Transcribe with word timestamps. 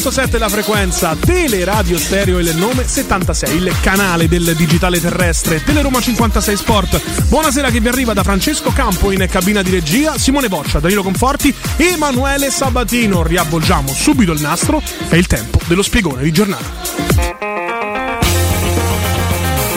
92.7 0.00 0.38
la 0.38 0.48
frequenza, 0.48 1.14
Teleradio 1.14 1.98
Stereo 1.98 2.38
il 2.38 2.56
nome 2.56 2.88
76, 2.88 3.56
il 3.56 3.74
canale 3.82 4.28
del 4.28 4.54
digitale 4.56 4.98
terrestre, 4.98 5.62
Teleroma 5.62 6.00
56 6.00 6.56
Sport. 6.56 7.26
Buonasera 7.28 7.70
che 7.70 7.80
vi 7.80 7.88
arriva 7.88 8.14
da 8.14 8.22
Francesco 8.22 8.72
Campo 8.72 9.10
in 9.10 9.26
cabina 9.30 9.60
di 9.60 9.70
regia, 9.70 10.16
Simone 10.16 10.48
Boccia, 10.48 10.80
Danilo 10.80 11.02
Conforti, 11.02 11.54
Emanuele 11.76 12.50
Sabatino. 12.50 13.22
Riavvolgiamo 13.22 13.92
subito 13.92 14.32
il 14.32 14.40
nastro, 14.40 14.82
è 15.10 15.16
il 15.16 15.26
tempo 15.26 15.60
dello 15.66 15.82
spiegone 15.82 16.22
di 16.22 16.32
giornata. 16.32 16.64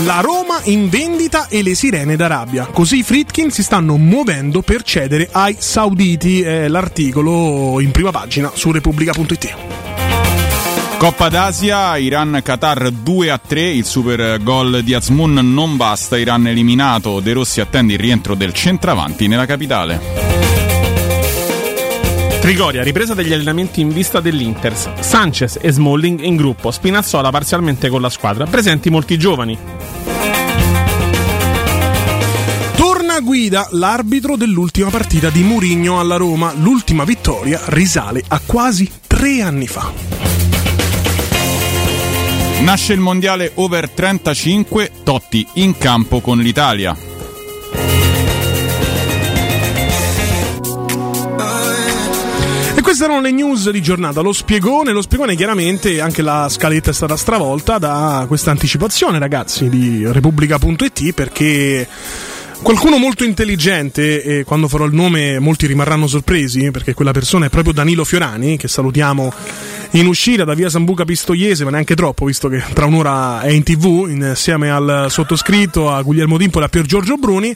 La 0.05 0.21
Roma 0.21 0.61
in 0.63 0.87
vendita 0.87 1.47
e 1.49 1.61
le 1.63 1.75
sirene 1.75 2.15
d'Arabia. 2.15 2.67
Così 2.67 2.99
i 2.99 3.03
Fritkin 3.03 3.51
si 3.51 3.61
stanno 3.61 3.97
muovendo 3.97 4.61
per 4.61 4.83
cedere 4.83 5.27
ai 5.31 5.57
sauditi. 5.59 6.41
È 6.41 6.69
l'articolo 6.69 7.81
in 7.81 7.91
prima 7.91 8.11
pagina 8.11 8.51
su 8.53 8.71
Repubblica.it. 8.71 9.72
Coppa 11.03 11.27
d'Asia, 11.27 11.97
Iran-Qatar 11.97 12.89
2 12.89 13.29
a 13.29 13.37
3, 13.37 13.61
il 13.71 13.83
super 13.83 14.41
gol 14.41 14.83
di 14.83 14.93
Azmoun 14.93 15.33
non 15.53 15.75
basta, 15.75 16.17
Iran 16.17 16.47
eliminato, 16.47 17.19
De 17.19 17.33
Rossi 17.33 17.59
attende 17.59 17.91
il 17.91 17.99
rientro 17.99 18.35
del 18.35 18.53
centravanti 18.53 19.27
nella 19.27 19.45
capitale. 19.45 19.99
Trigoria, 22.39 22.83
ripresa 22.83 23.13
degli 23.13 23.33
allenamenti 23.33 23.81
in 23.81 23.89
vista 23.89 24.21
dell'Inter. 24.21 24.73
Sanchez 25.01 25.57
e 25.59 25.73
Smalling 25.73 26.21
in 26.21 26.37
gruppo, 26.37 26.71
Spinazzola 26.71 27.31
parzialmente 27.31 27.89
con 27.89 27.99
la 27.99 28.09
squadra, 28.09 28.45
presenti 28.45 28.89
molti 28.89 29.17
giovani. 29.17 29.57
Torna 32.77 33.15
a 33.15 33.19
guida 33.19 33.67
l'arbitro 33.71 34.37
dell'ultima 34.37 34.89
partita 34.89 35.29
di 35.29 35.43
Murigno 35.43 35.99
alla 35.99 36.15
Roma. 36.15 36.53
L'ultima 36.55 37.03
vittoria 37.03 37.59
risale 37.65 38.23
a 38.25 38.39
quasi 38.45 38.89
tre 39.05 39.41
anni 39.41 39.67
fa. 39.67 40.32
Nasce 42.61 42.93
il 42.93 42.99
mondiale 42.99 43.51
over 43.55 43.89
35, 43.89 44.91
Totti 45.03 45.45
in 45.55 45.77
campo 45.77 46.21
con 46.21 46.39
l'Italia. 46.39 46.95
E 52.75 52.81
queste 52.81 53.03
erano 53.03 53.21
le 53.21 53.31
news 53.31 53.69
di 53.69 53.81
giornata, 53.81 54.21
lo 54.21 54.31
spiegone, 54.31 54.91
lo 54.91 55.01
spiegone 55.01 55.35
chiaramente 55.35 55.99
anche 55.99 56.21
la 56.21 56.47
scaletta 56.49 56.91
è 56.91 56.93
stata 56.93 57.17
stravolta 57.17 57.77
da 57.77 58.25
questa 58.27 58.51
anticipazione 58.51 59.19
ragazzi 59.19 59.69
di 59.69 60.03
Repubblica.it 60.05 61.13
perché 61.13 61.87
Qualcuno 62.63 62.97
molto 62.97 63.25
intelligente, 63.25 64.23
e 64.23 64.43
quando 64.45 64.69
farò 64.69 64.85
il 64.85 64.93
nome 64.93 65.37
molti 65.39 65.67
rimarranno 65.67 66.07
sorpresi, 66.07 66.71
perché 66.71 66.93
quella 66.93 67.11
persona 67.11 67.47
è 67.47 67.49
proprio 67.49 67.73
Danilo 67.73 68.05
Fiorani, 68.05 68.55
che 68.55 68.69
salutiamo 68.69 69.33
in 69.93 70.07
uscita 70.07 70.43
da 70.43 70.53
via 70.55 70.69
Sambuca 70.69 71.05
Pistoiese, 71.05 71.63
ma 71.63 71.69
neanche 71.69 71.95
troppo, 71.95 72.25
visto 72.25 72.47
che 72.47 72.63
tra 72.73 72.85
un'ora 72.85 73.41
è 73.41 73.49
in 73.49 73.63
tv, 73.63 74.07
insieme 74.09 74.71
al 74.71 75.07
sottoscritto, 75.09 75.91
a 75.91 76.01
Guglielmo 76.01 76.37
Dimpoli 76.37 76.63
e 76.63 76.67
a 76.67 76.69
Pier 76.69 76.85
Giorgio 76.85 77.17
Bruni, 77.17 77.55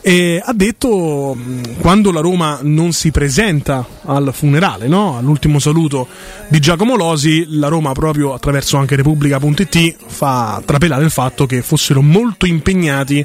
e 0.00 0.42
ha 0.44 0.52
detto 0.52 1.36
quando 1.78 2.10
la 2.10 2.20
Roma 2.20 2.58
non 2.62 2.92
si 2.92 3.10
presenta 3.10 3.86
al 4.04 4.30
funerale, 4.32 4.88
no? 4.88 5.16
all'ultimo 5.16 5.58
saluto 5.58 6.08
di 6.48 6.58
Giacomo 6.58 6.96
Losi, 6.96 7.46
la 7.50 7.68
Roma 7.68 7.92
proprio 7.92 8.34
attraverso 8.34 8.76
anche 8.76 8.96
Repubblica.it 8.96 9.96
fa 10.06 10.60
trapelare 10.64 11.04
il 11.04 11.10
fatto 11.10 11.46
che 11.46 11.62
fossero 11.62 12.02
molto 12.02 12.46
impegnati 12.46 13.24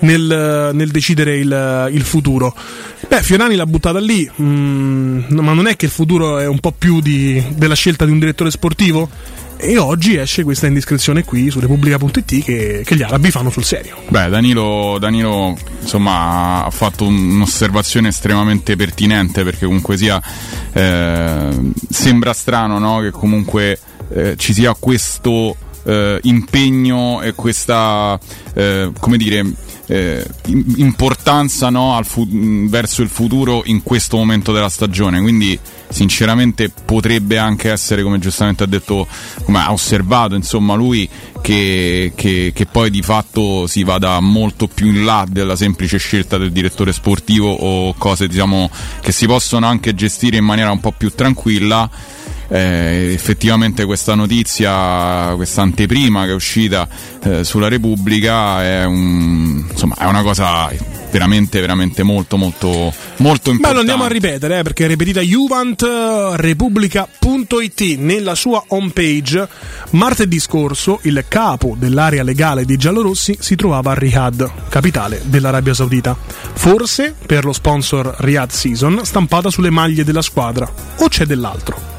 nel, 0.00 0.70
nel 0.72 0.90
decidere 0.90 1.36
il, 1.36 1.90
il, 1.92 2.02
futuro. 2.02 2.54
Beh, 3.06 3.22
Fiorani 3.22 3.56
l'ha 3.56 3.66
buttata 3.66 3.98
lì, 3.98 4.30
mm, 4.40 5.20
ma 5.30 5.52
non 5.52 5.66
è 5.66 5.76
che 5.76 5.86
il 5.86 5.90
futuro 5.90 6.38
è 6.38 6.46
un 6.46 6.58
po' 6.60 6.72
più 6.76 7.00
di, 7.00 7.42
della 7.54 7.74
scelta 7.74 7.97
di 8.04 8.12
un 8.12 8.18
direttore 8.18 8.50
sportivo? 8.50 9.08
E 9.60 9.76
oggi 9.76 10.14
esce 10.14 10.44
questa 10.44 10.68
indiscrezione 10.68 11.24
qui 11.24 11.50
su 11.50 11.58
Repubblica.it 11.58 12.44
che, 12.44 12.82
che, 12.84 12.96
gli 12.96 13.02
arabi 13.02 13.32
fanno 13.32 13.50
sul 13.50 13.64
serio. 13.64 13.96
Beh, 14.06 14.28
Danilo, 14.28 14.98
Danilo 15.00 15.56
insomma, 15.80 16.64
ha 16.64 16.70
fatto 16.70 17.06
un'osservazione 17.06 18.08
estremamente 18.08 18.76
pertinente 18.76 19.42
perché 19.42 19.66
comunque 19.66 19.96
sia 19.96 20.22
eh, 20.72 21.72
sembra 21.90 22.32
strano 22.32 22.78
no? 22.78 23.00
che 23.00 23.10
comunque 23.10 23.80
eh, 24.14 24.36
ci 24.36 24.52
sia 24.52 24.76
questo 24.78 25.56
eh, 25.82 26.20
impegno 26.22 27.20
e 27.20 27.34
questa 27.34 28.16
eh, 28.54 28.92
come 29.00 29.16
dire 29.16 29.44
eh, 29.88 30.24
importanza 30.76 31.70
no, 31.70 31.98
fu- 32.04 32.28
verso 32.68 33.02
il 33.02 33.08
futuro 33.08 33.62
in 33.64 33.82
questo 33.82 34.16
momento 34.18 34.52
della 34.52 34.68
stagione. 34.68 35.20
Quindi, 35.20 35.58
sinceramente, 35.88 36.70
potrebbe 36.70 37.38
anche 37.38 37.70
essere, 37.70 38.02
come 38.02 38.18
giustamente 38.18 38.64
ha 38.64 38.66
detto, 38.66 39.06
come 39.44 39.58
ha 39.58 39.72
osservato, 39.72 40.34
insomma, 40.34 40.74
lui 40.74 41.08
che, 41.40 42.12
che, 42.14 42.52
che, 42.54 42.66
poi 42.66 42.90
di 42.90 43.02
fatto 43.02 43.66
si 43.66 43.84
vada 43.84 44.20
molto 44.20 44.66
più 44.66 44.86
in 44.86 45.04
là 45.04 45.24
della 45.28 45.56
semplice 45.56 45.98
scelta 45.98 46.36
del 46.36 46.52
direttore 46.52 46.92
sportivo 46.92 47.50
o 47.50 47.94
cose 47.94 48.26
diciamo 48.26 48.70
che 49.00 49.12
si 49.12 49.26
possono 49.26 49.66
anche 49.66 49.94
gestire 49.94 50.36
in 50.36 50.44
maniera 50.44 50.70
un 50.70 50.80
po' 50.80 50.92
più 50.92 51.12
tranquilla 51.14 51.88
eh, 52.48 53.10
effettivamente 53.12 53.84
questa 53.84 54.14
notizia, 54.14 55.32
questa 55.36 55.62
anteprima 55.62 56.24
che 56.24 56.30
è 56.30 56.34
uscita 56.34 56.88
eh, 57.22 57.44
sulla 57.44 57.68
Repubblica 57.68 58.62
è, 58.62 58.84
un, 58.84 59.66
insomma, 59.70 59.96
è 59.96 60.04
una 60.04 60.22
cosa 60.22 60.70
veramente, 61.10 61.60
veramente 61.60 62.02
molto, 62.02 62.36
molto, 62.36 62.92
molto 63.16 63.50
importante. 63.50 63.60
Beh, 63.60 63.72
lo 63.72 63.80
andiamo 63.80 64.04
a 64.04 64.08
ripetere, 64.08 64.58
eh, 64.58 64.62
perché 64.62 64.84
è 64.84 64.88
ripetita 64.88 65.20
Juvent 65.20 65.82
Repubblica.it 66.36 67.80
nella 67.98 68.34
sua 68.34 68.62
homepage. 68.68 69.48
Martedì 69.90 70.38
scorso 70.38 71.00
il 71.02 71.24
capo 71.28 71.76
dell'area 71.78 72.22
legale 72.22 72.64
di 72.64 72.76
Giallorossi 72.76 73.36
si 73.40 73.56
trovava 73.56 73.92
a 73.92 73.94
Riyadh, 73.94 74.50
capitale 74.68 75.22
dell'Arabia 75.24 75.74
Saudita. 75.74 76.16
Forse 76.54 77.14
per 77.26 77.44
lo 77.44 77.52
sponsor 77.52 78.14
Riyadh 78.18 78.50
Season 78.50 79.00
stampata 79.04 79.50
sulle 79.50 79.70
maglie 79.70 80.04
della 80.04 80.22
squadra, 80.22 80.70
o 80.98 81.08
c'è 81.08 81.24
dell'altro? 81.24 81.97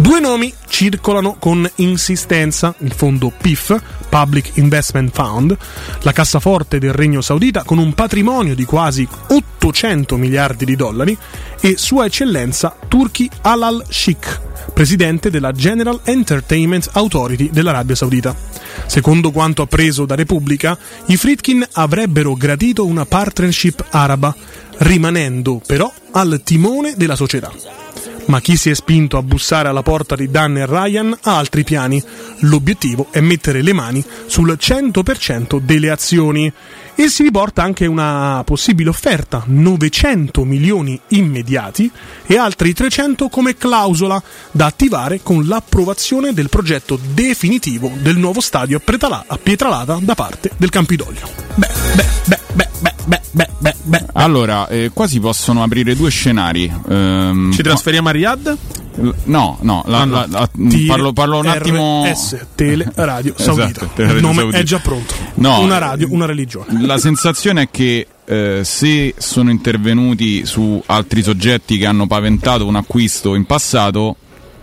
Due 0.00 0.18
nomi 0.18 0.50
circolano 0.66 1.36
con 1.38 1.70
insistenza, 1.76 2.74
il 2.78 2.94
fondo 2.94 3.30
PIF, 3.38 3.78
Public 4.08 4.56
Investment 4.56 5.12
Fund, 5.12 5.54
la 6.00 6.12
cassaforte 6.12 6.78
del 6.78 6.94
Regno 6.94 7.20
Saudita 7.20 7.64
con 7.64 7.76
un 7.76 7.92
patrimonio 7.92 8.54
di 8.54 8.64
quasi 8.64 9.06
800 9.28 10.16
miliardi 10.16 10.64
di 10.64 10.74
dollari 10.74 11.16
e 11.60 11.76
Sua 11.76 12.06
Eccellenza 12.06 12.74
Turki 12.88 13.28
Alal 13.42 13.84
Sheikh, 13.90 14.40
presidente 14.72 15.28
della 15.28 15.52
General 15.52 16.00
Entertainment 16.04 16.88
Authority 16.92 17.50
dell'Arabia 17.52 17.94
Saudita. 17.94 18.34
Secondo 18.86 19.30
quanto 19.30 19.60
appreso 19.60 20.06
da 20.06 20.14
Repubblica, 20.14 20.78
i 21.08 21.18
Fritkin 21.18 21.62
avrebbero 21.72 22.32
gradito 22.32 22.86
una 22.86 23.04
partnership 23.04 23.84
araba, 23.90 24.34
rimanendo 24.78 25.60
però 25.66 25.92
al 26.12 26.40
timone 26.42 26.94
della 26.96 27.16
società. 27.16 27.52
Ma 28.26 28.40
chi 28.40 28.56
si 28.56 28.70
è 28.70 28.74
spinto 28.74 29.16
a 29.16 29.22
bussare 29.22 29.68
alla 29.68 29.82
porta 29.82 30.14
di 30.14 30.30
Dan 30.30 30.56
e 30.56 30.66
Ryan 30.66 31.18
ha 31.22 31.36
altri 31.36 31.64
piani. 31.64 32.02
L'obiettivo 32.40 33.08
è 33.10 33.20
mettere 33.20 33.62
le 33.62 33.72
mani 33.72 34.04
sul 34.26 34.56
100% 34.58 35.58
delle 35.60 35.90
azioni 35.90 36.52
e 36.94 37.08
si 37.08 37.22
riporta 37.22 37.62
anche 37.62 37.86
una 37.86 38.42
possibile 38.44 38.90
offerta, 38.90 39.42
900 39.46 40.44
milioni 40.44 41.00
immediati 41.08 41.90
e 42.26 42.36
altri 42.36 42.72
300 42.72 43.28
come 43.28 43.56
clausola 43.56 44.22
da 44.50 44.66
attivare 44.66 45.20
con 45.22 45.46
l'approvazione 45.46 46.32
del 46.32 46.48
progetto 46.48 46.98
definitivo 47.02 47.90
del 48.00 48.16
nuovo 48.16 48.40
stadio 48.40 48.80
a 49.26 49.38
Pietralata 49.38 49.98
da 50.00 50.14
parte 50.14 50.50
del 50.56 50.70
Campidoglio. 50.70 51.28
Beh, 51.54 51.68
beh, 51.94 52.06
beh, 52.24 52.38
beh, 52.52 52.68
beh. 52.80 52.90
Beh, 53.02 53.18
beh, 53.32 53.48
beh, 53.58 53.74
beh, 53.84 54.04
Allora, 54.14 54.66
eh, 54.66 54.90
qua 54.92 55.06
si 55.06 55.20
possono 55.20 55.62
aprire 55.62 55.94
due 55.94 56.10
scenari. 56.10 56.70
Ehm, 56.88 57.52
Ci 57.52 57.62
trasferiamo 57.62 58.08
a 58.08 58.12
Riyadh? 58.12 58.56
No, 59.24 59.58
no, 59.62 59.82
la, 59.86 60.00
ah. 60.00 60.04
La, 60.06 60.26
la, 60.28 60.48
parlo, 60.86 61.12
parlo, 61.12 61.38
un 61.38 61.46
attimo. 61.46 62.04
S, 62.12 62.46
Tele 62.54 62.90
Radio 62.94 63.34
Saudita. 63.38 63.84
Esatto, 63.84 64.02
Il 64.02 64.20
nome 64.20 64.34
Saudita. 64.40 64.58
è 64.58 64.62
già 64.62 64.78
pronto. 64.78 65.14
No, 65.34 65.60
una 65.60 65.78
radio, 65.78 66.08
una 66.10 66.26
religione. 66.26 66.66
La 66.86 66.98
sensazione 66.98 67.62
è 67.62 67.68
che 67.70 68.06
eh, 68.24 68.60
se 68.62 69.14
sono 69.16 69.50
intervenuti 69.50 70.44
su 70.44 70.82
altri 70.86 71.22
soggetti 71.22 71.78
che 71.78 71.86
hanno 71.86 72.06
paventato 72.06 72.66
un 72.66 72.76
acquisto 72.76 73.34
in 73.34 73.46
passato, 73.46 74.16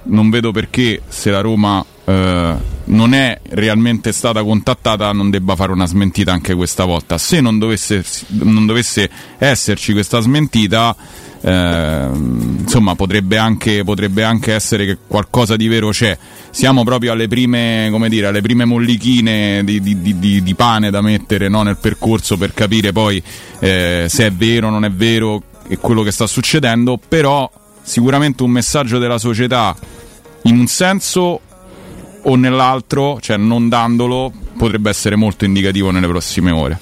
non 0.04 0.30
vedo 0.30 0.52
perché 0.52 1.02
se 1.08 1.32
la 1.32 1.42
Roma 1.42 1.84
eh, 2.10 2.56
non 2.86 3.14
è 3.14 3.38
realmente 3.50 4.14
stata 4.14 4.42
contattata 4.42 5.12
non 5.12 5.30
debba 5.30 5.58
fare 5.58 5.74
una 5.74 5.86
smentita 5.86 6.32
anche 6.32 6.56
questa 6.56 6.86
volta. 6.86 7.18
Se 7.18 7.42
non 7.42 7.60
dovesse, 7.60 8.04
non 8.28 8.66
dovesse 8.66 9.10
esserci 9.38 9.92
questa 9.92 10.22
smentita 10.22 10.96
eh, 11.42 12.10
insomma 12.14 12.96
potrebbe 12.96 13.38
anche, 13.38 13.84
potrebbe 13.84 14.24
anche, 14.24 14.54
essere 14.54 14.86
che 14.86 14.98
qualcosa 15.06 15.58
di 15.58 15.68
vero 15.68 15.90
c'è. 15.90 16.18
Siamo 16.50 16.86
proprio 16.86 17.12
alle 17.12 17.28
prime, 17.28 17.90
come 17.92 18.08
dire, 18.08 18.28
alle 18.28 18.42
prime 18.42 18.64
mollichine 18.64 19.66
di, 19.66 19.82
di, 19.82 20.18
di, 20.18 20.42
di 20.42 20.56
pane 20.56 20.90
da 20.90 21.02
mettere 21.02 21.50
no, 21.50 21.64
nel 21.64 21.78
percorso 21.78 22.38
per 22.38 22.54
capire 22.54 22.94
poi 22.94 23.22
eh, 23.60 24.06
se 24.08 24.28
è 24.28 24.32
vero 24.32 24.68
o 24.68 24.70
non 24.70 24.86
è 24.86 24.92
vero 24.92 25.44
e 25.68 25.78
quello 25.78 26.04
che 26.04 26.12
sta 26.12 26.26
succedendo, 26.26 26.98
però 27.06 27.52
sicuramente 27.82 28.44
un 28.44 28.52
messaggio 28.52 28.98
della 28.98 29.18
società 29.18 29.76
in 30.44 30.58
un 30.58 30.68
senso 30.68 31.42
o 32.30 32.36
nell'altro, 32.36 33.20
cioè 33.22 33.38
non 33.38 33.70
dandolo, 33.70 34.32
potrebbe 34.58 34.90
essere 34.90 35.16
molto 35.16 35.46
indicativo 35.46 35.92
nelle 35.92 36.08
prossime 36.08 36.52
ore. 36.52 36.78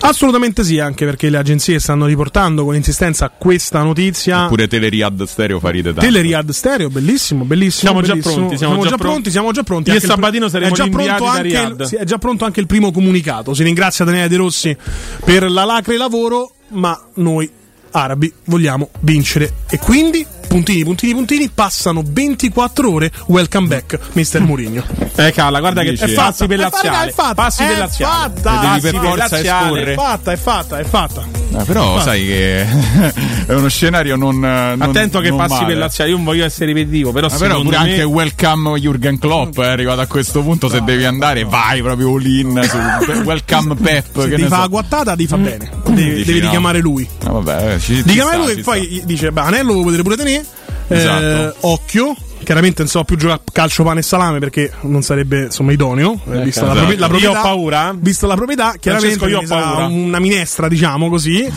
Assolutamente 0.00 0.62
sì, 0.62 0.78
anche 0.78 1.04
perché 1.04 1.30
le 1.30 1.38
agenzie 1.38 1.80
stanno 1.80 2.06
riportando 2.06 2.64
con 2.64 2.76
insistenza 2.76 3.28
questa 3.36 3.82
notizia. 3.82 4.46
Pure 4.46 4.68
Teleriad 4.68 5.24
Stereo 5.24 5.58
fa 5.58 5.70
ride 5.70 5.92
tanto. 5.92 6.00
Teleriad 6.00 6.48
Stereo, 6.50 6.90
bellissimo, 6.90 7.44
bellissimo. 7.44 7.90
Siamo 7.90 8.02
già 8.02 8.12
bellissimo. 8.12 8.34
pronti, 8.36 8.56
siamo 8.56 8.86
già 8.86 8.96
pronti, 8.96 9.30
siamo 9.30 9.52
già 9.52 9.62
pronti. 9.64 9.90
Io 9.90 9.96
e 9.96 10.00
Sabatino 10.00 10.44
il- 10.44 10.50
saremo 10.50 10.72
è 10.72 10.76
già 10.76 10.88
pronto 10.88 11.24
da 11.24 11.30
anche 11.32 11.48
il, 11.48 11.86
sì, 11.88 11.96
è 11.96 12.04
già 12.04 12.18
pronto 12.18 12.44
anche 12.44 12.60
il 12.60 12.66
primo 12.66 12.92
comunicato. 12.92 13.52
Si 13.52 13.64
ringrazia 13.64 14.04
Daniele 14.04 14.28
De 14.28 14.36
Rossi 14.36 14.76
per 15.24 15.50
la 15.50 15.64
lacre 15.64 15.96
lavoro, 15.96 16.52
ma 16.68 16.96
noi 17.14 17.50
arabi 17.90 18.32
vogliamo 18.44 18.90
vincere 19.00 19.52
e 19.68 19.78
quindi 19.78 20.24
puntini, 20.54 20.84
puntini, 20.84 21.12
puntini, 21.14 21.50
passano 21.52 22.04
24 22.06 22.88
ore. 22.92 23.10
Welcome 23.26 23.66
back, 23.66 23.98
Mr. 24.12 24.38
Mourinho. 24.42 24.84
Eh, 25.16 25.32
calla, 25.32 25.58
guarda 25.58 25.82
che 25.82 25.90
Dici? 25.90 26.04
è 26.04 26.12
passi 26.12 26.46
per 26.46 26.60
È 26.60 26.62
fatta, 26.62 26.76
laziale. 26.76 27.10
è 27.10 27.12
fatta, 27.12 27.34
Passi 27.34 27.62
è 27.62 27.66
per 27.66 27.78
laziale. 27.78 28.32
fatta. 28.34 28.50
Passi 28.60 28.80
per 28.80 28.94
forza 28.94 29.40
esporre. 29.40 29.92
È 29.92 29.94
fatta, 29.94 30.32
è 30.32 30.36
fatta, 30.36 30.78
è 30.78 30.84
fatta. 30.84 31.42
Eh, 31.56 31.62
però 31.64 32.00
sai 32.00 32.24
che 32.24 32.60
è 33.46 33.52
uno 33.52 33.68
scenario 33.68 34.14
non. 34.16 34.38
non 34.38 34.80
Attento 34.80 35.18
che 35.20 35.28
non 35.30 35.38
passi 35.38 35.54
male. 35.54 35.66
per 35.66 35.76
laziale. 35.76 36.10
Io 36.10 36.16
non 36.16 36.24
voglio 36.24 36.44
essere 36.44 36.66
ripetitivo, 36.66 37.10
però, 37.10 37.26
Ma 37.28 37.36
però 37.36 37.48
secondo 37.56 37.70
pure 37.70 37.82
me... 37.82 37.90
anche 37.90 38.02
welcome 38.04 38.78
Jurgen 38.78 39.18
Klopp 39.18 39.58
è 39.60 39.66
arrivato 39.66 40.00
a 40.02 40.06
questo 40.06 40.40
punto 40.42 40.68
se 40.68 40.82
devi 40.84 41.04
andare 41.04 41.44
vai 41.44 41.82
proprio 41.82 42.14
all 42.14 42.24
in 42.26 42.60
su 42.68 42.76
welcome 43.26 43.74
Pep 43.74 44.20
Se 44.22 44.28
che 44.28 44.36
ti 44.36 44.42
ne 44.42 44.48
fa 44.48 44.54
so. 44.54 44.60
la 44.62 44.66
guattata, 44.68 45.16
ti 45.16 45.26
fa 45.26 45.36
bene. 45.36 45.70
Devi, 45.84 46.14
Dici 46.14 46.24
devi 46.24 46.38
no. 46.38 46.44
richiamare 46.46 46.78
lui. 46.80 47.08
Ah, 47.24 47.30
vabbè, 47.32 47.74
eh, 47.74 47.80
ci, 47.80 47.94
ci 47.96 48.02
Richiamare 48.02 48.36
sta, 48.36 48.44
lui 48.44 48.52
ci 48.54 48.60
e 48.60 48.62
poi 48.62 49.02
dice: 49.04 49.32
Beh, 49.32 49.40
Anello 49.40 49.72
lo 49.74 49.82
potete 49.82 50.02
pure 50.02 50.16
tenere. 50.16 50.43
Eh, 50.88 50.96
Esatto. 50.96 51.56
occhio. 51.60 52.14
Chiaramente 52.44 52.82
non 52.82 52.90
so 52.90 53.02
più 53.04 53.16
giocare 53.16 53.40
a 53.42 53.50
calcio, 53.50 53.84
pane 53.84 54.00
e 54.00 54.02
salame 54.02 54.38
perché 54.38 54.70
non 54.82 55.00
sarebbe 55.02 55.44
insomma 55.44 55.72
idoneo. 55.72 56.20
eh, 56.30 56.40
vista 56.42 56.66
la, 56.66 56.72
esatto. 56.72 56.72
proprietà- 56.74 57.00
la 57.00 57.06
proprietà. 57.08 57.32
Io 57.32 57.38
ho 57.38 57.42
paura. 57.42 57.94
Vista 57.98 58.26
la 58.26 58.34
proprietà, 58.34 58.74
chiaramente 58.78 59.16
Francesco, 59.18 59.46
io 59.46 59.54
ho 59.54 59.60
paura. 59.60 59.86
una 59.86 60.18
minestra, 60.18 60.68
diciamo 60.68 61.08
così. 61.08 61.50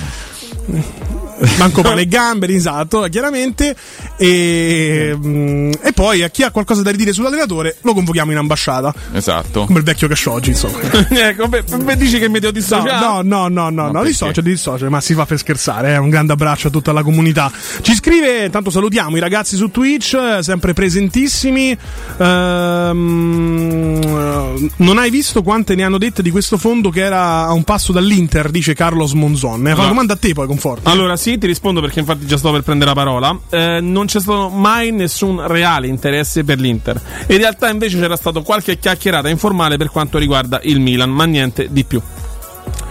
Manco 1.58 1.82
pane 1.82 2.02
e 2.02 2.08
gambe, 2.08 2.48
esatto, 2.48 3.06
chiaramente. 3.10 3.76
E, 4.18 5.16
mm, 5.16 5.72
e 5.84 5.92
poi 5.94 6.24
a 6.24 6.30
chi 6.30 6.44
ha 6.44 6.52
qualcosa 6.52 6.82
da 6.82 6.92
ridire 6.92 7.14
sull'allenatore 7.14 7.78
lo 7.82 7.94
convochiamo 7.94 8.32
in 8.32 8.38
ambasciata. 8.38 8.94
Esatto. 9.14 9.66
Come 9.66 9.80
il 9.80 9.86
vecchio 9.86 10.08
Khashoggi, 10.08 10.50
insomma. 10.50 10.80
ecco, 11.10 11.48
beh, 11.48 11.64
beh, 11.64 11.98
dici 11.98 12.20
che 12.20 12.28
mi 12.30 12.40
devo 12.40 12.46
No, 12.54 12.60
dissociare? 12.60 13.00
no, 13.06 13.22
no, 13.22 13.48
no, 13.50 13.70
no, 13.70 13.86
no, 13.86 13.92
perché? 13.92 14.08
dissocia, 14.08 14.42
dissocia, 14.42 14.90
ma 14.90 15.02
si 15.02 15.14
fa 15.14 15.26
per 15.26 15.38
scherzare. 15.38 15.94
eh. 15.94 15.98
Un 15.98 16.10
grande 16.10 16.34
abbraccio 16.34 16.68
a 16.68 16.72
tutta 16.72 16.92
la 16.92 17.04
comunità. 17.04 17.52
Ci 17.82 17.94
scrive, 17.96 18.50
tanto 18.50 18.70
salutiamo 18.70 19.18
i 19.18 19.20
ragazzi 19.20 19.56
su 19.56 19.70
Twitch, 19.70 20.14
eh, 20.16 20.44
sempre 20.44 20.74
presentissimi. 20.74 21.78
Ehm, 22.18 24.70
non 24.78 24.98
hai 24.98 25.10
visto 25.10 25.42
quante 25.44 25.76
ne 25.76 25.84
hanno 25.84 25.98
dette 25.98 26.22
di 26.22 26.32
questo 26.32 26.58
fondo 26.58 26.90
che 26.90 27.02
era 27.02 27.46
a 27.46 27.54
un 27.54 27.64
passo 27.64 27.92
dall'Inter, 27.92 28.50
dice 28.50 28.74
Carlos 28.74 29.14
Monzon. 29.14 29.62
Fa 29.64 29.74
una 29.74 29.82
No. 29.84 29.88
domanda 29.88 30.14
a 30.14 30.18
te 30.18 30.34
poi, 30.34 30.48
conforto. 30.48 30.90
Allora 30.90 31.16
sì, 31.18 31.27
ti 31.38 31.48
rispondo 31.48 31.82
perché 31.82 32.00
infatti 32.00 32.26
già 32.26 32.38
sto 32.38 32.52
per 32.52 32.62
prendere 32.62 32.92
la 32.92 32.96
parola. 32.96 33.38
Eh, 33.50 33.80
non 33.82 34.06
c'è 34.06 34.22
stato 34.22 34.48
mai 34.50 34.92
nessun 34.92 35.46
reale 35.46 35.88
interesse 35.88 36.44
per 36.46 36.60
l'Inter. 36.60 37.02
In 37.28 37.38
realtà 37.38 37.70
invece 37.70 38.00
c'era 38.00 38.16
stato 38.16 38.42
qualche 38.44 38.80
chiacchierata 38.80 39.28
informale 39.28 39.76
per 39.78 39.90
quanto 39.90 40.18
riguarda 40.18 40.60
il 40.64 40.80
Milan, 40.80 41.10
ma 41.10 41.26
niente 41.26 41.68
di 41.70 41.84
più. 41.84 42.02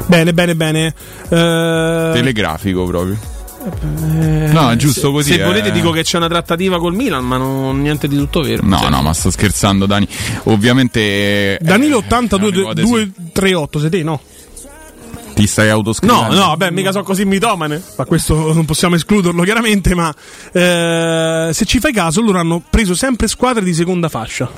Bene, 0.07 0.35
bene, 0.35 0.55
bene. 0.55 0.95
Eh, 1.29 2.11
Telegrafico 2.13 2.85
proprio. 2.85 3.17
no, 4.53 4.71
è 4.71 4.77
giusto 4.77 5.11
così. 5.11 5.33
Se 5.33 5.41
eh. 5.41 5.45
volete 5.45 5.73
dico 5.73 5.91
che 5.91 6.03
c'è 6.03 6.19
una 6.19 6.29
trattativa 6.29 6.79
col 6.79 6.95
Milan, 6.95 7.25
ma 7.25 7.37
non, 7.37 7.81
niente 7.81 8.07
di 8.07 8.17
tutto 8.17 8.43
vero. 8.43 8.63
No, 8.65 8.79
Cioè, 8.79 8.91
no, 8.91 9.03
ma 9.03 9.13
sto 9.13 9.31
scherzando, 9.31 9.87
Dani. 9.87 10.07
Ovviamente. 10.45 11.01
eh, 11.01 11.59
Danilo 11.61 12.05
è 12.07 12.15
un'ipotesi. 12.15 12.93
82238, 12.93 13.81
sei 13.81 13.91
te, 13.91 14.03
no? 14.03 14.21
Ti 15.37 15.47
stai 15.47 15.67
No, 15.69 15.75
autoscrivendo? 15.75 16.35
no, 16.35 16.47
vabbè, 16.47 16.71
mica 16.71 16.93
sono 16.93 17.05
così 17.05 17.27
mitomane. 17.27 17.83
ma 17.99 18.05
questo 18.07 18.55
non 18.55 18.65
possiamo 18.65 18.95
escluderlo 18.95 19.43
chiaramente, 19.43 19.95
ma 19.95 20.11
eh, 20.51 21.51
se 21.53 21.65
ci 21.67 21.79
fai 21.79 21.93
caso 21.93 22.23
loro 22.23 22.39
hanno 22.39 22.63
preso 22.71 22.95
sempre 22.95 23.29
squadre 23.29 23.63
di 23.63 23.75
seconda 23.75 24.09
fascia. 24.09 24.51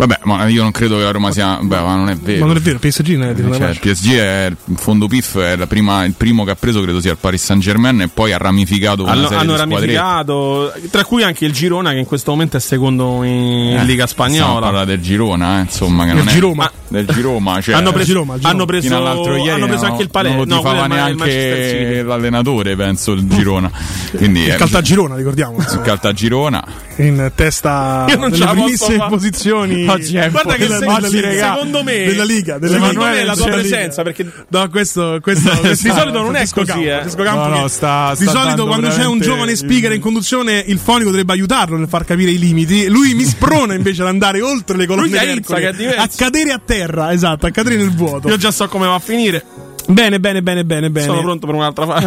Vabbè, 0.00 0.20
ma 0.22 0.46
io 0.48 0.62
non 0.62 0.70
credo 0.70 0.96
che 0.96 1.02
la 1.02 1.10
Roma 1.10 1.30
sia. 1.30 1.58
Beh, 1.60 1.78
ma 1.80 1.94
non 1.94 2.08
è 2.08 2.16
vero. 2.16 2.40
Ma 2.40 2.46
non 2.46 2.56
è 2.56 2.60
vero, 2.60 2.78
PSG 2.78 3.08
non 3.16 3.28
è 3.28 3.34
di 3.34 3.42
Cioè. 3.52 3.74
PSG 3.78 4.14
è 4.14 4.46
il 4.46 4.76
fondo 4.78 5.06
PIF, 5.08 5.38
è 5.38 5.56
la 5.56 5.66
prima- 5.66 6.04
il 6.06 6.14
primo 6.14 6.42
che 6.44 6.52
ha 6.52 6.56
preso, 6.56 6.80
credo 6.80 7.02
sia 7.02 7.10
il 7.12 7.18
Paris 7.20 7.44
Saint 7.44 7.62
Germain, 7.62 8.00
e 8.00 8.08
poi 8.08 8.32
ha 8.32 8.38
ramificato 8.38 9.02
una 9.02 9.12
Hanno, 9.12 9.22
serie 9.28 9.36
hanno 9.38 9.56
ramificato, 9.56 10.72
tra 10.90 11.04
cui 11.04 11.22
anche 11.22 11.44
il 11.44 11.52
Girona, 11.52 11.90
che 11.92 11.98
in 11.98 12.06
questo 12.06 12.30
momento 12.30 12.56
è 12.56 12.60
secondo 12.60 13.22
in 13.24 13.76
Eh, 13.78 13.84
Liga 13.84 14.06
Spagnola. 14.06 14.60
parlando 14.60 14.90
del 14.90 15.00
Girona, 15.02 15.58
eh, 15.58 15.62
insomma, 15.64 16.04
che 16.04 16.12
Del 16.14 16.18
non 16.18 16.28
è 16.28 16.32
Giroma. 16.32 16.70
del 16.88 17.06
Giroma, 17.06 17.60
cioè, 17.60 17.74
hanno, 17.74 17.92
preso, 17.92 18.06
Giroma, 18.06 18.34
Giroma. 18.36 18.54
hanno 18.54 18.64
preso, 18.64 18.86
ieri 19.36 19.50
hanno 19.50 19.66
preso 19.66 19.84
no, 19.84 19.90
anche 19.90 20.02
il 20.02 20.10
Palermo. 20.10 20.38
non 20.38 20.48
lo 20.48 20.54
no, 20.54 20.60
tifava 20.60 20.88
Manchester 20.88 21.58
neanche 21.58 22.02
l'allenatore, 22.04 22.74
penso, 22.76 23.12
il 23.12 23.28
Girona. 23.28 23.70
Quindi 24.16 24.40
Il 24.44 24.48
è 24.52 24.56
Caltagirona, 24.56 25.14
ricordiamo. 25.16 25.58
il 25.58 25.80
Caltagirona. 25.82 26.64
in 26.96 27.30
testa 27.34 28.06
Io 28.08 28.16
non 28.16 28.32
ce 28.32 28.38
delle 28.38 28.44
la 28.44 28.50
posso 28.54 28.64
primissime 28.86 29.06
posizioni. 29.08 29.84
Oggi 29.92 30.16
è 30.16 30.30
Guarda 30.30 30.54
che 30.54 30.66
se- 30.66 30.84
oggi, 30.86 31.20
secondo 31.38 31.82
me, 31.82 32.04
della 32.04 32.24
Liga, 32.24 32.58
della 32.58 32.74
secondo 32.74 33.00
Liga. 33.00 33.10
me 33.12 33.24
la 33.24 33.34
tua 33.34 33.44
Liga. 33.46 33.56
presenza, 33.58 34.02
perché 34.02 34.30
No, 34.48 34.68
questo, 34.68 35.18
questo, 35.22 35.50
questo 35.60 35.88
Di 35.88 35.94
solito 35.94 36.22
non 36.22 36.36
è 36.36 36.46
così, 36.48 36.84
eh. 36.84 37.00
Campo 37.16 37.48
No, 37.48 37.60
no, 37.60 37.68
sta- 37.68 38.14
di 38.16 38.24
sta 38.26 38.32
solito 38.42 38.66
quando 38.66 38.88
c'è 38.88 39.04
un 39.06 39.20
giovane 39.20 39.54
speaker 39.56 39.92
in 39.92 40.00
conduzione, 40.00 40.62
il 40.66 40.78
fonico 40.78 41.10
dovrebbe 41.10 41.32
aiutarlo 41.32 41.76
nel 41.76 41.88
far 41.88 42.04
capire 42.04 42.30
i 42.30 42.38
limiti. 42.38 42.88
Lui 42.88 43.14
mi 43.14 43.24
sprona 43.24 43.74
invece 43.74 44.02
ad 44.02 44.08
andare 44.08 44.40
oltre 44.40 44.76
le 44.76 44.86
colonne 44.86 45.08
Lui 45.08 45.18
diverso. 45.18 45.54
a 45.54 46.08
cadere 46.16 46.52
a 46.52 46.60
terra, 46.64 47.12
esatto, 47.12 47.46
a 47.46 47.50
cadere 47.50 47.76
nel 47.76 47.90
vuoto. 47.94 48.28
io 48.28 48.36
già 48.36 48.50
so 48.50 48.66
come 48.68 48.86
va 48.86 48.94
a 48.94 48.98
finire. 49.00 49.44
Bene, 49.92 50.20
bene, 50.20 50.42
bene, 50.42 50.64
bene, 50.64 50.90
bene. 50.90 51.06
Sono 51.06 51.20
pronto 51.22 51.46
per 51.46 51.54
un'altra 51.56 51.86
fase. 51.86 52.06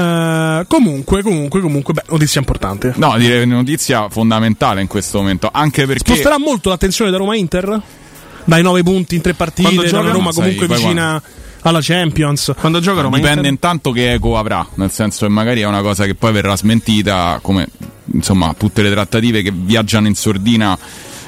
Eh, 0.61 0.65
comunque, 0.67 1.21
comunque, 1.21 1.59
comunque, 1.61 1.93
beh, 1.93 2.03
notizia 2.09 2.39
importante. 2.39 2.93
No, 2.95 3.17
direi 3.17 3.43
una 3.43 3.55
notizia 3.55 4.07
fondamentale 4.09 4.81
in 4.81 4.87
questo 4.87 5.17
momento, 5.19 5.49
anche 5.51 5.85
perché 5.85 6.03
Sposterà 6.05 6.37
molto 6.39 6.69
l'attenzione 6.69 7.11
da 7.11 7.17
Roma-Inter? 7.17 7.81
Dai 8.45 8.61
9 8.61 8.83
punti 8.83 9.15
in 9.15 9.21
tre 9.21 9.33
partite, 9.33 9.69
Quando 9.73 9.85
gioca- 9.89 10.11
Roma 10.11 10.31
sai, 10.31 10.41
comunque 10.43 10.67
poi 10.67 10.77
vicina 10.77 11.21
alla 11.61 11.79
Champions. 11.81 12.53
Quando 12.59 12.79
gioca 12.79 13.01
Roma 13.01 13.15
dipende 13.15 13.47
Inter- 13.47 13.53
intanto 13.53 13.91
che 13.91 14.13
eco 14.13 14.37
avrà, 14.37 14.65
nel 14.75 14.91
senso 14.91 15.25
che 15.25 15.31
magari 15.31 15.61
è 15.61 15.65
una 15.65 15.81
cosa 15.81 16.05
che 16.05 16.15
poi 16.15 16.31
verrà 16.33 16.55
smentita, 16.55 17.39
come 17.41 17.67
insomma 18.13 18.53
tutte 18.57 18.81
le 18.81 18.91
trattative 18.91 19.41
che 19.41 19.51
viaggiano 19.53 20.07
in 20.07 20.15
sordina 20.15 20.77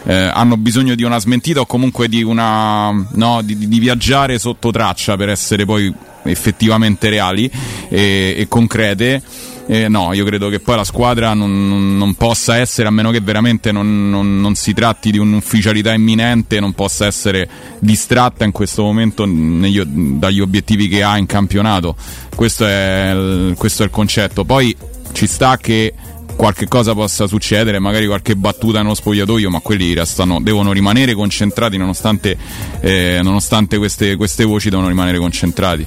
eh, 0.03 0.13
hanno 0.13 0.57
bisogno 0.57 0.93
di 0.93 1.03
una 1.03 1.19
smentita 1.19 1.61
o 1.61 1.65
comunque 1.65 2.09
di 2.09 2.21
una 2.21 2.91
no, 3.13 3.41
di- 3.43 3.67
di 3.67 3.79
viaggiare 3.79 4.37
sotto 4.37 4.71
traccia 4.71 5.15
per 5.15 5.29
essere 5.29 5.63
poi 5.65 5.93
effettivamente 6.25 7.09
reali 7.09 7.49
e, 7.89 8.35
e 8.37 8.47
concrete. 8.47 9.21
Eh, 9.67 9.87
no, 9.89 10.13
io 10.13 10.23
credo 10.25 10.47
che 10.49 10.59
poi 10.59 10.75
la 10.75 10.83
squadra 10.83 11.33
non, 11.33 11.97
non- 11.97 12.13
possa 12.13 12.57
essere, 12.57 12.87
a 12.87 12.91
meno 12.91 13.09
che 13.09 13.19
veramente 13.19 13.71
non, 13.71 14.11
non- 14.11 14.39
non 14.39 14.53
si 14.53 14.73
tratti 14.73 15.09
di 15.09 15.17
un'ufficialità 15.17 15.91
imminente, 15.91 16.59
non 16.59 16.73
possa 16.73 17.07
essere 17.07 17.49
distratta 17.79 18.43
in 18.45 18.51
questo 18.51 18.83
momento 18.83 19.25
negli- 19.25 19.81
dagli 19.81 20.39
obiettivi 20.39 20.87
che 20.87 21.01
ha 21.01 21.17
in 21.17 21.25
campionato. 21.25 21.95
Questo 22.35 22.63
è, 22.67 23.11
il, 23.11 23.55
questo 23.57 23.81
è 23.81 23.85
il 23.85 23.91
concetto. 23.91 24.43
Poi 24.45 24.75
ci 25.13 25.25
sta 25.25 25.57
che 25.57 25.93
qualche 26.35 26.67
cosa 26.67 26.93
possa 26.93 27.27
succedere, 27.27 27.79
magari 27.79 28.05
qualche 28.07 28.35
battuta 28.35 28.81
nello 28.81 28.93
spogliatoio, 28.93 29.49
ma 29.49 29.59
quelli 29.59 29.93
restano, 29.93 30.39
devono 30.41 30.71
rimanere 30.71 31.13
concentrati 31.13 31.77
nonostante, 31.77 32.37
eh, 32.81 33.19
nonostante 33.23 33.77
queste, 33.77 34.15
queste 34.15 34.43
voci 34.43 34.69
devono 34.69 34.87
rimanere 34.87 35.17
concentrati. 35.17 35.85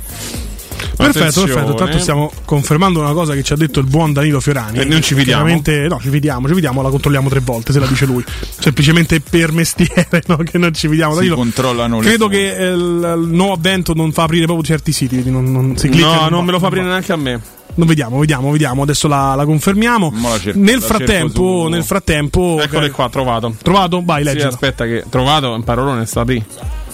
Perfetto, 0.78 1.18
Attenzione. 1.18 1.52
perfetto. 1.52 1.74
Tanto 1.74 1.98
stiamo 1.98 2.32
confermando 2.44 3.00
una 3.00 3.12
cosa 3.12 3.34
che 3.34 3.42
ci 3.42 3.52
ha 3.52 3.56
detto 3.56 3.80
il 3.80 3.86
buon 3.86 4.12
Danilo 4.12 4.40
Fiorani. 4.40 4.78
E 4.78 4.84
non 4.84 5.02
ci 5.02 5.14
fidiamo? 5.14 5.48
No, 5.48 6.00
ci 6.00 6.08
fidiamo, 6.08 6.46
ci 6.46 6.54
fidiamo, 6.54 6.82
la 6.82 6.88
controlliamo 6.90 7.28
tre 7.28 7.40
volte 7.40 7.72
se 7.72 7.80
la 7.80 7.86
dice 7.86 8.06
lui. 8.06 8.24
Semplicemente 8.58 9.20
per 9.20 9.50
mestiere, 9.52 10.22
no, 10.26 10.36
che 10.36 10.56
non 10.58 10.72
ci 10.72 10.88
fidiamo. 10.88 11.12
Si 11.12 11.18
Danilo, 11.18 11.34
controllano 11.36 12.00
le 12.00 12.06
credo 12.06 12.24
fonti. 12.28 12.38
che 12.38 12.56
eh, 12.56 12.66
il, 12.68 13.22
il 13.24 13.28
nuovo 13.32 13.52
avvento 13.54 13.92
non 13.94 14.12
fa 14.12 14.22
aprire 14.24 14.44
proprio 14.44 14.64
certi 14.64 14.92
siti. 14.92 15.28
Non, 15.28 15.50
non 15.50 15.76
si 15.76 15.88
clicca. 15.88 16.06
No, 16.06 16.20
va, 16.20 16.28
non 16.28 16.44
me 16.44 16.52
lo 16.52 16.58
fa 16.58 16.62
va. 16.62 16.68
aprire 16.68 16.86
neanche 16.86 17.12
a 17.12 17.16
me. 17.16 17.40
Non 17.78 17.86
vediamo, 17.86 18.18
vediamo, 18.18 18.50
vediamo. 18.50 18.82
Adesso 18.82 19.06
la, 19.06 19.34
la 19.36 19.44
confermiamo. 19.44 20.10
Mo 20.12 20.28
la 20.30 20.38
cerco- 20.40 20.58
nel 20.58 20.80
la 20.80 20.84
frattempo, 20.84 21.68
nel 21.70 21.84
frattempo. 21.84 22.58
Eccole 22.60 22.90
qua, 22.90 23.08
trovato. 23.08 23.54
Trovato? 23.62 24.02
Vai, 24.04 24.22
Sì, 24.22 24.28
leggilo. 24.28 24.48
aspetta 24.48 24.84
che 24.84 25.04
trovato 25.08 25.52
un 25.52 25.62
parolone 25.62 26.04
sta 26.04 26.22
lì. 26.24 26.44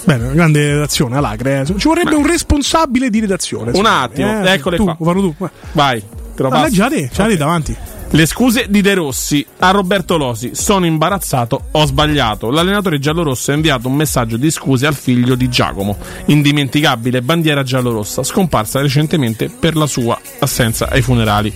Bene, 0.04 0.24
una 0.24 0.34
grande 0.34 0.72
redazione, 0.72 1.16
Alacre. 1.16 1.60
eh. 1.60 1.78
Ci 1.78 1.88
vorrebbe 1.88 2.14
un 2.14 2.26
responsabile 2.26 3.08
di 3.08 3.20
redazione. 3.20 3.70
Un 3.74 3.86
attimo, 3.86 4.44
Eh, 4.44 4.52
eccole 4.52 4.76
tu, 4.76 4.84
qua. 4.84 5.12
Tu. 5.14 5.34
Vai, 5.72 6.02
te 6.36 6.42
lo 6.42 6.48
Ah, 6.48 6.50
passo. 6.50 6.64
leggi 6.64 6.80
a 6.82 6.88
te, 6.88 7.10
ce 7.10 7.22
l'hai 7.22 7.36
davanti. 7.38 7.74
Le 8.14 8.26
scuse 8.26 8.66
di 8.68 8.80
De 8.80 8.94
Rossi 8.94 9.44
a 9.58 9.72
Roberto 9.72 10.16
Losi. 10.16 10.52
Sono 10.54 10.86
imbarazzato, 10.86 11.64
ho 11.72 11.84
sbagliato. 11.84 12.48
L'allenatore 12.48 13.00
giallorosso 13.00 13.50
ha 13.50 13.54
inviato 13.54 13.88
un 13.88 13.96
messaggio 13.96 14.36
di 14.36 14.52
scuse 14.52 14.86
al 14.86 14.94
figlio 14.94 15.34
di 15.34 15.48
Giacomo. 15.48 15.98
Indimenticabile 16.26 17.22
bandiera 17.22 17.64
giallorossa, 17.64 18.22
scomparsa 18.22 18.80
recentemente 18.80 19.48
per 19.50 19.74
la 19.74 19.86
sua 19.86 20.16
assenza 20.38 20.88
ai 20.88 21.02
funerali. 21.02 21.52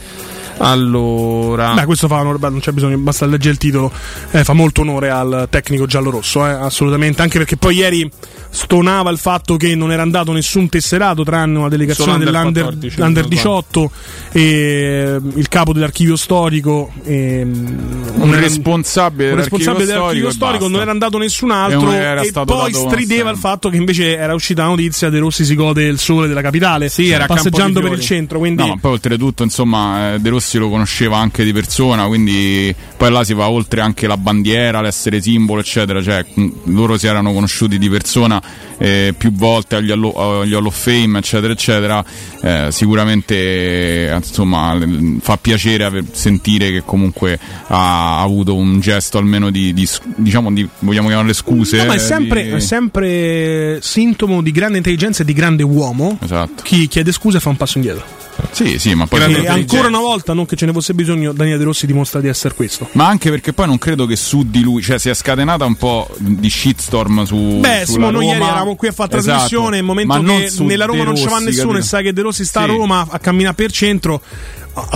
Allora, 0.57 1.75
Beh, 1.75 1.85
questo 1.85 2.09
fa 2.09 2.17
onore, 2.17 2.39
non 2.41 2.59
c'è 2.59 2.73
bisogno, 2.73 2.99
basta 2.99 3.25
leggere 3.25 3.53
il 3.53 3.59
titolo. 3.59 3.93
Eh, 4.33 4.43
fa 4.43 4.53
molto 4.53 4.81
onore 4.81 5.11
al 5.11 5.47
tecnico 5.49 5.87
giallorosso, 5.87 6.45
eh, 6.45 6.51
assolutamente. 6.51 7.23
Anche 7.23 7.39
perché 7.39 7.57
poi 7.57 7.77
ieri 7.77 8.11
stonava 8.51 9.11
il 9.11 9.19
fatto 9.19 9.57
che 9.57 9.75
non 9.75 9.93
era 9.93 10.03
andato 10.03 10.33
nessun 10.33 10.69
tesserato 10.69 11.23
tranne 11.23 11.59
una 11.59 11.69
delegazione 11.69 12.13
Solo 12.13 12.25
under 12.25 12.33
dell'Under 12.33 12.63
14, 12.65 13.01
under 13.01 13.23
non 13.23 13.33
sbaglio. 13.33 13.65
18 13.69 13.91
e 14.33 14.41
eh, 14.43 15.21
il 15.35 15.49
capo 15.49 15.73
dell'archivio 15.73 16.17
storico. 16.17 16.91
E, 17.05 17.45
mm, 17.45 17.67
un 18.17 18.29
era- 18.31 18.41
responsabile, 18.41 19.31
un 19.31 19.37
responsabile 19.37 19.85
dell'archivio 19.85 20.29
e 20.29 20.33
storico 20.33 20.69
non 20.69 20.81
era 20.81 20.91
andato 20.91 21.19
nessun 21.19 21.51
E 21.51 21.55
altro 21.55 21.93
e 21.93 22.25
stato 22.25 22.55
poi 22.55 22.73
strideva 22.73 23.31
il 23.31 23.37
fatto 23.37 23.69
che 23.69 23.77
invece 23.77 24.17
era 24.17 24.35
uscita 24.35 24.63
la 24.63 24.69
notizia 24.69 25.09
De 25.09 25.19
Rossi 25.19 25.45
si 25.45 25.55
gode 25.55 25.85
il 25.85 25.99
sole 25.99 26.27
della 26.29 26.43
capitale 26.43 26.89
Sì, 26.89 27.09
era 27.11 27.27
passeggiando 27.27 27.81
per 27.81 27.93
il 27.93 28.01
centro 28.01 28.39
quindi 28.39 28.67
No, 28.67 28.77
poi 28.81 28.93
oltretutto, 28.93 29.43
insomma, 29.43 30.15
eh, 30.15 30.19
De 30.19 30.29
Rossi 30.31 30.59
lo 30.59 30.69
conosceva 30.69 31.19
anche 31.19 31.45
di 31.45 31.53
persona, 31.53 32.07
quindi 32.07 32.75
poi 32.97 33.11
là 33.11 33.25
si 33.25 33.35
va 33.35 33.49
oltre 33.49 33.81
anche 33.81 34.07
la 34.07 34.17
bandiera, 34.17 34.81
l'essere 34.81 35.21
simbolo, 35.21 35.61
eccetera. 35.61 36.03
Cioè, 36.03 36.25
mh, 36.35 36.49
loro 36.65 36.99
si 36.99 37.07
erano 37.07 37.33
conosciuti 37.33 37.79
di 37.79 37.89
persona 37.89 38.38
eh, 38.79 39.15
più 39.17 39.33
volte 39.33 39.77
agli 39.77 39.91
Hall, 39.91 40.13
agli 40.15 40.55
Hall 40.55 40.67
of 40.67 40.77
Fame, 40.77 41.19
eccetera, 41.19 41.53
eccetera. 41.53 42.05
Eh, 42.41 42.69
sicuramente, 42.71 44.13
insomma, 44.15 44.79
fa 45.21 45.37
piacere 45.37 46.05
sentire 46.13 46.71
che 46.71 46.83
comunque 46.85 47.39
ha 47.67 48.21
avuto 48.23 48.55
un 48.55 48.81
gesto 48.81 49.19
almeno 49.19 49.51
di, 49.51 49.75
di 49.75 49.89
diciamo, 50.17 50.53
di, 50.53 50.69
vogliamo 50.81 51.09
chiamarle 51.09 51.33
scuse. 51.33 51.79
No, 51.79 51.85
ma 51.87 51.93
è 51.95 51.97
eh, 51.97 52.01
sempre, 52.01 52.43
di- 52.45 52.51
è 52.51 52.61
sempre 52.61 53.79
sintomo 53.83 54.43
di 54.43 54.53
grande 54.53 54.79
intelligenza 54.79 55.23
e 55.23 55.25
di 55.27 55.33
grande 55.33 55.63
uomo 55.63 56.19
Esatto. 56.23 56.63
chi 56.63 56.89
chiede 56.89 57.13
scusa 57.13 57.41
fa 57.41 57.49
un 57.49 57.57
passo 57.57 57.79
indietro. 57.79 58.18
Sì, 58.51 58.79
sì, 58.79 58.95
ma 58.95 59.07
poi 59.07 59.21
E 59.21 59.47
ancora 59.49 59.89
una 59.89 59.99
volta, 59.99 60.33
non 60.33 60.47
che 60.47 60.57
ce 60.57 60.67
ne 60.67 60.73
fosse 60.73 60.95
bisogno, 60.95 61.33
Daniele 61.33 61.59
De 61.59 61.65
Rossi 61.65 61.87
dimostra 61.87 62.21
di 62.21 62.29
essere 62.29 62.55
questo. 62.55 62.89
Ma 62.93 63.07
anche 63.07 63.31
perché 63.31 63.53
poi 63.53 63.67
non 63.67 63.79
credo 63.79 64.07
che 64.07 64.17
su 64.17 64.45
di 64.49 64.63
lui, 64.63 64.83
cioè 64.83 64.99
si 64.99 65.09
è 65.09 65.15
scatenata 65.15 65.65
un 65.65 65.75
po' 65.77 66.09
di 66.19 66.49
shitstorm 66.49 67.25
su. 67.25 67.37
Beh, 67.61 67.85
Simo, 67.87 68.11
noi 68.11 68.27
ieri 68.27 68.43
eravamo 68.43 68.75
qui 68.77 68.89
a 68.89 68.93
fare 68.93 69.17
Esatto. 69.17 69.31
trasmissione. 69.33 69.77
Nel 69.77 69.85
momento 69.85 70.23
che 70.23 70.51
nella 70.65 70.85
Roma 70.85 71.05
non 71.05 71.17
ci 71.17 71.25
va 71.27 71.39
nessuno 71.39 71.69
capito? 71.73 71.79
e 71.79 71.83
sa 71.89 72.01
che 72.01 72.13
De 72.13 72.23
Rossi 72.23 72.45
sta 72.45 72.65
Sì. 72.65 72.71
a 72.71 72.73
Roma 72.73 73.07
a 73.09 73.19
camminare 73.19 73.55
per 73.55 73.71
centro. 73.73 74.21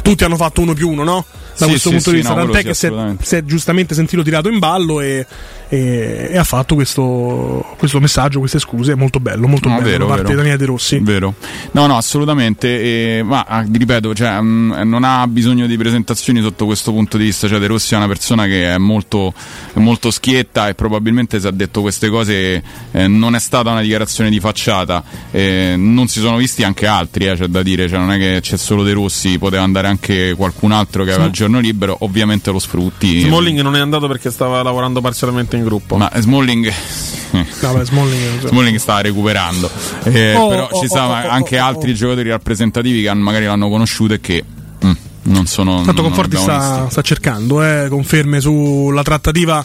Tutti 0.02 0.24
hanno 0.24 0.36
fatto 0.36 0.60
uno 0.60 0.74
più 0.74 0.88
uno, 0.90 1.02
no? 1.04 1.24
Da 1.56 1.64
Sì, 1.66 1.70
questo 1.70 1.88
sì, 1.90 1.94
punto 1.94 2.02
sì, 2.04 2.10
di 2.10 2.16
vista, 2.16 2.34
no, 2.34 2.42
tant'è 2.44 2.62
che 2.64 2.74
sì, 2.74 2.86
si 2.86 2.86
è, 2.86 3.14
si 3.22 3.36
è 3.36 3.44
giustamente 3.44 3.94
sentito 3.94 4.22
tirato 4.22 4.48
in 4.48 4.58
ballo 4.58 5.00
e, 5.00 5.26
e- 5.68 6.28
e 6.30 6.36
ha 6.38 6.44
fatto 6.44 6.74
questo, 6.74 7.64
questo 7.76 8.00
messaggio, 8.00 8.38
queste 8.38 8.58
scuse. 8.58 8.94
Molto 8.94 9.20
bello, 9.20 9.46
molto 9.48 9.68
No, 9.68 9.74
bello 9.76 9.86
vero, 9.88 9.98
da 10.06 10.14
parte 10.14 10.22
vero. 10.22 10.28
di 10.30 10.36
Daniele 10.36 10.56
De 10.58 10.64
Rossi. 10.66 10.98
Vero. 11.00 11.34
No, 11.72 11.86
no, 11.86 11.96
assolutamente. 11.96 13.18
e- 13.18 13.22
ma 13.22 13.44
ah, 13.46 13.64
ripeto, 13.70 14.14
cioè, 14.14 14.40
mh, 14.40 14.82
non 14.88 15.04
ha 15.04 15.26
bisogno 15.26 15.66
di 15.66 15.76
presentazioni 15.76 16.40
sotto 16.40 16.64
questo 16.64 16.90
punto 16.92 17.16
di 17.18 17.24
vista. 17.24 17.48
Cioè, 17.48 17.58
De 17.58 17.66
Rossi 17.66 17.94
è 17.94 17.96
una 17.98 18.08
persona 18.08 18.46
che 18.46 18.72
è 18.74 18.78
molto, 18.78 19.32
è 19.74 19.78
molto 19.78 20.10
schietta 20.10 20.68
e 20.68 20.74
probabilmente 20.74 21.38
se 21.38 21.48
ha 21.48 21.52
detto 21.52 21.80
queste 21.82 22.08
cose 22.08 22.62
eh, 22.92 23.06
non 23.08 23.34
è 23.34 23.40
stata 23.40 23.70
una 23.70 23.82
dichiarazione 23.82 24.30
di 24.30 24.40
facciata. 24.40 25.02
Eh, 25.30 25.74
non 25.76 26.08
si 26.08 26.20
sono 26.20 26.36
visti 26.38 26.62
anche 26.64 26.86
altri, 26.86 27.26
eh, 27.26 27.34
c'è 27.36 27.46
da 27.46 27.62
dire. 27.62 27.88
Cioè, 27.88 27.98
non 27.98 28.10
è 28.10 28.18
che 28.18 28.38
c'è 28.40 28.56
solo 28.56 28.82
De 28.82 28.92
Rossi, 28.92 29.38
poteva 29.38 29.62
andare 29.62 29.88
anche 29.88 30.34
qualcun 30.36 30.72
altro 30.72 31.04
che 31.04 31.10
aveva 31.10 31.26
il 31.26 31.32
giorno 31.42 31.58
libero. 31.58 31.96
Ovviamente 32.00 32.50
lo 32.50 32.58
sfrutti. 32.58 33.20
Smalling 33.20 33.60
non 33.60 33.74
è 33.74 33.80
andato 33.80 34.06
perché 34.06 34.30
stava 34.30 34.62
lavorando 34.62 35.00
parzialmente 35.00 35.56
in 35.56 35.64
gruppo. 35.64 35.96
Ma 35.96 36.10
Smalling. 36.14 36.72
No, 37.32 37.72
beh, 37.72 37.84
Smalling- 37.84 38.46
Smalling 38.46 38.76
stava 38.76 39.00
recuperando, 39.00 39.70
Eh, 40.04 40.34
Oh, 40.34 40.48
però 40.48 40.68
oh, 40.70 40.78
ci 40.78 40.84
oh, 40.84 40.88
sono 40.88 41.08
oh, 41.08 41.28
anche 41.28 41.58
oh, 41.58 41.62
oh, 41.62 41.66
altri 41.66 41.92
oh. 41.92 41.94
giocatori 41.94 42.28
rappresentativi 42.28 43.02
che 43.02 43.14
magari 43.14 43.46
l'hanno 43.46 43.70
conosciuto 43.70 44.12
e 44.12 44.20
che 44.20 44.44
mm, 44.84 44.92
non 45.22 45.46
sono. 45.46 45.82
Tanto 45.82 46.02
Conforti 46.02 46.36
sta, 46.36 46.88
sta 46.90 47.00
cercando 47.00 47.62
eh, 47.62 47.88
conferme 47.88 48.40
sulla 48.40 49.02
trattativa 49.02 49.64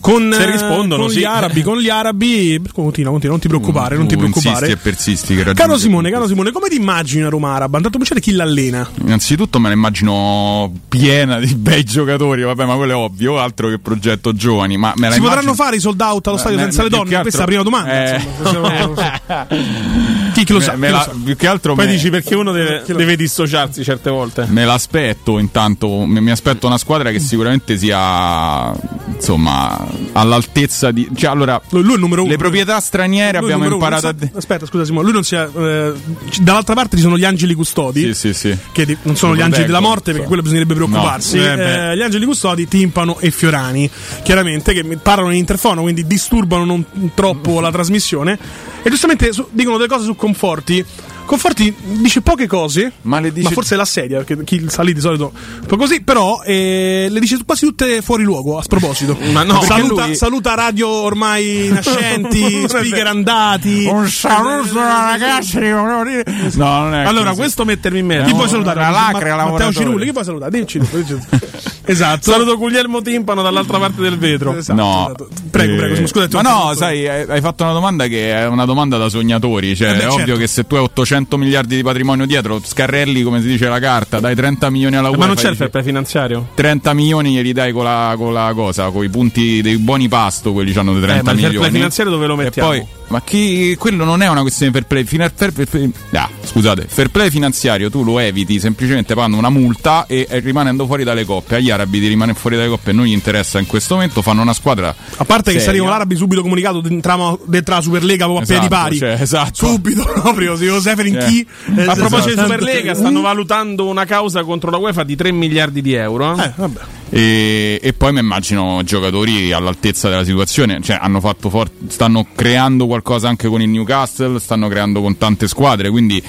con, 0.00 0.30
Se 0.32 0.42
eh, 0.42 0.50
rispondono, 0.50 1.02
con 1.02 1.10
sì. 1.10 1.18
gli 1.20 1.24
arabi. 1.24 1.62
Con 1.62 1.78
gli 1.78 1.88
arabi, 1.88 2.60
continua, 2.72 3.10
continua, 3.10 3.30
non 3.36 3.40
ti 3.40 3.48
preoccupare, 3.48 3.96
non 3.96 4.06
ti 4.06 4.16
preoccupare. 4.16 4.68
E 4.68 4.76
persisti. 4.76 5.34
Raggiungi- 5.36 5.60
Caro 5.60 5.76
Simone, 5.78 6.10
caro 6.10 6.26
Simone, 6.26 6.50
come 6.52 6.68
ti 6.68 6.76
immagini 6.76 7.20
una 7.22 7.30
Roma 7.30 7.50
araba? 7.54 7.76
Intanto 7.76 7.90
cominciare 7.90 8.20
chi 8.20 8.32
l'allena? 8.32 8.88
Innanzitutto 9.02 9.58
me 9.58 9.68
la 9.68 9.74
immagino 9.74 10.72
piena 10.88 11.38
di 11.38 11.54
bei 11.56 11.84
giocatori, 11.84 12.42
vabbè, 12.42 12.64
ma 12.64 12.74
quello 12.76 12.92
è 12.92 12.96
ovvio, 12.96 13.38
altro 13.38 13.68
che 13.68 13.78
progetto 13.78 14.32
giovani. 14.32 14.76
Ma 14.76 14.92
me 14.96 15.08
la 15.08 15.12
Si 15.14 15.18
immagino- 15.18 15.28
potranno 15.28 15.54
fare 15.54 15.76
i 15.76 15.80
sold 15.80 16.00
out 16.00 16.26
allo 16.26 16.36
stadio 16.36 16.56
me- 16.56 16.62
senza 16.64 16.82
le 16.82 16.88
più 16.88 16.96
donne? 16.98 17.10
che 17.16 17.20
Questa 17.22 17.44
è 17.44 17.50
la 17.50 17.58
altro- 17.58 17.70
prima 17.70 17.84
domanda. 17.84 18.14
Eh. 18.14 18.26
insomma. 18.38 19.46
chi, 20.38 20.44
chi 20.44 20.52
lo 20.52 20.60
sa? 20.60 20.72
Me- 20.72 20.78
me 20.78 20.86
chi 20.86 20.92
lo 20.92 20.98
la- 20.98 21.04
sa? 21.04 21.12
più 21.24 21.36
che 21.36 21.46
altro 21.46 21.74
Poi 21.74 21.86
me- 21.86 21.92
dici 21.92 22.10
perché 22.10 22.34
uno 22.34 22.52
deve, 22.52 22.82
lo- 22.86 22.94
deve 22.96 23.16
dissociarsi 23.16 23.82
certe 23.84 24.10
volte. 24.10 24.46
Me 24.48 24.64
l'aspetto 24.64 25.38
intanto, 25.38 26.04
mi 26.06 26.30
aspetto 26.30 26.66
una 26.66 26.78
squadra 26.78 27.10
che 27.10 27.18
sicuramente 27.18 27.76
sia 27.78 28.72
insomma 29.14 29.86
all'altezza 30.12 30.90
di. 30.90 31.08
Cioè, 31.14 31.30
allora, 31.30 31.60
Lui, 31.70 31.82
lui 31.82 31.90
è 31.92 31.94
il 31.94 32.00
numero 32.00 32.22
uno. 32.22 32.30
le 32.30 32.36
proprietà 32.38 32.78
straniere 32.80 33.38
Lui 33.38 33.50
abbiamo 33.52 33.64
numero 33.64 33.76
uno. 33.76 33.84
imparato 33.84 34.08
a. 34.08 34.14
Non 34.18 34.30
sa- 34.32 34.38
Aspetta, 34.38 34.66
scusa 34.66 34.84
Simone, 34.84 35.04
lui 35.04 35.12
non 35.12 35.24
si 35.24 35.34
è, 35.34 35.48
eh, 35.54 35.92
dall'altra 36.40 36.74
parte 36.74 36.96
ci 36.96 37.02
sono 37.02 37.18
gli 37.18 37.24
angeli 37.24 37.54
custodi. 37.54 38.02
Sì, 38.02 38.14
sì, 38.14 38.34
sì. 38.34 38.56
Che 38.72 38.86
di- 38.86 38.96
non 39.02 39.16
sono 39.16 39.32
Lo 39.32 39.38
gli 39.38 39.42
angeli 39.42 39.66
della 39.66 39.80
morte, 39.80 40.04
perché 40.04 40.20
so. 40.22 40.26
quello 40.26 40.42
bisognerebbe 40.42 40.74
preoccuparsi. 40.74 41.36
No. 41.38 41.44
Eh. 41.44 41.90
Eh, 41.92 41.96
gli 41.96 42.02
angeli 42.02 42.24
custodi, 42.24 42.68
Timpano 42.68 43.18
e 43.18 43.30
Fiorani, 43.30 43.90
chiaramente, 44.22 44.72
che 44.72 44.84
parlano 45.02 45.30
in 45.30 45.38
interfono, 45.38 45.82
quindi 45.82 46.06
disturbano 46.06 46.64
non 46.64 46.84
troppo 47.14 47.60
la 47.60 47.70
trasmissione. 47.70 48.38
E 48.82 48.90
giustamente 48.90 49.32
su- 49.32 49.46
dicono 49.50 49.76
delle 49.76 49.88
cose 49.88 50.04
su 50.04 50.14
Conforti. 50.28 50.84
Conforti 51.24 51.74
dice 52.00 52.22
poche 52.22 52.46
cose, 52.46 52.90
Ma 53.02 53.20
le 53.20 53.30
dice- 53.32 53.50
forse 53.52 53.74
è 53.74 53.76
la 53.76 53.84
sedia, 53.84 54.22
perché 54.22 54.42
chi 54.44 54.64
sta 54.68 54.82
lì 54.82 54.94
di 54.94 55.00
solito 55.00 55.30
po' 55.66 55.76
così, 55.76 56.00
però 56.02 56.40
eh, 56.42 57.06
le 57.10 57.20
dice 57.20 57.36
quasi 57.44 57.66
tutte 57.66 58.00
fuori 58.00 58.22
luogo, 58.24 58.56
a 58.58 58.62
sproposito. 58.62 59.14
Ma 59.32 59.42
no, 59.42 59.60
saluta, 59.62 60.06
lui- 60.06 60.14
saluta 60.16 60.54
radio 60.54 60.88
ormai 60.88 61.68
nascenti, 61.72 62.66
speaker 62.66 63.06
andati. 63.08 63.84
Un 63.90 64.08
saluto 64.08 64.78
ragazzi, 64.80 65.58
volevo 65.58 66.04
dire. 66.04 66.24
No, 66.54 66.78
non 66.80 66.94
è 66.94 67.04
Allora, 67.04 67.28
così. 67.30 67.40
questo 67.40 67.64
mettermi 67.66 67.98
in 67.98 68.08
Chi 68.08 68.14
mezzo. 68.16 68.34
vuoi 68.34 68.48
salutare? 68.48 68.80
la 68.80 68.86
Ma- 68.86 68.90
lacra, 68.92 69.10
Matteo 69.18 69.36
lavoratore. 69.36 69.72
Cirulli, 69.74 70.04
chi 70.06 70.12
vuoi 70.12 70.24
salutare? 70.24 70.50
Dici 70.58 70.78
dici. 70.90 71.16
esatto. 71.92 72.30
Saluto 72.30 72.56
Guglielmo 72.56 73.02
Timpano 73.02 73.42
dall'altra 73.42 73.78
parte 73.78 74.00
del 74.00 74.18
vetro. 74.18 74.54
Esatto, 74.56 74.80
No, 74.80 75.04
esatto. 75.06 75.28
Prego, 75.50 75.72
Eh, 75.72 75.76
prego, 75.76 75.94
Simo, 75.96 76.06
scusa, 76.06 76.28
ti 76.28 76.36
ho 76.36 76.42
Ma 76.42 76.48
no, 76.50 76.74
sai, 76.74 77.06
hai 77.08 77.40
fatto 77.40 77.62
una 77.64 77.72
domanda 77.72 78.06
che 78.06 78.32
è 78.32 78.46
una 78.46 78.64
domanda 78.64 78.96
da 78.96 79.08
sognatori. 79.08 79.74
Cioè, 79.74 79.90
Eh 79.90 79.94
beh, 79.96 80.02
è 80.02 80.08
ovvio 80.08 80.24
certo. 80.26 80.40
che 80.40 80.46
se 80.46 80.66
tu 80.66 80.74
hai 80.76 80.82
800 80.82 81.36
miliardi 81.36 81.76
di 81.76 81.82
patrimonio 81.82 82.26
dietro, 82.26 82.60
scarrelli, 82.62 83.22
come 83.22 83.40
si 83.40 83.46
dice 83.48 83.68
la 83.68 83.78
carta, 83.80 84.20
dai 84.20 84.34
30 84.34 84.70
milioni 84.70 84.96
alla 84.96 85.08
UEFA. 85.08 85.20
Ma 85.20 85.26
non 85.26 85.34
c'è 85.36 85.48
il 85.50 85.56
fair 85.56 85.70
play 85.70 85.82
finanziario? 85.82 86.48
30 86.54 86.92
milioni 86.94 87.32
glieli 87.34 87.52
dai 87.52 87.72
con 87.72 87.84
la, 87.84 88.14
con 88.16 88.32
la 88.32 88.52
cosa, 88.54 88.90
con 88.90 89.04
i 89.04 89.08
punti 89.08 89.62
dei 89.62 89.76
buoni 89.78 90.08
pasto, 90.08 90.52
quelli 90.52 90.76
hanno 90.78 90.92
dei 90.92 91.02
30 91.02 91.20
Eh, 91.20 91.22
ma 91.24 91.30
il 91.32 91.38
fair 91.38 91.48
milioni. 91.50 91.58
play 91.68 91.70
finanziario 91.80 92.12
dove 92.12 92.26
lo 92.26 92.34
E 92.34 92.36
mettiamo? 92.44 92.68
poi, 92.68 92.86
ma 93.08 93.22
chi, 93.22 93.74
quello 93.78 94.04
non 94.04 94.22
è 94.22 94.28
una 94.28 94.40
questione 94.42 94.70
fair 94.72 94.84
play. 94.86 95.04
Fina- 95.04 95.30
fair- 95.34 95.52
fair- 95.52 95.68
fair- 95.68 95.90
ah, 96.12 96.28
scusate, 96.44 96.86
fair 96.88 97.10
play 97.10 97.30
finanziario 97.30 97.90
tu 97.90 98.04
lo 98.04 98.18
eviti 98.18 98.58
semplicemente 98.60 99.14
pagando 99.14 99.36
una 99.36 99.50
multa 99.50 100.06
e, 100.06 100.26
e 100.28 100.38
rimanendo 100.40 100.86
fuori 100.86 101.04
dalle 101.04 101.24
coppe. 101.24 101.56
Agli 101.56 101.70
arabi 101.70 102.00
di 102.00 102.06
rimanere 102.08 102.38
fuori 102.38 102.56
dalle 102.56 102.68
coppe 102.68 102.92
non 102.92 103.04
gli 103.06 103.12
interessa 103.12 103.58
in 103.58 103.66
questo 103.66 103.94
momento. 103.94 104.22
Fanno 104.22 104.42
una 104.42 104.52
squadra. 104.52 104.94
A 105.16 105.24
parte 105.24 105.52
che 105.52 105.58
se 105.58 105.64
seria. 105.64 105.70
arrivano 105.70 105.90
l'Arabi 105.92 106.16
subito 106.16 106.42
comunicato 106.42 106.82
entriamo 106.84 107.38
dentro 107.44 107.74
la 107.74 107.80
Superlega 107.80 108.24
proprio 108.26 108.44
a 108.44 108.46
piedi 108.46 108.66
Esatto, 108.66 108.82
pari. 108.82 108.98
cioè, 108.98 109.16
esatto. 109.20 109.66
Subito 109.66 110.02
proprio, 110.20 110.56
si 110.56 110.66
Seferin 110.80 111.16
Eh. 111.16 111.24
chi? 111.26 111.46
Eh, 111.76 111.82
A 111.84 111.94
proposito 111.94 112.26
di 112.26 112.32
esatto. 112.32 112.52
Superlega, 112.52 112.94
stanno 112.94 113.20
valutando 113.20 113.86
una 113.88 114.04
causa 114.04 114.42
contro 114.44 114.70
la 114.70 114.76
UEFA 114.76 115.02
di 115.04 115.16
3 115.16 115.32
miliardi 115.32 115.80
di 115.82 115.94
euro. 115.94 116.36
eh. 116.36 116.42
Eh, 116.44 116.52
vabbè. 116.54 116.80
E, 117.10 117.80
e 117.82 117.92
poi 117.94 118.12
mi 118.12 118.18
immagino 118.20 118.82
giocatori 118.84 119.50
all'altezza 119.52 120.10
della 120.10 120.24
situazione, 120.24 120.80
cioè 120.82 120.98
hanno 121.00 121.20
fatto 121.20 121.48
for- 121.48 121.70
stanno 121.88 122.26
creando 122.34 122.84
qualcosa 122.86 122.96
anche 123.26 123.48
con 123.48 123.62
il 123.62 123.68
Newcastle, 123.68 124.38
stanno 124.38 124.68
creando 124.68 125.00
con 125.00 125.16
tante 125.16 125.48
squadre, 125.48 125.90
quindi 125.90 126.22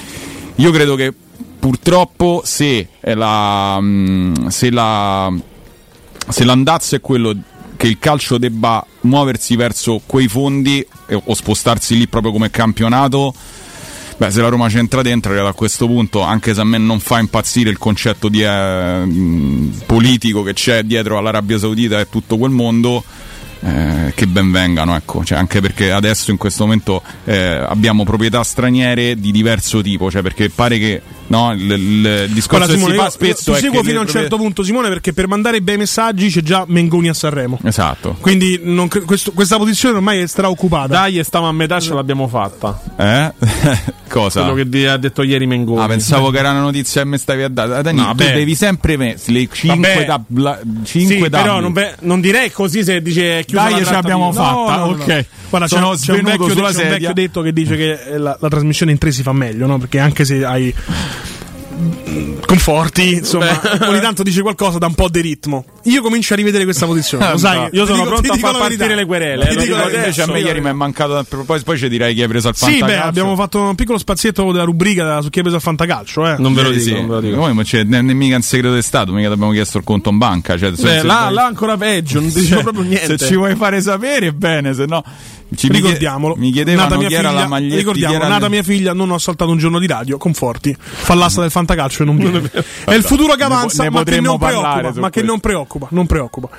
io 0.56 0.72
credo 0.72 0.96
che 0.96 1.14
purtroppo 1.60 2.42
se, 2.44 2.88
la, 3.02 3.78
mm, 3.80 4.48
se, 4.48 4.72
la, 4.72 5.32
se 6.28 6.44
l'andazzo 6.44 6.96
è 6.96 7.02
quello 7.02 7.36
che 7.76 7.88
il 7.88 7.98
calcio 8.00 8.38
debba 8.38 8.86
muoversi 9.02 9.56
verso 9.56 10.02
quei 10.06 10.28
fondi 10.28 10.86
o 11.12 11.34
spostarsi 11.34 11.98
lì 11.98 12.08
proprio 12.08 12.32
come 12.32 12.50
campionato, 12.50 13.34
Beh, 14.20 14.32
se 14.32 14.42
la 14.42 14.50
Roma 14.50 14.68
c'entra 14.68 15.02
dentro, 15.02 15.48
a 15.48 15.54
questo 15.54 15.86
punto, 15.86 16.20
anche 16.20 16.54
se 16.54 16.60
a 16.60 16.66
me 16.66 16.78
non 16.78 17.00
fa 17.00 17.20
impazzire 17.20 17.70
il 17.70 17.78
concetto 17.78 18.28
di, 18.28 18.44
eh, 18.44 19.06
mh, 19.06 19.84
politico 19.86 20.44
che 20.44 20.52
c'è 20.52 20.84
dietro 20.84 21.18
all'Arabia 21.18 21.58
Saudita 21.58 22.02
e 22.02 22.10
tutto 22.10 22.38
quel 22.38 22.52
mondo, 22.52 23.02
eh, 23.62 24.12
che 24.16 24.28
ben 24.28 24.52
vengano, 24.52 24.96
ecco. 24.96 25.24
Cioè, 25.24 25.38
anche 25.38 25.62
perché 25.62 25.92
adesso 25.92 26.32
in 26.32 26.38
questo 26.38 26.64
momento 26.64 27.02
eh, 27.26 27.38
abbiamo 27.68 28.04
proprietà 28.04 28.44
straniere 28.44 29.16
di 29.20 29.32
diverso 29.32 29.82
tipo, 29.82 30.10
cioè 30.12 30.22
perché 30.22 30.50
pare 30.50 30.78
che 30.78 31.02
no? 31.28 31.52
Il, 31.54 31.70
il 31.72 32.30
discorso 32.32 32.66
Guarda, 32.66 32.74
Simone, 32.74 32.94
che 32.94 32.98
si 33.00 33.04
fa 33.06 33.10
spesso 33.10 33.52
io 33.52 33.56
ti 33.58 33.64
seguo 33.64 33.84
fino 33.84 33.98
a 34.00 34.02
un 34.02 34.08
certo 34.08 34.28
proprie- 34.28 34.46
punto, 34.46 34.64
Simone, 34.64 34.88
perché 34.90 35.14
per 35.14 35.28
mandare 35.28 35.62
bei 35.62 35.78
messaggi 35.78 36.30
c'è 36.30 36.42
già 36.42 36.64
Mengoni 36.68 37.10
a 37.10 37.14
Sanremo. 37.14 37.60
Esatto. 37.64 38.18
Quindi 38.20 38.60
non 38.64 38.88
cre- 38.88 39.02
questo- 39.02 39.32
questa 39.32 39.58
posizione 39.58 39.96
ormai 39.96 40.22
è 40.22 40.28
straoccupata. 40.28 40.88
Dai, 40.88 41.20
e 41.20 41.24
stavo 41.24 41.48
a 41.48 41.52
metà, 41.52 41.80
ce 41.80 41.94
l'abbiamo 41.94 42.28
fatta. 42.28 42.82
Eh? 42.98 43.34
Cosa? 44.10 44.40
Quello 44.42 44.56
che 44.56 44.68
di- 44.70 44.86
ha 44.86 44.98
detto 44.98 45.22
ieri 45.22 45.46
Mengoni. 45.46 45.82
Ah, 45.84 45.88
pensavo 45.88 46.32
che 46.32 46.40
era 46.40 46.50
una 46.52 46.62
notizia 46.62 47.04
che 47.04 47.08
mi 47.08 47.18
stavi 47.18 47.44
a 47.44 47.50
dare. 47.50 47.82
Dani, 47.84 47.98
No, 48.00 48.14
devi 48.16 48.56
sempre 48.56 48.98
mettere 48.98 49.32
le 49.34 49.48
5 49.52 49.78
Vabbè. 49.78 50.06
tabla, 50.06 50.60
Sì, 50.84 51.06
5 51.06 51.30
però 51.30 51.60
non, 51.60 51.74
ve- 51.74 51.96
non 52.02 52.20
direi 52.22 52.52
così 52.52 52.84
se 52.84 53.02
dice 53.02 53.44
chiusa 53.50 53.70
Dai, 53.70 53.86
ce 53.86 53.92
l'abbiamo 53.92 54.32
fatta. 54.32 54.76
no, 54.78 54.86
no, 54.86 54.96
no. 54.96 55.04
ok. 55.04 55.26
Guarda, 55.50 55.68
c'è, 55.68 55.76
Sono 55.76 55.90
un- 55.90 55.96
c'è 55.98 56.12
un 56.14 56.22
vecchio, 56.24 56.46
c'è 56.48 56.54
un 56.84 56.90
vecchio 56.90 57.14
detto 57.14 57.42
che 57.42 57.54
dice 57.54 57.76
che 57.76 57.92
eh, 58.14 58.18
la, 58.18 58.38
la 58.40 58.48
trasmissione 58.50 58.92
in 58.92 58.98
tre 58.98 59.12
si 59.12 59.24
fa 59.24 59.34
meglio, 59.34 59.66
no? 59.68 59.78
Perché 59.78 60.00
anche 60.00 60.24
se 60.26 60.44
hai 60.46 60.74
conforti, 62.46 63.14
insomma, 63.14 63.60
ogni 63.88 64.00
tanto 64.00 64.24
dice 64.24 64.42
qualcosa 64.42 64.78
da 64.78 64.88
un 64.88 64.94
po' 64.96 65.10
di 65.10 65.22
ritmo. 65.22 65.66
Io 65.84 66.02
comincio 66.02 66.34
a 66.34 66.36
rivedere 66.36 66.64
questa 66.66 66.86
posizione, 66.86 67.32
lo 67.32 67.38
sai? 67.38 67.58
No. 67.58 67.70
Io 67.72 67.86
sono 67.86 68.04
dico- 68.04 68.10
pronto 68.10 68.34
a 68.34 68.38
far 68.38 68.52
partire 68.58 68.78
verità. 68.78 68.96
le 68.96 69.06
querele. 69.06 69.48
Ti 69.48 69.52
eh, 69.58 69.62
dico 69.64 69.76
dico. 69.76 69.90
Invece 69.96 70.22
a 70.22 70.26
me 70.26 70.32
adesso. 70.34 70.48
ieri 70.48 70.62
mi 70.62 70.70
è 70.70 70.74
mancato. 70.74 71.26
Poi, 71.46 71.62
poi 71.62 71.78
ci 71.78 71.90
direi 71.90 72.14
chi 72.14 72.22
hai 72.22 72.28
preso 72.28 72.50
al 72.50 72.56
Sì, 72.56 72.66
fantacalcio. 72.66 72.96
beh, 73.02 73.08
abbiamo 73.08 73.36
fatto 73.36 73.60
un 73.62 73.76
piccolo 73.76 73.98
spazietto 73.98 74.52
della 74.52 74.66
rubrica 74.66 75.22
su 75.22 75.30
chi 75.30 75.40
ha 75.40 75.42
preso 75.42 75.58
il 75.58 75.62
fantacalcio, 75.64 76.28
eh. 76.28 76.36
Non 76.38 76.54
ve 76.54 76.64
lo 76.64 76.70
dico, 76.72 76.84
sì. 76.84 76.94
non 76.94 77.08
ve 77.08 77.14
lo 77.14 77.22
dico. 77.22 77.38
Poi 77.38 77.54
non 77.54 77.64
c'è 77.64 77.84
mica 77.84 78.36
un 78.36 78.42
segreto 78.42 78.76
di 78.76 78.82
Stato, 78.82 79.12
mica 79.14 79.32
abbiamo 79.32 79.52
chiesto 79.52 79.78
il 79.78 79.84
conto 79.84 80.10
in 80.10 80.18
banca. 80.18 80.58
Cioè, 80.58 80.76
se- 80.76 80.84
Beh, 80.84 81.00
se 81.00 81.04
là, 81.06 81.30
là 81.30 81.46
ancora 81.46 81.78
peggio, 81.78 82.20
non 82.20 82.32
dicevo 82.32 82.62
proprio 82.64 82.84
niente. 82.84 83.18
Se 83.18 83.26
ci 83.26 83.36
vuoi 83.36 83.56
fare 83.56 83.82
sapere, 83.82 84.34
bene, 84.34 84.74
se 84.74 84.86
no. 84.86 85.04
ci- 85.56 85.70
Ricordiamolo, 85.72 86.36
Mi 86.36 86.52
chiedevano 86.52 86.90
nata 86.90 87.00
mia 87.00 87.08
chi 87.08 87.14
era 87.16 87.30
figlia, 87.30 87.42
la 87.42 87.48
maglietta. 87.48 87.76
ricordiamo, 87.78 88.16
era 88.16 88.28
nata 88.28 88.50
mia 88.50 88.64
figlia, 88.64 88.94
non 88.94 89.10
ho 89.12 89.18
saltato 89.18 89.50
un 89.50 89.58
giorno 89.58 89.80
di 89.80 89.88
radio, 89.88 90.18
conforti. 90.18 90.76
Fa 90.78 91.14
l'asta 91.16 91.40
del 91.42 91.50
fantacalcio 91.50 91.68
e 91.74 92.06
non 92.06 92.18
viene. 92.18 92.50
È 92.86 92.94
il 92.94 93.04
futuro 93.04 93.34
che 93.34 93.40
Ne 93.40 93.44
avanza, 93.46 93.84
ne 93.84 93.90
ma 93.90 94.04
che 94.04 94.20
non 94.20 94.38
preoccupa, 94.38 94.94
ma 94.96 95.10
che 95.10 95.22
non 95.22 95.40
preoccupa, 95.40 95.88
non 95.92 96.06
preoccupa. 96.06 96.50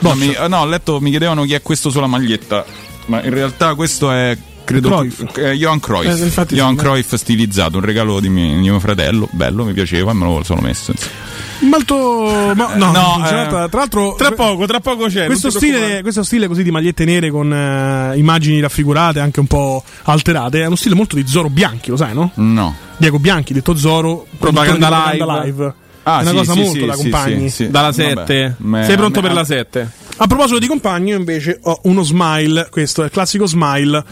No, 0.00 0.14
mi, 0.14 0.34
no, 0.48 0.58
ho 0.58 0.66
letto, 0.66 1.00
mi 1.00 1.10
chiedevano 1.10 1.44
chi 1.44 1.54
è 1.54 1.62
questo 1.62 1.90
sulla 1.90 2.06
maglietta. 2.06 2.64
Ma 3.06 3.22
in 3.22 3.32
realtà 3.32 3.74
questo 3.74 4.10
è. 4.10 4.36
Credo 4.70 4.88
Cruyff. 4.88 5.36
eh, 5.36 5.52
Johan 5.54 5.80
Cruyff. 5.80 6.20
Eh, 6.20 6.24
infatti 6.24 6.54
Johan 6.54 6.76
sì, 6.76 6.82
Cruyff 6.84 7.14
stilizzato, 7.14 7.78
un 7.78 7.84
regalo 7.84 8.20
di 8.20 8.28
mio, 8.28 8.54
di 8.54 8.60
mio 8.60 8.78
fratello. 8.80 9.28
Bello, 9.32 9.64
mi 9.64 9.72
piaceva 9.72 10.12
me 10.12 10.24
lo 10.24 10.42
sono 10.44 10.60
messo. 10.60 10.92
Molto. 11.60 12.52
ma- 12.54 12.74
no, 12.74 12.90
no, 12.90 13.20
c'è 13.24 13.42
eh, 13.42 13.48
tra, 13.48 13.68
l'altro. 13.70 14.14
Tra 14.16 14.32
poco, 14.32 14.66
tra 14.66 14.80
poco 14.80 15.06
c'è. 15.06 15.26
Questo 15.26 15.50
stile, 15.50 16.00
questo 16.02 16.22
stile 16.22 16.46
così 16.46 16.62
di 16.62 16.70
magliette 16.70 17.04
nere 17.04 17.30
con 17.30 17.52
eh, 17.52 18.16
immagini 18.16 18.60
raffigurate, 18.60 19.20
anche 19.20 19.40
un 19.40 19.46
po' 19.46 19.82
alterate, 20.04 20.62
è 20.62 20.66
uno 20.66 20.76
stile 20.76 20.94
molto 20.94 21.16
di 21.16 21.26
Zoro 21.26 21.50
Bianchi, 21.50 21.90
lo 21.90 21.96
sai, 21.96 22.14
no? 22.14 22.30
No. 22.34 22.74
Diego 22.96 23.18
Bianchi, 23.18 23.52
detto 23.52 23.76
Zoro, 23.76 24.26
Propaganda 24.38 25.10
live. 25.12 25.24
live. 25.44 25.74
Ah, 26.02 26.20
è 26.20 26.22
una 26.22 26.30
sì, 26.30 26.36
cosa 26.36 26.52
sì, 26.54 26.58
molto 26.60 26.78
sì, 26.80 26.86
da 26.86 26.94
sì, 26.94 27.02
compagni. 27.02 27.48
sì, 27.50 27.64
sì. 27.64 27.70
Dalla 27.70 27.90
Vabbè, 27.90 28.14
7. 28.26 28.54
me- 28.58 28.84
Sei 28.84 28.96
pronto 28.96 29.20
me- 29.20 29.26
per 29.26 29.36
la 29.36 29.44
7? 29.44 29.90
A 30.16 30.26
proposito 30.26 30.58
di 30.58 30.66
compagni, 30.66 31.10
io 31.10 31.16
invece 31.16 31.58
ho 31.62 31.80
uno 31.84 32.02
smile, 32.02 32.68
questo 32.70 33.02
è 33.02 33.04
il 33.06 33.10
classico 33.10 33.46
smile 33.46 34.02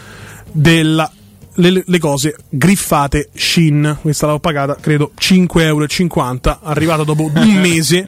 della 0.51 1.11
le, 1.55 1.83
le 1.85 1.99
cose 1.99 2.35
griffate 2.47 3.29
Shin. 3.35 3.97
Questa 4.01 4.27
l'ho 4.27 4.39
pagata, 4.39 4.75
credo, 4.79 5.11
5,50 5.19 5.61
euro, 5.61 5.85
arrivata 6.63 7.03
dopo 7.03 7.23
un 7.23 7.31
mese. 7.59 8.07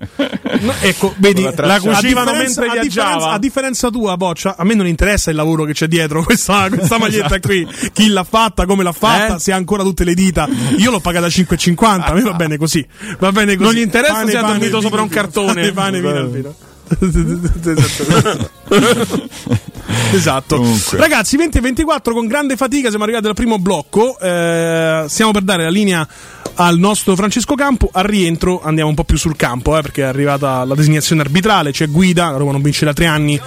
No, 0.61 0.73
ecco, 0.79 1.13
vedi, 1.17 1.41
La 1.41 1.51
traccia- 1.51 1.89
a 1.91 1.95
cucivano 1.95 2.31
mentre 2.33 2.67
a 2.67 2.79
differenza, 2.81 3.29
a 3.31 3.39
differenza 3.39 3.89
tua, 3.89 4.15
Boccia, 4.15 4.55
a 4.57 4.63
me 4.63 4.73
non 4.73 4.87
interessa 4.87 5.31
il 5.31 5.35
lavoro 5.35 5.65
che 5.65 5.73
c'è 5.73 5.87
dietro 5.87 6.23
questa, 6.23 6.69
questa 6.69 6.97
maglietta 6.97 7.39
qui. 7.41 7.67
Chi 7.91 8.07
l'ha 8.07 8.23
fatta, 8.23 8.65
come 8.65 8.83
l'ha 8.83 8.93
fatta, 8.93 9.35
Eh? 9.35 9.39
se 9.39 9.51
ha 9.51 9.57
ancora 9.57 9.83
tutte 9.83 10.05
le 10.05 10.13
dita. 10.13 10.47
Io 10.77 10.89
l'ho 10.91 10.99
pagata 11.01 11.27
5,50, 11.27 12.01
a 12.05 12.13
me 12.13 12.21
va 12.21 12.33
bene 12.33 12.57
così. 12.57 12.85
Va 13.19 13.33
bene 13.33 13.55
così. 13.57 13.63
Non 13.69 13.73
gli 13.73 13.83
interessa 13.83 14.13
Pane, 14.13 14.31
se 14.31 14.37
ha 14.37 14.41
pane, 14.41 14.53
dormito 14.53 14.77
vino, 14.77 14.81
sopra 14.89 15.01
un 15.01 15.07
vino. 15.09 15.21
cartone. 15.21 15.71
Pane, 15.73 15.99
pane, 15.99 15.99
vino, 15.99 16.27
vino. 16.27 16.55
esatto. 20.13 20.57
Comunque. 20.57 20.97
Ragazzi, 20.97 21.37
20 21.37 21.57
e 21.57 21.61
24 21.61 22.13
con 22.13 22.27
grande 22.27 22.57
fatica 22.57 22.89
siamo 22.89 23.03
arrivati 23.03 23.27
al 23.27 23.33
primo 23.33 23.59
blocco. 23.59 24.19
Eh, 24.19 25.05
stiamo 25.07 25.31
per 25.31 25.43
dare 25.43 25.63
la 25.63 25.69
linea 25.69 26.07
al 26.55 26.77
nostro 26.77 27.15
Francesco 27.15 27.55
Campo. 27.55 27.89
Al 27.91 28.03
rientro 28.03 28.61
andiamo 28.61 28.89
un 28.89 28.95
po' 28.95 29.03
più 29.03 29.17
sul 29.17 29.35
campo, 29.35 29.77
eh, 29.77 29.81
perché 29.81 30.03
è 30.03 30.05
arrivata 30.05 30.63
la 30.65 30.75
designazione 30.75 31.21
arbitrale. 31.21 31.71
C'è 31.71 31.87
guida. 31.87 32.31
La 32.31 32.37
Roma 32.37 32.51
non 32.51 32.61
vince 32.61 32.85
da 32.85 32.93
tre 32.93 33.05
anni 33.05 33.39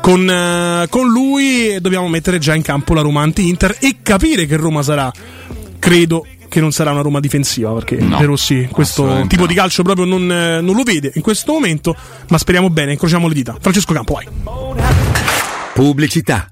con, 0.00 0.28
eh, 0.28 0.86
con 0.88 1.08
lui. 1.08 1.70
E 1.70 1.80
dobbiamo 1.80 2.08
mettere 2.08 2.38
già 2.38 2.54
in 2.54 2.62
campo 2.62 2.94
la 2.94 3.02
Roma 3.02 3.22
anti-Inter 3.22 3.76
e 3.80 3.98
capire 4.02 4.46
che 4.46 4.56
Roma 4.56 4.82
sarà. 4.82 5.10
Credo 5.78 6.24
che 6.52 6.60
non 6.60 6.70
sarà 6.70 6.90
una 6.92 7.00
Roma 7.00 7.18
difensiva 7.18 7.72
perché 7.72 7.96
No, 7.96 8.18
De 8.18 8.26
Rossi 8.26 8.68
questo 8.70 9.24
tipo 9.26 9.42
no. 9.42 9.46
di 9.46 9.54
calcio 9.54 9.82
proprio 9.82 10.04
non, 10.04 10.30
eh, 10.30 10.60
non 10.60 10.76
lo 10.76 10.82
vede 10.82 11.10
in 11.14 11.22
questo 11.22 11.52
momento. 11.52 11.96
Ma 12.28 12.36
speriamo 12.36 12.68
bene, 12.68 12.92
incrociamo 12.92 13.26
le 13.26 13.32
dita. 13.34 13.56
Francesco 13.58 13.94
Campo, 13.94 14.12
vai. 14.14 14.28
Pubblicità. 15.72 16.51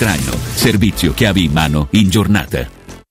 traino. 0.01 0.35
Servizio 0.55 1.13
chiavi 1.13 1.43
in 1.43 1.51
mano 1.51 1.87
in 1.91 2.09
giornata. 2.09 2.80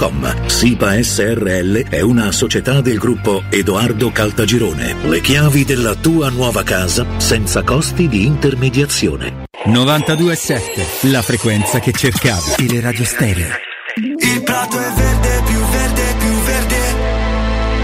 www.keicalt.com. 0.00 0.46
SIPA 0.46 1.02
SRL 1.02 1.88
è 1.88 2.00
una 2.00 2.32
società 2.32 2.80
del 2.80 2.98
gruppo 2.98 3.42
Edoardo 3.50 4.10
Caltagirone. 4.10 4.96
Le 5.02 5.20
chiavi 5.20 5.64
della 5.64 5.94
tua 5.94 6.30
nuova 6.30 6.62
casa 6.62 7.06
senza 7.18 7.62
costi 7.62 8.08
di 8.08 8.24
intermediazione. 8.24 9.48
92.7, 9.66 11.10
la 11.10 11.20
frequenza 11.20 11.78
che 11.80 11.92
cercavi. 11.92 12.54
Teleradio 12.56 13.04
Stereo. 13.04 13.48
Il 13.96 14.42
prato 14.42 14.78
è 14.78 14.90
verde, 14.92 15.42
più 15.46 15.58
verde, 15.58 16.02
più 16.18 16.32
verde, 16.44 16.76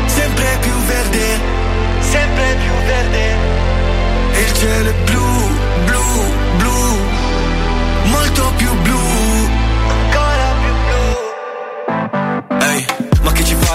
sempre 0.06 0.58
più 0.60 0.72
verde, 0.86 1.40
sempre 2.00 2.56
più 2.62 2.72
verde. 2.86 3.24
E 4.32 4.40
il 4.40 4.52
cielo 4.54 4.88
è 4.88 4.94
blu, 5.04 5.25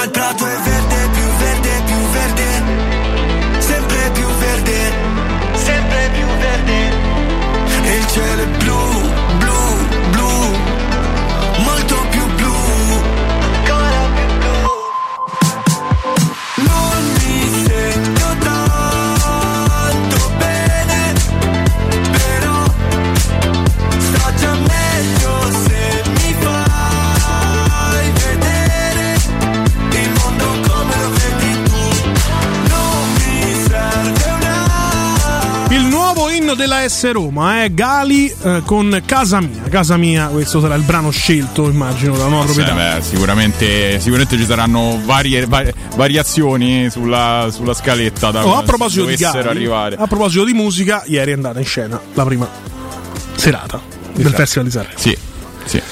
Ma 0.00 0.06
il 0.06 0.12
prato 0.12 0.46
è 0.46 0.69
della 36.60 36.86
S 36.86 37.10
Roma 37.10 37.62
è 37.64 37.72
Gali 37.72 38.26
eh, 38.42 38.60
con 38.66 39.00
Casa 39.06 39.40
Mia. 39.40 39.62
Casa 39.70 39.96
Mia, 39.96 40.26
questo 40.26 40.60
sarà 40.60 40.74
il 40.74 40.82
brano 40.82 41.10
scelto, 41.10 41.68
immagino, 41.68 42.16
da 42.18 42.26
nuova 42.26 42.46
Sì, 42.46 42.54
proprietà. 42.62 42.96
beh, 42.98 43.02
sicuramente, 43.02 43.98
sicuramente 43.98 44.36
ci 44.36 44.44
saranno 44.44 45.00
varie, 45.04 45.46
varie- 45.46 45.72
variazioni 45.96 46.90
sulla, 46.90 47.48
sulla 47.50 47.72
scaletta 47.72 48.30
da 48.30 48.46
Oh, 48.46 48.56
a 48.58 48.62
proposito 48.62 49.06
di 49.06 49.16
Gali, 49.16 49.38
arrivare. 49.48 49.96
a 49.98 50.06
proposito 50.06 50.44
di 50.44 50.52
musica, 50.52 51.02
ieri 51.06 51.30
è 51.30 51.34
andata 51.34 51.58
in 51.58 51.64
scena 51.64 51.98
la 52.12 52.24
prima 52.24 52.46
serata 53.36 53.80
del 54.14 54.32
Festival 54.34 54.66
di 54.66 54.70
Sanremo. 54.70 54.98
Sì, 54.98 55.16
sì. 55.64 55.82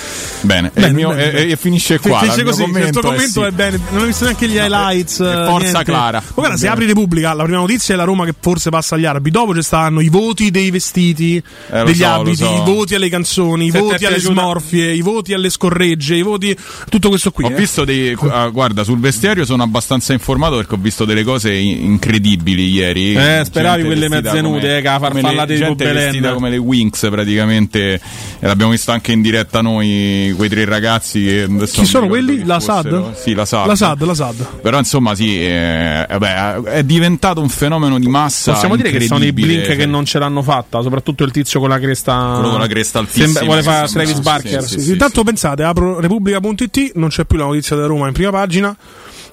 Bene, 0.41 0.69
e 0.69 0.71
Bene, 0.75 0.87
il 0.89 0.95
mio- 0.95 1.09
bene, 1.09 1.25
e- 1.25 1.31
bene. 1.33 1.51
e 1.53 1.57
finisce 1.57 1.99
qua. 1.99 2.19
Finisce 2.21 2.41
il 2.41 2.47
così, 2.47 2.63
il 2.63 2.67
commento 2.71 3.01
tuo 3.01 3.01
è 3.01 3.13
commento 3.15 3.41
sì. 3.43 3.47
è 3.47 3.51
bene. 3.51 3.81
Non 3.91 4.03
ho 4.03 4.07
visto 4.07 4.25
neanche 4.25 4.49
gli 4.49 4.57
highlights. 4.57 5.21
eh, 5.21 5.45
forza 5.47 5.59
niente. 5.71 5.85
Clara. 5.85 6.19
Ma 6.25 6.33
guarda, 6.35 6.57
se 6.57 6.69
apri 6.69 6.87
Repubblica, 6.87 7.33
la 7.33 7.43
prima 7.45 7.59
notizia 7.59 7.95
è 7.95 7.97
la 7.97 8.05
Roma 8.05 8.25
che 8.25 8.35
forse 8.39 8.71
passa 8.71 8.95
agli 8.95 9.05
arabi. 9.05 9.31
Dopo 9.31 9.55
ci 9.55 9.63
stanno 9.63 10.01
i 10.01 10.09
voti 10.09 10.51
dei 10.51 10.71
vestiti, 10.71 11.43
Eh, 11.71 11.85
degli 11.85 11.97
so, 11.97 12.07
abiti, 12.07 12.37
so. 12.37 12.51
i 12.55 12.63
voti 12.65 12.95
alle 12.95 13.09
canzoni, 13.09 13.67
i 13.67 13.71
Se 13.71 13.79
ti 13.79 13.83
voti 13.85 14.05
è 14.05 14.07
alle 14.07 14.17
piaciuta- 14.17 14.41
smorfie, 14.41 14.93
i 14.95 15.01
voti 15.01 15.33
alle 15.35 15.51
scorregge, 15.51 16.15
i 16.15 16.23
voti. 16.23 16.57
Tutto 16.89 17.09
questo 17.09 17.31
qui. 17.31 17.45
Ho 17.45 17.51
eh. 17.51 17.55
visto 17.55 17.85
dei. 17.85 18.17
ah, 18.31 18.49
guarda, 18.49 18.85
sul 18.85 18.99
vestiario 19.01 19.45
sono 19.45 19.63
abbastanza 19.63 20.13
informato 20.13 20.57
perché 20.57 20.75
ho 20.75 20.79
visto 20.81 21.05
delle 21.05 21.25
cose 21.25 21.53
in- 21.55 21.85
incredibili 21.85 22.71
ieri. 22.71 23.15
Eh, 23.15 23.43
speravi 23.45 23.83
quelle 23.85 24.09
mezze 24.09 24.41
nude, 24.41 24.79
eh, 24.79 24.81
che 24.83 24.89
la 24.89 24.99
farfalla 24.99 25.47
gente 25.47 25.93
vestita 25.93 26.33
come 26.33 26.51
le 26.51 26.57
Winx 26.59 27.09
praticamente. 27.11 27.95
E 28.41 28.47
l'abbiamo 28.47 28.71
visto 28.71 28.91
anche 28.93 29.13
in 29.13 29.21
diretta 29.23 29.61
noi, 29.61 30.28
quei 30.35 30.49
tre 30.49 30.65
ragazzi. 30.65 31.25
Che 31.25 31.67
Chi 31.71 31.85
sono 31.85 32.07
quelli? 32.07 32.45
La. 32.45 32.61
SAD? 32.61 33.15
Sì, 33.15 33.35
la 33.35 33.45
SAD. 33.45 33.67
La 33.67 33.77
SAD, 33.77 34.03
la 34.03 34.15
SAD. 34.15 34.61
Però 34.61 34.79
insomma, 34.79 35.15
sì, 35.15 35.45
eh, 35.45 36.07
vabbè, 36.09 36.63
è 36.63 36.85
diventato 36.85 37.41
un 37.41 37.49
fenomeno 37.49 37.99
di 37.99 38.09
massa. 38.09 38.53
Possiamo 38.53 38.77
dire 38.77 38.91
che 38.91 39.01
sono 39.01 39.25
i. 39.25 39.33
Blink 39.33 39.77
che 39.77 39.87
non 39.87 40.05
ce 40.05 40.19
l'hanno 40.19 40.43
fatta, 40.43 40.83
soprattutto 40.83 41.25
il 41.25 41.31
tizio 41.31 41.61
con 41.61 41.69
la 41.69 41.79
cresta. 41.79 42.33
Quello 42.35 42.51
con 42.51 42.61
la 42.61 42.67
cresta 42.67 42.99
altissima. 42.99 43.27
Sembra- 43.27 43.45
vuole 43.45 43.63
fare 43.63 43.89
Travis 43.89 44.15
sì, 44.15 44.21
Barker. 44.23 44.63
sì, 44.63 44.81
Sì, 44.81 44.91
Intanto 44.93 45.23
pensate, 45.25 45.63
apro 45.63 46.01
Repubblica.it, 46.01 46.93
non 46.95 47.09
c'è 47.09 47.25
più 47.25 47.39
la 47.39 47.45
notizia 47.45 47.77
della 47.77 47.89
Roma 47.89 48.07
in 48.09 48.13
prima 48.13 48.31
pagina. 48.31 48.77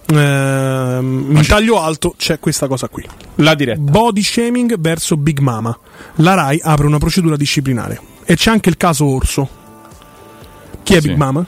Ehm, 0.08 1.36
in 1.36 1.46
taglio 1.48 1.82
alto 1.82 2.14
c'è 2.18 2.40
questa 2.40 2.68
cosa 2.68 2.88
qui. 2.88 3.04
La 3.36 3.56
diretta. 3.56 3.82
Body 3.82 4.22
shaming 4.22 4.76
verso 4.80 5.18
Big 5.18 5.40
Mama. 5.40 5.78
La 6.16 6.34
RAI 6.36 6.60
apre 6.64 6.86
una 6.86 6.98
procedura 7.00 7.36
disciplinare. 7.36 8.00
E 8.26 8.36
c'è 8.36 8.52
anche 8.52 8.70
il 8.70 8.78
caso 8.78 9.06
Orso. 9.06 9.64
Chi 10.86 10.94
è 10.94 11.02
Sì. 11.02 11.08
Big 11.10 11.18
Mama? 11.18 11.44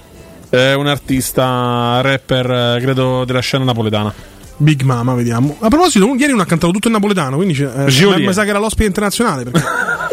È 0.49 0.73
un 0.73 0.87
artista, 0.87 2.01
rapper, 2.01 2.49
eh, 2.77 2.79
credo 2.81 3.23
della 3.23 3.39
scena 3.39 3.63
napoletana. 3.65 4.11
Big 4.59 4.81
Mama, 4.81 5.13
vediamo. 5.13 5.55
A 5.59 5.67
proposito, 5.67 6.07
ieri 6.17 6.31
non 6.31 6.39
ha 6.41 6.45
cantato 6.45 6.73
tutto 6.73 6.87
in 6.87 6.93
napoletano, 6.93 7.35
quindi 7.35 7.53
eh, 7.61 7.85
Giolier. 7.85 8.25
mi 8.27 8.33
sa 8.33 8.43
che 8.43 8.49
era 8.49 8.57
l'ospite 8.57 8.85
internazionale. 8.87 9.43
Perché... 9.43 9.61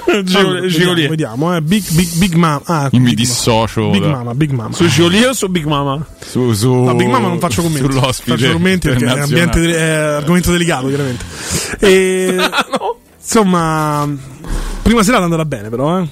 Gio- 0.25 0.39
Allora, 0.39 0.61
vediamo, 0.61 0.85
Giolier. 0.85 1.09
vediamo, 1.09 1.57
eh. 1.57 1.63
Big, 1.63 1.83
big, 1.93 2.09
big 2.17 2.35
Mama. 2.35 2.61
Ah, 2.67 2.89
Io 2.93 2.99
mi 3.01 3.07
Big 3.07 3.17
dissocio. 3.17 3.89
Big 3.89 4.03
da- 4.03 4.09
Mama, 4.11 4.35
Big 4.35 4.51
Mama. 4.51 4.75
Su 4.75 4.87
Giolier 4.87 5.29
o 5.31 5.33
su 5.33 5.49
Big 5.49 5.65
Mama? 5.65 6.05
Su, 6.21 6.53
su, 6.53 6.75
No, 6.75 6.95
Big 6.95 7.09
Mama 7.09 7.29
non 7.29 7.39
faccio 7.39 7.63
commenti. 7.63 7.91
Sull'ospite. 7.91 8.37
Faccio 8.37 8.53
commenti 8.53 8.89
perché 8.89 9.05
è, 9.05 9.09
internazionale. 9.09 9.51
ambiente, 9.51 9.79
è 9.79 9.91
argomento 10.17 10.51
delicato, 10.53 10.89
chiaramente. 10.89 11.25
E, 11.79 12.37
Insomma, 13.25 14.07
prima 14.83 15.03
serata 15.03 15.23
è 15.23 15.25
andata 15.25 15.45
bene, 15.47 15.71
però, 15.71 16.01
eh. 16.01 16.09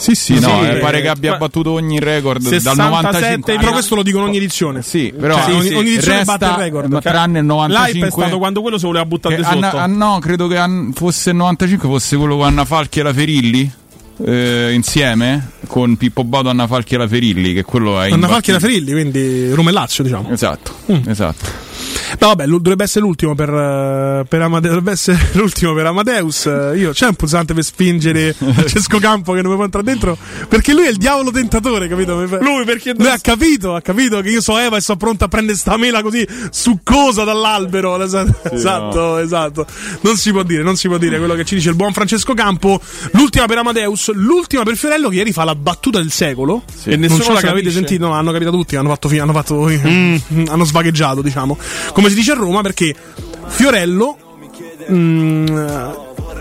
Sì, 0.00 0.14
sì, 0.14 0.34
Sì, 0.38 0.40
no, 0.40 0.62
eh, 0.64 0.76
eh, 0.76 0.78
pare 0.78 1.02
che 1.02 1.08
abbia 1.08 1.36
battuto 1.36 1.72
ogni 1.72 1.98
record 2.00 2.40
dal 2.40 2.52
67 2.52 3.36
95 3.36 3.56
Però 3.58 3.72
questo 3.72 3.94
lo 3.96 4.02
dico 4.02 4.16
in 4.18 4.24
ogni 4.24 4.36
edizione. 4.38 4.80
Sì, 4.80 5.12
però 5.18 5.34
Cioè, 5.34 5.44
sì, 5.44 5.50
ogni, 5.50 5.68
sì, 5.68 5.74
ogni 5.74 5.90
edizione 5.92 6.16
resta- 6.18 6.38
batte 6.38 6.52
il 6.54 6.58
record. 6.64 6.90
ma 6.90 7.00
tranne 7.00 7.38
il 7.40 7.44
L'hype 7.44 7.56
95 7.66 8.08
è 8.08 8.10
stato 8.10 8.38
quando 8.38 8.60
quello 8.62 8.78
si 8.78 8.86
voleva 8.86 9.04
buttare 9.04 9.36
sotto. 9.36 9.48
Anna- 9.48 9.72
ah, 9.72 9.86
no, 9.86 10.18
credo 10.20 10.46
che 10.48 10.56
an- 10.56 10.92
fosse 10.94 11.30
il 11.30 11.36
95 11.36 11.86
fosse 11.88 12.16
quello 12.16 12.36
con 12.38 12.46
Anna 12.46 12.64
Falchi 12.64 13.00
e 13.00 13.02
la 13.02 13.12
Ferilli 13.12 13.72
eh, 14.24 14.70
insieme 14.72 15.50
con 15.66 15.96
Pippo 15.96 16.24
Baudo, 16.24 16.48
Anna 16.48 16.66
Falchi 16.66 16.94
e 16.94 16.98
la 16.98 17.08
Ferilli 17.08 17.52
che 17.52 17.62
quello 17.64 18.00
è 18.00 18.10
Anna 18.10 18.26
Falchi 18.28 18.50
e 18.50 18.52
la. 18.54 18.58
Ferilli, 18.60 18.92
quindi 18.92 19.50
Roma 19.52 19.68
e 19.70 19.72
Lazio, 19.74 20.02
diciamo. 20.02 20.30
Esatto, 20.30 20.74
Mm. 20.92 21.08
esatto. 21.08 21.68
No, 22.18 22.28
vabbè, 22.28 22.46
dovrebbe 22.46 22.84
essere 22.84 23.04
l'ultimo 23.04 23.34
per, 23.34 23.48
eh, 23.48 24.24
per 24.28 24.42
Amade- 24.42 24.68
dovrebbe 24.68 24.92
essere 24.92 25.18
l'ultimo 25.32 25.74
per 25.74 25.86
Amadeus. 25.86 26.46
Eh, 26.46 26.72
Io 26.76 26.90
c'è 26.92 27.06
un 27.06 27.14
pulsante 27.14 27.54
per 27.54 27.64
spingere 27.64 28.32
Francesco 28.34 28.98
Campo 28.98 29.32
che 29.32 29.42
non 29.42 29.50
mi 29.50 29.56
può 29.56 29.64
entrare 29.64 29.86
dentro. 29.86 30.16
Perché 30.48 30.72
lui 30.72 30.86
è 30.86 30.90
il 30.90 30.96
diavolo 30.96 31.30
tentatore, 31.30 31.88
capito? 31.88 32.24
Lui 32.40 32.64
perché 32.64 32.94
Lui 32.96 33.08
ha 33.08 33.18
capito, 33.18 33.74
ha 33.74 33.80
capito 33.80 34.20
che 34.20 34.30
io 34.30 34.40
so 34.40 34.58
Eva 34.58 34.76
e 34.76 34.80
sono 34.80 34.98
pronto 34.98 35.24
a 35.24 35.28
prendere 35.28 35.56
sta 35.56 35.76
mela 35.76 36.02
così 36.02 36.26
succosa 36.50 37.24
dall'albero. 37.24 38.02
Esatto, 38.02 38.50
esatto, 38.52 39.18
esatto. 39.18 39.66
Non 40.02 40.16
si 40.16 40.30
può 40.30 40.42
dire, 40.42 40.62
non 40.62 40.76
si 40.76 40.88
può 40.88 40.98
dire 40.98 41.18
quello 41.18 41.34
che 41.34 41.44
ci 41.44 41.54
dice 41.54 41.70
il 41.70 41.76
buon 41.76 41.92
Francesco 41.92 42.34
Campo. 42.34 42.80
L'ultima 43.12 43.46
per 43.46 43.58
Amadeus, 43.58 44.12
l'ultima 44.12 44.62
per 44.62 44.76
Fiorello 44.76 45.08
che 45.08 45.16
ieri 45.16 45.32
fa 45.32 45.44
la 45.44 45.54
battuta 45.54 45.98
del 45.98 46.10
secolo. 46.10 46.62
E 46.84 46.96
non 46.96 47.00
nessuno 47.00 47.34
la 47.34 47.40
capisce. 47.40 47.70
sentito, 47.70 48.06
no, 48.06 48.12
hanno 48.12 48.32
capito 48.32 48.50
tutti, 48.50 48.76
hanno 48.76 48.88
fatto, 48.88 49.08
hanno 49.08 49.32
fatto 49.32 49.68
mm, 49.68 50.16
hanno 50.48 50.64
svagheggiato, 50.64 51.22
diciamo. 51.22 51.56
Come 51.92 52.08
si 52.08 52.14
dice 52.14 52.32
a 52.32 52.34
Roma, 52.34 52.60
perché 52.62 52.94
Fiorello 53.46 54.16
mm, 54.90 55.46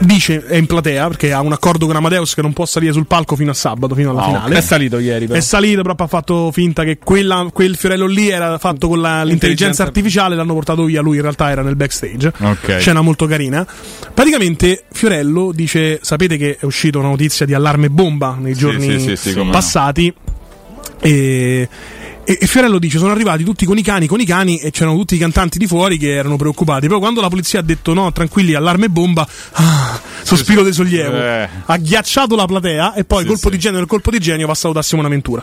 dice 0.02 0.46
è 0.46 0.56
in 0.56 0.66
platea 0.66 1.08
perché 1.08 1.34
ha 1.34 1.42
un 1.42 1.52
accordo 1.52 1.86
con 1.86 1.96
Amadeus 1.96 2.34
che 2.34 2.42
non 2.42 2.54
può 2.54 2.66
salire 2.66 2.94
sul 2.94 3.06
palco 3.06 3.36
fino 3.36 3.52
a 3.52 3.54
sabato, 3.54 3.96
fino 3.96 4.12
alla 4.12 4.22
Ah, 4.22 4.26
finale. 4.26 4.58
È 4.58 4.62
salito 4.62 5.00
ieri, 5.00 5.26
però. 5.28 5.38
È 5.38 5.42
salito, 5.42 5.82
però 5.82 5.96
ha 5.98 6.08
fatto 6.08 6.52
finta 6.52 6.84
che 6.84 6.98
quella- 7.04 7.48
quel 7.52 7.76
Fiorello 7.76 8.06
lì 8.06 8.30
era 8.30 8.58
fatto 8.58 8.88
con 8.88 9.02
la- 9.02 9.24
l'intelligenza 9.24 9.34
Intelligenza 9.34 9.84
artificiale, 9.84 10.36
l'hanno 10.36 10.54
portato 10.54 10.84
via, 10.86 11.02
lui 11.02 11.16
in 11.18 11.22
realtà 11.24 11.50
era 11.50 11.62
nel 11.62 11.76
backstage. 11.76 12.32
Ok. 12.40 12.78
Scena 12.80 13.02
molto 13.02 13.26
carina. 13.26 13.66
Praticamente 14.14 14.84
Fiorello 14.92 15.52
dice, 15.54 16.00
sapete 16.02 16.38
che 16.38 16.58
è 16.60 16.66
uscita 16.66 16.98
una 17.00 17.10
notizia 17.10 17.46
di 17.46 17.54
allarme 17.54 17.90
bomba 17.90 18.38
nei 18.40 18.54
giorni 18.54 19.00
sì, 19.00 19.00
sì, 19.00 19.16
sì, 19.16 19.32
come 19.34 19.46
no. 19.46 19.52
passati 19.52 20.14
e, 21.02 21.68
e- 22.32 22.38
e 22.42 22.46
Fiorello 22.48 22.78
dice 22.78 22.98
sono 23.00 23.12
arrivati 23.12 23.44
tutti 23.44 23.66
con 23.66 23.78
i 23.78 23.82
cani 23.82 24.06
con 24.06 24.20
i 24.20 24.26
cani 24.26 24.58
e 24.60 24.70
c'erano 24.72 24.96
tutti 24.98 25.16
i 25.16 25.18
cantanti 25.18 25.58
di 25.58 25.66
fuori 25.66 25.98
che 25.98 26.14
erano 26.14 26.36
preoccupati 26.36 26.86
però 26.88 27.00
quando 27.00 27.22
la 27.22 27.28
polizia 27.30 27.60
ha 27.60 27.64
detto 27.64 27.94
no 27.96 28.12
tranquilli 28.12 28.54
allarme 28.54 28.90
bomba 28.90 29.28
ah, 29.54 30.00
sospiro 30.22 30.62
di 30.64 30.72
sollievo 30.72 31.16
Eh. 31.18 31.50
ha 31.66 31.78
ghiacciato 31.78 32.36
la 32.36 32.46
platea 32.46 32.94
e 32.94 33.04
poi 33.04 33.22
Sì, 33.22 33.28
colpo 33.30 33.50
sì. 33.50 33.56
di 33.56 33.60
genio 33.60 33.80
il 33.80 33.88
colpo 33.88 34.12
di 34.12 34.20
genio 34.20 34.46
va 34.46 34.52
a 34.52 34.56
salutare 34.56 34.86
Simona 34.86 35.08
Ventura 35.08 35.42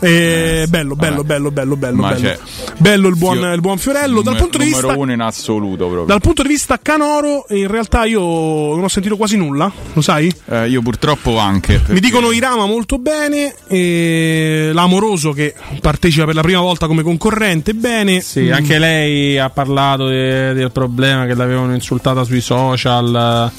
e 0.00 0.66
bello 0.68 0.96
bello 0.96 1.16
vabbè. 1.16 1.26
bello 1.26 1.50
bello 1.50 1.76
bello 1.76 2.00
Ma 2.00 2.12
bello 2.14 2.38
bello 2.78 3.08
il 3.08 3.16
buon, 3.16 3.38
il 3.54 3.60
buon 3.60 3.78
Fiorello 3.78 4.22
dal 4.22 4.36
punto 4.36 4.58
di 4.58 4.64
vista 4.64 4.96
uno 4.96 5.12
in 5.12 5.20
assoluto 5.20 5.84
proprio. 5.86 6.04
dal 6.04 6.20
punto 6.20 6.42
di 6.42 6.48
vista 6.48 6.78
canoro 6.82 7.46
in 7.50 7.68
realtà 7.68 8.04
io 8.06 8.20
non 8.20 8.82
ho 8.82 8.88
sentito 8.88 9.16
quasi 9.16 9.36
nulla 9.36 9.70
lo 9.92 10.00
sai? 10.00 10.32
Eh, 10.50 10.68
io 10.68 10.82
purtroppo 10.82 11.38
anche. 11.38 11.74
Mi 11.74 11.78
perché- 11.84 12.00
dicono 12.00 12.30
Irama 12.32 12.66
molto 12.66 12.98
bene, 12.98 13.54
e 13.68 14.70
l'Amoroso 14.72 15.32
che 15.32 15.54
partecipa 15.80 16.23
per 16.24 16.34
la 16.34 16.42
prima 16.42 16.60
volta 16.60 16.86
come 16.86 17.02
concorrente 17.02 17.74
bene. 17.74 18.20
Sì, 18.20 18.50
anche 18.50 18.78
lei 18.78 19.38
ha 19.38 19.50
parlato 19.50 20.06
de- 20.08 20.52
del 20.52 20.70
problema 20.72 21.26
che 21.26 21.34
l'avevano 21.34 21.74
insultata 21.74 22.24
sui 22.24 22.40
social. 22.40 23.50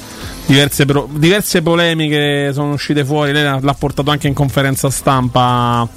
Diverse, 0.47 0.85
pro- 0.85 1.09
diverse 1.11 1.61
polemiche 1.61 2.51
sono 2.53 2.73
uscite 2.73 3.03
fuori. 3.03 3.31
Lei 3.31 3.43
l'ha 3.59 3.75
portato 3.77 4.11
anche 4.11 4.27
in 4.27 4.33
conferenza 4.33 4.89
stampa 4.91 5.79
a- 5.81 5.87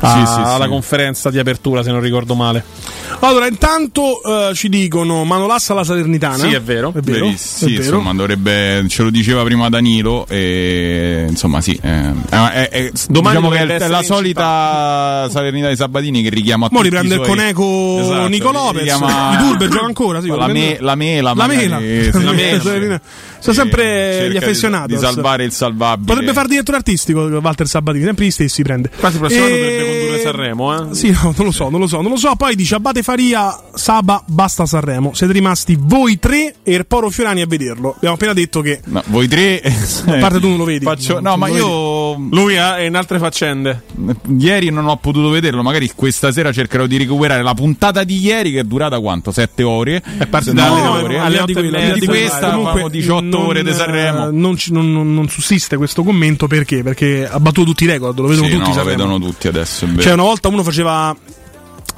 Sì, 0.00 0.26
sì, 0.32 0.40
alla 0.40 0.64
sì. 0.64 0.70
conferenza 0.70 1.30
di 1.30 1.38
apertura, 1.38 1.82
se 1.82 1.90
non 1.90 2.00
ricordo 2.00 2.34
male. 2.34 2.64
Allora, 3.22 3.46
intanto 3.46 4.22
eh, 4.22 4.54
ci 4.54 4.70
dicono 4.70 5.24
Manolassa 5.24 5.74
alla 5.74 5.84
Salernitana. 5.84 6.38
Sì, 6.38 6.54
è 6.54 6.62
vero. 6.62 6.92
È 6.96 7.00
vero. 7.00 7.30
Sì, 7.36 7.64
è 7.64 7.68
vero. 7.68 7.82
insomma, 7.96 8.14
dovrebbe, 8.14 8.86
ce 8.88 9.02
lo 9.02 9.10
diceva 9.10 9.42
prima 9.42 9.68
Danilo, 9.68 10.24
e 10.28 11.26
insomma, 11.28 11.60
sì. 11.60 11.78
eh, 11.82 12.12
è, 12.30 12.68
è- 12.70 12.90
Domani 13.10 13.36
diciamo 13.36 13.50
che 13.54 13.76
è 13.76 13.88
la 13.88 14.02
solita 14.02 15.28
Salernità 15.30 15.68
di 15.68 15.76
Sabatini 15.76 16.22
che 16.22 16.30
richiama 16.30 16.68
Mo 16.70 16.78
tutti 16.78 16.84
riprende 16.88 17.16
i 17.16 17.18
il 17.18 17.24
suoi- 17.24 17.36
coneco 17.36 17.98
Esatto, 18.00 18.28
Nico 18.28 18.50
Lopez. 18.52 18.80
richiama- 18.80 19.32
I 19.34 19.36
Turbe 19.38 19.68
gioca 19.68 19.84
ancora. 19.84 20.20
Sì, 20.22 20.28
la, 20.28 20.46
me, 20.46 20.76
la 20.80 20.94
mela, 20.94 21.34
La 21.34 21.46
mela. 21.46 21.78
La 21.78 22.32
mela. 22.32 23.00
Sono 23.40 23.54
sempre 23.54 23.82
Cerca 23.84 24.32
gli 24.32 24.36
affezionati. 24.36 24.94
Di, 24.94 24.98
salvare 24.98 25.44
il 25.44 25.52
salvabile. 25.52 26.06
Potrebbe 26.06 26.32
fare 26.32 26.48
direttore 26.48 26.76
artistico 26.76 27.20
Walter 27.20 27.66
Sabatini, 27.66 28.04
sempre 28.04 28.26
gli 28.26 28.30
stessi 28.30 28.62
prende. 28.62 28.90
Quasi 28.96 29.14
il 29.14 29.20
prossimo 29.20 29.44
anno 29.44 29.54
E- 29.54 29.58
dovrebbe 29.58 29.90
condurre 29.90 30.09
Sanremo, 30.22 30.90
eh? 30.90 30.94
Sì, 30.94 31.10
no, 31.10 31.34
non 31.36 31.46
lo 31.46 31.52
so, 31.52 31.68
non 31.68 31.80
lo 31.80 31.86
so, 31.86 32.00
non 32.00 32.10
lo 32.10 32.16
so. 32.16 32.34
Poi 32.36 32.54
dice 32.54 32.74
Abate 32.76 33.02
Faria, 33.02 33.58
Saba, 33.74 34.22
basta 34.26 34.66
Sanremo. 34.66 35.12
Siete 35.14 35.32
rimasti 35.32 35.76
voi 35.80 36.18
tre 36.18 36.56
e 36.62 36.74
il 36.74 36.86
Poro 36.86 37.10
Fiorani 37.10 37.40
a 37.42 37.46
vederlo. 37.46 37.94
Abbiamo 37.96 38.14
appena 38.14 38.32
detto 38.32 38.60
che. 38.60 38.80
No, 38.86 39.02
voi 39.06 39.28
tre. 39.28 39.60
A 40.06 40.16
parte 40.18 40.40
tu 40.40 40.48
non 40.48 40.56
lo 40.58 40.64
vedi. 40.64 40.84
Faccio- 40.84 41.14
Non 41.20 41.22
no, 41.22 41.36
ma 41.36 41.48
io. 41.48 42.14
Lui 42.30 42.56
ha- 42.56 42.78
è 42.78 42.82
in 42.82 42.94
altre 42.96 43.18
faccende. 43.18 43.82
Ieri 44.38 44.70
non 44.70 44.86
ho 44.86 44.96
potuto 44.96 45.28
vederlo, 45.30 45.62
magari 45.62 45.90
questa 45.94 46.32
sera 46.32 46.52
cercherò 46.52 46.86
di 46.86 46.96
recuperare 46.98 47.42
la 47.42 47.54
puntata 47.54 48.04
di 48.04 48.18
ieri 48.18 48.52
che 48.52 48.60
è 48.60 48.64
durata 48.64 48.98
quanto? 49.00 49.30
7 49.30 49.62
ore? 49.62 50.02
È 50.18 50.26
partita 50.26 50.66
alle 50.66 50.82
No, 50.82 50.90
ore. 50.92 51.18
al 51.18 51.24
Alle 51.26 51.30
di 51.30 51.36
là 51.38 51.44
di 51.44 51.50
otto 51.50 51.50
e 51.50 51.54
quello, 51.54 51.78
mezza, 51.78 51.98
di 51.98 52.06
questa 52.06 52.52
avevamo 52.52 52.88
18 52.88 53.22
non, 53.24 53.46
ore 53.46 53.62
di 53.62 53.72
Sanremo. 53.72 54.28
eh, 54.28 54.32
Non, 54.32 54.56
non- 54.68 54.92
non- 54.92 55.14
non 55.14 55.28
sussiste 55.28 55.76
questo 55.76 56.02
commento 56.02 56.46
perché? 56.46 56.82
Perché 56.82 57.28
ha 57.30 57.38
battuto 57.40 57.66
tutti 57.70 57.84
i 57.84 57.86
record, 57.86 58.18
lo 58.18 58.26
vedono 58.26 58.46
Sì, 58.48 58.54
tutti. 58.54 58.68
no, 58.70 58.74
lo 58.76 58.84
vedono 58.84 59.18
tutti 59.18 59.48
adesso. 59.48 59.84
È 59.84 59.88
vero. 59.88 60.02
Cioè, 60.02 60.09
una 60.12 60.22
volta 60.22 60.48
uno 60.48 60.62
faceva 60.62 61.16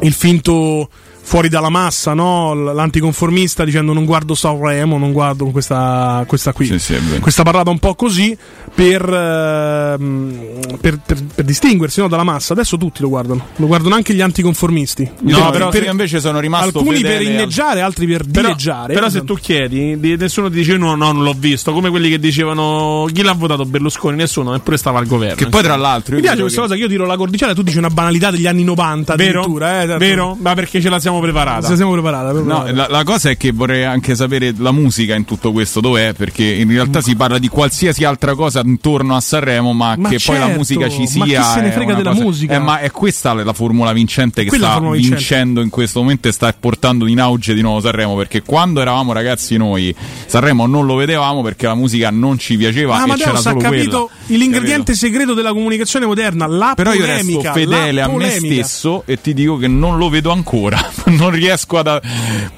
il 0.00 0.12
finto 0.12 0.88
fuori 1.24 1.48
dalla 1.48 1.68
massa, 1.70 2.14
no? 2.14 2.52
L'anticonformista 2.72 3.64
dicendo 3.64 3.92
non 3.92 4.04
guardo 4.04 4.34
Sanremo, 4.34 4.98
non 4.98 5.12
guardo 5.12 5.46
questa, 5.46 6.24
questa 6.26 6.52
qui. 6.52 6.66
Sì, 6.66 6.78
sì, 6.78 6.94
questa 7.20 7.42
parlata 7.42 7.70
un 7.70 7.78
po' 7.78 7.94
così 7.94 8.36
per, 8.74 9.02
ehm, 9.02 10.76
per, 10.80 10.98
per- 11.04 11.22
per 11.34 11.44
distinguersi 11.44 12.00
no, 12.00 12.08
dalla 12.08 12.24
massa. 12.24 12.52
Adesso 12.52 12.76
tutti 12.76 13.00
lo 13.02 13.08
guardano, 13.08 13.46
lo 13.56 13.66
guardano 13.66 13.94
anche 13.94 14.14
gli 14.14 14.20
anticonformisti. 14.20 15.10
No, 15.20 15.38
Per- 15.42 15.50
però 15.50 15.68
per- 15.70 15.84
io 15.84 15.90
invece 15.90 16.20
sono 16.20 16.40
rimasto 16.40 16.78
alcuni 16.78 16.96
fedele 16.96 17.16
per 17.18 17.26
al- 17.26 17.32
inneggiare, 17.32 17.80
altri 17.80 18.06
per 18.06 18.24
Però, 18.26 18.48
dileggiare. 18.48 18.94
però 18.94 19.08
se 19.08 19.24
tu 19.24 19.34
chiedi, 19.34 19.98
di- 19.98 20.16
nessuno 20.16 20.48
ti 20.48 20.56
dice 20.56 20.76
no, 20.76 20.94
no, 20.94 21.12
non 21.12 21.22
l'ho 21.22 21.34
visto. 21.36 21.72
Come 21.72 21.90
quelli 21.90 22.08
che 22.10 22.18
dicevano 22.18 23.06
chi 23.12 23.22
l'ha 23.22 23.32
votato 23.32 23.64
Berlusconi, 23.64 24.16
nessuno, 24.16 24.54
eppure 24.54 24.76
stava 24.76 24.98
al 24.98 25.06
governo. 25.06 25.36
Che 25.36 25.46
poi 25.48 25.62
tra 25.62 25.76
l'altro 25.76 26.14
Mi 26.16 26.20
piace 26.20 26.40
questa 26.40 26.60
che- 26.62 26.66
cosa 26.66 26.74
che 26.78 26.82
io 26.84 26.88
tiro 26.88 27.06
la 27.06 27.16
cordicella 27.16 27.52
e 27.52 27.54
tu 27.54 27.62
dici 27.62 27.78
una 27.78 27.90
banalità 27.90 28.30
degli 28.30 28.46
anni 28.46 28.64
90 28.64 29.14
vero? 29.14 29.40
addirittura, 29.40 29.82
eh. 29.82 29.86
Vero? 29.98 30.36
Ma 30.40 30.54
perché 30.54 30.80
ce 30.80 30.88
la 30.88 30.98
siamo 31.00 31.11
preparata. 31.20 31.66
Se 31.66 31.76
siamo 31.76 31.92
preparati. 31.92 32.42
No, 32.42 32.64
la, 32.72 32.86
la 32.88 33.04
cosa 33.04 33.30
è 33.30 33.36
che 33.36 33.52
vorrei 33.52 33.84
anche 33.84 34.14
sapere 34.14 34.52
la 34.56 34.72
musica 34.72 35.14
in 35.14 35.24
tutto 35.24 35.52
questo 35.52 35.80
dov'è, 35.80 36.12
perché 36.12 36.44
in 36.44 36.68
realtà 36.68 37.00
si 37.00 37.14
parla 37.16 37.38
di 37.38 37.48
qualsiasi 37.48 38.04
altra 38.04 38.34
cosa 38.34 38.60
intorno 38.64 39.14
a 39.16 39.20
Sanremo, 39.20 39.72
ma, 39.72 39.94
Ma 39.96 40.08
che 40.08 40.18
poi 40.24 40.36
la 40.36 40.42
certo, 40.44 40.58
musica 40.58 40.88
ci 40.88 41.00
ma 41.00 41.06
sia. 41.26 41.40
chi 41.42 41.48
se 41.48 41.60
ne 41.60 41.70
frega 41.72 41.94
della 41.94 42.10
cosa- 42.10 42.22
musica? 42.22 42.54
Eh, 42.54 42.58
ma 42.58 42.78
è 42.80 42.90
questa 42.90 43.32
la 43.34 43.52
formula 43.52 43.92
vincente 43.92 44.42
che 44.42 44.48
Quella 44.48 44.70
sta 44.72 44.80
vincente. 44.80 45.08
vincendo 45.16 45.60
in 45.62 45.70
questo 45.70 46.00
momento 46.00 46.28
e 46.28 46.32
sta 46.32 46.52
portando 46.58 47.06
in 47.06 47.20
auge 47.20 47.54
di 47.54 47.60
nuovo 47.62 47.80
Sanremo, 47.80 48.14
perché 48.16 48.42
quando 48.42 48.80
eravamo 48.80 49.12
ragazzi 49.12 49.56
noi 49.56 49.94
Sanremo 50.26 50.66
non 50.66 50.86
lo 50.86 50.94
vedevamo 50.94 51.42
perché 51.42 51.66
la 51.66 51.74
musica 51.74 52.10
non 52.10 52.38
ci 52.38 52.56
piaceva 52.56 52.94
Ah, 52.96 52.98
e 52.98 53.00
c'era 53.02 53.12
Amadeus 53.14 53.38
ha 53.46 53.50
solo 53.50 53.60
capito 53.60 54.10
quella. 54.26 54.38
l'ingrediente 54.44 54.94
segreto 54.94 55.34
della 55.34 55.52
comunicazione 55.52 56.06
moderna, 56.06 56.46
la 56.46 56.72
Però 56.76 56.92
io 56.92 57.00
polemica. 57.00 57.52
resto 57.52 57.70
fedele 57.70 58.00
a 58.02 58.08
me 58.08 58.30
stesso 58.30 59.02
e 59.06 59.20
ti 59.20 59.34
dico 59.34 59.56
che 59.56 59.68
non 59.68 59.96
lo 59.98 60.08
vedo 60.08 60.30
ancora. 60.30 60.90
non, 61.18 61.30
riesco 61.30 61.78
ad, 61.78 62.00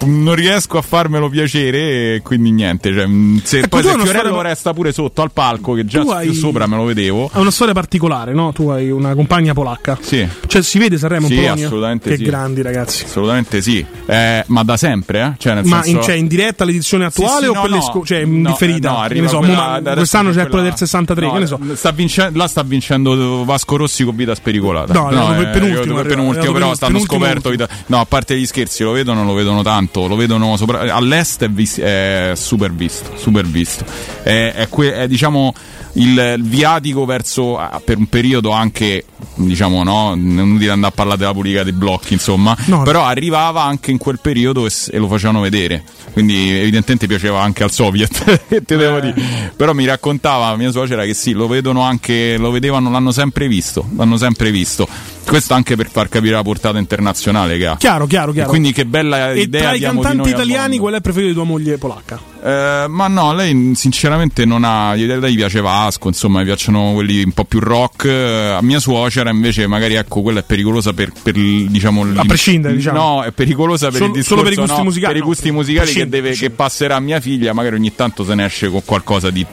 non 0.04 0.34
riesco 0.34 0.78
a 0.78 0.82
farmelo 0.82 1.28
piacere 1.28 2.14
e 2.16 2.20
quindi 2.22 2.50
niente. 2.52 2.92
Cioè, 2.92 3.06
mh, 3.06 3.40
se 3.44 3.58
Ecco, 3.58 3.68
poi 3.68 3.82
se 3.82 3.88
Fiorello 3.90 4.10
storia- 4.30 4.42
resta 4.42 4.72
pure 4.72 4.92
sotto 4.92 5.22
al 5.22 5.32
palco, 5.32 5.72
che 5.74 5.84
già 5.84 6.00
Tu 6.00 6.06
più 6.06 6.14
hai- 6.14 6.34
sopra 6.34 6.66
me 6.66 6.76
lo 6.76 6.84
vedevo. 6.84 7.30
Ha 7.32 7.40
una 7.40 7.50
storia 7.50 7.72
particolare, 7.74 8.32
no? 8.32 8.52
Tu 8.52 8.68
hai 8.68 8.90
una 8.90 9.14
compagna 9.14 9.52
polacca. 9.54 9.98
Sì. 10.00 10.26
Cioè, 10.46 10.62
si 10.62 10.78
vede 10.78 10.98
Sanremo 10.98 11.26
Sì, 11.26 11.34
in 11.34 11.40
Polonia? 11.40 11.66
assolutamente 11.66 12.10
Che 12.10 12.16
sì. 12.16 12.24
grandi, 12.24 12.62
ragazzi. 12.62 13.04
Assolutamente 13.04 13.60
sì, 13.62 13.84
Eh, 14.06 14.44
ma 14.48 14.62
da 14.62 14.76
sempre, 14.76 15.20
eh? 15.22 15.32
Cioè, 15.38 15.54
nel 15.54 15.64
Ma 15.64 15.78
in, 15.78 15.82
senso... 15.84 16.02
cioè, 16.02 16.14
in 16.14 16.26
diretta 16.26 16.64
l'edizione 16.64 17.04
attuale 17.06 17.38
Sì, 17.38 17.44
sì, 17.44 17.48
o 17.50 17.54
no, 17.54 17.60
quelle 17.60 17.76
no. 17.76 17.82
sco- 17.82 18.04
cioè, 18.04 18.18
in 18.20 18.40
No, 18.42 18.50
differita? 18.50 18.88
eh, 18.88 18.92
no, 18.92 18.98
che 18.98 19.04
arriva 19.04 19.24
ne 19.24 19.28
so, 19.30 19.38
quella- 19.38 19.80
ma 19.82 19.92
quest'anno 19.94 20.28
c'è 20.28 20.34
quella- 20.34 20.48
quella 20.48 20.62
del 20.64 20.76
63, 20.76 21.26
no, 21.26 21.32
che 21.32 21.38
ne 21.38 21.46
so. 21.46 21.58
sta 21.74 21.90
vincendo, 21.90 22.38
là 22.38 22.46
sta 22.48 22.62
vincendo 22.62 23.44
Vasco 23.44 23.76
Rossi 23.76 24.04
con 24.04 24.14
vita 24.16 24.34
spericolata. 24.34 24.92
No, 24.92 25.10
no, 25.10 25.32
eh, 25.32 25.36
per- 25.36 25.50
penultimo 25.50 25.94
per 25.94 26.04
arriva, 26.06 26.14
penultimo, 26.16 26.52
però 26.52 26.66
per- 26.68 26.76
stanno 26.76 26.98
scoperto. 27.00 27.52
No, 27.86 28.00
a 28.00 28.04
parte 28.04 28.36
gli 28.36 28.43
scherzi, 28.46 28.82
lo 28.82 28.92
vedono, 28.92 29.24
lo 29.24 29.32
vedono 29.34 29.62
tanto. 29.62 30.06
Lo 30.06 30.16
vedono 30.16 30.56
sopra- 30.56 30.80
all'est 30.94 31.44
è, 31.44 31.48
vis- 31.48 31.78
è 31.78 32.32
super 32.34 32.72
visto. 32.72 33.10
Super 33.16 33.44
visto. 33.46 33.84
È, 34.22 34.52
è 34.54 34.68
que- 34.68 34.94
è, 34.94 35.08
diciamo 35.08 35.54
il, 35.94 36.36
viatico 36.40 37.04
verso 37.04 37.60
per 37.84 37.98
un 37.98 38.06
periodo 38.06 38.50
anche 38.50 39.04
diciamo 39.36 39.82
no 39.84 40.12
inutile 40.14 40.70
andare 40.70 40.92
a 40.92 40.96
parlare 40.96 41.18
della 41.18 41.32
politica 41.32 41.62
dei 41.62 41.72
blocchi 41.72 42.12
insomma 42.14 42.56
No. 42.66 42.82
però 42.82 43.04
arrivava 43.04 43.62
anche 43.62 43.90
in 43.90 43.98
quel 43.98 44.18
periodo 44.20 44.66
e, 44.66 44.70
e 44.90 44.98
lo 44.98 45.08
facevano 45.08 45.40
vedere 45.40 45.82
quindi 46.12 46.50
evidentemente 46.50 47.06
piaceva 47.06 47.40
anche 47.42 47.62
al 47.62 47.70
soviet 47.70 48.42
che 48.48 48.62
te 48.64 48.76
devo 48.76 49.00
dire 49.00 49.52
però 49.56 49.72
mi 49.72 49.84
raccontava 49.84 50.54
mia 50.56 50.70
suocera 50.70 51.04
che 51.04 51.14
sì 51.14 51.32
lo 51.32 51.46
vedono 51.46 51.80
anche 51.82 52.36
lo 52.38 52.50
vedevano 52.50 52.90
l'hanno 52.90 53.12
sempre 53.12 53.48
visto 53.48 53.88
l'hanno 53.96 54.16
sempre 54.16 54.50
visto 54.50 54.88
questo 55.24 55.54
anche 55.54 55.76
per 55.76 55.88
far 55.90 56.08
capire 56.08 56.34
la 56.34 56.42
portata 56.42 56.78
internazionale 56.78 57.56
che 57.58 57.66
ha 57.66 57.76
Chiaro, 57.76 58.06
chiaro, 58.06 58.32
chiaro. 58.32 58.48
E 58.48 58.50
quindi 58.50 58.72
che 58.72 58.86
bella 58.86 59.32
e 59.32 59.40
idea 59.40 59.62
tra 59.62 59.74
i 59.74 59.80
cantanti 59.80 60.28
italiani, 60.28 60.78
qual 60.78 60.92
è 60.92 60.96
il 60.96 61.02
preferito 61.02 61.28
di 61.30 61.34
tua 61.34 61.44
moglie 61.44 61.78
polacca? 61.78 62.20
Eh, 62.42 62.86
ma 62.88 63.08
no, 63.08 63.32
lei 63.34 63.72
sinceramente 63.74 64.44
non 64.44 64.64
ha. 64.64 64.90
A 64.90 64.94
lei 64.94 65.34
piace 65.34 65.60
Vasco, 65.60 66.08
insomma, 66.08 66.40
mi 66.40 66.44
piacciono 66.44 66.92
quelli 66.92 67.22
un 67.22 67.32
po' 67.32 67.44
più 67.44 67.58
rock. 67.58 68.04
Eh, 68.04 68.50
A 68.58 68.62
mia 68.62 68.78
suocera, 68.80 69.30
invece, 69.30 69.66
magari 69.66 69.94
ecco, 69.94 70.20
quella 70.22 70.40
è 70.40 70.42
pericolosa 70.42 70.92
per, 70.92 71.12
per 71.22 71.32
diciamo. 71.32 72.06
A 72.14 72.24
prescindere, 72.26 72.74
diciamo. 72.74 72.98
No, 72.98 73.22
è 73.22 73.32
pericolosa 73.32 73.88
per 73.88 73.96
Solo- 73.96 74.06
il 74.06 74.12
discorso 74.12 74.34
solo 74.34 74.42
per 74.42 74.52
i 74.52 74.56
gusti 74.56 74.76
no, 74.76 74.84
musicali, 74.84 75.12
Per 75.12 75.16
i 75.16 75.20
no. 75.20 75.26
gusti 75.26 75.50
musicali 75.50 75.92
che, 75.92 76.08
deve, 76.08 76.32
che 76.32 76.50
passerà 76.50 76.96
a 76.96 77.00
mia 77.00 77.20
figlia, 77.20 77.52
magari 77.52 77.76
ogni 77.76 77.94
tanto 77.94 78.24
se 78.24 78.34
ne 78.34 78.44
esce 78.44 78.68
con 78.68 78.82
qualcosa 78.84 79.30
di. 79.30 79.46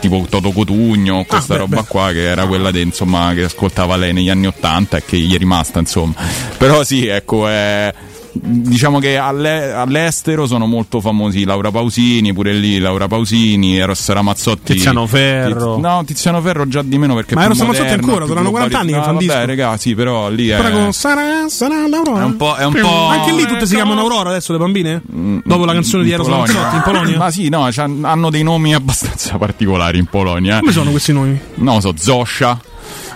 Tipo 0.00 0.26
Toto 0.28 0.50
Cotugno, 0.50 1.24
questa 1.24 1.54
beh, 1.54 1.60
roba 1.60 1.80
beh. 1.82 1.86
qua 1.88 2.12
che 2.12 2.22
era 2.22 2.46
quella 2.46 2.70
de- 2.70 2.80
insomma, 2.80 3.32
che 3.34 3.44
ascoltava 3.44 3.96
lei 3.96 4.12
negli 4.12 4.28
anni 4.28 4.46
Ottanta 4.46 4.98
e 4.98 5.04
che 5.04 5.16
gli 5.18 5.34
è 5.34 5.38
rimasta, 5.38 5.78
insomma. 5.78 6.14
Però 6.56 6.84
sì, 6.84 7.06
ecco, 7.06 7.48
è 7.48 7.92
diciamo 8.42 8.98
che 8.98 9.16
alle- 9.16 9.72
all'estero 9.72 10.46
sono 10.46 10.66
molto 10.66 11.00
famosi 11.00 11.44
Laura 11.44 11.70
Pausini, 11.70 12.32
pure 12.32 12.52
lì 12.52 12.78
Laura 12.78 13.06
Pausini, 13.08 13.76
Eros 13.78 14.08
Ramazzotti. 14.08 14.74
Tiziano 14.74 15.06
Ferro. 15.06 15.74
Tiz- 15.74 15.84
no, 15.84 16.04
Tiziano 16.04 16.40
Ferro 16.40 16.68
già 16.68 16.82
di 16.82 16.98
meno 16.98 17.14
perché 17.14 17.34
Ma 17.34 17.44
Eros 17.44 17.58
Ramazzotti 17.60 17.92
ancora, 17.92 18.26
saranno 18.26 18.50
40 18.50 18.78
anni 18.78 18.92
che 18.92 18.98
globalizzato. 18.98 19.02
fa 19.02 19.10
un 19.10 19.14
No, 19.16 19.26
vabbè, 19.26 19.46
disco. 19.46 19.62
raga, 19.62 19.76
sì, 19.78 19.94
però 19.94 20.28
lì 20.28 20.48
è 20.48 20.70
con 20.70 20.92
sarà, 20.92 21.48
sarà 21.48 21.86
l'Aurora. 21.88 22.22
è 22.22 22.24
un 22.24 22.36
po', 22.36 22.54
è 22.54 22.64
un 22.64 22.72
po' 22.74 23.06
Anche 23.06 23.32
lì 23.32 23.46
tutte 23.46 23.66
si 23.66 23.74
chiamano 23.74 24.00
Aurora 24.00 24.30
adesso 24.30 24.52
le 24.52 24.58
bambine? 24.58 25.02
Dopo 25.44 25.64
la 25.64 25.72
canzone 25.72 26.04
di 26.04 26.10
Eros. 26.12 26.26
Ramazzotti 26.28 26.76
in 26.76 26.82
Polonia? 26.84 27.16
Ma 27.18 27.30
sì, 27.30 27.48
no, 27.48 27.68
hanno 28.02 28.30
dei 28.30 28.42
nomi 28.42 28.74
abbastanza 28.74 29.36
particolari 29.38 29.98
in 29.98 30.06
Polonia. 30.06 30.58
Come 30.60 30.72
sono 30.72 30.90
questi 30.90 31.12
nomi? 31.12 31.38
No, 31.56 31.80
so, 31.80 31.92
Zoscia. 31.96 32.58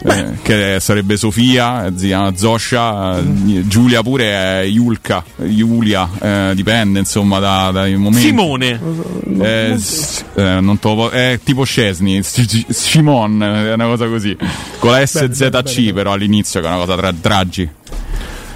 Eh, 0.04 0.38
che 0.42 0.78
sarebbe 0.80 1.16
Sofia, 1.16 1.86
eh, 1.86 1.94
chiama 1.94 2.34
Zoscia, 2.36 3.18
eh, 3.18 3.66
Giulia 3.66 4.02
pure 4.02 4.62
è 4.62 4.64
Julka, 4.66 5.22
Giulia, 5.36 6.08
eh, 6.20 6.52
dipende 6.54 6.98
insomma 7.00 7.38
da- 7.38 7.70
dai 7.72 7.96
momenti. 7.96 8.26
Simone. 8.26 8.80
Eh, 9.40 9.74
s- 9.78 10.24
eh, 10.34 10.76
po- 10.80 11.10
è 11.10 11.38
tipo 11.42 11.64
Scesni, 11.64 12.22
Simon, 12.22 13.42
è 13.42 13.72
una 13.74 13.86
cosa 13.86 14.06
così. 14.06 14.36
Con 14.78 14.90
la 14.92 15.04
SZC 15.04 15.92
però 15.92 16.12
all'inizio 16.12 16.60
che 16.60 16.66
è 16.66 16.68
una 16.70 16.78
cosa 16.78 16.96
tra 16.96 17.12
draggi. 17.12 17.68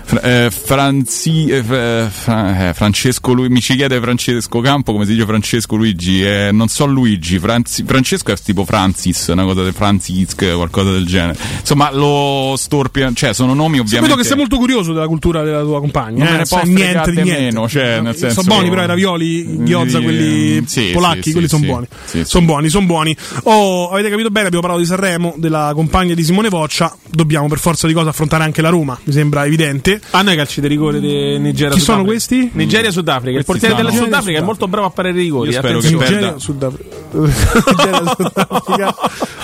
Fra- 0.05 0.21
eh, 0.21 0.51
Franzi- 0.51 1.47
eh, 1.49 1.63
Fra- 1.63 2.69
eh, 2.69 2.75
Francesco 2.75 3.33
Lu- 3.33 3.47
mi 3.49 3.61
ci 3.61 3.75
chiede 3.75 3.99
Francesco 4.01 4.61
Campo 4.61 4.93
come 4.93 5.07
si 5.07 5.13
dice 5.13 5.25
Francesco 5.25 5.77
Luigi 5.77 6.23
eh, 6.25 6.51
non 6.53 6.69
so 6.69 6.85
Luigi 6.87 7.39
Franzi- 7.39 7.85
Francesco 7.87 8.31
è 8.33 8.37
tipo 8.37 8.65
Francis 8.65 9.29
una 9.29 9.45
cosa 9.45 9.63
del 9.63 9.73
Francisc 9.73 10.37
qualcosa 10.55 10.91
del 10.91 11.07
genere 11.07 11.39
insomma 11.61 11.91
lo 11.93 12.55
storpia 12.57 13.11
cioè 13.15 13.33
sono 13.33 13.55
nomi 13.55 13.79
ovviamente 13.79 14.09
vedo 14.09 14.21
che 14.21 14.27
sei 14.27 14.37
molto 14.37 14.57
curioso 14.59 14.93
della 14.93 15.07
cultura 15.07 15.43
della 15.43 15.63
tua 15.63 15.81
compagna. 15.81 16.19
Non 16.19 16.27
eh, 16.27 16.31
me 16.33 16.37
ne 16.39 16.45
sai 16.45 16.61
può 16.65 16.71
niente 16.73 17.11
di 17.11 17.23
niente. 17.23 17.41
meno, 17.43 17.69
cioè, 17.69 18.01
senso- 18.15 18.43
Sono 18.43 18.55
buoni, 18.55 18.69
però 18.69 18.83
i 18.83 18.87
ravioli, 18.87 19.63
ghiozza, 19.65 19.99
Sì, 19.99 20.03
quelli 20.05 20.65
sì, 20.67 20.91
polacchi, 20.93 21.23
sì, 21.23 21.33
quelli 21.33 21.49
sì, 21.49 21.57
sono 21.57 21.67
buoni. 21.67 21.87
Sono 22.25 22.47
buoni, 22.47 22.69
sono 22.69 22.87
buoni. 22.87 23.17
Oh, 23.45 23.91
avete 23.91 24.11
capito 24.11 24.31
bene, 24.31 24.47
abbiamo 24.47 24.65
parlato 24.67 24.83
di 24.85 24.89
Sanremo, 24.89 25.35
della 25.37 25.73
compagna 25.75 26.15
di 26.15 26.23
Simone 26.25 26.49
Voccia. 26.49 26.95
Dobbiamo 27.09 27.49
per 27.49 27.59
forza 27.59 27.87
di 27.87 27.93
cosa 27.93 28.11
affrontare 28.11 28.45
anche 28.45 28.61
la 28.63 28.69
Roma, 28.69 28.99
mi 29.05 29.13
sembra 29.13 29.45
evidente. 29.47 30.01
Hanno 30.11 30.33
i 30.33 30.37
calci 30.37 30.61
di 30.61 30.67
rigore 30.69 31.01
di 31.01 31.39
Nigeria. 31.39 31.75
Chi 31.75 31.81
sono 31.81 32.05
questi? 32.05 32.51
Nigeria 32.55 32.91
Sudafrica. 32.91 33.39
Il 33.39 33.45
portiere 33.45 33.75
stanno- 33.75 33.89
del 33.89 33.93
Nigeria, 33.99 34.17
Sudafrica 34.17 34.39
è 34.41 34.43
molto 34.43 34.69
bravo 34.69 34.87
a 34.87 34.91
parare 34.91 35.15
i 35.15 35.23
rigori. 35.23 35.51
Io 35.51 35.59
spero 35.59 35.79
che 35.81 35.89
perda- 35.97 36.05
Nigeria, 36.15 36.39
Sudafrica. 36.39 36.97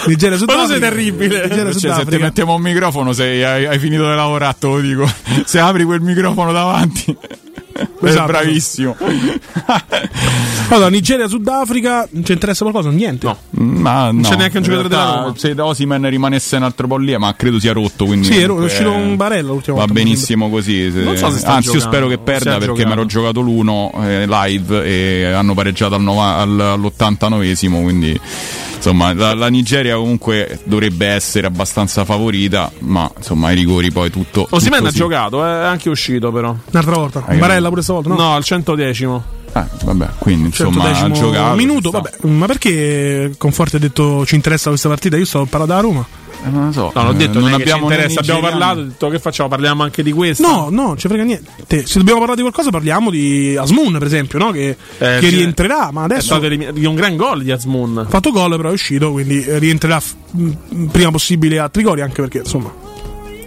Nigeria, 0.07 0.37
Sudafrica. 0.39 0.57
Ma 0.63 0.67
sei 0.67 0.81
terribile. 0.81 1.47
Nigeria, 1.49 1.73
Cioè, 1.75 1.95
se 1.95 2.05
ti 2.07 2.17
mettiamo 2.19 2.55
un 2.55 2.63
microfono 2.63 3.13
sei, 3.13 3.43
hai, 3.45 3.67
hai 3.67 3.79
finito 3.79 4.09
di 4.09 4.15
lavorare 4.15 4.57
te 4.59 4.67
lo 4.67 4.81
dico 4.81 5.11
se 5.45 5.59
apri 5.59 5.85
quel 5.85 6.01
microfono 6.01 6.53
davanti 6.53 7.17
Esatto. 8.03 8.27
bravissimo 8.27 8.97
Allora, 10.71 10.89
Nigeria, 10.89 11.27
Sudafrica, 11.27 12.07
non 12.13 12.25
ci 12.25 12.33
interessa 12.33 12.65
qualcosa? 12.65 12.91
Niente. 12.95 13.27
No. 13.27 13.37
ma 13.51 14.11
no 14.13 14.21
c'è 14.23 14.37
neanche 14.37 14.59
un 14.59 14.63
giocatore 14.63 14.89
della 14.89 15.15
Roma. 15.23 15.33
se 15.37 15.55
Osimen 15.59 16.09
rimanesse 16.09 16.57
un 16.57 16.63
altro 16.63 16.87
po' 16.87 16.97
lì 16.97 17.17
ma 17.19 17.35
credo 17.35 17.59
sia 17.59 17.73
rotto 17.73 18.05
quindi 18.07 18.27
Sì, 18.27 18.39
è 18.39 18.49
uscito 18.49 18.93
eh, 18.93 18.97
un 18.97 19.17
Barella 19.17 19.49
l'ultima 19.49 19.79
va 19.79 19.85
volta. 19.87 19.99
mi 19.99 20.05
benissimo 20.05 20.49
così 20.49 20.91
se- 20.93 21.03
Non 21.03 21.17
so 21.17 21.31
se 21.31 21.39
sta 21.39 21.55
anzi 21.55 21.71
io 21.75 21.81
spero 21.81 22.07
che 22.07 22.19
perda 22.19 22.59
perché 22.59 22.85
mi 22.87 22.93
ero 22.93 23.05
giocato 23.07 23.41
l'uno 23.41 23.91
eh, 24.05 24.27
live 24.27 24.85
e 24.85 25.25
hanno 25.33 25.55
pareggiato 25.55 25.95
al 25.97 26.03
nova- 26.03 26.37
al- 26.37 26.61
all'89esimo 26.61 27.83
quindi 27.83 28.19
insomma 28.81 29.13
la, 29.13 29.35
la 29.35 29.49
Nigeria 29.49 29.97
comunque 29.97 30.59
dovrebbe 30.65 31.07
essere 31.07 31.47
abbastanza 31.47 32.07
favorita 32.07 32.71
ma 32.79 33.11
insomma 33.15 33.49
ai 33.49 33.55
rigori 33.55 33.93
poi 33.93 34.11
tutto 34.11 34.47
Osimen 34.51 34.79
tutto 34.79 34.89
ha 34.89 34.93
sì. 34.93 34.97
giocato, 34.97 35.45
è 35.45 35.49
anche 35.49 35.89
uscito 35.91 36.33
però. 36.33 36.55
Un'altra 36.71 36.95
volta. 36.95 37.25
Hai 37.27 37.39
Barella 37.39 37.69
pure 37.69 37.83
stavolta, 37.83 38.09
no? 38.09 38.17
No, 38.17 38.35
al 38.35 38.43
110. 38.45 39.05
Eh, 39.53 39.65
vabbè, 39.85 40.09
quindi 40.19 40.47
insomma 40.47 40.85
ha 40.85 40.95
110 40.95 41.21
giocato. 41.21 41.57
minuto, 41.57 41.91
ci 41.91 41.99
sta. 41.99 42.01
vabbè. 42.01 42.35
Ma 42.37 42.47
perché 42.47 43.33
Conforti 43.37 43.77
ha 43.77 43.79
detto 43.79 44.25
ci 44.25 44.35
interessa 44.35 44.69
questa 44.69 44.89
partita? 44.89 45.17
Io 45.17 45.25
stavo 45.25 45.45
parlando 45.47 45.75
della 45.75 45.87
Roma. 45.87 46.07
Eh, 46.43 46.49
non 46.49 46.67
lo 46.67 46.73
so. 46.73 46.91
No, 46.95 47.05
l'ho 47.05 47.11
eh, 47.11 47.15
detto, 47.17 47.39
non 47.41 47.51
non 47.51 47.61
abbiamo 47.61 47.83
interessa. 47.91 48.21
Abbiamo 48.21 48.41
parlato, 48.41 48.81
ho 48.81 48.85
detto 48.85 49.09
che 49.09 49.19
facciamo? 49.19 49.49
Parliamo 49.49 49.83
anche 49.83 50.03
di 50.03 50.13
questo. 50.13 50.47
No, 50.47 50.69
no, 50.71 50.97
ci 50.97 51.07
frega 51.09 51.23
niente. 51.23 51.87
Se 51.87 51.99
dobbiamo 51.99 52.19
parlare 52.19 52.37
di 52.37 52.43
qualcosa, 52.43 52.71
parliamo 52.71 53.11
di 53.11 53.57
Asmun, 53.57 53.93
per 53.93 54.05
esempio, 54.05 54.39
no? 54.39 54.51
che, 54.51 54.77
Eh, 54.99 55.19
che 55.21 55.29
rientrerà. 55.29 55.91
Ma 55.93 56.03
È 56.03 56.05
adesso 56.05 56.23
stato 56.27 56.43
ha 56.45 56.47
eliminato 56.47 56.79
di 56.79 56.87
un 56.87 56.95
gran 56.95 57.17
gol 57.17 57.43
di 57.43 57.51
Azmoun. 57.53 58.07
fatto 58.09 58.31
gol, 58.31 58.57
però 58.57 58.71
è 58.71 58.73
uscito, 58.73 59.13
quindi 59.13 59.45
eh, 59.45 59.59
rientrerà 59.59 60.01
f- 60.01 60.15
prima 60.91 61.11
possibile 61.11 61.59
a 61.59 61.69
Trigori, 61.69 62.01
anche 62.01 62.21
perché 62.23 62.39
insomma, 62.39 62.73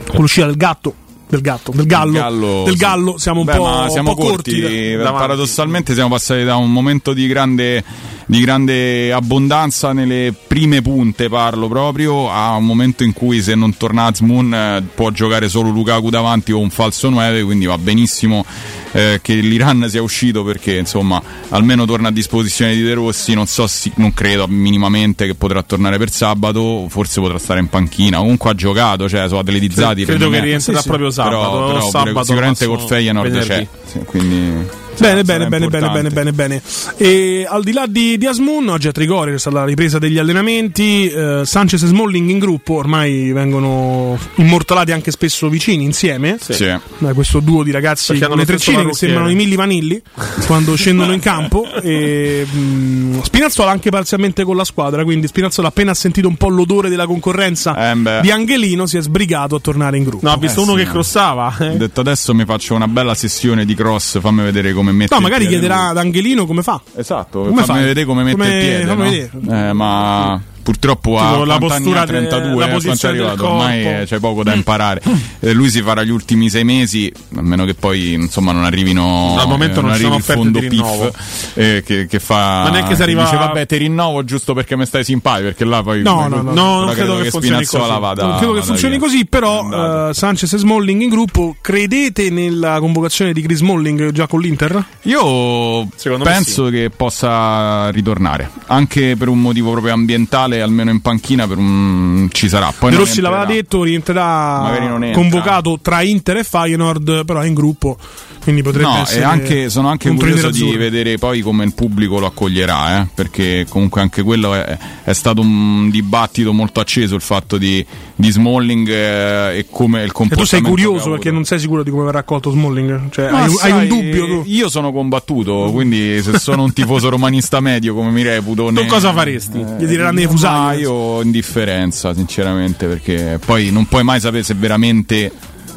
con 0.08 0.22
l'uscita 0.22 0.46
del 0.46 0.58
gatto. 0.58 0.96
Del 1.34 1.42
gatto, 1.42 1.72
del 1.74 1.88
gallo, 1.88 2.12
gallo, 2.12 2.64
del 2.64 2.76
gallo 2.76 3.18
siamo 3.18 3.40
un 3.40 3.46
Beh, 3.48 3.56
po', 3.56 3.88
siamo 3.90 4.12
un 4.12 4.16
po' 4.16 4.22
corti. 4.24 4.62
corti. 4.62 4.92
davanti. 4.92 5.18
Paradossalmente 5.20 5.94
siamo 5.96 6.10
passati 6.10 6.44
da 6.44 6.58
un 6.58 6.72
momento 6.72 7.12
di 7.12 7.26
grande, 7.26 7.84
di 8.26 8.40
grande 8.40 9.12
abbondanza 9.12 9.94
nelle 9.94 10.34
prime 10.48 10.82
punte, 10.82 11.30
parlo 11.30 11.68
proprio, 11.68 12.30
a 12.30 12.56
un 12.56 12.66
momento 12.66 13.04
in 13.04 13.14
cui 13.14 13.42
se 13.42 13.56
non 13.56 13.76
torna 13.78 14.06
Azmoun 14.06 14.54
eh, 14.54 14.84
può 14.94 15.12
giocare 15.12 15.50
solo 15.50 15.70
Lukaku 15.70 16.10
davanti 16.10 16.52
o 16.52 16.60
un 16.60 16.70
falso 16.70 17.10
9, 17.10 17.44
quindi 17.44 17.66
va 17.66 17.78
benissimo 17.78 18.46
eh, 18.92 19.20
che 19.22 19.36
l'Iran 19.36 19.88
sia 19.90 20.02
uscito 20.02 20.44
perché 20.44 20.78
insomma 20.78 21.22
almeno 21.50 21.86
torna 21.86 22.10
a 22.10 22.12
disposizione 22.12 22.76
di 22.76 22.82
De 22.82 22.94
Rossi, 22.94 23.34
non 23.34 23.48
so, 23.48 23.68
si- 23.68 23.92
non 23.96 24.14
credo 24.14 24.48
minimamente 24.48 25.26
che 25.26 25.36
potrà 25.36 25.62
tornare 25.64 25.98
per 25.98 26.12
sabato, 26.12 26.86
forse 26.90 27.20
potrà 27.20 27.38
stare 27.38 27.60
in 27.60 27.68
panchina, 27.68 28.18
comunque 28.20 28.52
ha 28.52 28.56
giocato, 28.56 29.10
cioè 29.10 29.28
sono 29.28 29.40
atletizzati. 29.40 30.06
Credo 30.06 30.30
che 30.30 30.40
rientrerà 30.40 30.82
sì, 30.82 30.88
proprio 30.88 31.10
sabato. 31.10 31.36
però, 31.36 31.68
però 31.68 31.90
sabato, 31.90 32.24
sicuramente 32.24 32.66
col 32.66 32.80
Feyenoord 32.80 33.40
c'è. 33.40 33.68
sì, 33.86 34.00
quindi 34.06 34.82
Bene, 34.98 35.24
sarà 35.24 35.24
bene, 35.24 35.48
bene, 35.48 35.68
bene, 35.68 35.68
bene, 35.68 36.08
importante. 36.08 36.10
bene, 36.10 36.32
bene. 36.34 36.62
E 36.98 37.46
al 37.50 37.64
di 37.64 37.72
là 37.72 37.86
di, 37.88 38.18
di 38.18 38.26
Asmun, 38.26 38.70
oggi 38.70 38.88
a 38.88 38.92
Trigori 38.92 39.32
c'è 39.32 39.40
stata 39.40 39.60
la 39.60 39.66
ripresa 39.66 40.00
degli 40.00 40.18
allenamenti. 40.18 41.10
eh, 41.10 41.42
Sanchez 41.46 41.82
e 41.84 41.88
Smalling 41.88 42.30
in 42.30 42.40
gruppo 42.40 42.76
ormai 42.76 43.32
vengono 43.32 44.18
immortalati 44.36 44.92
anche 44.92 45.12
spesso 45.12 45.50
vicini 45.50 45.84
insieme. 45.84 46.38
Sì. 46.40 46.72
Da 46.98 47.14
questo 47.14 47.40
duo 47.40 47.64
di 47.64 47.72
ragazzi 47.72 48.12
Perché 48.14 48.28
con 48.28 48.38
le 48.38 48.46
treccine 48.46 48.86
che 48.86 48.94
sembrano 48.94 49.30
i 49.30 49.36
Milli 49.36 49.56
Vanilli 49.56 50.02
quando 50.46 50.76
scendono 50.76 51.14
in 51.14 51.20
campo. 51.20 51.66
E, 51.82 52.46
mh, 52.50 53.22
Spinazzola 53.24 53.72
anche 53.72 53.90
parzialmente 53.90 54.44
con 54.44 54.56
la 54.56 54.66
squadra. 54.66 55.04
Quindi 55.04 55.28
Spinazzola, 55.28 55.68
appena 55.70 55.92
ha 55.92 55.96
sentito 55.96 56.28
un 56.28 56.36
po' 56.36 56.50
l'odore 56.50 56.90
della 56.90 57.06
concorrenza 57.06 57.92
Eh, 57.92 58.20
di 58.22 58.32
Angelino, 58.32 58.86
si 58.86 58.98
è 58.98 59.02
sbrigato 59.02 59.56
a 59.56 59.60
tornare 59.60 59.98
in 59.98 60.04
gruppo. 60.04 60.26
No, 60.28 60.34
ha 60.34 60.38
visto 60.38 60.60
Eh, 60.62 60.64
uno 60.64 60.78
sì, 60.78 60.84
che 60.84 60.90
crossava. 60.90 61.56
Ho 61.60 61.64
eh. 61.64 61.78
detto 61.78 62.02
adesso 62.02 62.34
mi 62.34 62.46
faccio 62.46 62.76
una 62.76 62.88
bella 62.88 63.16
sessione 63.16 63.66
di 63.66 63.74
cross, 63.76 64.20
fammi 64.20 64.42
vedere 64.44 64.74
come 64.74 64.83
mette 64.92 65.14
No, 65.16 65.22
magari 65.22 65.48
chiederà 65.48 65.88
ad 65.90 65.98
Angelino 65.98 66.46
come 66.46 66.62
fa. 66.64 66.82
Esatto, 66.96 67.40
Come 67.44 67.64
fammi 67.64 67.66
fai? 67.80 67.84
vedere 67.88 68.06
come 68.06 68.24
mette 68.24 68.36
Come- 68.38 68.54
il 68.54 68.60
piede, 68.66 68.86
fammi 68.86 69.04
no? 69.04 69.10
vedere. 69.10 69.70
Eh, 69.70 69.74
ma 69.74 70.42
purtroppo 70.64 71.18
a 71.20 71.32
Tipo 71.34 71.44
la 71.46 71.58
postura 71.60 72.02
ha? 72.02 72.06
de- 72.06 72.12
32, 72.28 72.40
la 72.66 72.68
eh, 72.76 72.82
quanto 72.82 73.06
è 73.06 73.10
arrivato, 73.10 73.48
ormai 73.50 73.84
corpo. 73.84 74.04
c'è 74.06 74.20
poco 74.20 74.44
da 74.44 74.54
imparare. 74.54 75.02
Eh, 75.40 75.54
lui 75.54 75.70
si 75.70 75.82
farà 75.82 76.04
gli 76.04 76.10
ultimi 76.10 76.50
sei 76.50 76.64
mesi, 76.64 77.12
a 77.36 77.42
meno 77.42 77.66
che 77.66 77.74
poi 77.76 78.14
insomma 78.14 78.52
non 78.52 78.64
arrivino 78.64 79.36
Al 79.38 79.48
momento 79.48 79.80
eh, 79.80 79.84
non 79.84 79.94
sono 79.96 80.14
arrivi 80.14 80.16
il 80.16 80.24
fondo. 80.24 80.60
PIF 80.60 81.52
eh, 81.56 81.84
che, 81.86 82.08
che 82.08 82.20
fa 82.20 82.64
Ma 82.64 82.70
neanche 82.70 82.96
se 82.96 83.04
arriva- 83.04 83.24
dice 83.24 83.36
vabbè 83.36 83.66
ti 83.66 83.78
rinnovo 83.78 84.24
giusto 84.24 84.54
perché 84.54 84.76
mi 84.78 84.86
stai 84.86 85.04
simpatico 85.04 85.48
perché 85.48 85.66
là 85.66 85.84
poi 85.84 86.02
No, 86.02 86.28
no, 86.28 86.42
no. 86.42 86.52
No, 86.54 86.84
non 86.86 86.94
credo 86.94 87.18
che 87.18 87.30
funzioni 87.30 87.66
così. 87.66 87.78
vada- 88.00 88.26
non 88.26 88.38
credo 88.38 88.54
che 88.54 88.62
funzioni 88.62 88.98
via. 88.98 89.06
così, 89.06 89.26
però 89.26 90.10
eh, 90.10 90.14
Sanchez 90.14 90.54
e 90.54 90.58
Smalling 90.58 91.02
in 91.02 91.10
gruppo. 91.10 91.56
Credete 91.62 92.30
nella 92.30 92.80
convocazione 92.80 93.34
di 93.34 93.42
Chris 93.42 93.58
Smalling 93.58 94.12
già 94.12 94.28
con 94.28 94.40
l'Inter? 94.42 94.84
Io 95.04 95.88
Secondo 95.96 96.24
me 96.26 96.32
penso 96.32 96.70
che 96.70 96.90
possa 96.96 97.90
ritornare, 97.90 98.50
anche 98.68 99.16
per 99.18 99.28
un 99.28 99.40
motivo 99.42 99.72
proprio 99.72 99.94
ambientale 99.94 100.53
mondiale, 100.54 100.62
almeno 100.62 100.92
in 100.92 101.02
panchina, 101.02 101.48
per 101.48 101.58
un... 101.58 102.28
ci 102.32 102.48
sarà. 102.48 102.74
Poi 102.78 102.92
De 102.92 102.98
Rossi 102.98 103.22
l'aveva 103.22 103.46
detto, 103.46 103.84
rientrerà 103.84 104.72
convocato 105.14 105.80
tra 105.82 106.02
Inter 106.02 106.38
e 106.38 106.44
Feyenoord, 106.44 107.26
però 107.26 107.42
è 107.42 107.48
in 107.48 107.54
gruppo, 107.54 107.98
quindi 108.44 108.62
potrebbe 108.62 108.88
No, 108.88 109.02
essere 109.02 109.24
anche, 109.24 109.70
sono 109.70 109.88
anche 109.90 110.10
curioso 110.14 110.50
di 110.50 110.76
vedere 110.76 111.18
poi 111.18 111.42
come 111.42 111.64
il 111.64 111.74
pubblico 111.74 112.20
lo 112.20 112.26
accoglierà, 112.28 113.02
eh, 113.02 113.08
perché 113.14 113.66
comunque 113.70 114.02
anche 114.02 114.22
quello 114.22 114.54
è, 114.54 114.78
è 115.04 115.14
stato 115.14 115.42
un 115.42 115.90
dibattito 115.90 116.52
molto 116.54 116.80
acceso 116.82 117.16
il 117.16 117.22
fatto 117.22 117.58
di, 117.58 117.86
di 118.16 118.30
Smalling 118.32 118.88
eh, 118.90 119.58
e 119.60 119.66
come 119.70 120.00
il 120.00 120.04
E 120.06 120.08
tu 120.08 120.14
comportamento. 120.14 120.46
sei 120.56 120.62
curioso 120.62 121.10
perché 121.12 121.32
non 121.32 121.46
sei 121.46 121.60
sicuro 121.60 121.84
di 121.84 121.90
come 121.90 122.04
verrà 122.04 122.20
accolto 122.20 122.52
Smalling? 122.52 123.10
Cioè, 123.10 123.26
hai, 123.26 123.32
un- 123.32 123.40
hai 123.42 123.50
sai, 123.58 123.72
un 123.72 123.88
dubbio 123.88 124.26
tu? 124.28 124.44
Io 124.48 124.70
sono 124.70 124.92
combattuto, 124.92 125.70
quindi 125.72 126.22
se 126.22 126.38
sono 126.38 126.64
un 126.64 126.74
tifoso 126.74 127.10
romanista 127.10 127.60
medio 127.62 127.94
come 127.96 128.12
mi 128.12 128.24
reputo... 128.24 128.66
Tu 128.68 128.72
ne- 128.74 128.86
cosa 128.88 129.14
faresti? 129.14 129.58
Gli 129.60 129.88
tireranno 129.88 130.20
i 130.20 130.26
Ma 130.26 130.30
fusagli. 130.30 130.80
io 130.82 131.22
indifferenza, 131.22 132.14
sinceramente, 132.14 132.88
perché 132.88 133.40
poi 133.46 133.72
non 133.72 133.86
puoi 133.88 134.04
mai 134.04 134.20
sapere 134.20 134.44
se 134.44 134.54
veramente 134.54 135.32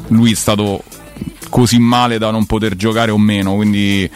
lui 0.09 0.31
è 0.31 0.35
stato 0.35 0.83
così 1.49 1.79
male 1.79 2.17
da 2.17 2.31
non 2.31 2.45
poter 2.45 2.75
giocare 2.75 3.11
o 3.11 3.17
meno, 3.17 3.55
quindi 3.55 4.09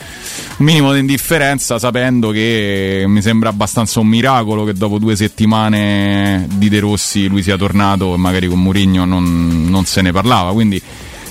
un 0.57 0.65
minimo 0.65 0.93
di 0.93 0.99
indifferenza 0.99 1.79
sapendo 1.79 2.29
che 2.29 3.03
mi 3.07 3.21
sembra 3.21 3.49
abbastanza 3.49 3.99
un 3.99 4.07
miracolo 4.07 4.63
che 4.63 4.73
dopo 4.73 4.97
due 4.97 5.15
settimane 5.15 6.47
di 6.55 6.69
De 6.69 6.79
Rossi 6.79 7.27
lui 7.27 7.43
sia 7.43 7.57
tornato 7.57 8.13
e 8.13 8.17
magari 8.17 8.47
con 8.47 8.61
Mourinho 8.61 9.05
non, 9.05 9.65
non 9.69 9.85
se 9.85 10.01
ne 10.01 10.11
parlava, 10.11 10.51
quindi 10.53 10.81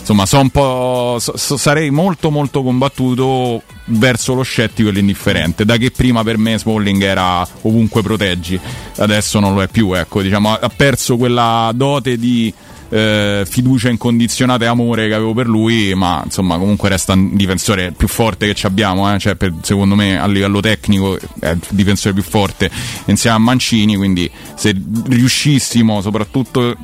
insomma 0.00 0.26
so- 0.26 1.18
sarei 1.18 1.90
molto 1.90 2.30
molto 2.30 2.62
combattuto 2.62 3.62
verso 3.84 4.34
lo 4.34 4.42
scettico 4.42 4.88
e 4.88 4.92
l'indifferente. 4.92 5.64
Da 5.64 5.76
che 5.76 5.90
prima 5.90 6.24
per 6.24 6.38
me 6.38 6.58
Smalling 6.58 7.02
era 7.02 7.46
ovunque 7.62 8.02
proteggi 8.02 8.58
adesso 8.96 9.38
non 9.40 9.54
lo 9.54 9.62
è 9.62 9.68
più 9.68 9.92
ecco 9.92 10.22
diciamo 10.22 10.52
ha 10.52 10.70
perso 10.74 11.16
quella 11.16 11.70
dote 11.74 12.18
di 12.18 12.52
eh, 12.90 13.44
fiducia 13.48 13.88
incondizionata 13.88 14.64
e 14.64 14.68
amore 14.68 15.08
che 15.08 15.14
avevo 15.14 15.32
per 15.32 15.46
lui 15.46 15.94
ma 15.94 16.20
insomma 16.24 16.58
comunque 16.58 16.88
resta 16.88 17.14
un 17.14 17.36
difensore 17.36 17.92
più 17.96 18.08
forte 18.08 18.52
che 18.52 18.66
abbiamo 18.66 19.12
eh? 19.12 19.18
cioè, 19.18 19.36
per- 19.36 19.54
secondo 19.62 19.94
me 19.94 20.18
a 20.20 20.26
livello 20.26 20.60
tecnico 20.60 21.18
è 21.38 21.50
il 21.50 21.60
difensore 21.70 22.14
più 22.14 22.22
forte 22.22 22.70
insieme 23.06 23.36
a 23.36 23.38
Mancini 23.38 23.96
quindi 23.96 24.30
se 24.54 24.74
riuscissimo 25.06 26.00
soprattutto 26.02 26.76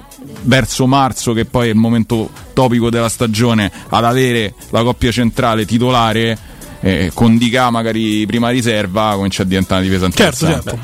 verso 0.43 0.87
marzo, 0.87 1.33
che 1.33 1.45
poi 1.45 1.69
è 1.69 1.71
il 1.71 1.77
momento 1.77 2.31
topico 2.53 2.91
della 2.91 3.09
stagione, 3.09 3.71
ad 3.89 4.05
avere 4.05 4.55
la 4.71 4.83
coppia 4.83 5.11
centrale 5.11 5.65
titolare. 5.65 6.55
Eh, 6.87 7.11
con 7.13 7.37
Dica 7.37 7.69
magari 7.71 8.25
prima 8.27 8.51
riserva 8.51 9.15
comincia 9.17 9.43
a 9.43 9.45
diventare 9.45 9.81
una 9.83 9.91
difesa 9.91 10.09
Certo, 10.09 10.47
certo. 10.47 10.79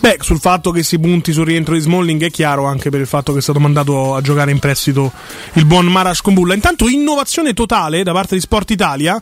Beh, 0.00 0.16
sul 0.20 0.40
fatto 0.40 0.72
che 0.72 0.82
si 0.82 0.98
punti 0.98 1.32
sul 1.32 1.44
rientro 1.44 1.74
di 1.74 1.80
Smalling 1.80 2.22
è 2.24 2.30
chiaro 2.30 2.64
anche 2.66 2.90
per 2.90 3.00
il 3.00 3.06
fatto 3.06 3.32
che 3.32 3.38
è 3.38 3.42
stato 3.42 3.60
mandato 3.60 4.16
a 4.16 4.20
giocare 4.20 4.50
in 4.50 4.58
prestito 4.58 5.12
il 5.52 5.64
buon 5.64 5.86
Maras 5.86 6.20
Combulla. 6.20 6.54
Intanto 6.54 6.88
innovazione 6.88 7.54
totale 7.54 8.02
da 8.02 8.12
parte 8.12 8.34
di 8.34 8.40
Sport 8.40 8.70
Italia 8.72 9.20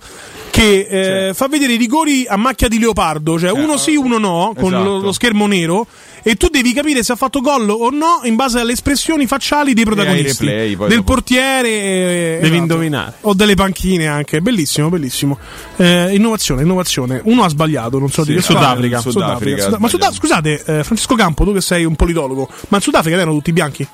che 0.51 1.29
eh, 1.29 1.35
fa 1.35 1.49
vedere 1.49 1.75
i 1.75 1.77
rigori 1.77 2.25
a 2.27 2.37
macchia 2.37 2.69
di 2.69 2.79
leopardo, 2.79 3.39
cioè 3.39 3.51
uno 3.51 3.77
sì, 3.77 3.97
uno 3.97 4.19
no, 4.19 4.55
con 4.57 4.73
esatto. 4.73 4.85
lo, 4.85 4.99
lo 5.01 5.13
schermo 5.13 5.47
nero 5.47 5.87
e 6.23 6.37
tu 6.37 6.47
devi 6.49 6.73
capire 6.73 7.03
se 7.03 7.13
ha 7.13 7.17
fatto 7.17 7.41
gol 7.41 7.69
o 7.69 7.91
no 7.91 8.21
in 8.25 8.37
base 8.37 8.61
alle 8.61 8.73
espressioni 8.73 9.27
facciali 9.27 9.75
dei 9.75 9.85
protagonisti, 9.85 10.45
replay, 10.47 10.77
del 10.89 10.99
dopo. 10.99 11.03
portiere 11.03 11.69
eh, 11.69 12.39
Devi 12.41 12.57
indovinare. 12.59 13.15
o 13.23 13.35
delle 13.35 13.55
panchine 13.55 14.07
anche, 14.07 14.41
bellissimo, 14.41 14.89
bellissimo. 14.89 15.39
Eh, 15.77 16.15
innovazione, 16.15 16.63
innovazione. 16.63 17.21
Uno 17.25 17.43
ha 17.45 17.49
sbagliato, 17.49 17.99
non 17.99 18.11
so 18.11 18.23
di 18.23 18.31
Sì, 18.33 18.37
che 18.37 18.43
Sudafrica. 18.43 19.01
Sudafrica 19.01 19.69
Ma 19.79 19.89
Sud- 19.89 19.99
sbagliato. 20.01 20.15
scusate, 20.15 20.53
eh, 20.65 20.85
Francesco 20.85 21.15
Campo, 21.15 21.45
tu 21.45 21.53
che 21.53 21.61
sei 21.61 21.85
un 21.85 21.97
politologo, 21.97 22.49
ma 22.69 22.77
in 22.77 22.83
Sudafrica 22.83 23.17
erano 23.17 23.33
tutti 23.33 23.53
bianchi? 23.53 23.87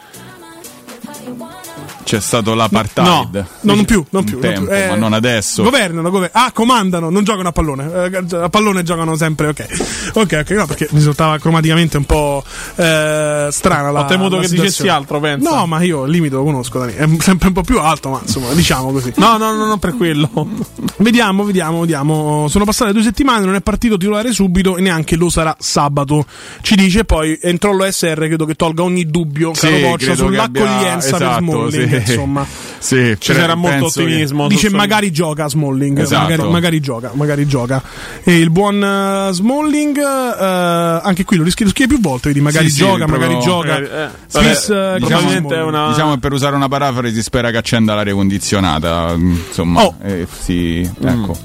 C'è 2.09 2.21
stato 2.21 2.55
l'apartheid. 2.55 3.07
No, 3.07 3.29
no, 3.61 3.75
non 3.75 3.85
più, 3.85 4.03
non 4.11 4.25
più. 4.25 4.39
non 4.39 4.41
tempo, 4.41 4.65
più. 4.65 4.75
Eh, 4.75 4.89
ma 4.89 4.95
non 4.95 5.13
adesso. 5.13 5.63
Governano, 5.63 6.09
gover- 6.11 6.31
ah, 6.33 6.51
comandano, 6.53 7.11
non 7.11 7.23
giocano 7.23 7.49
a 7.49 7.53
pallone. 7.53 7.91
Eh, 8.11 8.37
a 8.37 8.49
pallone 8.49 8.83
giocano 8.83 9.15
sempre, 9.15 9.49
ok. 9.49 9.67
Ok, 10.15 10.39
ok, 10.41 10.51
no, 10.53 10.65
perché 10.67 10.89
mi 10.91 10.97
risultava 10.99 11.37
cromaticamente 11.39 11.99
un 11.99 12.05
po' 12.05 12.43
eh, 12.77 13.49
strana 13.51 13.91
la 13.91 14.01
Ho 14.01 14.05
temuto 14.07 14.37
la 14.37 14.41
che 14.43 14.49
situazione. 14.49 14.69
dicessi 14.71 14.89
altro, 14.89 15.21
pensa. 15.21 15.51
No, 15.51 15.67
ma 15.67 15.83
io 15.83 16.05
il 16.05 16.11
limite 16.13 16.35
lo 16.37 16.45
conosco, 16.45 16.79
Dani. 16.79 16.95
È 16.95 17.07
sempre 17.21 17.49
un 17.49 17.55
po' 17.55 17.63
più 17.63 17.79
alto, 17.79 18.09
ma 18.09 18.21
insomma, 18.23 18.53
diciamo 18.55 18.91
così. 18.91 19.13
No, 19.17 19.37
no, 19.37 19.55
no, 19.55 19.67
non 19.67 19.79
per 19.79 19.95
quello. 19.95 20.31
Vediamo, 20.97 21.45
vediamo, 21.45 21.81
vediamo. 21.81 22.47
Sono 22.49 22.65
passate 22.65 22.93
due 22.93 23.03
settimane, 23.03 23.45
non 23.45 23.55
è 23.55 23.61
partito 23.61 23.97
titolare 23.99 24.33
subito 24.33 24.77
e 24.77 24.81
neanche 24.81 25.15
lo 25.17 25.29
sarà 25.29 25.55
sabato. 25.59 26.25
Ci 26.63 26.75
dice 26.75 27.05
poi 27.05 27.39
entrò 27.43 27.73
l'OSR, 27.73 28.15
credo 28.27 28.47
che 28.47 28.55
tolga 28.55 28.83
ogni 28.83 29.05
dubbio, 29.05 29.53
Sì, 29.55 29.67
caro 29.69 29.79
Boccia, 29.91 30.15
sull'accoglienza 30.15 31.17
abbia- 31.17 31.29
per 31.29 31.37
esatto, 31.39 31.69
Smalling, 31.71 31.89
sì. 31.89 31.98
insomma. 32.07 32.47
Sì, 32.79 33.17
Ci 33.19 33.33
sarà 33.33 33.55
molto 33.55 33.79
penso 33.81 34.01
che- 34.01 34.07
ottimismo. 34.07 34.47
Dice 34.49 34.71
magari 34.71 35.11
gioca 35.11 35.49
Smalling, 35.49 35.99
Esatto. 35.99 36.23
magari, 36.23 36.49
magari 36.51 36.81
gioca, 36.81 37.11
magari 37.15 37.47
gioca. 37.47 37.83
E 38.23 38.39
il 38.39 38.51
buon 38.51 38.83
eh, 38.83 39.33
Smalling, 39.33 39.97
eh, 39.99 41.01
anche 41.03 41.25
qui 41.25 41.37
lo 41.37 41.43
rischi 41.45 41.65
lo 41.65 41.71
scrive 41.71 41.95
più 41.95 42.01
volte, 42.01 42.29
vedi, 42.29 42.41
magari 42.41 42.67
Sì, 42.67 42.73
sì, 42.73 42.79
gioca, 42.79 43.05
proprio- 43.07 43.29
magari 43.29 43.45
gioca. 43.45 43.79
Eh, 43.79 44.05
eh, 44.05 44.09
Swiss, 44.27 44.69
vabbè, 44.69 44.95
eh, 44.97 44.99
diciamo- 45.01 45.67
una. 45.67 45.89
Diciamo 45.89 46.13
che 46.15 46.19
per 46.21 46.33
usare 46.33 46.57
una 46.57 46.69
parafrasi 46.69 47.23
spera 47.23 47.51
che 47.51 47.57
accenda 47.57 47.95
l'aria 47.95 48.15
condizionata. 48.15 49.15
Insomma, 49.17 49.83
Oh. 49.85 49.95
eh, 50.03 50.27
sì, 50.41 50.89
ecco. 51.03 51.37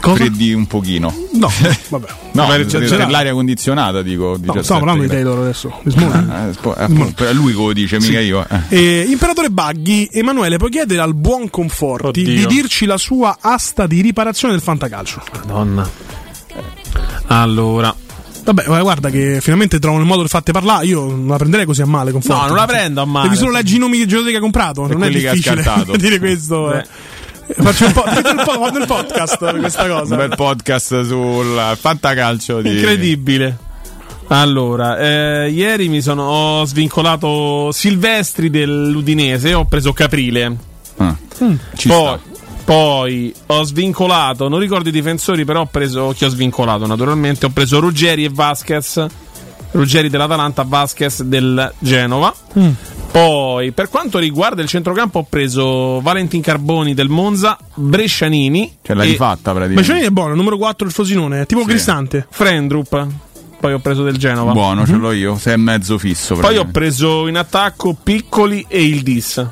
Cosa? 0.00 0.14
Freddi 0.24 0.52
un 0.52 0.66
pochino. 0.68 1.12
No, 1.32 1.50
vabbè. 1.90 2.06
No, 2.32 2.46
Vabbè, 2.46 2.56
per, 2.58 2.66
c'è- 2.66 2.78
per 2.78 2.88
c'è 2.88 2.96
la- 2.98 3.08
l'aria 3.08 3.32
condizionata 3.32 4.00
dico. 4.00 4.28
No, 4.30 4.36
17 4.36 4.62
stiamo 4.62 4.80
parlando 4.80 5.02
di. 5.02 5.08
Taylor 5.08 5.38
adesso, 5.40 5.80
di 5.82 5.90
Smalling. 5.90 6.56
Eh, 6.76 7.24
eh, 7.24 7.28
è 7.28 7.32
lui 7.32 7.52
che 7.52 7.58
lo 7.58 7.72
dice, 7.72 7.98
mica 7.98 8.20
io. 8.20 8.46
eh. 8.48 8.60
Eh, 8.68 9.06
Imperatore 9.08 9.50
Baghi, 9.88 10.08
Emanuele, 10.12 10.58
puoi 10.58 10.70
chiedere 10.70 11.00
al 11.00 11.14
buon 11.14 11.48
Conforti 11.48 12.20
Oddio. 12.20 12.24
di 12.24 12.46
dirci 12.46 12.84
la 12.84 12.98
sua 12.98 13.38
asta 13.40 13.86
di 13.86 14.02
riparazione 14.02 14.52
del 14.52 14.62
fantacalcio? 14.62 15.22
Madonna. 15.46 15.88
Allora. 17.28 17.94
Vabbè, 18.44 18.64
guarda 18.80 19.08
che 19.10 19.38
finalmente 19.40 19.78
trovano 19.78 20.02
il 20.02 20.08
modo 20.08 20.22
di 20.22 20.28
farti 20.28 20.52
parlare. 20.52 20.84
Io 20.86 21.00
non 21.06 21.26
la 21.28 21.36
prenderei 21.36 21.64
così 21.64 21.80
a 21.82 21.86
male. 21.86 22.12
Conforti. 22.12 22.40
No, 22.40 22.46
non 22.48 22.56
la 22.56 22.66
prendo 22.66 23.00
a 23.00 23.04
male. 23.06 23.28
Devi 23.28 23.38
solo 23.40 23.52
leggere 23.52 23.76
i 23.76 23.80
nomi 23.80 23.96
dei 23.96 24.06
giocatori 24.06 24.30
che 24.30 24.36
hai 24.36 24.42
comprato. 24.42 24.86
non 24.86 25.02
è 25.02 25.06
ha 25.06 25.10
difficile 25.10 25.62
dire 25.96 26.18
questo. 26.18 26.72
eh. 26.74 26.84
Faccio 27.58 27.86
un 27.86 27.92
po', 27.92 28.02
faccio 28.02 28.30
un 28.30 28.42
po' 28.44 28.78
il 28.78 28.84
podcast 28.86 29.58
questa 29.58 29.84
Un 29.84 29.88
cosa. 30.00 30.16
bel 30.16 30.34
podcast 30.36 31.02
sul 31.06 31.76
fantacalcio 31.80 32.60
di... 32.60 32.74
Incredibile. 32.76 33.56
Allora, 34.28 34.98
eh, 34.98 35.50
ieri 35.50 35.88
mi 35.88 36.02
sono 36.02 36.24
ho 36.24 36.64
svincolato 36.64 37.70
Silvestri 37.72 38.50
dell'Udinese, 38.50 39.54
ho 39.54 39.64
preso 39.64 39.92
Caprile. 39.92 40.56
Ah, 40.98 41.16
ci 41.74 41.88
Poi, 41.88 42.18
poi 42.64 43.34
ho 43.46 43.62
svincolato, 43.62 44.48
non 44.48 44.58
ricordo 44.58 44.90
i 44.90 44.92
difensori, 44.92 45.46
però 45.46 45.62
ho 45.62 45.66
preso 45.66 46.12
chi 46.14 46.26
ho 46.26 46.28
svincolato 46.28 46.86
naturalmente. 46.86 47.46
Ho 47.46 47.50
preso 47.50 47.80
Ruggeri 47.80 48.24
e 48.24 48.30
Vasquez. 48.30 49.06
Ruggeri 49.70 50.08
dell'Atalanta, 50.10 50.64
Vasquez 50.66 51.22
del 51.22 51.72
Genova. 51.78 52.34
Mm. 52.58 52.70
Poi, 53.10 53.72
per 53.72 53.88
quanto 53.88 54.18
riguarda 54.18 54.60
il 54.60 54.68
centrocampo, 54.68 55.20
ho 55.20 55.26
preso 55.28 56.00
Valentin 56.00 56.42
Carboni 56.42 56.92
del 56.92 57.08
Monza, 57.08 57.58
Brescianini 57.74 58.76
Cioè 58.82 58.94
l'hai 58.94 59.08
e 59.08 59.10
rifatta 59.12 59.52
praticamente. 59.52 59.82
Giannini 59.82 60.06
è 60.06 60.10
buono, 60.10 60.34
numero 60.34 60.58
4 60.58 60.86
il 60.86 60.92
Frosinone, 60.92 61.40
è 61.40 61.46
tipo 61.46 61.64
Cristante. 61.64 62.26
Frendrup. 62.28 63.06
Poi 63.60 63.72
ho 63.72 63.78
preso 63.80 64.04
del 64.04 64.16
Genova. 64.16 64.52
Buono, 64.52 64.86
ce 64.86 64.94
l'ho 64.94 65.12
io. 65.12 65.36
Sei 65.36 65.54
e 65.54 65.56
mezzo 65.56 65.98
fisso. 65.98 66.36
Poi 66.36 66.56
ho 66.56 66.66
preso 66.66 67.26
in 67.26 67.36
attacco 67.36 67.96
Piccoli 68.00 68.64
e 68.68 68.84
il 68.84 69.02
Dis. 69.02 69.44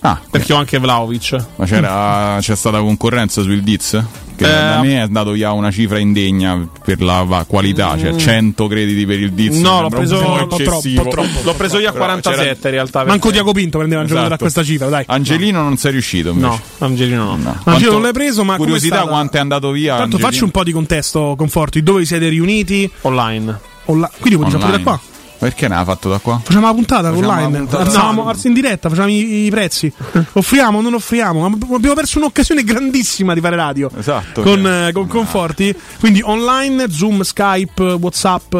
Ah, 0.00 0.20
Perché 0.30 0.52
ho 0.52 0.56
anche 0.56 0.78
Vlaovic. 0.78 1.36
ma 1.56 1.64
c'era, 1.64 2.36
c'è 2.40 2.56
stata 2.56 2.78
concorrenza 2.80 3.42
sul 3.42 3.62
Diz? 3.62 4.02
Che 4.34 4.44
Eh, 4.44 4.50
da 4.50 4.80
me 4.80 4.94
è 4.94 4.98
andato 5.00 5.32
via 5.32 5.52
una 5.52 5.70
cifra 5.70 5.98
indegna 5.98 6.66
per 6.84 7.00
la 7.02 7.22
va- 7.22 7.44
qualità, 7.46 7.96
cioè 7.98 8.16
100 8.16 8.66
crediti 8.66 9.06
per 9.06 9.20
il 9.20 9.32
Diz. 9.32 9.56
Mm. 9.56 9.60
No, 9.60 9.82
l'ho 9.82 9.88
preso 9.90 10.18
troppo, 10.18 10.58
eccessivo. 10.58 11.02
un 11.02 11.08
po' 11.08 11.14
troppo. 11.14 11.40
L'ho 11.44 11.54
preso 11.54 11.78
io 11.78 11.88
a 11.88 11.92
Però 11.92 12.04
47 12.04 12.36
c'era- 12.56 12.68
in 12.68 12.74
realtà. 12.74 12.98
Manco 13.04 13.12
perché- 13.12 13.30
Diaco 13.32 13.52
Pinto 13.52 13.78
prendeva 13.78 14.00
un 14.00 14.06
giocatore 14.08 14.32
a 14.32 14.36
Esatto. 14.36 14.50
questa 14.52 14.72
cifra, 14.72 14.88
dai. 14.88 15.04
Angelino 15.06 15.62
non 15.62 15.76
sei 15.76 15.92
riuscito 15.92 16.30
invece. 16.30 16.60
No, 16.78 16.86
Angelino 16.86 17.24
no. 17.24 17.36
No. 17.36 17.56
Angelo 17.64 17.92
non 17.92 18.02
l'hai 18.02 18.12
preso, 18.12 18.42
ma 18.44 18.56
curiosità 18.56 19.02
quanto 19.02 19.36
è 19.36 19.40
andato 19.40 19.70
via. 19.70 19.90
Tanto 19.96 20.02
Angelino? 20.16 20.28
facci 20.28 20.42
un 20.44 20.50
po' 20.50 20.64
di 20.64 20.72
contesto, 20.72 21.34
Conforti. 21.36 21.82
Dove 21.82 22.00
vi 22.00 22.06
siete 22.06 22.28
riuniti? 22.28 22.90
Online. 23.02 23.58
Olla- 23.86 24.10
Quindi 24.18 24.36
vuoi 24.40 24.48
pure 24.50 24.58
da 24.60 24.64
Online. 24.66 24.82
qua? 24.82 25.00
Perché 25.42 25.66
ne 25.66 25.74
ha 25.74 25.82
fatto 25.84 26.08
da 26.08 26.18
qua? 26.18 26.40
Facciamo 26.40 26.66
la 26.66 26.72
puntata 26.72 27.10
Facciamo 27.12 27.28
online, 27.32 27.58
puntata 27.66 28.38
in 28.46 28.54
diretta, 28.54 28.88
facciamo 28.88 29.08
i, 29.08 29.46
i 29.46 29.50
prezzi. 29.50 29.92
offriamo, 30.34 30.80
non 30.80 30.94
offriamo. 30.94 31.44
Abbiamo 31.46 31.94
perso 31.96 32.18
un'occasione 32.18 32.62
grandissima 32.62 33.34
di 33.34 33.40
fare 33.40 33.56
radio 33.56 33.90
Esatto. 33.98 34.42
con, 34.42 34.62
cioè. 34.62 34.86
eh, 34.86 34.92
con 34.92 35.08
Conforti. 35.08 35.74
Quindi 35.98 36.20
online, 36.22 36.88
Zoom, 36.90 37.22
Skype, 37.22 37.82
Whatsapp. 37.82 38.54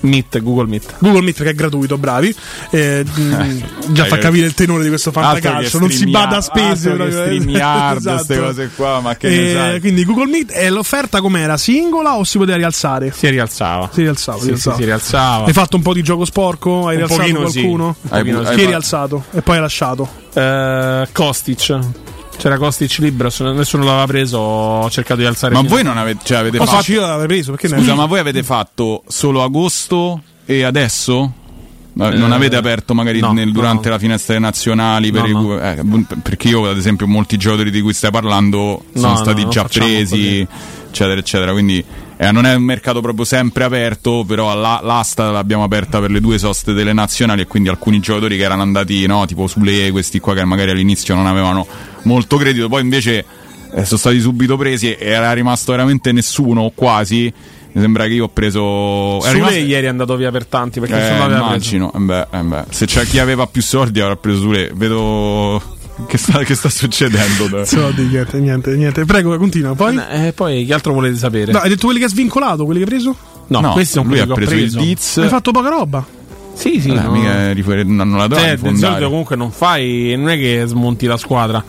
Meet, 0.00 0.42
Google 0.42 0.66
Meet. 0.66 0.96
Google 0.98 1.22
Meet 1.22 1.42
che 1.44 1.50
è 1.50 1.54
gratuito, 1.54 1.96
bravi. 1.96 2.34
Eh, 2.70 3.04
mh, 3.04 3.92
già 3.92 4.04
fa 4.04 4.16
Eh, 4.16 4.18
capire 4.18 4.44
il 4.44 4.52
tenore 4.52 4.82
di 4.82 4.88
questo 4.90 5.10
fantacalcio. 5.12 5.78
Non 5.78 5.90
si 5.90 6.10
bada 6.10 6.38
a 6.38 6.40
spese. 6.42 6.90
proprio. 6.90 7.22
StreamYard, 7.22 7.96
Esatto. 8.04 8.14
queste 8.16 8.38
cose 8.38 8.70
qua, 8.76 9.00
ma 9.00 9.16
che 9.16 9.28
ne 9.28 9.50
Eh, 9.50 9.54
sai? 9.54 9.80
Quindi 9.80 10.04
Google 10.04 10.26
Meet 10.26 10.50
e 10.52 10.68
l'offerta 10.68 11.20
com'era? 11.22 11.56
Singola 11.56 12.16
o 12.16 12.24
si 12.24 12.36
poteva 12.36 12.58
rialzare? 12.58 13.12
Si 13.16 13.28
rialzava. 13.30 13.88
Si 13.94 14.02
rialzava. 14.02 14.38
Si 14.40 14.46
rialzava. 14.48 14.76
sì, 14.76 14.82
si 14.82 14.86
rialzava. 14.86 15.46
Hai 15.46 15.52
fatto 15.54 15.76
un 15.76 15.82
po' 15.82 15.94
di 15.94 16.02
gioco 16.02 16.23
sporco? 16.24 16.86
Hai 16.88 16.96
Un 16.96 17.06
rialzato 17.06 17.30
qualcuno? 17.32 17.86
Un 17.86 17.94
pochino 18.08 18.38
Hai- 18.40 18.44
sì. 18.44 18.48
hai 18.50 18.54
Chi 18.54 18.60
hai 18.60 18.66
rialzato? 18.66 19.24
E 19.32 19.42
poi 19.42 19.54
hai 19.56 19.60
lasciato. 19.62 20.08
Eh, 20.34 21.08
Kostic. 21.12 21.78
C'era 22.36 22.58
Kostic 22.58 22.98
libero, 22.98 23.30
nessuno 23.52 23.84
l'aveva 23.84 24.06
preso, 24.06 24.38
ho 24.38 24.90
cercato 24.90 25.20
di 25.20 25.26
alzare 25.26 25.54
Ma 25.54 25.62
voi 25.62 25.84
non 25.84 25.96
avete, 25.96 26.20
cioè 26.24 26.38
avete 26.38 26.58
fatto. 26.58 26.70
fatto 26.72 26.90
io 26.92 27.00
l'avrei 27.00 27.26
preso 27.28 27.52
perché 27.52 27.68
ne- 27.68 27.78
Scusa, 27.78 27.94
ma 27.94 28.06
voi 28.06 28.18
avete 28.18 28.42
fatto 28.42 29.04
solo 29.06 29.42
agosto 29.44 30.20
e 30.44 30.64
adesso? 30.64 31.32
No, 31.96 32.10
Non 32.10 32.32
Eh, 32.32 32.34
avete 32.34 32.56
aperto 32.56 32.92
magari 32.92 33.20
no, 33.20 33.32
nel- 33.32 33.52
durante 33.52 33.86
no. 33.88 33.94
la 33.94 34.00
finestra 34.00 34.32
dei 34.34 34.42
nazionali? 34.42 35.12
Per 35.12 35.28
No, 35.28 35.60
eh, 35.60 35.80
perché 36.24 36.48
io, 36.48 36.68
ad 36.68 36.76
esempio, 36.76 37.06
molti 37.06 37.36
giocatori 37.36 37.70
di 37.70 37.80
cui 37.80 37.92
stai 37.94 38.10
parlando 38.10 38.82
sono 38.94 39.10
no, 39.10 39.16
stati 39.16 39.46
già 39.48 39.62
presi, 39.62 40.44
eccetera, 40.94 41.18
eccetera. 41.18 41.50
Quindi 41.52 41.84
eh, 42.16 42.30
non 42.30 42.46
è 42.46 42.54
un 42.54 42.62
mercato 42.62 43.00
proprio 43.00 43.24
sempre 43.24 43.64
aperto, 43.64 44.24
però 44.24 44.54
la- 44.54 44.80
l'asta 44.82 45.30
l'abbiamo 45.32 45.64
aperta 45.64 45.98
per 45.98 46.12
le 46.12 46.20
due 46.20 46.38
soste 46.38 46.72
delle 46.72 46.92
nazionali 46.92 47.42
e 47.42 47.46
quindi 47.46 47.68
alcuni 47.68 47.98
giocatori 47.98 48.36
che 48.36 48.44
erano 48.44 48.62
andati, 48.62 49.04
no, 49.06 49.26
tipo 49.26 49.48
Sule, 49.48 49.90
questi 49.90 50.20
qua 50.20 50.34
che 50.34 50.44
magari 50.44 50.70
all'inizio 50.70 51.16
non 51.16 51.26
avevano 51.26 51.66
molto 52.02 52.36
credito, 52.36 52.68
poi 52.68 52.82
invece 52.82 53.24
eh, 53.74 53.84
sono 53.84 53.98
stati 53.98 54.20
subito 54.20 54.56
presi 54.56 54.92
e 54.92 54.96
era 55.10 55.32
rimasto 55.32 55.72
veramente 55.72 56.12
nessuno, 56.12 56.62
o 56.62 56.70
quasi. 56.72 57.32
Mi 57.72 57.80
sembra 57.80 58.04
che 58.04 58.12
io 58.12 58.26
ho 58.26 58.28
preso. 58.28 59.18
Sule 59.20 59.32
rimasto- 59.32 59.58
ieri 59.58 59.86
è 59.86 59.88
andato 59.88 60.14
via 60.14 60.30
per 60.30 60.46
tanti 60.46 60.78
perché 60.78 60.94
eh, 60.94 61.16
immagino, 61.16 61.92
eh 61.92 61.98
beh, 61.98 62.26
eh 62.30 62.42
beh. 62.42 62.64
se 62.70 62.86
c'è 62.86 63.04
chi 63.04 63.18
aveva 63.18 63.48
più 63.48 63.62
soldi 63.62 63.98
avrà 64.00 64.14
preso 64.14 64.42
Sule. 64.42 64.70
Vedo 64.72 65.60
che 66.06 66.18
sta, 66.18 66.38
che 66.40 66.54
sta 66.54 66.68
succedendo. 66.68 67.64
So 67.64 67.90
di 67.92 68.06
niente, 68.06 68.38
niente, 68.40 68.74
niente. 68.76 69.04
Prego, 69.04 69.36
continua. 69.38 69.74
Poi? 69.74 69.98
Eh, 70.10 70.32
poi 70.32 70.64
che 70.64 70.74
altro 70.74 70.92
volete 70.92 71.16
sapere? 71.16 71.52
No, 71.52 71.58
hai 71.58 71.68
detto 71.68 71.84
quelli 71.84 71.98
che 71.98 72.06
hai 72.06 72.10
svincolato, 72.10 72.64
quelli 72.64 72.80
che 72.82 72.86
hai 72.86 72.90
preso? 72.90 73.16
No, 73.48 73.60
No, 73.60 73.72
questi 73.72 73.92
sono 73.94 74.08
lui 74.08 74.16
quelli 74.18 74.32
ha 74.32 74.34
che 74.34 74.40
ho 74.42 74.46
preso, 74.46 74.60
preso. 74.60 74.78
il 74.78 74.84
Diz. 74.84 75.16
Hai 75.18 75.28
fatto 75.28 75.50
poca 75.52 75.68
roba. 75.68 76.04
Sì, 76.54 76.80
sì, 76.80 76.88
Eh, 76.90 76.94
no. 76.94 77.10
mica 77.10 77.52
rifer- 77.52 77.84
non 77.84 78.08
non 78.10 78.18
la 78.18 78.26
doveva 78.28 78.56
Cioè, 78.56 78.70
di 78.70 78.78
solito 78.78 79.08
comunque 79.08 79.34
non 79.36 79.50
fai, 79.50 80.14
non 80.16 80.28
è 80.28 80.36
che 80.38 80.62
smonti 80.66 81.06
la 81.06 81.16
squadra. 81.16 81.62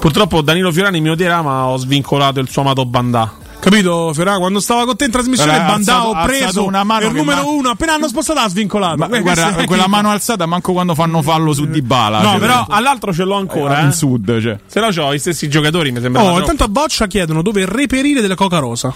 Purtroppo 0.00 0.40
Danilo 0.40 0.72
Fiorani 0.72 1.00
mi 1.00 1.10
odierà, 1.10 1.42
ma 1.42 1.66
ho 1.66 1.76
svincolato 1.76 2.40
il 2.40 2.48
suo 2.48 2.62
amato 2.62 2.84
Bandà. 2.86 3.32
Capito, 3.60 4.12
Ferrara? 4.14 4.38
Quando 4.38 4.58
stava 4.58 4.84
con 4.86 4.96
te 4.96 5.04
in 5.04 5.10
trasmissione, 5.10 5.54
ha 5.54 5.64
Bandao 5.66 6.12
alzato- 6.12 6.26
preso 6.26 6.64
una 6.64 6.82
mano 6.82 7.06
il 7.06 7.12
numero 7.14 7.42
ma- 7.42 7.48
uno. 7.50 7.68
Appena 7.70 7.92
hanno 7.94 8.08
spostato, 8.08 8.40
ha 8.40 8.48
svincolato. 8.48 8.96
Ma 8.96 9.08
Que- 9.08 9.20
guarda, 9.20 9.64
quella 9.66 9.86
mano 9.86 10.10
alzata 10.10 10.46
manco 10.46 10.72
quando 10.72 10.94
fanno 10.94 11.20
fallo 11.22 11.52
su 11.52 11.66
Dybala. 11.66 12.22
No, 12.22 12.30
cioè, 12.30 12.38
però 12.38 12.64
all'altro 12.68 13.12
ce 13.12 13.24
l'ho 13.24 13.36
ancora. 13.36 13.80
in 13.80 13.88
Eh. 13.88 13.92
sud, 13.92 14.40
cioè. 14.40 14.58
Se 14.66 14.80
no, 14.80 14.86
ho 15.04 15.12
i 15.12 15.18
stessi 15.18 15.48
giocatori. 15.48 15.92
Mi 15.92 16.00
sembra. 16.00 16.22
Oh, 16.22 16.38
intanto 16.38 16.64
a 16.64 16.68
Boccia 16.68 17.06
chiedono 17.06 17.42
dove 17.42 17.66
reperire 17.66 18.20
della 18.22 18.34
Coca 18.34 18.58
Rosa. 18.58 18.92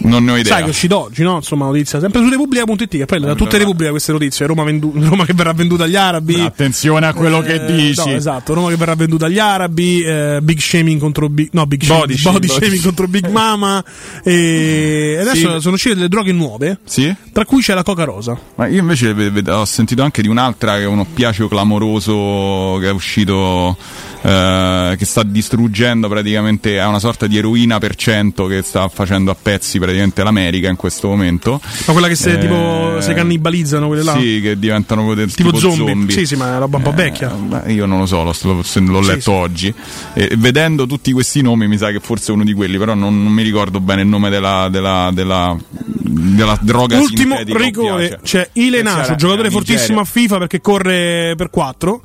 Non 0.00 0.24
ne 0.24 0.32
ho 0.32 0.36
idea. 0.36 0.52
Sai 0.52 0.60
che 0.62 0.66
è 0.68 0.70
uscito 0.70 0.98
oggi, 1.04 1.22
no? 1.22 1.36
Insomma, 1.36 1.66
notizia 1.66 1.98
sempre 2.00 2.20
su 2.22 2.28
Repubblica.it, 2.28 2.88
che 2.88 3.04
poi 3.06 3.20
da 3.20 3.34
tutte 3.34 3.58
Repubblica 3.58 3.90
queste 3.90 4.12
notizie. 4.12 4.46
Roma, 4.46 4.64
vendu- 4.64 4.94
Roma 5.02 5.24
che 5.24 5.32
verrà 5.34 5.52
venduta 5.52 5.84
agli 5.84 5.96
arabi. 5.96 6.40
Attenzione 6.40 7.06
a 7.06 7.14
quello 7.14 7.40
che 7.40 7.54
Eh, 7.66 7.72
dici. 7.72 8.08
No, 8.08 8.14
esatto, 8.14 8.54
Roma 8.54 8.68
che 8.68 8.76
verrà 8.76 8.94
venduta 8.94 9.26
agli 9.26 9.38
arabi, 9.38 10.02
eh, 10.02 10.38
big 10.42 10.58
shaming 10.58 11.00
contro 11.00 11.28
Big 11.28 11.48
no, 11.52 11.66
big 11.66 11.84
Body 11.86 12.16
shaming, 12.16 12.38
body 12.40 12.46
body 12.48 12.60
shaming 12.66 12.82
contro 12.82 13.08
Big 13.08 13.26
Mama 13.28 13.84
e 14.22 15.16
adesso 15.20 15.54
Sì. 15.54 15.60
sono 15.60 15.74
uscite 15.74 15.94
delle 15.94 16.08
droghe 16.08 16.32
nuove, 16.32 16.78
Sì? 16.84 17.14
tra 17.32 17.44
cui 17.44 17.62
c'è 17.62 17.74
la 17.74 17.82
Coca 17.82 18.04
Rosa. 18.04 18.38
Ma 18.56 18.66
io 18.66 18.80
invece 18.80 19.14
ve- 19.14 19.30
ve- 19.30 19.50
ho 19.50 19.64
sentito 19.64 20.02
anche 20.02 20.22
di 20.22 20.28
un'altra 20.28 20.74
che 20.76 20.82
è 20.82 20.86
un 20.86 20.98
oppiaceo 21.00 21.48
clamoroso 21.48 22.78
che 22.80 22.88
è 22.88 22.92
uscito, 22.92 23.76
eh, 24.22 24.94
che 24.98 25.04
sta 25.04 25.22
distruggendo 25.22 26.08
praticamente, 26.08 26.78
è 26.78 26.84
una 26.84 26.98
sorta 26.98 27.26
di 27.26 27.36
eroina 27.38 27.78
per 27.78 27.94
cento 27.96 28.46
che 28.46 28.62
sta 28.62 28.88
facendo 28.88 29.30
a 29.30 29.36
pezzi 29.40 29.78
praticamente 29.86 30.22
l'America 30.22 30.68
in 30.68 30.76
questo 30.76 31.08
momento. 31.08 31.60
Ma 31.86 31.92
quella 31.92 32.08
che 32.08 32.14
se 32.14 32.32
Eh, 32.32 32.38
tipo 32.38 33.00
si 33.00 33.12
cannibalizzano 33.14 33.86
quelle 33.86 34.02
là. 34.02 34.12
Sì, 34.18 34.40
che 34.42 34.58
diventano 34.58 35.14
Tipo, 35.14 35.26
tipo, 35.52 35.58
zombie. 35.58 36.10
Sì, 36.10 36.26
sì, 36.26 36.36
ma 36.36 36.46
è 36.46 36.48
una 36.50 36.58
roba 36.58 36.76
un 36.78 36.82
po' 36.82 36.90
Eh, 36.90 36.94
vecchia. 36.94 37.28
beh, 37.28 37.72
io 37.72 37.86
non 37.86 37.98
lo 38.00 38.06
so, 38.06 38.22
l'ho, 38.22 38.34
l'ho- 38.42 38.54
l'ho 38.56 38.62
Sì, 39.02 39.08
letto 39.08 39.20
sì. 39.20 39.30
oggi. 39.30 39.74
E 40.14 40.34
vedendo 40.36 40.86
tutti 40.86 41.12
questi 41.12 41.42
nomi, 41.42 41.66
mi 41.68 41.78
sa 41.78 41.90
che 41.90 42.00
forse 42.00 42.32
è 42.32 42.34
uno 42.34 42.44
di 42.44 42.52
quelli, 42.52 42.76
però 42.78 42.94
non, 42.94 43.22
non 43.22 43.32
mi 43.32 43.42
ricordo 43.42 43.80
bene 43.80 44.02
il 44.02 44.08
nome 44.08 44.28
della, 44.30 44.68
della, 44.70 45.10
della, 45.12 45.56
della 45.88 46.58
droga 46.60 46.98
Ultimo 46.98 47.38
rigore, 47.44 48.20
c'è 48.22 48.48
Ilenacio, 48.54 49.14
giocatore 49.14 49.50
fortissimo 49.50 50.00
a. 50.00 50.04
FIFA 50.04 50.38
perché 50.38 50.60
corre 50.60 51.34
per 51.36 51.50
4. 51.50 52.02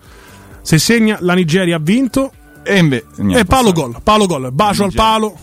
Se 0.61 0.77
segna 0.77 1.17
la 1.21 1.33
Nigeria 1.33 1.77
ha 1.77 1.79
vinto 1.81 2.31
E, 2.63 2.77
inve- 2.77 3.05
niente, 3.17 3.39
e 3.39 3.45
palo 3.45 3.71
basta. 3.71 3.81
gol, 3.87 3.95
palo 4.03 4.25
gol, 4.27 4.49
bacio 4.51 4.83
al 4.83 4.93
palo, 4.93 5.35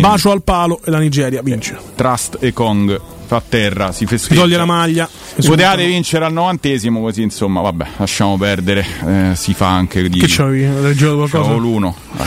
bacio 0.00 0.30
al 0.30 0.42
palo 0.42 0.80
e 0.84 0.90
la 0.90 0.98
Nigeria 0.98 1.42
vince. 1.42 1.76
Trust 1.94 2.38
e 2.40 2.52
Kong 2.52 3.00
fa 3.26 3.36
a 3.36 3.42
terra, 3.46 3.92
si 3.92 3.98
Si 3.98 4.06
festeggia. 4.06 4.40
toglie 4.40 4.56
la 4.56 4.64
maglia. 4.64 5.08
Potevate 5.44 5.86
vincere 5.86 6.24
al 6.24 6.32
novantesimo, 6.32 7.00
così 7.00 7.22
insomma, 7.22 7.60
vabbè, 7.60 7.86
lasciamo 7.98 8.36
perdere. 8.38 8.86
Eh, 9.06 9.32
si 9.34 9.52
fa 9.54 9.68
anche 9.68 10.08
di. 10.08 10.18
Che 10.18 10.26
c'avevi? 10.28 10.96
L'uno. 11.58 11.94
Eh, 12.18 12.24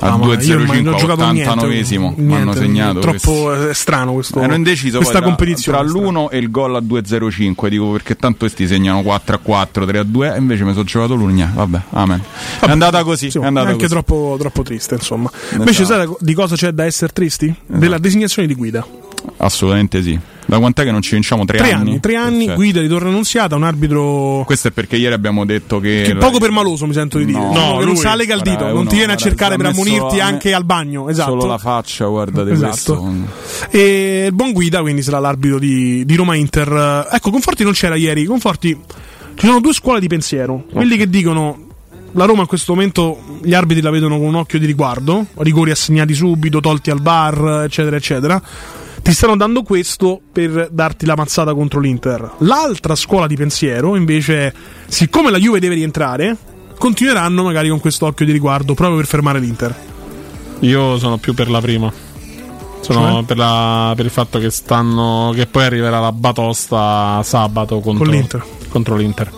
Al 0.00 0.18
ma 0.18 0.34
io 0.34 0.56
ormai 0.56 0.80
2-0-5 0.80 0.82
non 0.82 0.94
ho 0.94 0.96
giocato 0.96 1.30
niente, 1.30 1.50
89esimo 1.66 2.12
mi 2.16 2.34
hanno 2.34 2.52
segnato. 2.54 2.98
Troppo 3.00 3.16
questo. 3.44 3.68
eh, 3.68 3.74
strano 3.74 4.12
questo. 4.14 4.40
Ero 4.40 4.54
indeciso 4.54 4.96
questa 4.96 5.18
poi 5.20 5.22
tra- 5.22 5.36
competizione. 5.36 5.78
tra 5.78 5.86
l'1 5.86 6.28
e 6.30 6.38
il 6.38 6.50
gol 6.50 6.76
a 6.76 6.80
2-0-5 6.80 7.66
dico 7.68 7.90
perché 7.90 8.16
tanto 8.16 8.38
questi 8.40 8.66
segnano 8.66 9.02
4 9.02 9.36
a 9.36 9.38
4 9.38 9.84
3 9.86 9.98
a 9.98 10.02
2 10.02 10.34
e 10.34 10.38
invece 10.38 10.64
mi 10.64 10.72
sono 10.72 10.84
giocato 10.84 11.14
l'unia 11.14 11.50
vabbè 11.54 11.80
amen 11.90 12.22
è 12.60 12.70
andata 12.70 13.02
così 13.04 13.30
Sì, 13.30 13.38
è 13.38 13.44
andata 13.44 13.66
anche 13.68 13.82
così. 13.82 13.92
troppo, 13.92 14.36
troppo 14.38 14.62
triste, 14.62 14.94
insomma. 14.94 15.30
Invece, 15.52 15.84
sai 15.84 16.08
di 16.18 16.34
cosa 16.34 16.56
c'è 16.56 16.70
da 16.72 16.84
essere 16.84 17.12
tristi? 17.12 17.54
Della 17.66 17.98
designazione 17.98 18.48
di 18.48 18.54
guida. 18.54 18.84
assolutamente 19.38 20.02
sì 20.02 20.18
da 20.50 20.58
quant'è 20.58 20.84
che 20.84 20.90
non 20.90 21.00
ci 21.00 21.14
vinciamo 21.14 21.44
3 21.44 21.58
Tre 21.58 21.72
anni, 21.72 22.00
tre 22.00 22.16
anni, 22.16 22.38
Perfetto. 22.46 22.54
guida 22.56 22.80
di 22.80 22.88
Torre 22.88 23.08
Annunziata, 23.08 23.54
un 23.56 23.62
arbitro. 23.62 24.42
questo 24.44 24.68
è 24.68 24.70
perché 24.70 24.96
ieri 24.96 25.14
abbiamo 25.14 25.46
detto 25.46 25.78
che, 25.80 26.02
Che 26.04 26.16
poco 26.16 26.38
permaloso 26.38 26.86
mi 26.86 26.92
sento 26.92 27.18
di 27.18 27.24
dire. 27.26 27.38
No, 27.38 27.48
Uno 27.50 27.78
che 27.78 27.84
non 27.84 27.94
lui. 27.94 27.96
sa 27.96 28.14
lega 28.14 28.34
il 28.34 28.42
dito, 28.42 28.66
non 28.72 28.86
ti 28.86 28.96
viene 28.96 29.12
a 29.12 29.16
cercare 29.16 29.56
per 29.56 29.66
ammonirti 29.66 30.20
anche 30.20 30.52
al 30.52 30.64
bagno. 30.64 31.08
Esatto. 31.08 31.30
solo 31.30 31.46
la 31.46 31.58
faccia 31.58 32.06
guarda 32.06 32.44
di 32.44 32.50
Esatto. 32.50 32.96
questo 32.96 33.14
E 33.70 34.24
il 34.26 34.34
buon 34.34 34.52
guida, 34.52 34.80
quindi 34.80 35.02
sarà 35.02 35.18
l'arbitro 35.18 35.58
di, 35.58 36.04
di 36.04 36.14
Roma 36.16 36.34
Inter. 36.34 37.08
Ecco, 37.12 37.30
Conforti 37.30 37.62
non 37.64 37.72
c'era 37.72 37.94
ieri. 37.94 38.24
Conforti. 38.24 38.78
Ci 39.36 39.46
sono 39.46 39.60
due 39.60 39.72
scuole 39.72 40.00
di 40.00 40.06
pensiero. 40.08 40.64
Quelli 40.70 40.96
che 40.96 41.08
dicono. 41.08 41.66
La 42.14 42.24
Roma 42.24 42.40
in 42.40 42.48
questo 42.48 42.74
momento 42.74 43.20
gli 43.40 43.54
arbitri 43.54 43.80
la 43.82 43.90
vedono 43.90 44.18
con 44.18 44.26
un 44.26 44.34
occhio 44.34 44.58
di 44.58 44.66
riguardo, 44.66 45.26
rigori 45.36 45.70
assegnati 45.70 46.12
subito, 46.12 46.58
tolti 46.58 46.90
al 46.90 47.00
bar, 47.00 47.62
eccetera, 47.64 47.94
eccetera. 47.94 48.42
Ti 49.02 49.12
stanno 49.12 49.36
dando 49.36 49.62
questo 49.62 50.20
per 50.32 50.68
darti 50.70 51.04
la 51.06 51.16
mazzata 51.16 51.54
contro 51.54 51.80
l'Inter. 51.80 52.32
L'altra 52.38 52.94
scuola 52.94 53.26
di 53.26 53.34
pensiero, 53.36 53.96
invece, 53.96 54.54
siccome 54.86 55.30
la 55.30 55.38
Juve 55.38 55.58
deve 55.58 55.74
rientrare, 55.74 56.36
continueranno 56.78 57.42
magari 57.42 57.68
con 57.70 57.80
questo 57.80 58.06
occhio 58.06 58.24
di 58.26 58.32
riguardo 58.32 58.74
proprio 58.74 58.96
per 58.98 59.06
fermare 59.06 59.40
l'Inter. 59.40 59.74
Io 60.60 60.98
sono 60.98 61.16
più 61.16 61.34
per 61.34 61.50
la 61.50 61.60
prima. 61.60 61.90
Sono 62.82 63.12
Cioè? 63.14 63.24
per, 63.24 63.36
la- 63.36 63.92
per 63.96 64.04
il 64.04 64.10
fatto 64.10 64.38
che 64.38 64.50
stanno. 64.50 65.32
che 65.34 65.46
poi 65.46 65.64
arriverà 65.64 65.98
la 66.00 66.12
batosta 66.12 67.20
sabato 67.24 67.80
contro 67.80 68.04
Con 68.04 68.12
l'Inter. 68.14 68.44
Contro 68.68 68.96
l'Inter. 68.96 69.30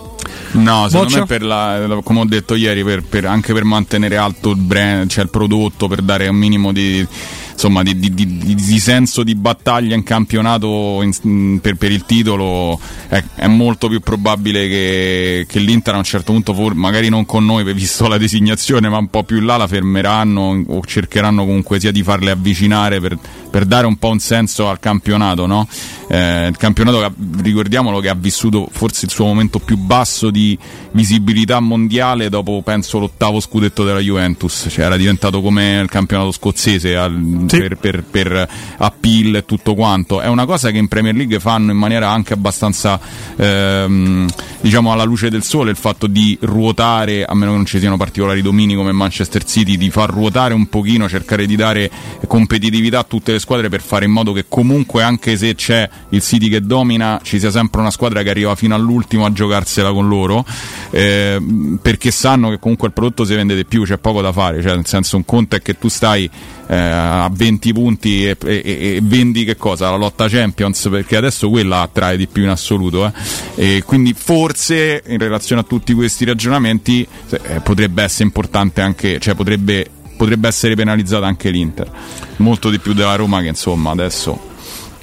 No, 0.52 0.86
secondo 0.88 1.08
Boccia? 1.08 1.18
me 1.20 1.26
per 1.26 1.42
la, 1.44 2.00
come 2.04 2.20
ho 2.20 2.24
detto 2.26 2.54
ieri, 2.54 2.84
per, 2.84 3.02
per- 3.04 3.24
anche 3.24 3.52
per 3.54 3.64
mantenere 3.64 4.16
alto 4.16 4.50
il 4.50 4.56
brand, 4.56 5.08
cioè 5.08 5.24
il 5.24 5.30
prodotto, 5.30 5.88
per 5.88 6.02
dare 6.02 6.28
un 6.28 6.36
minimo 6.36 6.72
di, 6.72 7.06
insomma, 7.53 7.82
di, 7.82 7.98
di- 7.98 8.12
di- 8.12 8.55
di- 8.55 8.78
senso 8.78 9.22
di 9.22 9.34
battaglia 9.34 9.94
in 9.94 10.03
campionato 10.03 11.00
in- 11.03 11.61
per, 11.61 11.76
per 11.76 11.92
il 11.92 12.05
titolo, 12.05 12.78
è, 13.09 13.22
è 13.36 13.46
molto 13.46 13.88
più 13.88 14.00
probabile 14.00 14.66
che, 14.68 15.46
che 15.48 15.59
l'Inter 15.61 15.94
a 15.94 15.98
un 15.98 16.05
certo 16.05 16.32
punto, 16.32 16.53
magari 16.74 17.09
non 17.09 17.24
con 17.26 17.44
noi, 17.44 17.64
visto 17.72 18.09
la 18.09 18.18
designazione, 18.18 18.88
ma 18.88 18.98
un 18.98 19.09
po' 19.09 19.22
più 19.22 19.40
là 19.40 19.57
la 19.57 19.66
fermeranno 19.66 20.64
o 20.66 20.80
cercheranno 20.84 21.44
comunque 21.44 21.78
sia 21.78 21.92
di 21.92 22.03
farle 22.03 22.30
avvicinare 22.30 23.00
per, 23.00 23.18
per 23.50 23.64
dare 23.64 23.86
un 23.86 23.96
po' 23.96 24.09
un 24.09 24.18
senso 24.18 24.68
al 24.68 24.80
campionato, 24.80 25.46
no? 25.46 25.68
Eh, 26.09 26.48
il 26.48 26.57
campionato, 26.57 27.12
ricordiamolo, 27.40 28.00
che 28.00 28.09
ha 28.09 28.14
vissuto 28.14 28.68
forse 28.70 29.05
il 29.05 29.11
suo 29.11 29.26
momento 29.26 29.59
più 29.59 29.76
basso 29.76 30.30
di 30.30 30.59
visibilità 30.93 31.61
mondiale 31.61 32.28
dopo 32.28 32.61
penso 32.62 32.99
l'ottavo 32.99 33.40
scudetto 33.40 33.84
della 33.84 33.99
Juventus, 34.01 34.66
cioè 34.70 34.84
era 34.84 34.97
diventato 34.97 35.40
come 35.40 35.80
il 35.82 35.88
campionato 35.88 36.30
scozzese 36.32 36.97
al, 36.97 37.45
Sì. 37.47 37.59
per, 37.59 37.76
per, 37.76 38.05
per 38.05 38.49
appeal 38.78 39.36
e 39.36 39.45
tutto 39.45 39.74
quanto. 39.74 40.20
È 40.20 40.26
una 40.28 40.45
cosa 40.47 40.70
che 40.70 40.78
in 40.78 40.88
Premier 40.88 41.14
League 41.14 41.40
fanno 41.40 41.72
in 41.72 41.78
maniera 41.78 42.11
anche 42.11 42.32
abbastanza 42.34 43.01
ehm, 43.36 44.28
diciamo 44.61 44.93
alla 44.93 45.05
luce 45.05 45.30
del 45.30 45.43
sole 45.43 45.70
il 45.70 45.76
fatto 45.76 46.07
di 46.07 46.36
ruotare, 46.40 47.24
a 47.24 47.34
meno 47.34 47.51
che 47.51 47.57
non 47.57 47.66
ci 47.66 47.78
siano 47.78 47.97
particolari 47.97 48.43
domini 48.43 48.74
come 48.74 48.93
Manchester 48.93 49.45
City, 49.45 49.76
di 49.76 49.90
far 49.90 50.11
ruotare 50.11 50.55
un 50.55 50.66
pochino, 50.68 51.09
cercare 51.09 51.47
di 51.47 51.57
dare 51.57 51.90
competitività 52.26 53.01
a 53.01 53.05
tutte 53.05 53.32
le 53.32 53.38
squadre 53.38 53.68
per 53.68 53.80
fare 53.80 54.05
in 54.05 54.11
modo 54.12 54.32
che 54.32 54.45
comunque 54.49 55.03
anche 55.03 55.36
se 55.36 55.55
c'è 55.55 55.88
il 56.11 56.22
City 56.22 56.49
che 56.49 56.61
domina 56.61 57.20
ci 57.22 57.38
sia 57.38 57.51
sempre 57.51 57.80
una 57.80 57.90
squadra 57.90 58.22
che 58.22 58.30
arriva 58.30 58.55
fino 58.55 58.74
all'ultimo 58.74 59.24
a 59.24 59.32
giocarsela 59.32 59.93
con 59.93 60.09
loro 60.09 60.45
ehm, 60.90 61.78
perché 61.80 62.10
sanno 62.10 62.50
che 62.50 62.58
comunque 62.58 62.88
il 62.88 62.94
prodotto 62.94 63.24
si 63.24 63.34
vende 63.34 63.54
di 63.54 63.64
più, 63.64 63.84
c'è 63.84 63.98
poco 63.98 64.20
da 64.20 64.32
fare, 64.32 64.62
cioè 64.62 64.74
nel 64.74 64.86
senso 64.86 65.16
un 65.16 65.24
conto 65.24 65.56
è 65.56 65.62
che 65.62 65.78
tu 65.78 65.88
stai 65.88 66.28
eh, 66.66 66.76
a 66.76 67.30
20 67.30 67.72
punti 67.72 68.26
e, 68.26 68.36
e- 68.44 68.62
e 68.64 69.00
vendi 69.02 69.44
che 69.44 69.56
cosa? 69.56 69.90
La 69.90 69.96
lotta 69.96 70.28
Champions 70.28 70.88
perché 70.90 71.16
adesso 71.16 71.50
quella 71.50 71.80
attrae 71.80 72.16
di 72.16 72.26
più 72.26 72.42
in 72.42 72.48
assoluto 72.48 73.12
eh. 73.54 73.76
e 73.76 73.82
quindi 73.84 74.14
forse 74.14 75.02
in 75.06 75.18
relazione 75.18 75.60
a 75.60 75.64
tutti 75.64 75.92
questi 75.92 76.24
ragionamenti 76.24 77.06
eh, 77.30 77.60
potrebbe 77.60 78.02
essere 78.02 78.24
importante 78.24 78.80
anche 78.80 79.18
cioè 79.18 79.34
potrebbe, 79.34 79.88
potrebbe 80.16 80.48
essere 80.48 80.74
penalizzata 80.74 81.26
anche 81.26 81.50
l'Inter 81.50 81.90
molto 82.36 82.70
di 82.70 82.78
più 82.78 82.94
della 82.94 83.16
Roma 83.16 83.40
che 83.40 83.48
insomma 83.48 83.90
adesso 83.90 84.50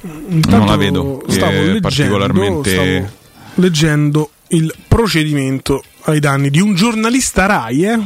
Intanto 0.02 0.56
non 0.56 0.66
la 0.66 0.76
vedo 0.76 1.22
stavo 1.28 1.50
è 1.50 1.54
leggendo, 1.56 1.80
particolarmente 1.80 2.70
stavo 2.70 3.18
leggendo 3.54 4.30
il 4.50 4.72
procedimento 4.88 5.82
ai 6.04 6.18
danni 6.20 6.50
di 6.50 6.60
un 6.60 6.74
giornalista 6.74 7.46
Rai 7.46 7.84
eh, 7.84 7.98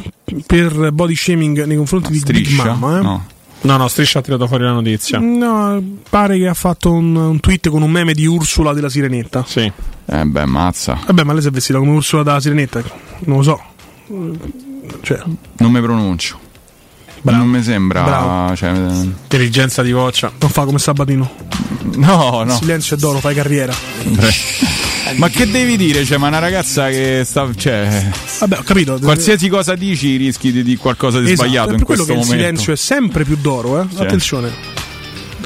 per 0.47 0.91
body 0.93 1.15
shaming 1.15 1.65
nei 1.65 1.77
confronti 1.77 2.11
di 2.11 2.21
Big 2.25 2.45
striscia 2.45 2.75
Mama. 2.75 2.99
eh. 2.99 3.03
no. 3.03 3.27
No, 3.65 3.79
no, 3.79 3.89
Striscia 3.89 4.19
ha 4.19 4.23
tirato 4.23 4.47
fuori 4.47 4.63
la 4.63 4.73
notizia. 4.73 5.19
No, 5.19 5.83
pare 6.11 6.37
che 6.37 6.47
ha 6.49 6.53
fatto 6.53 6.93
un, 6.93 7.17
un 7.17 7.41
tweet 7.41 7.71
con 7.71 7.81
un 7.81 7.91
meme 7.91 8.13
di 8.13 8.27
Ursula 8.27 8.75
della 8.75 8.91
Sirenetta. 8.91 9.43
Sì. 9.47 9.73
eh 10.05 10.25
beh 10.27 10.45
mazza 10.45 11.01
Vabbè, 11.07 11.23
ma 11.25 11.33
lei 11.33 11.41
si 11.41 11.49
è 11.49 11.51
vestita 11.51 11.79
come 11.79 11.93
Ursula 11.93 12.23
della 12.23 12.41
Sirenetta? 12.41 12.83
Non 13.21 13.39
lo 13.39 13.43
so. 13.43 13.61
Cioè, 15.01 15.23
non 15.57 15.73
mi 15.73 15.81
pronuncio 15.81 16.39
Bravo. 17.23 17.39
non 17.39 17.49
mi 17.49 17.63
sembra 17.63 18.53
cioè, 18.55 18.69
eh, 18.71 18.93
Intelligenza 19.03 19.81
di 19.83 19.93
voccia. 19.93 20.31
non 20.39 20.51
fa 20.51 20.67
come 20.67 20.79
Sabatino. 20.79 21.31
no 21.95 22.43
no 22.45 22.55
Silenzio 22.57 22.97
è 22.97 22.99
d'oro, 22.99 23.19
fai 23.21 23.35
carriera. 23.35 23.73
Ma 25.17 25.29
che 25.29 25.51
devi 25.51 25.77
dire? 25.77 26.05
Cioè, 26.05 26.19
ma 26.19 26.29
una 26.29 26.39
ragazza 26.39 26.89
che 26.89 27.23
sta. 27.25 27.49
Cioè, 27.55 28.11
Vabbè, 28.41 28.59
ho 28.59 28.63
capito. 28.63 28.99
qualsiasi 29.01 29.49
cosa 29.49 29.75
dici 29.75 30.17
rischi 30.17 30.51
di, 30.53 30.63
di 30.63 30.77
qualcosa 30.77 31.21
di 31.21 31.31
Esatto, 31.31 31.43
sbagliato 31.49 31.71
è 31.75 31.77
per 31.77 31.85
quello 31.85 32.05
questo 32.05 32.15
che 32.15 32.21
il 32.21 32.27
momento. 32.27 32.43
silenzio 32.63 32.73
è 32.73 32.77
sempre 32.77 33.25
più 33.25 33.37
d'oro, 33.41 33.81
eh? 33.81 33.87
Sì. 33.95 34.03
Attenzione. 34.03 34.53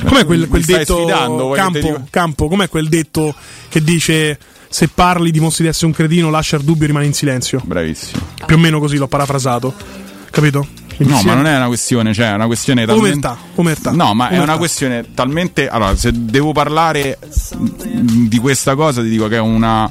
Com'è 0.04 0.24
quel, 0.24 0.46
quel 0.46 0.64
detto 0.64 0.96
sfidando, 0.98 1.50
campo, 1.50 2.04
campo, 2.08 2.46
com'è 2.48 2.68
quel 2.68 2.88
detto 2.88 3.34
che 3.68 3.82
dice 3.82 4.38
se 4.68 4.86
parli 4.88 5.30
dimostri 5.32 5.64
di 5.64 5.70
essere 5.70 5.86
un 5.86 5.92
cretino, 5.92 6.30
lascia 6.30 6.56
il 6.56 6.62
dubbio 6.62 6.84
e 6.84 6.86
rimani 6.88 7.06
in 7.06 7.14
silenzio. 7.14 7.60
Bravissimo. 7.64 8.20
Più 8.46 8.54
o 8.54 8.58
meno 8.58 8.78
così 8.78 8.96
l'ho 8.96 9.08
parafrasato. 9.08 9.74
Capito? 10.30 10.66
No, 10.98 11.20
ma 11.24 11.34
non 11.34 11.46
è 11.46 11.56
una 11.56 11.66
questione, 11.66 12.12
cioè, 12.12 12.30
è 12.30 12.34
una 12.34 12.46
questione 12.46 12.84
talmente. 12.86 13.26
Omertà, 13.26 13.38
omertà. 13.54 13.90
No, 13.92 14.14
ma 14.14 14.24
è 14.26 14.32
Omertà. 14.34 14.44
una 14.44 14.56
questione 14.58 15.04
talmente. 15.14 15.68
Allora, 15.68 15.96
se 15.96 16.10
devo 16.14 16.52
parlare 16.52 17.18
di 17.80 18.38
questa 18.38 18.74
cosa, 18.74 19.02
ti 19.02 19.08
dico 19.08 19.28
che 19.28 19.36
è 19.36 19.40
una 19.40 19.90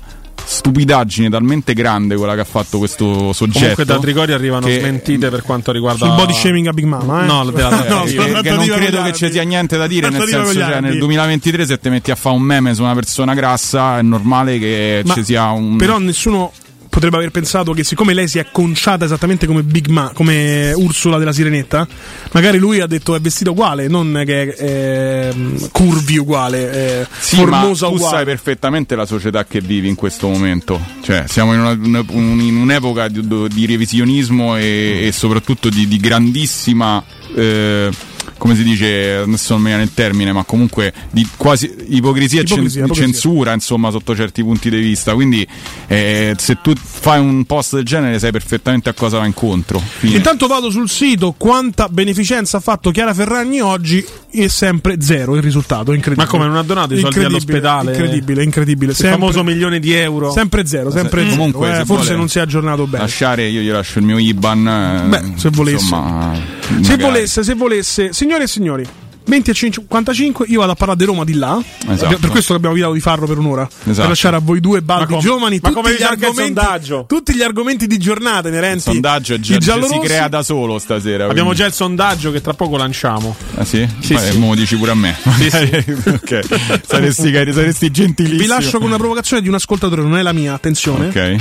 stupidaggine 0.50 1.30
talmente 1.30 1.74
grande 1.74 2.16
quella 2.16 2.34
che 2.34 2.40
ha 2.42 2.46
fatto 2.46 2.78
questo 2.78 3.34
soggetto. 3.34 3.60
Comunque 3.60 3.86
da 3.86 4.00
Trigoria 4.00 4.36
arrivano 4.36 4.66
che- 4.66 4.80
smentite 4.80 5.30
per 5.30 5.42
quanto 5.42 5.72
riguarda 5.74 6.06
Sul 6.06 6.16
body 6.16 6.34
shaming 6.34 6.68
a 6.68 6.72
Big 6.72 6.86
Mama, 6.86 7.24
eh? 7.24 7.26
No, 7.26 7.44
della 7.52 7.70
no, 7.90 8.04
che, 8.04 8.10
sulla 8.10 8.42
che 8.42 8.52
non 8.52 8.66
credo 8.66 9.02
che 9.04 9.14
ci 9.14 9.30
sia 9.32 9.44
niente 9.44 9.78
da 9.78 9.88
dire, 9.88 10.10
nel 10.10 10.26
senso, 10.26 10.54
cioè, 10.54 10.64
nel 10.64 10.74
arabi. 10.74 10.98
2023 11.00 11.66
se 11.66 11.80
ti 11.80 11.90
metti 11.90 12.12
a 12.12 12.16
fare 12.16 12.36
un 12.36 12.42
meme 12.44 12.74
su 12.74 12.82
una 12.82 12.94
persona 12.94 13.34
grassa, 13.34 13.98
è 13.98 14.02
normale 14.02 14.58
che 14.58 15.02
Ma 15.06 15.14
ci 15.14 15.24
sia 15.26 15.50
un. 15.52 15.76
Però 15.78 15.98
nessuno 15.98 16.52
potrebbe 16.98 17.18
aver 17.18 17.30
pensato 17.30 17.74
che 17.74 17.84
siccome 17.84 18.16
lei 18.16 18.28
si 18.28 18.40
è 18.40 18.48
conciata 18.52 19.06
esattamente 19.06 19.46
come 19.46 19.62
Big 19.62 19.86
Ma, 19.86 20.10
come 20.16 20.74
Ursula 20.74 21.20
della 21.20 21.32
Sirenetta, 21.32 21.88
magari 22.32 22.58
lui 22.58 22.80
ha 22.80 22.88
detto 22.88 23.14
è 23.14 23.20
vestito 23.20 23.52
uguale, 23.52 23.88
non 23.88 24.24
che 24.26 24.56
è 24.56 25.30
ehm, 25.30 25.70
curvi 25.70 26.18
uguale, 26.18 26.72
è 26.72 27.08
Sì, 27.20 27.36
formosa 27.36 27.86
ma 27.86 27.92
tu 27.92 27.98
uguale. 27.98 28.16
sai 28.16 28.26
perfettamente 28.26 28.96
la 28.96 29.06
società 29.06 29.46
che 29.46 29.62
vivi 29.62 29.88
in 29.88 29.94
questo 29.94 30.28
momento. 30.28 30.84
Cioè, 31.04 31.26
siamo 31.28 31.54
in, 31.54 31.60
una- 31.60 31.78
una- 31.80 32.06
un- 32.10 32.40
in 32.42 32.56
un'epoca 32.58 33.08
di, 33.10 33.28
di 33.54 33.66
revisionismo 33.68 34.58
e, 34.58 35.02
e 35.06 35.12
soprattutto 35.12 35.70
di, 35.70 35.88
di 35.88 35.98
grandissima. 35.98 37.04
eh, 37.36 37.92
come 38.38 38.56
si 38.56 38.64
dice, 38.64 39.16
adesso 39.26 39.54
non 39.54 39.62
mi 39.62 39.68
viene 39.70 39.84
il 39.84 39.94
termine, 39.94 40.32
ma 40.32 40.44
comunque 40.44 40.94
di 41.12 41.28
quasi 41.38 41.74
ipocrisia, 41.90 42.42
e 42.42 42.46
cen- 42.46 42.92
censura, 42.94 43.54
insomma, 43.54 43.90
sotto 43.92 44.16
certi 44.16 44.44
punti 44.44 44.70
di 44.70 44.80
vista. 44.80 45.14
Quindi, 45.14 45.46
eh, 45.88 46.34
se 46.38 46.58
tu 46.62 46.74
fai 46.76 47.20
un 47.20 47.46
post 47.46 47.76
del 47.76 47.86
genere, 47.86 48.20
sai 48.20 48.32
perfettamente 48.32 48.90
a 48.90 48.94
cosa 48.94 49.18
va 49.20 49.26
incontro. 49.26 49.80
Fine. 49.80 50.18
Intanto 50.18 50.48
vado 50.48 50.70
sul 50.70 50.90
sito 50.90 51.34
quanta 51.38 51.88
beneficenza 51.90 52.58
ha 52.58 52.60
fatto 52.60 52.92
Chiara 52.92 53.14
Ferragni 53.14 53.60
oggi 53.62 54.06
è 54.30 54.48
sempre 54.48 54.98
zero 55.02 55.36
il 55.36 55.42
risultato, 55.42 55.94
incredibile. 55.94 56.26
Ma 56.26 56.32
come 56.32 56.46
non 56.46 56.58
ha 56.58 56.64
donato 56.64 56.94
i 56.94 57.00
soldi 57.00 57.18
Incredibile, 57.18 57.58
all'ospedale? 57.58 57.92
Incredibile, 57.92 58.44
incredibile. 58.44 58.92
Il 58.92 58.98
Sempre, 58.98 59.20
famoso 59.20 59.44
milione 59.44 59.80
di 59.80 59.94
euro. 59.94 60.32
sempre 60.32 60.66
zero, 60.66 60.92
sempre 60.92 61.24
zero. 61.24 61.36
Comunque, 61.36 61.72
eh, 61.72 61.76
se 61.78 61.86
forse 61.86 62.16
non 62.16 62.28
si 62.30 62.38
è 62.38 62.42
aggiornato 62.42 62.86
bene. 62.86 63.04
Lasciare, 63.04 63.48
io 63.48 63.62
gli 63.62 63.70
lascio 63.70 64.00
il 64.00 64.06
mio 64.06 64.18
IBAN. 64.20 64.68
eh, 64.68 65.08
Beh, 65.08 65.24
se 65.38 65.50
volesse. 65.50 65.76
Insomma, 65.84 66.34
Se 66.82 66.98
volesse, 66.98 67.44
se 67.44 67.54
volesse, 67.56 68.14
signore 68.28 68.44
e 68.44 68.48
signori, 68.48 68.86
20 69.26 69.52
e 69.52 69.54
55, 69.54 70.46
io 70.50 70.60
vado 70.60 70.74
a 70.74 70.76
parlare 70.76 71.00
di 71.00 71.06
Roma 71.06 71.24
di 71.24 71.34
là. 71.36 71.62
Esatto. 71.90 72.18
Per 72.18 72.30
questo 72.30 72.52
che 72.52 72.56
abbiamo 72.58 72.74
evitato 72.76 72.94
di 72.94 73.00
farlo 73.00 73.26
per 73.26 73.38
un'ora. 73.38 73.66
Per 73.66 73.92
Esatto. 73.92 74.08
lasciare 74.10 74.36
a 74.36 74.40
voi 74.40 74.60
due 74.60 74.82
baldi 74.82 75.14
com- 75.14 75.22
giovani 75.22 75.60
ma 75.62 75.70
tutti 75.70 75.82
come 75.82 75.94
gli 75.96 75.98
il 76.00 76.04
argomenti, 76.04 76.44
sondaggio? 76.62 77.06
tutti 77.08 77.34
gli 77.36 77.42
argomenti 77.42 77.88
di 77.88 77.98
giornata 77.98 78.48
Il 78.50 78.54
inerenti. 78.54 78.82
sondaggio 78.82 79.34
è 79.36 79.40
già, 79.40 79.60
si 79.62 80.00
crea 80.00 80.28
da 80.28 80.44
solo 80.44 80.78
stasera. 80.78 81.24
Abbiamo 81.26 81.50
quindi- 81.52 81.56
già 81.56 81.66
il 81.68 81.74
sondaggio 81.74 82.32
che 82.32 82.42
tra 82.42 82.54
poco 82.54 82.76
lanciamo. 82.76 83.34
Ah 83.56 83.64
sì? 83.66 83.88
Sì, 84.02 84.14
Poi, 84.14 84.32
sì. 84.32 84.38
mo 84.38 84.48
lo 84.50 84.56
dici 84.56 84.76
pure 84.76 84.92
a 84.92 84.96
me. 84.96 85.16
ok. 85.24 86.82
Saresti, 86.86 87.32
cari- 87.32 87.54
saresti 87.54 87.90
gentilissimo. 87.92 88.42
Vi 88.42 88.48
lascio 88.48 88.78
con 88.80 88.88
una 88.88 88.98
provocazione 88.98 89.42
di 89.42 89.48
un 89.48 89.56
ascoltatore, 89.56 90.02
non 90.02 90.18
è 90.18 90.22
la 90.22 90.34
mia, 90.34 90.54
attenzione. 90.54 91.08
Ok. 91.08 91.36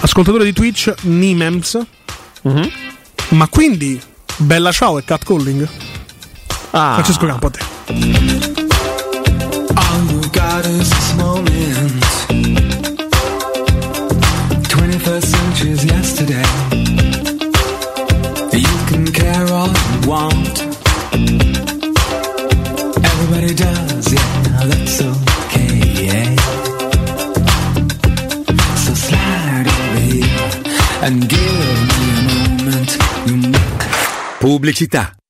Ascoltatore 0.00 0.44
di 0.44 0.52
Twitch, 0.52 0.92
Nimems. 1.02 1.78
Mhm. 2.42 2.70
Ma 3.30 3.46
quindi, 3.48 4.00
bella 4.38 4.72
ciao 4.72 4.98
e 4.98 5.04
catcalling? 5.04 5.68
Ah. 6.72 6.94
Francesco 6.94 7.26
Campo, 7.26 7.48
a 7.48 7.50
te. 7.50 7.60
All 9.76 10.04
you 10.12 10.20
got 10.30 10.64
is 10.66 10.88
this 10.88 11.14
moment. 11.16 12.04
21st 14.68 15.24
century's 15.24 15.84
yesterday. 15.84 16.46
You 18.52 18.76
can 18.86 19.04
care 19.10 19.46
all 19.52 19.66
you 19.66 20.08
want. 20.08 20.60
Everybody 23.02 23.54
does, 23.54 24.12
yeah, 24.12 24.64
that's 24.70 25.02
okay, 25.02 25.74
yeah. 26.06 26.36
So 28.84 28.94
slide 28.94 29.66
over 29.66 29.98
here 29.98 30.50
and 31.02 31.28
give 31.28 31.78
me 31.90 32.06
a 32.14 32.22
moment. 32.30 32.90
You 33.26 33.36
know 33.48 33.58
Pubblicità. 34.38 35.19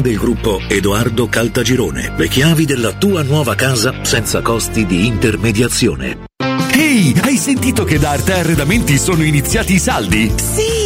del 0.00 0.16
gruppo 0.16 0.60
Edoardo 0.68 1.28
Caltagirone. 1.28 2.14
Le 2.16 2.28
chiavi 2.28 2.64
della 2.64 2.92
tua 2.92 3.22
nuova 3.22 3.54
casa 3.54 4.02
senza 4.02 4.40
costi 4.40 4.86
di 4.86 5.06
intermediazione. 5.06 6.24
Ehi, 6.72 7.14
hai 7.22 7.36
sentito 7.36 7.84
che 7.84 7.98
da 7.98 8.10
Arte 8.10 8.34
Arredamenti 8.34 8.98
sono 8.98 9.24
iniziati 9.24 9.74
i 9.74 9.78
saldi? 9.78 10.32
Sì, 10.36 10.85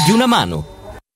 di 0.05 0.11
una 0.11 0.25
mano. 0.25 0.80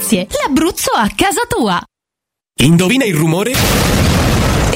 L'Abruzzo 0.00 0.92
a 0.92 1.10
casa 1.14 1.42
tua. 1.48 1.82
Indovina 2.60 3.04
il 3.04 3.14
rumore? 3.14 4.07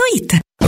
Então, 0.00 0.08
gratuita. 0.08 0.49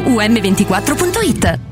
um24.it. 0.00 1.71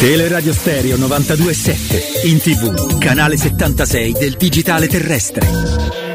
Teleradio 0.00 0.54
Stereo 0.54 0.96
92.7 0.96 2.26
in 2.26 2.38
tv, 2.38 2.96
canale 2.96 3.36
76 3.36 4.12
del 4.12 4.34
digitale 4.38 4.88
terrestre. 4.88 6.09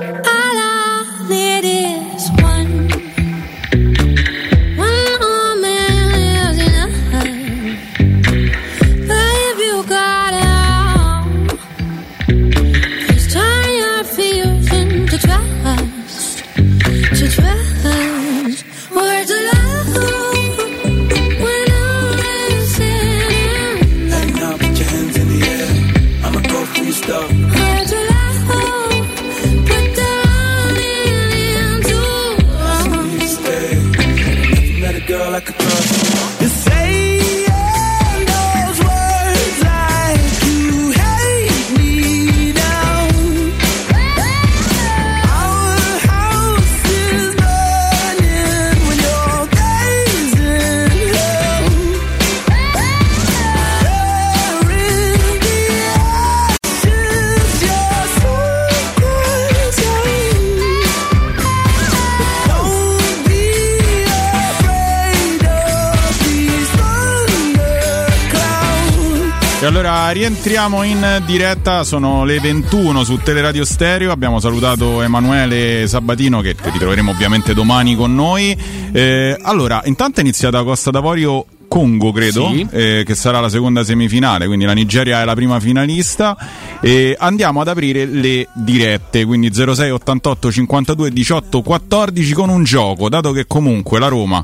Rientriamo 70.16 70.84
in 70.84 71.22
diretta, 71.26 71.84
sono 71.84 72.24
le 72.24 72.39
21 72.39 73.03
su 73.03 73.18
Teleradio 73.18 73.66
Stereo, 73.66 74.13
abbiamo 74.13 74.39
salutato 74.39 75.01
Emanuele 75.01 75.86
Sabatino 75.88 76.39
che 76.39 76.55
ritroveremo 76.57 77.11
ovviamente 77.11 77.53
domani 77.53 77.97
con 77.97 78.16
noi. 78.16 78.57
Eh, 78.93 79.38
allora, 79.41 79.82
intanto 79.84 80.20
è 80.20 80.24
iniziata 80.24 80.63
Costa 80.63 80.89
d'Avorio 80.89 81.45
Congo, 81.68 82.11
credo, 82.11 82.49
Sì. 82.53 82.68
eh, 82.72 83.03
che 83.05 83.16
sarà 83.16 83.39
la 83.39 83.49
seconda 83.49 83.84
semifinale, 83.84 84.45
quindi 84.47 84.66
la 84.66 84.74
Nigeria 84.74 85.22
è 85.22 85.26
la 85.26 85.34
prima 85.36 85.59
finalista. 85.59 86.38
E 86.82 87.16
andiamo 87.18 87.61
ad 87.61 87.68
aprire 87.68 88.05
le 88.05 88.47
dirette, 88.53 89.26
quindi 89.26 89.51
06 89.53 89.89
88 89.89 90.51
52 90.51 91.11
18 91.11 91.61
14 91.61 92.34
con 92.34 92.49
un 92.49 92.63
gioco, 92.63 93.09
dato 93.09 93.32
che 93.32 93.45
comunque 93.47 93.99
la 93.99 94.07
Roma 94.07 94.43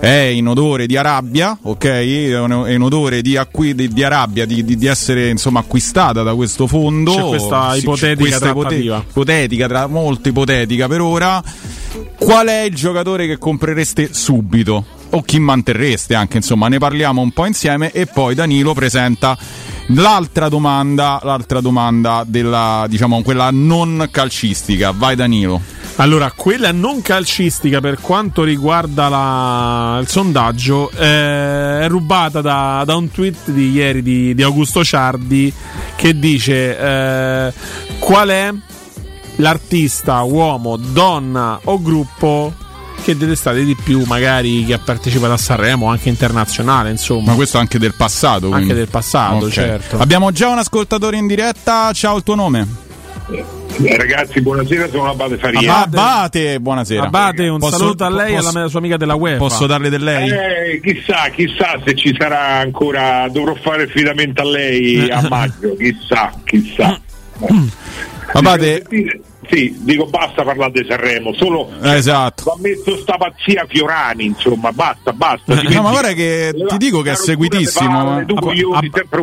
è 0.00 0.08
in 0.08 0.46
odore 0.48 0.86
di 0.86 0.96
Arabia, 0.96 1.56
ok? 1.60 1.84
È 1.84 1.98
in 2.00 2.78
odore 2.82 3.22
di, 3.22 3.36
acqui- 3.36 3.74
di, 3.74 3.88
di 3.88 4.02
Arabia, 4.02 4.44
di, 4.46 4.64
di- 4.64 4.86
essere 4.86 5.28
insomma 5.30 5.60
acquistata 5.60 6.22
da 6.22 6.34
questo 6.34 6.66
fondo. 6.66 7.14
C'è 7.14 7.22
questa 7.22 7.74
ipotetica 7.76 8.16
questa 8.16 8.48
ipote- 8.48 8.68
trattativa. 8.68 9.04
ipotetica, 9.08 9.68
tra 9.68 9.86
molto 9.86 10.28
ipotetica 10.28 10.88
per 10.88 11.00
ora. 11.00 11.42
Qual 12.18 12.46
è 12.48 12.62
il 12.62 12.74
giocatore 12.74 13.26
che 13.26 13.38
comprereste 13.38 14.08
subito? 14.12 14.84
O 15.14 15.22
chi 15.22 15.38
manterreste 15.38 16.16
anche, 16.16 16.38
insomma, 16.38 16.66
ne 16.66 16.78
parliamo 16.78 17.22
un 17.22 17.30
po' 17.30 17.46
insieme 17.46 17.92
e 17.92 18.06
poi 18.06 18.34
Danilo 18.34 18.74
presenta 18.74 19.38
l'altra 19.88 20.48
domanda, 20.48 21.20
l'altra 21.22 21.60
domanda 21.60 22.24
della, 22.26 22.86
diciamo, 22.88 23.22
quella 23.22 23.50
non 23.52 24.08
calcistica. 24.10 24.92
Vai 24.92 25.14
Danilo. 25.14 25.60
Allora, 25.96 26.32
quella 26.32 26.72
non 26.72 27.00
calcistica 27.00 27.80
per 27.80 28.00
quanto 28.00 28.42
riguarda 28.42 29.08
la- 29.08 29.98
il 30.00 30.08
sondaggio 30.08 30.90
eh, 30.90 31.82
è 31.82 31.86
rubata 31.88 32.40
da, 32.40 32.82
da 32.84 32.96
un 32.96 33.08
tweet 33.08 33.50
di 33.52 33.70
ieri 33.70 34.02
di, 34.02 34.34
di 34.34 34.42
Augusto 34.42 34.82
Ciardi 34.82 35.52
che 35.94 36.18
dice 36.18 36.76
eh, 36.76 37.52
qual 38.00 38.28
è 38.30 38.52
l'artista, 39.36 40.22
uomo, 40.22 40.76
donna 40.76 41.60
o 41.62 41.80
gruppo 41.80 42.52
che 43.04 43.16
detestate 43.16 43.64
di 43.64 43.76
più, 43.76 44.02
magari 44.06 44.64
che 44.64 44.72
ha 44.72 44.78
partecipato 44.78 45.32
a 45.34 45.36
Sanremo, 45.36 45.88
anche 45.90 46.08
internazionale, 46.08 46.90
insomma. 46.90 47.30
Ma 47.30 47.34
questo 47.34 47.58
anche 47.58 47.78
del 47.78 47.94
passato. 47.94 48.46
Anche 48.46 48.56
quindi. 48.56 48.74
del 48.74 48.88
passato, 48.88 49.44
Ok. 49.46 49.50
certo. 49.52 49.98
Abbiamo 49.98 50.30
già 50.32 50.48
un 50.48 50.58
ascoltatore 50.58 51.16
in 51.18 51.26
diretta. 51.26 51.92
Ciao, 51.92 52.16
il 52.16 52.22
tuo 52.22 52.34
nome? 52.34 52.66
Eh, 53.30 53.96
Ragazzi, 53.96 54.40
buonasera, 54.40 54.88
sono 54.88 55.10
Abate 55.10 55.36
Faria. 55.36 55.82
Abate, 55.82 56.60
buonasera. 56.60 57.02
Abate, 57.04 57.48
un 57.48 57.58
Posso- 57.58 57.76
saluto 57.78 58.04
a 58.04 58.10
lei 58.10 58.34
e 58.34 58.36
alla 58.36 58.68
sua 58.68 58.78
amica 58.78 58.96
della 58.96 59.14
UEFA. 59.16 59.38
Posso 59.38 59.66
darle 59.66 59.88
del 59.90 60.02
lei? 60.02 60.30
Eh, 60.30 60.80
chissà, 60.82 61.28
chissà 61.34 61.78
se 61.84 61.94
ci 61.96 62.14
sarà 62.18 62.58
ancora, 62.58 63.28
dovrò 63.30 63.54
fare 63.54 63.82
affidamento 63.84 64.42
a 64.42 64.44
lei 64.44 65.10
a 65.10 65.20
maggio, 65.28 65.74
chissà, 65.76 66.32
chissà. 66.44 67.00
Abate, 68.32 68.84
Sì, 69.50 69.76
dico 69.80 70.06
basta 70.06 70.42
parlare 70.42 70.72
di 70.72 70.86
Sanremo, 70.88 71.32
solo 71.34 71.68
Eh, 71.82 71.96
esatto. 71.96 72.44
va 72.44 72.54
messo 72.60 72.96
sta 72.98 73.16
pazzia 73.16 73.66
Fiorani, 73.68 74.24
insomma, 74.24 74.72
basta, 74.72 75.12
basta. 75.12 75.54
No, 75.62 75.82
ma 75.82 75.90
guarda 75.90 76.12
che 76.12 76.52
ti 76.68 76.76
dico 76.78 77.02
che 77.02 77.12
è 77.12 77.14
seguitissimo. 77.14 77.90
ma- 78.04 78.24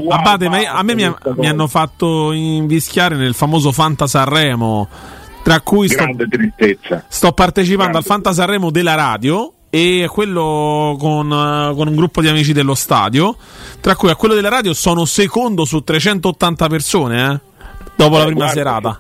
Abate, 0.10 0.50
ma 0.50 0.60
io- 0.62 0.72
a 0.72 0.84
me 0.84 0.96
mi, 0.96 1.04
ha- 1.04 1.16
mi 1.36 1.48
hanno 1.48 1.68
fatto 1.68 2.32
invischiare 2.32 3.16
nel 3.16 3.34
famoso 3.34 3.72
Fanta 3.72 4.08
Sanremo, 4.08 4.88
tra 5.44 5.62
cui 5.62 5.88
sto, 5.88 6.04
Grande 6.04 6.28
tristezza. 6.28 7.04
sto 7.08 7.32
partecipando 7.32 7.98
al 7.98 8.04
Fanta 8.04 8.34
Sanremo 8.34 8.70
della 8.72 8.96
radio 8.96 9.52
e 9.70 10.08
quello 10.12 10.96
con, 11.00 11.32
eh, 11.32 11.74
con 11.76 11.88
un 11.88 11.96
gruppo 11.96 12.22
di 12.22 12.28
amici 12.28 12.54
dello 12.54 12.76
stadio, 12.76 13.36
tra 13.80 13.96
cui 13.96 14.10
a 14.10 14.16
quello 14.16 14.34
della 14.34 14.50
radio 14.50 14.74
sono 14.74 15.06
secondo 15.06 15.66
su 15.66 15.82
380 15.84 16.68
persone, 16.68 17.32
eh, 17.34 17.40
dopo 17.96 18.18
la 18.18 18.24
Eh, 18.24 18.26
prima 18.26 18.46
guarda, 18.46 18.54
serata. 18.54 18.98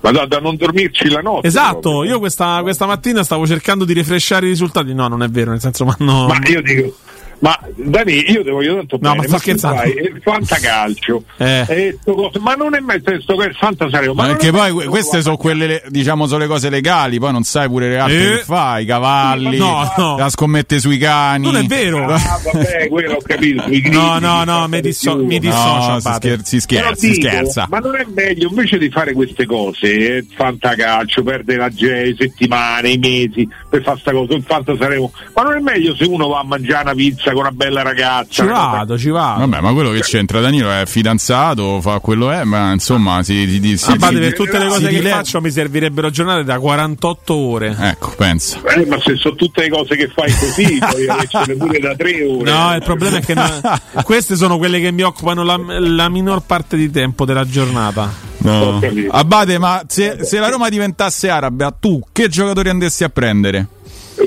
Ma 0.00 0.10
da, 0.12 0.26
da 0.26 0.38
non 0.38 0.56
dormirci 0.56 1.08
la 1.08 1.20
notte. 1.20 1.46
Esatto, 1.46 2.04
io 2.04 2.18
questa, 2.18 2.60
questa 2.62 2.86
mattina 2.86 3.22
stavo 3.22 3.46
cercando 3.46 3.84
di 3.84 3.92
refresciare 3.92 4.46
i 4.46 4.50
risultati. 4.50 4.94
No, 4.94 5.08
non 5.08 5.22
è 5.22 5.28
vero, 5.28 5.50
nel 5.50 5.60
senso, 5.60 5.84
ma 5.84 5.94
no. 5.98 6.26
Ma 6.26 6.38
io 6.46 6.62
dico, 6.62 6.96
ma 7.40 7.58
Dani, 7.74 8.30
io 8.30 8.42
devo 8.42 8.62
io 8.62 8.76
tanto 8.76 8.98
No, 9.00 9.10
bene, 9.10 9.16
ma 9.16 9.22
sto 9.24 9.32
tu 9.36 9.38
scherzando. 9.40 9.76
fai 9.80 9.90
il 9.92 10.20
fantacalcio, 10.22 11.22
Eh. 11.38 11.64
e 11.68 11.98
coso- 12.04 12.38
ma 12.40 12.54
non 12.54 12.74
è 12.74 12.80
mai 12.80 13.00
sto 13.00 13.36
che 13.36 13.46
il 13.46 13.54
fantasareo, 13.54 14.14
ma 14.14 14.22
Ma 14.26 14.28
perché 14.28 14.50
poi 14.50 14.72
queste 14.86 15.22
sono 15.22 15.36
quelle, 15.36 15.66
le- 15.66 15.82
diciamo, 15.88 16.26
sono 16.26 16.40
le 16.40 16.46
cose 16.46 16.68
legali, 16.70 17.18
poi 17.18 17.32
non 17.32 17.42
sai 17.42 17.68
pure 17.68 17.88
le 17.88 17.98
altre 17.98 18.16
Eh. 18.32 18.36
che 18.38 18.42
fai, 18.44 18.82
i 18.82 18.86
cavalli, 18.86 19.56
No, 19.58 19.92
no. 19.96 20.16
la 20.18 20.28
scommette 20.28 20.78
sui 20.80 20.98
cani. 20.98 21.44
Non 21.44 21.56
è 21.56 21.64
vero. 21.64 22.04
Ah, 22.06 22.40
vabbè, 22.52 22.88
quello 22.88 23.14
ho 23.14 23.22
capito. 23.22 23.62
sui 23.62 23.80
No, 23.90 24.18
grigi, 24.18 24.24
no, 24.24 24.44
no, 24.44 24.62
si 24.64 24.70
mi, 24.70 24.80
disso- 24.80 25.16
mi 25.16 25.34
No, 25.34 25.38
dissocio. 25.40 26.00
si, 26.00 26.06
Abate. 26.06 26.28
scher- 26.28 26.44
si 26.44 26.60
scherza, 26.60 26.94
si 26.94 27.10
dico, 27.12 27.28
scherza. 27.28 27.66
Ma 27.70 27.78
non 27.78 27.96
è 27.96 28.04
meglio 28.12 28.48
invece 28.48 28.78
di 28.78 28.90
fare 28.90 29.12
queste 29.12 29.46
cose, 29.46 30.16
eh, 30.18 30.26
fantacalcio, 30.34 31.22
perdere 31.22 31.58
la 31.58 31.68
ge- 31.70 32.14
settimane, 32.18 32.90
i 32.90 32.98
mesi 32.98 33.48
per 33.68 33.82
fare 33.82 33.98
sta 33.98 34.12
cosa, 34.12 34.34
il 34.34 34.42
fantasaremo, 34.46 35.12
ma 35.34 35.42
non 35.42 35.56
è 35.56 35.60
meglio 35.60 35.94
se 35.94 36.04
uno 36.04 36.28
va 36.28 36.40
a 36.40 36.44
mangiare 36.44 36.82
una 36.82 36.94
pizza 36.94 37.29
con 37.32 37.40
una 37.42 37.50
bella 37.52 37.82
ragazza? 37.82 38.42
Ci 38.42 38.46
vado, 38.46 38.98
ci 38.98 39.08
vado. 39.10 39.40
Vabbè, 39.40 39.60
ma 39.60 39.72
quello 39.72 39.90
che 39.90 40.00
c'entra 40.00 40.40
Danilo 40.40 40.70
è 40.70 40.84
fidanzato, 40.86 41.80
fa 41.80 41.98
quello 42.00 42.30
è, 42.30 42.44
ma 42.44 42.72
insomma 42.72 43.22
si, 43.22 43.46
si, 43.48 43.60
si, 43.60 43.76
si- 43.76 43.90
Abate, 43.92 44.14
si- 44.14 44.20
per 44.20 44.34
tutte 44.34 44.58
le 44.58 44.64
si 44.64 44.68
cose 44.70 44.88
che 44.88 44.94
dileva- 44.96 45.16
faccio 45.16 45.40
mi 45.40 45.50
servirebbero 45.50 46.10
giornate 46.10 46.44
da 46.44 46.58
48 46.58 47.34
ore. 47.34 47.76
Ecco, 47.78 48.12
pensa. 48.16 48.60
Eh, 48.74 48.86
ma 48.86 48.98
se 49.00 49.16
sono 49.16 49.34
tutte 49.34 49.62
le 49.62 49.70
cose 49.70 49.96
che 49.96 50.08
fai 50.14 50.32
così, 50.32 50.78
poi 50.90 51.08
avercene 51.08 51.54
pure 51.56 51.78
da 51.78 51.94
tre 51.94 52.24
ore. 52.24 52.50
No, 52.50 52.74
il 52.74 52.82
problema 52.82 53.16
è 53.18 53.20
che 53.20 53.34
no- 53.34 53.60
queste 54.04 54.36
sono 54.36 54.58
quelle 54.58 54.80
che 54.80 54.90
mi 54.92 55.02
occupano 55.02 55.42
la, 55.44 55.58
la 55.78 56.08
minor 56.08 56.42
parte 56.42 56.76
di 56.76 56.90
tempo 56.90 57.24
della 57.24 57.46
giornata. 57.46 58.28
No. 58.42 58.80
Abate, 59.10 59.58
ma 59.58 59.82
se, 59.86 60.18
se 60.24 60.38
la 60.38 60.48
Roma 60.48 60.70
diventasse 60.70 61.28
araba, 61.28 61.74
tu 61.78 62.00
che 62.10 62.28
giocatori 62.28 62.70
andessi 62.70 63.04
a 63.04 63.10
prendere? 63.10 63.66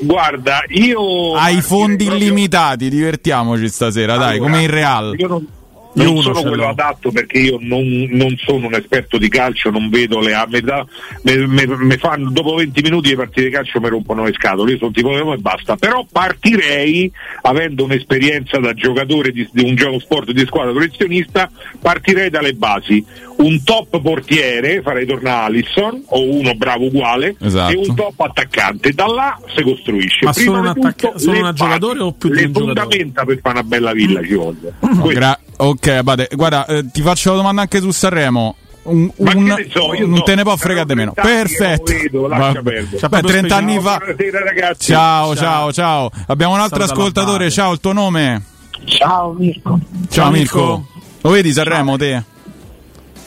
Guarda, 0.01 0.63
io 0.69 1.33
Hai 1.35 1.61
fondi 1.61 2.05
proprio- 2.05 2.25
illimitati, 2.25 2.89
divertiamoci 2.89 3.67
stasera, 3.69 4.15
dai, 4.17 4.35
Allora, 4.37 4.49
come 4.51 4.63
in 4.63 4.69
Real. 4.69 5.15
Io 5.17 5.27
non, 5.27 5.47
non 5.95 6.21
sono 6.23 6.41
quello 6.41 6.67
adatto 6.67 7.11
perché 7.11 7.37
io 7.37 7.57
non, 7.61 8.07
non 8.09 8.35
sono 8.43 8.65
un 8.65 8.73
esperto 8.73 9.17
di 9.19 9.29
calcio, 9.29 9.69
non 9.69 9.89
vedo 9.89 10.19
le 10.19 10.33
a 10.33 10.47
metà. 10.49 10.85
Me, 11.21 11.45
me- 11.45 11.67
me 11.67 11.97
fanno, 11.97 12.31
dopo 12.31 12.55
20 12.55 12.81
minuti 12.81 13.09
le 13.09 13.15
partite 13.15 13.43
di 13.43 13.51
calcio 13.51 13.79
mi 13.79 13.89
rompono 13.89 14.23
le 14.23 14.33
scatole. 14.33 14.71
Io 14.71 14.77
sono 14.79 14.91
tipo 14.91 15.11
e 15.33 15.37
basta. 15.37 15.75
Però 15.75 16.05
partirei, 16.11 17.11
avendo 17.43 17.83
un'esperienza 17.83 18.57
da 18.57 18.73
giocatore 18.73 19.31
di, 19.31 19.47
di 19.51 19.63
un 19.63 19.75
gioco 19.75 19.99
sport 19.99 20.31
di 20.31 20.45
squadra 20.45 20.71
professionista, 20.71 21.49
partirei 21.79 22.29
dalle 22.31 22.53
basi. 22.53 23.05
Un 23.43 23.63
top 23.63 23.99
portiere, 24.01 24.81
farei 24.81 25.05
tornare 25.05 25.45
Alisson 25.45 26.03
o 26.07 26.21
uno 26.23 26.53
bravo 26.55 26.85
uguale 26.85 27.35
Esatto. 27.41 27.71
e 27.73 27.75
un 27.87 27.95
top 27.95 28.19
attaccante. 28.21 28.91
Da 28.91 29.05
là 29.07 29.37
si 29.55 29.61
costruisce. 29.63 30.25
Ma 30.25 30.31
Prima 30.31 30.55
solo 30.57 30.71
di 30.71 30.79
un 30.79 30.85
attacca- 30.85 31.07
tutto, 31.07 31.19
solo 31.19 31.31
le 31.33 31.37
un 31.39 31.43
basi, 31.51 31.57
giocatore 31.63 31.99
o 31.99 32.11
più 32.13 32.29
di 32.29 32.35
le 32.35 32.45
un 32.45 32.51
giocatore? 32.53 32.75
fondamenta 32.81 33.25
per 33.25 33.39
fare 33.41 33.59
una 33.59 33.67
bella 33.67 33.91
villa 33.91 34.21
ci 34.23 34.33
vogliono. 34.35 34.75
Questo. 34.79 35.07
Gra- 35.09 35.39
ok, 35.57 35.87
Abate, 35.87 36.29
guarda, 36.33 36.65
eh, 36.67 36.85
ti 36.91 37.01
faccio 37.01 37.31
la 37.31 37.35
domanda 37.37 37.61
anche 37.61 37.79
su 37.79 37.91
Sanremo. 37.91 38.55
Un, 38.83 39.11
Ma 39.19 39.31
un- 39.33 39.45
che 39.55 39.63
ne 39.63 39.67
so, 39.71 39.93
io 39.93 40.07
non 40.07 40.17
so, 40.17 40.23
te 40.23 40.35
ne 40.35 40.43
può 40.43 40.55
fregare 40.57 40.85
di 40.87 40.95
meno. 40.95 41.13
30 41.13 41.31
anni 41.31 41.47
che 41.47 41.55
Perfetto. 41.57 41.91
lo 41.91 41.97
vedo, 41.99 42.27
lascia 42.27 42.51
Va- 42.53 42.61
perdere. 42.61 43.07
Beh, 43.09 43.21
30 43.21 43.55
anni 43.55 43.79
fa. 43.79 43.97
Buonasera 43.97 44.39
ragazzi. 44.43 44.91
Ciao, 44.91 45.35
ciao, 45.35 45.71
ciao. 45.73 46.11
Abbiamo 46.27 46.53
un 46.53 46.59
altro 46.59 46.79
Saluta 46.85 46.93
ascoltatore. 46.93 47.49
Ciao, 47.49 47.71
il 47.73 47.79
tuo 47.79 47.93
nome? 47.93 48.43
Ciao 48.85 49.31
Mirko, 49.33 49.79
Ciao, 50.09 50.31
Mirko. 50.31 50.57
Mirko. 50.59 50.87
Lo 51.21 51.29
vedi 51.29 51.51
Sanremo 51.53 51.97
te? 51.97 52.23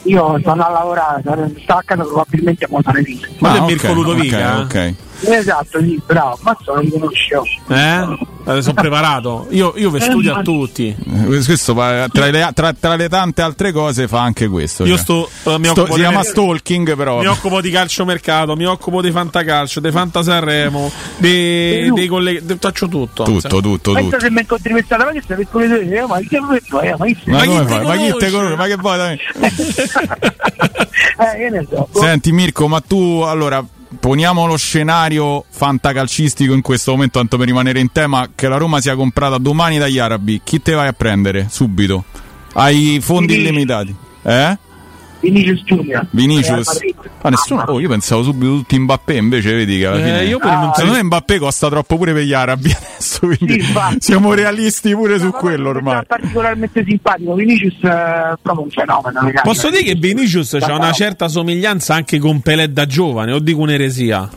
Io 0.03 0.39
sono 0.43 0.63
a 0.65 0.69
lavorare, 0.69 1.21
sarò 1.23 1.47
staccato 1.61 2.03
probabilmente 2.05 2.65
a 2.65 2.67
montare 2.69 3.01
vita. 3.01 3.27
Ma 3.39 3.55
è 3.55 3.59
Ah, 3.59 3.63
Mirko 3.63 3.93
Ludovica? 3.93 4.59
Ok, 4.59 4.65
ok. 4.65 4.93
Esatto, 5.19 5.79
sì, 5.79 5.99
bravo, 6.05 6.37
ma 6.41 6.55
sono 6.63 6.79
riconosciuto. 6.79 7.43
Eh? 7.69 8.55
Eh, 8.57 8.61
sono 8.61 8.73
preparato. 8.79 9.47
Io, 9.49 9.73
io 9.75 9.89
vi 9.89 9.99
studio 9.99 10.35
a 10.35 10.41
tutti. 10.41 10.95
Eh, 10.95 11.25
Questo 11.43 11.73
fa- 11.73 12.07
tra 12.11 12.29
le, 12.29 12.49
tra- 12.53 12.73
tra 12.73 12.95
le 12.95 13.09
tante 13.09 13.41
altre 13.41 13.71
cose 13.71 14.07
fa 14.07 14.21
anche 14.21 14.47
questo. 14.47 14.83
Io 14.85 14.95
cioè. 14.95 15.03
sto, 15.03 15.29
eh, 15.51 15.57
mi 15.59 15.65
Sto- 15.65 15.81
occupo 15.81 15.95
si 15.95 16.01
di- 16.01 16.07
chiama 16.07 16.23
stalking, 16.23 16.95
però. 16.95 17.19
Mi 17.19 17.27
occupo 17.27 17.61
di 17.61 17.69
calciomercato, 17.71 18.55
mi 18.55 18.65
occupo 18.65 19.01
di 19.01 19.11
fantacalcio, 19.11 19.79
di 19.79 19.91
fantasanremo, 19.91 20.91
di, 21.17 21.91
dei 21.91 22.07
colleghi. 22.07 22.45
di- 22.45 22.57
Faccio 22.59 22.87
tutto. 22.87 23.23
Tutto, 23.23 23.59
tutto, 23.61 23.91
Penso 23.93 24.09
tutto. 24.09 24.19
se 24.21 24.31
mi 24.31 24.39
incontri 24.41 24.81
strada, 24.85 25.05
ma 25.05 25.11
che 25.11 25.21
stai 25.21 25.37
per 25.37 25.47
quelli 25.49 25.87
due, 25.87 25.97
eh, 25.97 26.05
ma 26.05 26.19
che? 26.19 26.39
Ma 26.39 26.57
che 26.57 27.21
Ma, 27.25 27.37
Ma 27.37 27.41
chi 27.41 27.65
te? 27.65 27.79
Ma 27.81 27.95
chi 27.97 28.13
te 28.17 28.29
conosce? 28.31 28.55
Ma 28.55 28.65
che 28.67 28.75
vuoi? 28.75 29.19
Eh, 31.19 31.37
che 31.37 31.49
ne 31.49 31.65
so. 31.69 31.87
Senti 31.93 32.31
Mirko, 32.31 32.67
ma 32.67 32.79
tu 32.79 33.21
allora 33.25 33.63
poniamo 33.99 34.45
lo 34.45 34.57
scenario 34.57 35.43
fantacalcistico 35.49 36.53
in 36.53 36.61
questo 36.61 36.91
momento, 36.91 37.19
tanto 37.19 37.37
per 37.37 37.47
rimanere 37.47 37.79
in 37.79 37.91
tema, 37.91 38.29
che 38.33 38.47
la 38.47 38.57
Roma 38.57 38.81
sia 38.81 38.95
comprata 38.95 39.37
domani 39.37 39.77
dagli 39.77 39.99
arabi. 39.99 40.41
Chi 40.43 40.61
te 40.61 40.73
vai 40.73 40.87
a 40.87 40.93
prendere 40.93 41.47
subito? 41.49 42.05
Hai 42.53 42.99
fondi 43.01 43.35
illimitati? 43.35 43.95
Eh? 44.23 44.57
Vinicius 45.19 45.63
Junior. 45.63 46.05
Vinicius. 46.11 46.79
Ah, 47.21 47.29
nessuno. 47.29 47.63
Oh, 47.67 47.79
io 47.79 47.89
pensavo 47.89 48.21
subito 48.23 48.51
tutti 48.57 48.77
Mbappé, 48.77 49.15
invece 49.15 49.53
vedi 49.53 49.79
che 49.79 49.85
alla 49.87 49.97
Eh, 49.97 50.03
fine. 50.03 50.23
io 50.25 50.37
pure 50.37 50.53
non 50.53 50.71
Secondo 50.73 50.95
me 50.97 51.03
Mbappé 51.03 51.39
costa 51.39 51.69
troppo 51.69 51.97
pure 51.97 52.13
per 52.13 52.23
gli 52.23 52.33
arabi 52.33 52.69
adesso, 52.75 53.19
quindi 53.27 53.63
siamo 53.99 54.33
realisti 54.33 54.93
pure 54.93 55.17
su 55.19 55.31
quello 55.31 55.69
ormai. 55.69 56.03
particolarmente 56.05 56.83
simpatico. 56.87 57.33
Vinicius 57.33 57.79
è 57.81 58.33
proprio 58.41 58.63
un 58.63 58.69
fenomeno. 58.69 59.19
ragazzi. 59.21 59.43
Posso 59.43 59.69
dire 59.69 59.83
che 59.83 59.95
Vinicius 59.95 60.53
ha 60.53 60.75
una 60.75 60.91
certa 60.91 61.27
somiglianza 61.27 61.95
anche 61.95 62.19
con 62.19 62.41
Pelé 62.41 62.71
da 62.71 62.85
giovane, 62.85 63.31
o 63.33 63.39
dico 63.39 63.61
un'eresia? 63.61 64.29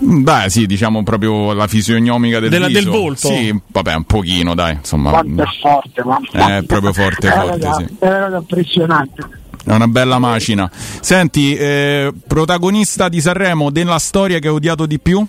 Beh, 0.00 0.44
sì, 0.48 0.66
diciamo 0.66 1.02
proprio 1.02 1.52
la 1.52 1.66
fisionomica 1.66 2.38
del, 2.38 2.50
Della- 2.50 2.68
viso. 2.68 2.80
del 2.82 2.88
volto? 2.88 3.28
Sì, 3.28 3.60
vabbè, 3.66 3.94
un 3.94 4.04
pochino, 4.04 4.54
dai, 4.54 4.74
insomma. 4.74 5.10
Quanto 5.10 5.42
è 5.42 5.46
forte, 5.60 6.02
mamma. 6.04 6.56
È 6.58 6.62
proprio 6.62 6.92
forte, 6.92 7.28
È 7.28 7.32
una 7.34 7.58
forte, 7.58 7.84
sì. 7.88 7.96
È 7.98 8.36
impressionante. 8.36 9.28
È 9.68 9.74
una 9.74 9.86
bella 9.86 10.18
macina. 10.18 10.70
Senti, 10.72 11.54
eh, 11.54 12.10
protagonista 12.26 13.10
di 13.10 13.20
Sanremo 13.20 13.70
della 13.70 13.98
storia 13.98 14.38
che 14.38 14.48
hai 14.48 14.54
odiato 14.54 14.86
di 14.86 14.98
più? 14.98 15.26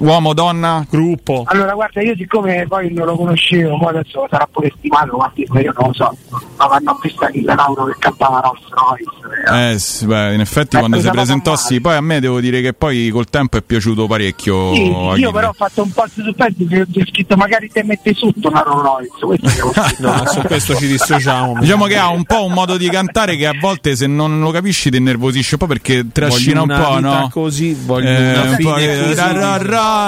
Uomo, 0.00 0.32
donna? 0.34 0.84
Gruppo. 0.88 1.44
Allora, 1.46 1.72
guarda, 1.74 2.02
io 2.02 2.14
siccome 2.16 2.66
poi 2.68 2.92
non 2.92 3.06
lo 3.06 3.16
conoscevo, 3.16 3.78
poi 3.78 3.88
adesso 3.96 4.26
sarà 4.30 4.48
pure 4.50 4.72
stimato, 4.78 5.16
ma 5.16 5.32
io 5.60 5.72
non 5.76 5.86
lo 5.88 5.92
so. 5.92 6.16
Ma 6.56 6.66
quando 6.66 6.90
ho 6.90 6.98
visto 7.02 7.24
Achille 7.24 7.54
Lauro 7.54 7.84
che 7.86 7.94
cantava 7.98 8.40
Rolls 8.40 8.62
Royce, 8.70 9.72
Eh, 9.72 9.78
sì, 9.78 10.06
beh, 10.06 10.34
in 10.34 10.40
effetti 10.40 10.76
Eh, 10.76 10.78
quando 10.78 11.00
si 11.00 11.08
presentò 11.10 11.56
sì, 11.56 11.80
poi 11.80 11.94
a 11.96 12.00
me 12.00 12.20
devo 12.20 12.40
dire 12.40 12.60
che 12.60 12.72
poi 12.72 13.08
col 13.10 13.28
tempo 13.28 13.56
è 13.56 13.62
piaciuto 13.62 14.06
parecchio. 14.06 14.74
Sì, 14.74 14.82
io 15.16 15.30
però 15.32 15.48
ho 15.48 15.52
fatto 15.54 15.82
un 15.82 15.90
po' 15.90 16.04
di 16.12 16.22
suspense 16.22 16.66
che 16.66 16.80
ho 17.00 17.06
scritto 17.06 17.36
magari 17.36 17.68
te 17.70 17.82
metti 17.84 18.14
sotto 18.14 18.48
una 18.48 18.60
Rolls 18.62 19.08
Royce. 19.20 19.50
No, 20.02 20.24
su 20.26 20.40
questo 20.42 20.74
ci 20.76 20.86
dissociamo. 20.86 21.58
Diciamo 21.60 21.86
che 21.86 21.96
ha 21.96 22.08
un 22.08 22.24
po' 22.24 22.44
un 22.44 22.52
modo 22.52 22.76
di 22.76 22.88
cantare 22.88 23.36
che 23.36 23.46
a 23.46 23.52
volte 23.60 23.94
se 23.96 24.06
non 24.06 24.40
lo 24.40 24.50
capisci 24.50 24.90
ti 24.90 24.96
innervosisce 24.96 25.54
un 25.54 25.60
po' 25.60 25.66
perché 25.66 26.06
trascina 26.12 26.62
un 26.62 26.68
po', 26.68 26.98
no? 27.00 27.28
così, 27.32 27.74
voglio 27.74 28.08
Eh, 28.08 28.30
una 28.32 28.42
un 28.42 28.56
po' 28.60 28.74
fine 28.74 28.92
eh, 28.94 29.02
così. 29.02 29.14
ra- 29.14 29.32
ra- 29.32 29.56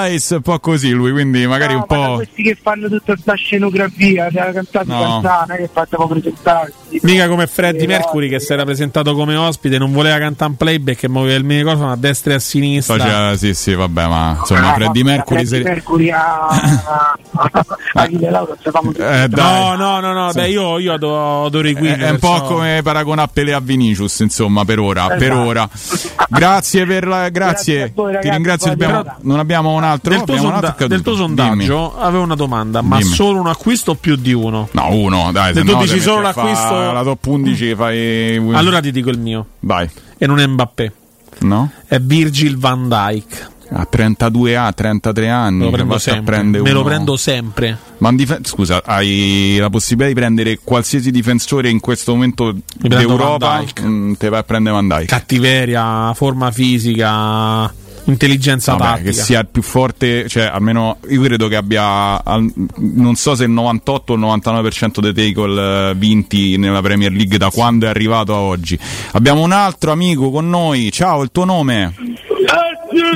Rice, 0.08 0.34
un 0.36 0.40
po' 0.42 0.58
così 0.60 0.90
lui, 0.90 1.12
quindi 1.12 1.46
magari 1.46 1.74
un 1.74 1.80
Ma 1.80 1.86
po'. 1.86 2.14
questi 2.16 2.42
che 2.42 2.56
fanno 2.60 2.88
tutta 2.88 3.12
questa 3.12 3.34
scenografia, 3.34 4.28
della 4.30 4.52
cantata 4.52 4.84
No. 4.86 5.00
cantata, 5.20 5.56
che 5.56 5.68
facciamo 5.72 6.06
presentare. 6.08 6.72
Mica 7.02 7.28
come 7.28 7.46
Freddie 7.46 7.86
Mercury 7.86 8.28
che 8.28 8.38
si 8.40 8.52
era 8.52 8.64
presentato 8.64 9.14
come 9.14 9.34
ospite, 9.36 9.78
non 9.78 9.92
voleva 9.92 10.18
cantare 10.18 10.50
un 10.52 10.56
playback 10.56 11.02
e 11.02 11.08
muoveva 11.08 11.36
il 11.36 11.44
microfono 11.44 11.90
a 11.92 11.96
destra 11.96 12.32
e 12.32 12.36
a 12.36 12.38
sinistra. 12.38 12.96
Faceva, 12.96 13.36
sì, 13.36 13.52
sì, 13.54 13.74
vabbè, 13.74 14.06
ma 14.06 14.36
insomma, 14.38 14.70
Ah, 14.70 14.74
Freddie 14.74 15.04
Mercury. 15.04 15.44
Freddie 15.46 15.68
Mercury 15.68 16.10
a, 16.10 16.48
a, 16.48 18.08
Lauro. 18.30 18.56
Eh. 18.96 19.28
No, 19.30 19.74
no, 19.76 20.00
no, 20.00 20.12
no, 20.12 20.30
Sì. 20.30 20.38
beh, 20.38 20.48
io, 20.48 20.78
io 20.78 20.92
adoro, 20.92 21.46
adoro 21.46 21.68
i 21.68 21.74
Queen. 21.74 22.00
È 22.00 22.10
un 22.10 22.18
po' 22.18 22.40
come 22.42 22.80
paragonare 22.82 23.30
Pelé 23.32 23.52
a 23.52 23.60
Vinicius, 23.60 24.20
insomma, 24.20 24.64
per 24.64 24.78
ora. 24.78 25.06
Per 25.08 25.22
Esatto. 25.22 25.40
ora. 25.40 25.68
Grazie 26.28 26.86
per 26.86 27.06
la. 27.06 27.28
Grazie. 27.28 27.74
Grazie 27.74 27.92
voi, 27.94 28.06
Ti 28.10 28.14
ragazzi, 28.16 28.30
ringrazio. 28.34 28.76
buona 28.76 28.98
abbiamo- 28.98 29.18
non 29.22 29.38
abbiamo 29.38 29.63
un 29.72 29.84
altro. 29.84 30.10
Del 30.10 30.22
tuo, 30.24 30.34
abbiamo 30.34 30.50
sonda- 30.60 30.86
del 30.86 31.02
tuo 31.02 31.14
sondaggio 31.16 31.92
Dimmi. 31.92 32.04
avevo 32.06 32.22
una 32.24 32.34
domanda, 32.34 32.82
ma 32.82 32.98
Dimmi. 32.98 33.12
solo 33.14 33.40
un 33.40 33.46
acquisto 33.46 33.92
o 33.92 33.94
più 33.94 34.16
di 34.16 34.32
uno? 34.32 34.68
No, 34.72 34.88
uno, 34.94 35.30
dai. 35.32 35.54
Se 35.54 35.62
tu 35.64 35.72
no 35.72 35.82
dici 35.82 36.00
solo 36.00 36.20
l'acquisto- 36.22 36.92
La 36.92 37.02
top 37.02 37.26
11 37.26 37.74
fai. 37.74 38.36
Allora 38.52 38.80
ti 38.80 38.90
dico 38.92 39.10
il 39.10 39.18
mio. 39.18 39.46
Vai. 39.60 39.88
E 40.18 40.26
non 40.26 40.38
è 40.40 40.46
Mbappé, 40.46 40.92
No? 41.40 41.70
è 41.86 41.98
Virgil 41.98 42.56
van 42.58 42.88
Dyke. 42.88 43.52
A 43.76 43.86
32 43.86 44.56
a 44.56 44.70
33 44.72 45.28
anni. 45.30 45.58
Me 45.60 45.64
lo 45.64 45.70
prendo 45.70 45.92
basta 45.94 46.10
sempre. 46.12 46.34
prende 46.36 46.60
Me 46.60 46.70
lo 46.70 46.82
prendo 46.84 47.16
sempre. 47.16 47.76
Ma 47.98 48.12
difen- 48.12 48.44
scusa, 48.44 48.82
hai 48.84 49.56
la 49.58 49.70
possibilità 49.70 50.08
di 50.12 50.14
prendere 50.20 50.60
qualsiasi 50.62 51.10
difensore 51.10 51.70
in 51.70 51.80
questo 51.80 52.12
momento 52.12 52.54
d'Europa? 52.76 53.64
Mm, 53.82 54.12
te 54.12 54.28
vai 54.28 54.40
a 54.40 54.42
prendere 54.42 54.74
Van 54.76 54.86
Dijk. 54.86 55.06
Cattiveria, 55.06 56.12
forma 56.14 56.50
fisica, 56.52 57.72
intelligenza 58.04 58.72
Vabbè, 58.72 58.84
tattica. 58.84 59.10
che 59.10 59.16
sia 59.16 59.40
il 59.40 59.48
più 59.48 59.62
forte, 59.62 60.28
cioè 60.28 60.44
almeno 60.44 60.98
io 61.08 61.22
credo 61.22 61.48
che 61.48 61.56
abbia 61.56 62.22
al- 62.22 62.52
non 62.76 63.14
so 63.14 63.34
se 63.34 63.44
il 63.44 63.50
98 63.50 64.12
o 64.12 64.16
il 64.16 64.22
99% 64.22 65.00
dei 65.00 65.12
tackle 65.14 65.90
eh, 65.90 65.94
vinti 65.94 66.56
nella 66.56 66.82
Premier 66.82 67.12
League 67.12 67.38
da 67.38 67.50
quando 67.50 67.86
è 67.86 67.88
arrivato 67.88 68.34
a 68.34 68.38
oggi. 68.40 68.78
Abbiamo 69.12 69.42
un 69.42 69.52
altro 69.52 69.92
amico 69.92 70.30
con 70.30 70.48
noi. 70.48 70.90
Ciao, 70.92 71.22
il 71.22 71.30
tuo 71.32 71.44
nome? 71.44 71.94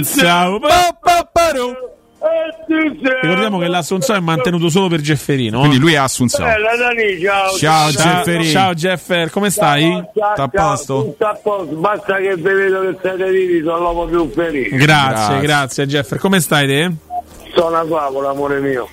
Ciao. 0.04 0.58
Ricordiamo 3.22 3.58
che 3.58 3.68
l'Assunzio 3.68 4.14
è 4.14 4.20
mantenuto 4.20 4.68
solo 4.68 4.88
per 4.88 5.00
Gefferino. 5.00 5.60
Quindi 5.60 5.78
lui 5.78 5.92
è 5.92 5.96
Assunzio. 5.96 6.44
Bella 6.44 6.76
Dani, 6.76 7.20
ciao. 7.20 7.56
Ciao, 7.56 7.90
Gefferino. 7.90 8.50
Ciao 8.50 8.74
Jeffer, 8.74 9.30
come 9.30 9.50
stai? 9.50 10.04
Sta 10.12 10.42
a 10.42 10.48
posto? 10.48 11.02
Tutto 11.02 11.26
a 11.26 11.38
posto, 11.40 11.74
basta 11.76 12.16
che 12.16 12.34
vi 12.36 12.42
vedo 12.42 12.80
che 12.80 12.96
siete 13.00 13.30
vivi, 13.30 13.60
sono 13.62 13.78
l'uomo 13.78 14.04
più 14.06 14.30
felice. 14.32 14.76
Grazie, 14.76 15.40
grazie, 15.40 15.86
Jeffer. 15.86 16.18
Come 16.18 16.40
stai 16.40 16.66
te? 16.66 16.92
Sono 17.54 17.68
una 17.68 17.84
favola, 17.86 18.30
amore 18.30 18.60
mio. 18.60 18.88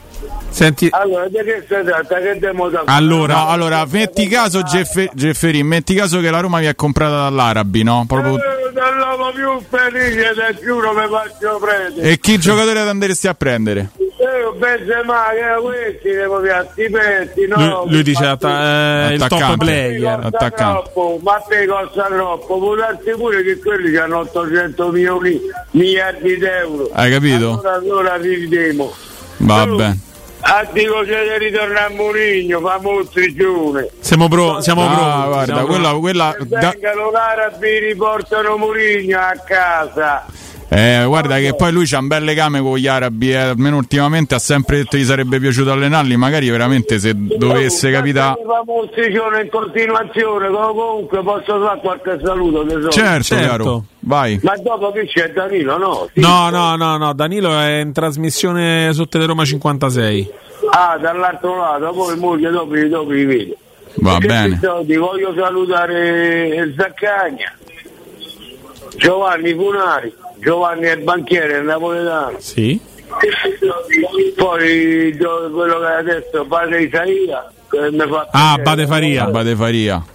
Senti, 0.49 0.87
Allora, 0.91 1.27
di 1.27 1.35
che 1.35 1.65
si 1.67 1.83
tratta? 1.83 2.19
Che 2.19 2.39
devo 2.39 2.69
da 2.69 2.83
Allora, 2.85 3.33
no, 3.35 3.47
allora, 3.49 3.85
metti 3.89 4.27
caso 4.27 4.61
Geffe- 4.63 5.09
Gefferin, 5.13 5.67
metti 5.67 5.93
caso 5.93 6.21
che 6.21 6.29
la 6.31 6.39
Roma 6.39 6.59
vi 6.59 6.67
è 6.67 6.75
comprata 6.75 7.15
dall'Arabi, 7.23 7.83
no? 7.83 8.05
Proprio- 8.07 8.39
Eh, 8.75 8.79
dall'uomo 8.79 9.31
più 9.31 9.61
felice 9.69 10.33
del 10.33 10.57
giuro 10.61 10.93
mi 10.93 11.07
faccio 11.07 11.57
prendere. 11.59 12.09
E 12.09 12.19
chi 12.19 12.37
giocatore 12.37 12.79
andresti 12.79 13.27
a 13.27 13.33
prendere? 13.33 13.89
Io 13.97 14.53
Benzema, 14.53 15.29
che 15.31 15.39
era 15.39 15.59
questi, 15.59 16.09
devo 16.09 16.39
via, 16.39 16.67
stipendi, 16.71 17.47
no? 17.47 17.83
lui, 17.83 17.91
lui 17.93 18.03
dice 18.03 18.25
atta- 18.25 19.09
eh, 19.09 19.13
il 19.13 19.19
top 19.19 19.31
Attaccante. 19.33 19.57
player. 19.65 20.19
Attaccante. 20.23 20.55
troppo, 20.55 21.19
ma 21.21 21.43
te 21.47 21.65
costa 21.67 22.05
troppo, 22.07 22.57
può 22.57 22.75
darsi 22.75 23.11
pure 23.11 23.43
che 23.43 23.59
quelli 23.59 23.95
hanno 23.97 24.19
800 24.19 24.91
milioni, 24.91 25.39
miliardi 25.71 26.37
di 26.37 26.45
euro. 26.45 26.89
Hai 26.93 27.11
capito? 27.11 27.49
Allora, 27.51 27.73
allora 27.75 28.15
ridemo. 28.17 28.93
Vabbè. 29.37 29.93
Ah, 30.47 30.63
dico 30.71 31.01
c'è 31.03 31.39
di 31.39 31.45
ritornare 31.45 31.85
a 31.85 31.89
Murigno, 31.89 32.59
famo 32.59 32.99
il 32.99 33.09
trigione. 33.09 33.89
Siamo, 33.99 34.27
pro- 34.27 34.61
siamo 34.61 34.83
Ah, 34.83 34.93
pronti. 34.93 35.27
guarda, 35.27 35.43
siamo 35.45 35.65
quella, 35.65 35.87
pronti. 35.89 35.99
quella 36.01 36.35
da- 36.39 36.69
Vengano 36.69 37.09
l'arabi 37.09 37.79
riportano 37.79 38.57
Murigno 38.57 39.19
a 39.19 39.33
casa. 39.43 40.23
Eh, 40.69 41.03
guarda 41.05 41.37
che 41.37 41.53
poi 41.55 41.71
lui 41.71 41.85
c'ha 41.85 41.99
un 41.99 42.07
bel 42.07 42.23
legame 42.23 42.59
con 42.61 42.77
gli 42.77 42.87
arabi, 42.87 43.31
eh, 43.31 43.35
almeno 43.37 43.77
ultimamente 43.77 44.35
ha 44.35 44.39
sempre 44.39 44.77
detto 44.77 44.91
che 44.91 44.99
gli 44.99 45.05
sarebbe 45.05 45.39
piaciuto 45.39 45.71
allenarli, 45.71 46.15
magari 46.17 46.49
veramente 46.49 46.99
se 46.99 47.13
dovesse 47.15 47.91
capitare... 47.91 48.39
In 48.41 49.49
continuazione, 49.49 50.49
com- 50.49 50.75
comunque 50.75 51.21
posso 51.21 51.61
fare 51.61 51.79
qualche 51.81 52.19
saluto 52.23 52.65
tesoro. 52.65 52.89
Certo, 52.89 53.23
Certo. 53.23 53.47
caro, 53.47 53.83
vai. 53.99 54.39
Ma 54.43 54.55
dopo 54.57 54.91
che 54.91 55.05
c'è 55.05 55.31
Danilo, 55.31 55.77
no? 55.77 56.09
Sì. 56.13 56.19
No, 56.19 56.49
no, 56.49 56.75
no, 56.75 56.97
no, 56.97 57.13
Danilo 57.13 57.57
è 57.59 57.79
in 57.79 57.91
trasmissione 57.93 58.91
su 58.93 59.05
Teleroma 59.05 59.45
56. 59.45 60.31
Ah, 60.71 60.97
dall'altro 60.99 61.57
lato, 61.57 61.91
poi 61.93 62.17
moglie 62.17 62.49
dopo, 62.49 62.75
dopo 62.75 63.11
li 63.11 63.25
vedo. 63.25 63.55
Va 63.97 64.17
Che 64.17 64.27
bene. 64.27 64.59
ti 64.85 64.95
voglio 64.95 65.33
salutare 65.37 66.47
il 66.47 66.73
Zaccagna, 66.77 67.53
Giovanni 68.97 69.53
Funari, 69.53 70.13
Giovanni 70.39 70.83
è 70.85 70.91
il 70.95 71.03
banchiere, 71.03 71.57
il 71.59 71.63
napoletano. 71.65 72.37
Sì. 72.39 72.79
Poi 74.35 75.15
quello 75.17 75.79
che 75.79 75.85
adesso 75.85 76.45
padre 76.47 76.83
Isaia, 76.83 77.49
Ah, 78.31 78.55
piacere. 78.55 78.61
Bade 78.63 78.87
Faria. 78.87 79.25
Bade 79.25 79.55
Faria. 79.55 80.05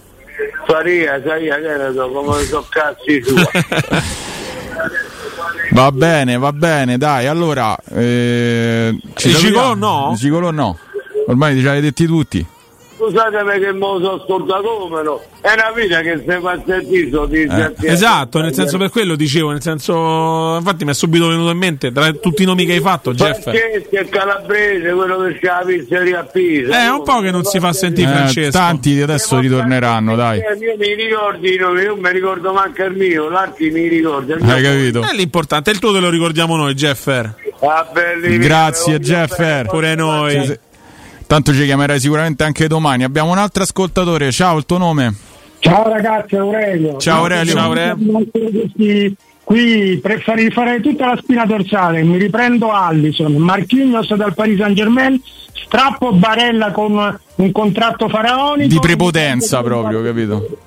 Faria, 0.65 1.15
Isaia, 1.17 1.55
che 1.55 1.77
ne 1.77 1.91
so, 1.93 2.09
come 2.09 2.41
so 2.43 2.65
cazzi 2.69 3.23
sua. 3.23 3.49
Va 5.71 5.91
bene, 5.91 6.37
va 6.37 6.51
bene, 6.51 6.97
dai, 6.97 7.27
allora... 7.27 7.75
Eh, 7.93 8.97
ci? 9.15 9.29
Gigolò 9.29 9.73
no? 9.73 10.13
Gigolò 10.17 10.51
no. 10.51 10.77
Ormai 11.27 11.59
ci 11.59 11.65
avete 11.67 11.81
detti 11.83 12.05
tutti. 12.05 12.45
Scusatemi 13.01 13.59
che 13.59 13.71
me 13.73 13.79
lo 13.79 13.99
sono 13.99 14.23
scordato 14.25 14.61
come 14.89 15.01
no. 15.01 15.21
È 15.41 15.51
una 15.53 15.71
vita 15.73 16.01
che 16.01 16.23
se 16.23 16.39
fa 16.39 16.61
sentito 16.63 17.25
di 17.25 17.41
Eh, 17.41 17.73
Esatto, 17.81 18.39
nel 18.41 18.53
senso 18.53 18.77
per 18.77 18.91
quello 18.91 19.15
dicevo, 19.15 19.49
nel 19.49 19.61
senso 19.61 20.57
infatti 20.57 20.85
mi 20.85 20.91
è 20.91 20.93
subito 20.93 21.27
venuto 21.27 21.49
in 21.49 21.57
mente 21.57 21.91
tra 21.91 22.11
tutti 22.11 22.43
i 22.43 22.45
nomi 22.45 22.63
che 22.65 22.73
hai 22.73 22.79
fatto, 22.79 23.11
Jeff. 23.13 23.41
Francesco 23.41 23.89
è 23.95 24.07
calabrese, 24.07 24.91
quello 24.91 25.17
che 25.23 25.39
c'ha 25.41 25.59
la 25.61 25.65
pizzeria 25.65 26.19
a 26.19 26.23
Pisa. 26.25 26.79
È 26.83 26.89
un 26.91 27.03
po' 27.03 27.19
che 27.21 27.31
non 27.31 27.43
si 27.43 27.59
fa 27.59 27.73
sentire 27.73 28.09
Eh, 28.11 28.13
Francesco. 28.13 28.51
tanti 28.51 29.01
adesso 29.01 29.39
ritorneranno, 29.39 30.15
dai. 30.15 30.39
Eh, 30.39 30.57
Io 30.63 30.75
mi 30.77 30.93
ricordo 30.93 31.47
i 31.47 31.55
nomi, 31.57 31.81
io 31.81 31.95
mi 31.95 32.11
ricordo 32.11 32.53
manco 32.53 32.83
il 32.83 32.95
mio, 32.95 33.29
l'altro 33.29 33.65
mi 33.65 33.87
ricorda. 33.87 34.35
Hai 34.35 34.61
capito? 34.61 35.01
È 35.01 35.15
l'importante, 35.15 35.71
il 35.71 35.79
tuo 35.79 35.91
te 35.91 35.99
lo 35.99 36.09
ricordiamo 36.09 36.55
noi, 36.55 36.75
Jeffer. 36.75 37.33
Ah, 37.61 37.87
Grazie 38.37 38.99
Jeffer. 38.99 39.65
Pure 39.65 39.95
noi. 39.95 40.59
Tanto 41.31 41.53
ci 41.53 41.63
chiamerai 41.63 41.97
sicuramente 41.97 42.43
anche 42.43 42.67
domani. 42.67 43.05
Abbiamo 43.05 43.31
un 43.31 43.37
altro 43.37 43.63
ascoltatore. 43.63 44.33
Ciao, 44.33 44.57
il 44.57 44.65
tuo 44.65 44.77
nome? 44.77 45.15
Ciao 45.59 45.87
ragazzi, 45.87 46.35
Aurelio. 46.35 46.97
Ciao, 46.97 47.19
Aurelio. 47.19 47.53
Ciao, 47.53 47.65
Aurelio. 47.67 49.15
Qui 49.41 49.99
preferirei 50.01 50.51
fare 50.51 50.81
tutta 50.81 51.05
la 51.05 51.17
spina 51.21 51.45
dorsale, 51.45 52.03
mi 52.03 52.17
riprendo 52.17 52.73
Allison, 52.73 53.33
Marquinhos 53.35 54.13
dal 54.13 54.33
Paris 54.33 54.57
Saint 54.57 54.75
Germain, 54.75 55.21
strappo 55.53 56.11
Barella 56.11 56.71
con 56.71 57.19
un 57.35 57.51
contratto 57.53 58.09
faraonico. 58.09 58.67
Di 58.67 58.79
prepotenza 58.79 59.61
proprio, 59.61 60.03
capito? 60.03 60.57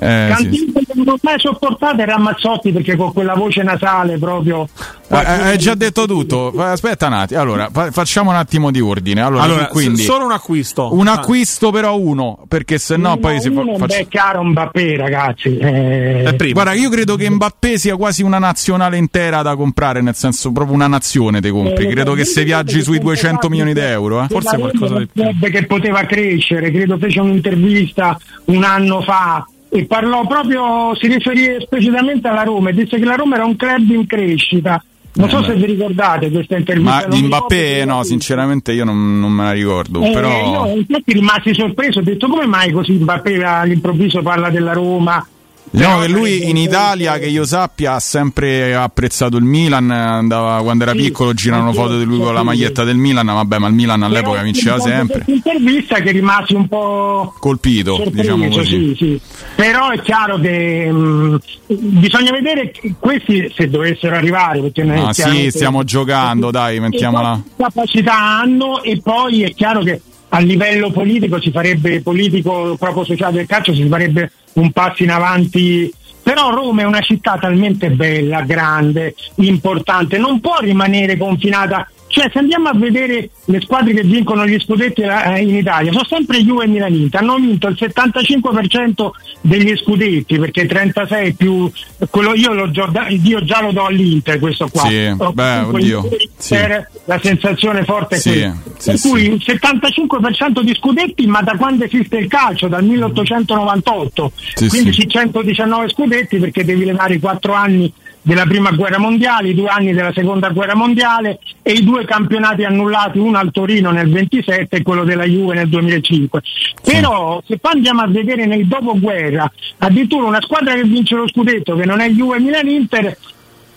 Eh, 0.00 0.34
sì, 0.38 0.72
non 0.94 1.08
ho 1.08 1.18
mai 1.22 1.38
sopportato 1.38 2.00
era 2.02 2.18
Mazzotti 2.18 2.72
perché 2.72 2.96
con 2.96 3.12
quella 3.12 3.34
voce 3.34 3.62
nasale 3.62 4.18
proprio. 4.18 4.68
Eh, 5.10 5.16
Hai 5.16 5.58
già 5.58 5.74
detto 5.74 6.06
tutto. 6.06 6.52
Aspetta 6.56 7.06
un 7.06 7.12
attimo. 7.14 7.40
Allora, 7.40 7.68
fa- 7.72 7.90
facciamo 7.90 8.30
un 8.30 8.36
attimo 8.36 8.70
di 8.70 8.80
ordine. 8.80 9.20
Allora, 9.22 9.42
Allora, 9.42 9.66
quindi, 9.66 10.02
solo 10.02 10.24
un 10.26 10.32
acquisto. 10.32 10.94
un 10.94 11.08
Ah. 11.08 11.12
acquisto, 11.14 11.70
però 11.70 11.96
uno, 11.98 12.44
perché 12.48 12.78
se 12.78 12.96
no 12.96 13.16
poi 13.16 13.40
si 13.40 13.50
fa. 13.50 13.60
Uno, 13.60 13.76
faccia- 13.78 13.96
beh, 13.98 14.06
caro 14.08 14.44
Mbappé, 14.44 14.96
ragazzi. 14.96 15.56
eh, 15.56 16.36
Guarda, 16.52 16.72
io 16.74 16.90
credo 16.90 17.16
che 17.16 17.28
Mbappé 17.30 17.78
sia 17.78 17.96
quasi 17.96 18.22
una 18.22 18.38
nazionale 18.38 18.96
intera 18.96 19.42
da 19.42 19.56
comprare, 19.56 20.00
nel 20.02 20.14
senso 20.14 20.52
proprio 20.52 20.74
una 20.74 20.86
nazione 20.86 21.40
te 21.40 21.50
compri. 21.50 21.86
Eh, 21.86 21.96
Credo 21.98 22.12
che 22.14 22.24
se 22.24 22.44
viaggi 22.44 22.82
sui 22.82 22.98
200 23.00 23.48
milioni 23.48 23.72
di 23.74 23.80
euro, 23.80 24.22
eh. 24.22 24.26
Forse 24.28 24.56
qualcosa 24.58 24.98
di 24.98 25.08
più. 25.12 25.50
che 25.50 25.64
poteva 25.66 26.04
crescere, 26.04 26.70
credo 26.70 26.96
fece 26.98 27.20
un'intervista 27.20 28.16
un 28.46 28.62
anno 28.62 29.00
fa 29.02 29.46
e 29.70 29.84
parlò 29.86 30.26
proprio, 30.26 30.94
si 30.96 31.06
riferì 31.08 31.46
esplicitamente 31.56 32.26
alla 32.28 32.42
Roma 32.42 32.70
e 32.70 32.74
disse 32.74 32.98
che 32.98 33.04
la 33.04 33.14
Roma 33.16 33.36
era 33.36 33.44
un 33.44 33.56
club 33.56 33.88
in 33.90 34.06
crescita. 34.06 34.82
Non 35.14 35.26
Eh, 35.26 35.30
so 35.30 35.40
beh. 35.40 35.46
se 35.46 35.54
vi 35.54 35.64
ricordate 35.66 36.30
questa 36.30 36.56
intervista. 36.56 36.94
Ma 36.94 37.04
di 37.06 37.22
Mbappé, 37.22 37.84
no, 37.84 38.02
sinceramente 38.04 38.72
io 38.72 38.84
non, 38.84 39.18
non 39.18 39.32
me 39.32 39.44
la 39.44 39.52
ricordo. 39.52 40.00
Eh, 40.02 40.10
però. 40.12 40.66
io 40.66 40.76
infatti 40.78 41.12
rimasi 41.12 41.54
sorpreso, 41.54 41.98
ho 41.98 42.02
detto 42.02 42.28
come 42.28 42.46
mai 42.46 42.70
così 42.70 42.92
Mbappé 42.92 43.42
all'improvviso 43.44 44.22
parla 44.22 44.48
della 44.50 44.72
Roma? 44.72 45.26
Diciamo 45.70 46.00
che 46.00 46.08
lui 46.08 46.48
in 46.48 46.56
Italia, 46.56 47.18
che 47.18 47.26
io 47.26 47.44
sappia, 47.44 47.94
ha 47.94 48.00
sempre 48.00 48.74
apprezzato 48.74 49.36
il 49.36 49.44
Milan. 49.44 49.90
Andava 49.90 50.62
quando 50.62 50.84
era 50.84 50.92
piccolo, 50.92 51.32
girano 51.34 51.72
foto 51.72 51.98
di 51.98 52.04
lui 52.04 52.18
con 52.18 52.32
la 52.34 52.42
maglietta 52.42 52.84
del 52.84 52.96
Milan. 52.96 53.26
Vabbè, 53.26 53.58
ma 53.58 53.68
il 53.68 53.74
Milan 53.74 54.02
all'epoca 54.02 54.42
vinceva 54.42 54.78
sempre. 54.80 55.24
Intervista 55.26 55.96
che 56.00 56.10
rimasi 56.12 56.54
un 56.54 56.68
po' 56.68 57.34
Colpito, 57.38 57.94
sorpreso, 57.96 58.36
diciamo 58.36 58.48
così. 58.48 58.68
sì, 58.68 58.94
sì. 58.96 59.20
Però 59.54 59.90
è 59.90 60.00
chiaro 60.00 60.38
che 60.38 60.90
mh, 60.90 61.38
bisogna 61.66 62.30
vedere 62.32 62.72
questi 62.98 63.52
se 63.54 63.68
dovessero 63.68 64.14
arrivare, 64.16 64.60
perché 64.60 64.82
noi 64.84 64.98
Ah, 64.98 65.12
sì, 65.12 65.50
stiamo 65.50 65.84
giocando, 65.84 66.50
dai, 66.50 66.80
mettiamola. 66.80 67.42
che 67.56 67.62
capacità 67.62 68.14
hanno 68.40 68.82
e 68.82 69.00
poi 69.02 69.42
è 69.42 69.52
chiaro 69.54 69.82
che 69.82 70.00
a 70.30 70.40
livello 70.40 70.90
politico 70.90 71.40
si 71.40 71.50
farebbe 71.50 72.02
politico 72.02 72.76
proprio 72.78 73.04
sociale 73.04 73.36
del 73.38 73.46
calcio 73.46 73.74
si 73.74 73.86
farebbe 73.88 74.30
un 74.54 74.72
passo 74.72 75.02
in 75.02 75.10
avanti 75.10 75.92
però 76.28 76.50
Roma 76.50 76.82
è 76.82 76.84
una 76.84 77.00
città 77.00 77.38
talmente 77.38 77.88
bella, 77.88 78.42
grande, 78.42 79.14
importante, 79.36 80.18
non 80.18 80.40
può 80.40 80.58
rimanere 80.58 81.16
confinata. 81.16 81.88
Cioè, 82.08 82.30
se 82.32 82.38
andiamo 82.38 82.68
a 82.68 82.74
vedere 82.74 83.28
le 83.44 83.60
squadre 83.60 83.92
che 83.92 84.02
vincono 84.02 84.46
gli 84.46 84.58
scudetti 84.58 85.02
eh, 85.02 85.40
in 85.40 85.54
Italia, 85.54 85.92
sono 85.92 86.06
sempre 86.08 86.42
Juve 86.42 86.64
e 86.64 86.68
Milan 86.68 86.94
Inter, 86.94 87.20
hanno 87.20 87.36
vinto 87.36 87.68
il 87.68 87.76
75% 87.78 89.10
degli 89.42 89.76
scudetti, 89.76 90.38
perché 90.38 90.66
36 90.66 91.34
più 91.34 91.70
quello 92.10 92.34
io, 92.34 92.54
lo, 92.54 92.70
io 93.08 93.44
già 93.44 93.60
lo 93.60 93.72
do 93.72 93.84
all'Inter 93.84 94.38
questo 94.38 94.68
qua. 94.68 94.88
Sì, 94.88 95.14
Però 95.16 95.32
beh, 95.32 95.58
oddio, 95.60 96.08
sì. 96.36 96.56
la 97.04 97.20
sensazione 97.22 97.84
forte 97.84 98.16
è 98.16 98.18
Sì, 98.18 98.50
sì, 98.78 98.90
per 98.90 99.00
cui 99.00 99.22
il 99.24 99.42
75% 99.44 100.60
di 100.62 100.74
scudetti, 100.74 101.26
ma 101.26 101.42
da 101.42 101.56
quando 101.56 101.84
esiste 101.84 102.16
il 102.16 102.28
calcio, 102.28 102.68
dal 102.68 102.84
1898, 102.84 104.32
Sì, 104.54 104.68
quindi 104.68 104.92
sì. 104.94 105.02
sì, 105.02 105.08
119 105.08 105.88
scudetti 105.90 106.38
perché 106.38 106.64
devi 106.64 106.86
levare 106.86 107.14
i 107.14 107.20
quattro 107.20 107.52
anni 107.52 107.92
della 108.22 108.44
prima 108.44 108.70
guerra 108.70 108.98
mondiale, 108.98 109.48
i 109.48 109.54
due 109.54 109.68
anni 109.68 109.92
della 109.92 110.12
seconda 110.12 110.50
guerra 110.50 110.74
mondiale 110.74 111.38
e 111.62 111.72
i 111.72 111.84
due 111.84 112.04
campionati 112.04 112.64
annullati, 112.64 113.18
uno 113.18 113.38
al 113.38 113.50
Torino 113.50 113.90
nel 113.90 114.10
27 114.10 114.76
e 114.76 114.82
quello 114.82 115.04
della 115.04 115.24
Juve 115.24 115.54
nel 115.54 115.68
2005. 115.68 116.42
Però 116.82 117.42
se 117.46 117.58
poi 117.58 117.72
andiamo 117.72 118.02
a 118.02 118.06
vedere 118.08 118.46
nel 118.46 118.66
dopoguerra, 118.66 119.50
addirittura 119.78 120.26
una 120.26 120.40
squadra 120.40 120.74
che 120.74 120.82
vince 120.84 121.14
lo 121.14 121.28
scudetto 121.28 121.76
che 121.76 121.84
non 121.84 122.00
è 122.00 122.08
Juve 122.10 122.40
Milan 122.40 122.68
Inter 122.68 123.16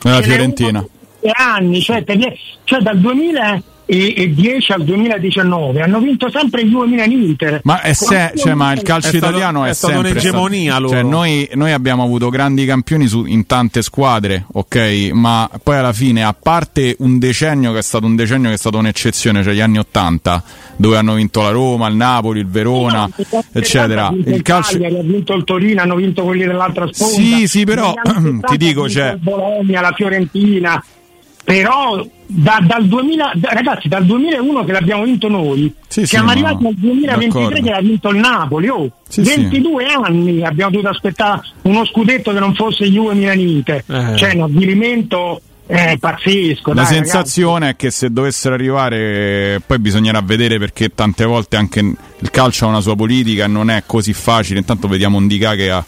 La 0.01 0.13
ce 0.13 0.19
n'è 0.19 0.23
Fiorentina. 0.23 0.85
anni, 1.33 1.81
cioè, 1.81 2.03
cioè 2.63 2.79
dal 2.79 2.97
2010 3.95 4.71
al 4.71 4.83
2019 4.85 5.81
hanno 5.81 5.99
vinto 5.99 6.29
sempre 6.31 6.63
Juve 6.65 6.87
Milan 6.87 7.11
Inter. 7.11 7.59
Ma, 7.63 7.81
è 7.81 7.91
se- 7.93 8.31
cioè, 8.37 8.53
ma 8.53 8.71
il 8.71 8.81
calcio 8.83 9.07
È 9.09 9.11
stato- 9.17 9.27
italiano 9.27 9.65
è, 9.65 9.69
è 9.69 9.73
stata 9.73 9.93
sempre 9.93 10.11
un'egemonia 10.11 10.71
stato- 10.71 10.81
loro. 10.81 10.93
Cioè, 10.95 11.03
noi, 11.03 11.49
noi 11.55 11.71
abbiamo 11.73 12.03
avuto 12.03 12.29
grandi 12.29 12.65
campioni 12.65 13.07
su- 13.07 13.25
in 13.25 13.45
tante 13.45 13.81
squadre, 13.81 14.45
ok? 14.49 15.09
Ma 15.11 15.49
poi 15.61 15.75
alla 15.77 15.91
fine, 15.91 16.23
a 16.23 16.33
parte 16.33 16.95
un 16.99 17.19
decennio 17.19 17.73
che 17.73 17.79
è 17.79 17.83
stato 17.83 18.05
un 18.05 18.15
decennio 18.15 18.47
che 18.47 18.55
è 18.55 18.57
stato 18.57 18.77
un'eccezione, 18.77 19.43
cioè 19.43 19.53
gli 19.53 19.59
anni 19.59 19.79
80, 19.79 20.41
dove 20.77 20.95
hanno 20.97 21.15
vinto 21.15 21.41
la 21.41 21.49
Roma, 21.49 21.87
il 21.89 21.95
Napoli, 21.95 22.39
il 22.39 22.47
Verona, 22.47 23.09
eccetera. 23.51 24.07
Ha 24.07 24.11
vinto 24.11 24.29
Il 24.29 24.35
il 24.35 24.41
calcio. 24.41 24.77
Ha 24.77 25.01
vinto 25.03 25.33
il 25.33 25.43
Torino, 25.43 25.81
hanno 25.81 25.95
vinto 25.95 26.23
quelli 26.23 26.45
dell'altra 26.45 26.87
sponda. 26.91 27.13
Sì, 27.13 27.47
sì, 27.47 27.65
però, 27.65 27.87
Negli 27.87 27.97
anni 28.15 28.23
70 28.25 28.47
ti 28.47 28.57
dico, 28.57 28.89
cioè- 28.89 29.11
il 29.11 29.19
Bologna, 29.19 29.81
la 29.81 29.91
Fiorentina. 29.93 30.83
Però 31.43 32.05
da- 32.33 32.59
dal 32.65 32.85
2000, 32.87 33.31
da- 33.35 33.49
ragazzi, 33.51 33.87
dal 33.87 34.05
2001 34.05 34.63
che 34.63 34.71
l'abbiamo 34.71 35.03
vinto 35.03 35.27
noi, 35.27 35.73
Sì, 35.87 36.01
sì, 36.01 36.07
siamo 36.07 36.25
ma- 36.27 36.31
arrivati 36.31 36.65
al 36.65 36.73
2023 36.75 37.41
d'accordo. 37.41 37.61
che 37.61 37.71
ha 37.71 37.81
vinto 37.81 38.09
il 38.09 38.17
Napoli. 38.17 38.67
Oh, 38.69 38.91
Sì, 39.07 39.23
sì. 39.25 39.35
22 39.35 39.85
anni 39.85 40.43
abbiamo 40.43 40.71
dovuto 40.71 40.89
aspettare 40.89 41.41
uno 41.63 41.85
scudetto 41.85 42.31
che 42.31 42.39
non 42.39 42.53
fosse 42.55 42.85
Juve 42.89 43.13
Milan 43.15 43.39
Inter. 43.39 43.83
Eh. 43.87 44.15
Cioè, 44.15 44.35
un 44.35 44.41
avvilimento 44.43 45.41
eh, 45.67 45.97
pazzesco. 45.99 46.73
La 46.73 46.83
dai, 46.83 46.93
sensazione 46.95 47.69
è 47.69 47.75
che 47.77 47.91
se 47.91 48.11
dovessero 48.11 48.55
arrivare, 48.55 49.61
poi 49.65 49.79
bisognerà 49.79 50.21
vedere 50.21 50.59
perché 50.59 50.89
tante 50.93 51.23
volte 51.25 51.55
anche 51.55 51.79
il 51.79 52.29
calcio 52.29 52.65
ha 52.65 52.69
una 52.69 52.81
sua 52.81 52.95
politica 52.95 53.47
non 53.47 53.69
è 53.69 53.83
così 53.85 54.11
facile. 54.13 54.59
Intanto 54.59 54.87
vediamo 54.89 55.17
un 55.17 55.27
Dica 55.27 55.55
che 55.55 55.69
ha. 55.71 55.83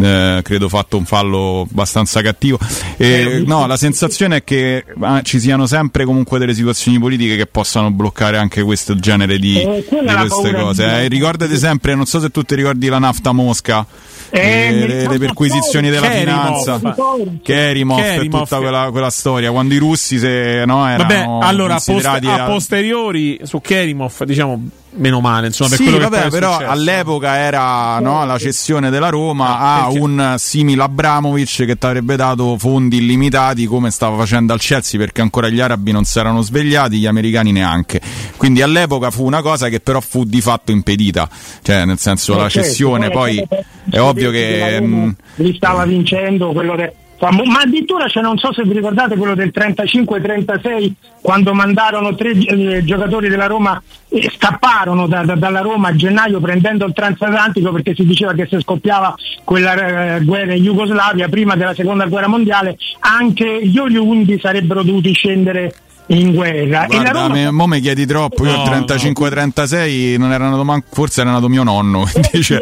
Eh, 0.00 0.40
credo 0.42 0.68
fatto 0.68 0.96
un 0.96 1.04
fallo 1.04 1.66
abbastanza 1.70 2.20
cattivo 2.22 2.58
E, 2.96 3.42
no 3.46 3.66
la 3.66 3.76
sensazione 3.76 4.36
è 4.36 4.44
che 4.44 4.84
ah, 5.00 5.22
ci 5.22 5.40
siano 5.40 5.66
sempre 5.66 6.04
comunque 6.04 6.38
delle 6.38 6.54
situazioni 6.54 6.98
politiche 6.98 7.36
che 7.36 7.46
possano 7.46 7.90
bloccare 7.90 8.38
anche 8.38 8.62
questo 8.62 8.94
genere 8.96 9.38
di, 9.38 9.60
Eh, 9.60 9.84
di 9.88 10.14
queste 10.26 10.54
cose. 10.54 10.84
Eh, 10.84 11.08
ricordate 11.08 11.56
sempre 11.56 11.94
non 11.94 12.06
so 12.06 12.20
se 12.20 12.30
tu 12.30 12.42
ti 12.42 12.54
ricordi 12.54 12.86
la 12.88 12.98
nafta 12.98 13.32
Mosca 13.32 13.84
Eh, 14.30 14.40
eh, 14.40 14.86
le, 14.86 15.08
le 15.08 15.18
perquisizioni 15.18 15.88
della 15.90 16.08
Kerimov. 16.08 16.62
finanza 16.62 16.94
Kerimov. 17.42 17.98
Kerimov 17.98 17.98
e 17.98 18.28
tutta 18.28 18.58
quella, 18.58 18.88
quella 18.90 19.10
storia 19.10 19.50
quando 19.50 19.74
i 19.74 19.78
russi 19.78 20.18
se, 20.18 20.64
no, 20.66 20.86
erano 20.86 21.02
Vabbè, 21.08 21.46
allora 21.46 21.74
a, 21.76 21.82
post- 21.84 22.04
a 22.06 22.44
posteriori 22.44 23.40
su 23.44 23.60
Kerimov, 23.60 24.24
diciamo 24.24 24.68
meno 24.92 25.20
male, 25.20 25.48
insomma, 25.48 25.70
per 25.70 25.78
sì, 25.78 25.84
quello 25.84 25.98
che 25.98 26.04
vabbè, 26.04 26.18
poi 26.18 26.26
è 26.26 26.30
però 26.30 26.52
successo. 26.52 26.70
all'epoca 26.70 27.36
era 27.36 27.98
no, 28.00 28.24
la 28.24 28.38
cessione 28.38 28.90
della 28.90 29.08
Roma 29.08 29.58
a 29.58 29.88
un 29.88 30.34
simile 30.38 30.82
Abramovic 30.82 31.64
che 31.64 31.76
ti 31.76 31.86
avrebbe 31.86 32.16
dato 32.16 32.56
fondi 32.58 32.98
illimitati 32.98 33.66
come 33.66 33.90
stava 33.90 34.16
facendo 34.16 34.52
al 34.52 34.60
Chelsea 34.60 34.98
perché 34.98 35.20
ancora 35.20 35.48
gli 35.48 35.60
arabi 35.60 35.92
non 35.92 36.04
si 36.04 36.18
erano 36.18 36.40
svegliati, 36.40 36.98
gli 36.98 37.06
americani 37.06 37.52
neanche. 37.52 38.00
Quindi 38.36 38.62
all'epoca 38.62 39.10
fu 39.10 39.24
una 39.24 39.42
cosa 39.42 39.68
che 39.68 39.80
però 39.80 40.00
fu 40.00 40.24
di 40.24 40.40
fatto 40.40 40.72
impedita, 40.72 41.28
cioè 41.62 41.84
nel 41.84 41.98
senso 41.98 42.34
la 42.36 42.48
certo, 42.48 42.68
cessione 42.68 43.10
poi 43.10 43.46
è 43.90 43.98
ovvio 44.00 44.30
che... 44.30 44.78
mm, 44.80 45.10
li 45.36 45.54
stava 45.54 45.84
vincendo 45.84 46.52
quello 46.52 46.74
famo- 46.76 46.92
ma 47.20 47.60
addirittura 47.62 48.06
cioè, 48.06 48.22
non 48.22 48.38
so 48.38 48.52
se 48.52 48.62
vi 48.62 48.72
ricordate 48.74 49.16
quello 49.16 49.34
del 49.34 49.50
35-36 49.52 50.92
quando 51.20 51.52
mandarono 51.52 52.14
tre 52.14 52.30
eh, 52.30 52.84
giocatori 52.84 53.28
della 53.28 53.46
Roma 53.46 53.82
e 54.08 54.30
scapparono 54.34 55.06
da- 55.08 55.24
da- 55.24 55.34
dalla 55.34 55.60
Roma 55.60 55.88
a 55.88 55.96
gennaio 55.96 56.38
prendendo 56.40 56.86
il 56.86 56.92
transatlantico 56.92 57.72
perché 57.72 57.94
si 57.94 58.04
diceva 58.04 58.32
che 58.34 58.46
se 58.48 58.60
scoppiava 58.60 59.14
quella 59.42 60.16
eh, 60.16 60.24
guerra 60.24 60.54
in 60.54 60.62
Jugoslavia 60.62 61.28
prima 61.28 61.56
della 61.56 61.74
seconda 61.74 62.06
guerra 62.06 62.28
mondiale 62.28 62.78
anche 63.00 63.66
gli 63.66 63.78
oriundi 63.78 64.38
sarebbero 64.38 64.82
dovuti 64.84 65.12
scendere 65.12 65.74
in 66.08 66.32
guerra. 66.34 66.86
E 66.86 66.96
la 66.96 67.00
Guarda, 67.02 67.10
Roma 67.12 67.28
me, 67.34 67.50
mo 67.50 67.66
mi 67.66 67.80
chiedi 67.80 68.06
troppo, 68.06 68.44
io 68.44 68.52
No, 68.52 68.62
al 68.64 68.84
35-36 68.86 70.16
non 70.18 70.32
era 70.32 70.48
nato 70.48 70.64
manco, 70.64 70.86
forse 70.92 71.20
era 71.20 71.30
nato 71.30 71.48
mio 71.48 71.62
nonno, 71.62 72.04
quindi 72.10 72.42
cioè- 72.42 72.60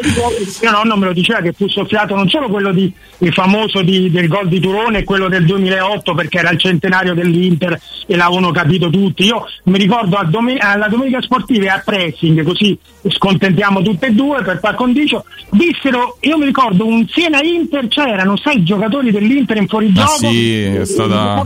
mio 0.61 0.71
nonno 0.71 0.97
me 0.97 1.05
lo 1.05 1.13
diceva 1.13 1.41
che 1.41 1.53
fu 1.53 1.67
soffiato 1.67 2.15
non 2.15 2.27
solo 2.29 2.47
quello 2.49 2.71
di, 2.71 2.91
il 3.19 3.33
famoso 3.33 3.81
di- 3.81 4.09
del 4.11 4.27
gol 4.27 4.47
di 4.47 4.59
Turone 4.59 4.99
e 4.99 5.03
quello 5.03 5.27
del 5.29 5.45
2008 5.45 6.13
perché 6.13 6.39
era 6.39 6.49
il 6.51 6.59
centenario 6.59 7.13
dell'Inter 7.13 7.79
e 8.05 8.15
l'avevano 8.15 8.51
capito 8.51 8.89
tutti. 8.89 9.23
Io 9.25 9.45
mi 9.65 9.77
ricordo 9.77 10.17
a 10.17 10.23
domen- 10.23 10.57
alla 10.61 10.87
domenica 10.87 11.21
sportiva 11.21 11.65
e 11.65 11.69
a 11.69 11.81
pressing 11.83 12.43
così 12.43 12.77
scontentiamo 13.09 13.81
tutte 13.81 14.07
e 14.07 14.11
due 14.11 14.41
per 14.43 14.59
par 14.59 14.75
condicio 14.75 15.23
dissero 15.51 16.17
io 16.21 16.37
mi 16.37 16.45
ricordo 16.45 16.85
un 16.85 17.07
Siena 17.07 17.39
Inter 17.41 17.87
c'erano 17.87 18.35
sei 18.37 18.63
giocatori 18.63 19.11
dell'Inter 19.11 19.55
in 19.57 19.67
fuorigioco 19.67 20.11
Ah, 20.11 20.17
sì, 20.17 20.63
è 20.63 20.85
stata- 20.85 21.45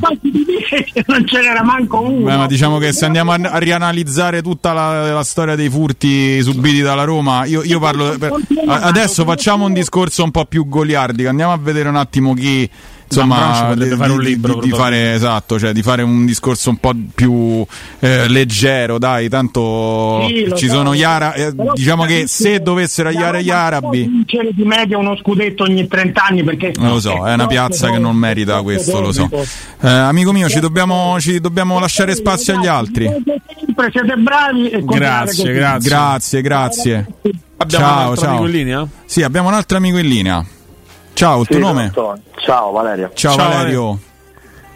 non 1.06 1.28
ce 1.28 1.40
n'era 1.40 1.64
manco 1.64 1.91
uno 2.00 2.26
Beh, 2.26 2.38
ma 2.38 2.48
diciamo 2.48 2.78
che 2.78 2.92
se 2.94 3.06
andiamo 3.06 3.32
a, 3.32 3.40
a 3.42 3.58
rianalizzare 3.58 4.42
tutta 4.42 4.74
la, 4.74 5.12
la 5.12 5.24
storia 5.24 5.56
dei 5.56 5.70
furti 5.70 6.42
subiti 6.42 6.82
dalla 6.82 7.04
Roma, 7.04 7.46
io, 7.46 7.64
io 7.64 7.80
parlo. 7.80 8.18
per- 8.18 8.34
adesso 8.66 9.24
facciamo 9.26 9.66
un 9.66 9.74
discorso 9.74 10.24
un 10.24 10.32
po' 10.32 10.46
più 10.46 10.68
goliardico. 10.68 11.30
Andiamo 11.30 11.54
a 11.54 11.58
vedere 11.58 11.90
un 11.90 11.96
attimo 11.96 12.34
chi, 12.34 12.70
insomma 13.12 13.74
di, 13.76 13.90
fare 13.90 14.12
un 14.12 14.22
libro, 14.22 14.56
di- 14.56 14.70
di 14.70 14.76
fare 14.76 15.14
esatto, 15.14 15.60
cioè 15.60 15.74
di 15.74 15.82
fare 15.82 16.02
un 16.02 16.26
discorso 16.26 16.70
un 16.70 16.78
po' 16.78 16.94
più 17.14 17.66
eh, 18.00 18.28
leggero, 18.28 18.98
dai, 18.98 19.28
tanto 19.30 20.26
Sì, 20.28 20.52
ci 20.56 20.68
so. 20.68 20.76
sono 20.76 20.96
gli 20.96 21.04
ara- 21.04 21.34
eh, 21.34 21.54
diciamo 21.74 22.06
che 22.06 22.26
se 22.28 22.62
dovessero 22.62 23.10
aiare 23.10 23.44
gli 23.44 23.50
arabi 23.50 24.04
vincere 24.08 24.50
di 24.54 24.64
media 24.64 24.98
uno 24.98 25.16
scudetto 25.18 25.64
ogni 25.64 25.88
30 25.88 26.24
anni 26.24 26.44
perché 26.44 26.72
non 26.78 26.90
lo 26.90 27.00
so, 27.00 27.26
è 27.28 27.34
una 27.34 27.48
piazza 27.48 27.90
che 27.90 27.98
non 28.00 28.16
merita 28.16 28.62
questo, 28.62 29.00
lo 29.02 29.12
so. 29.12 29.30
Eh, 29.32 29.88
amico 29.90 30.32
mio, 30.32 30.48
ci 30.50 30.60
dobbiamo, 30.60 31.20
ci 31.20 31.40
dobbiamo 31.40 31.80
lasciare 31.80 32.16
spazio 32.16 32.58
agli 32.58 32.68
altri. 32.68 33.10
siete 33.92 34.16
bravi 34.16 34.70
e 34.70 34.80
continuate 34.80 35.26
così. 35.26 35.52
Grazie, 35.52 36.42
grazie. 36.42 37.06
Abbiamo 37.58 37.86
ciao, 37.86 37.94
un 38.04 38.10
altro 38.10 38.22
ciao. 38.26 38.30
amico 38.32 38.46
in 38.46 38.52
linea? 38.52 38.88
Sì, 39.06 39.24
abbiamo 39.24 39.48
un 39.50 39.54
altro 39.54 39.78
amico 39.78 39.98
in 39.98 40.08
linea. 40.08 40.46
Ciao, 41.14 41.42
il 41.42 41.48
tuo 41.48 41.56
Sì, 41.56 41.62
nome? 41.62 41.90
pronto. 41.94 42.22
Ciao 42.38 42.72
Valerio. 42.72 43.12
Ciao, 43.14 43.36
Valerio. 43.36 44.00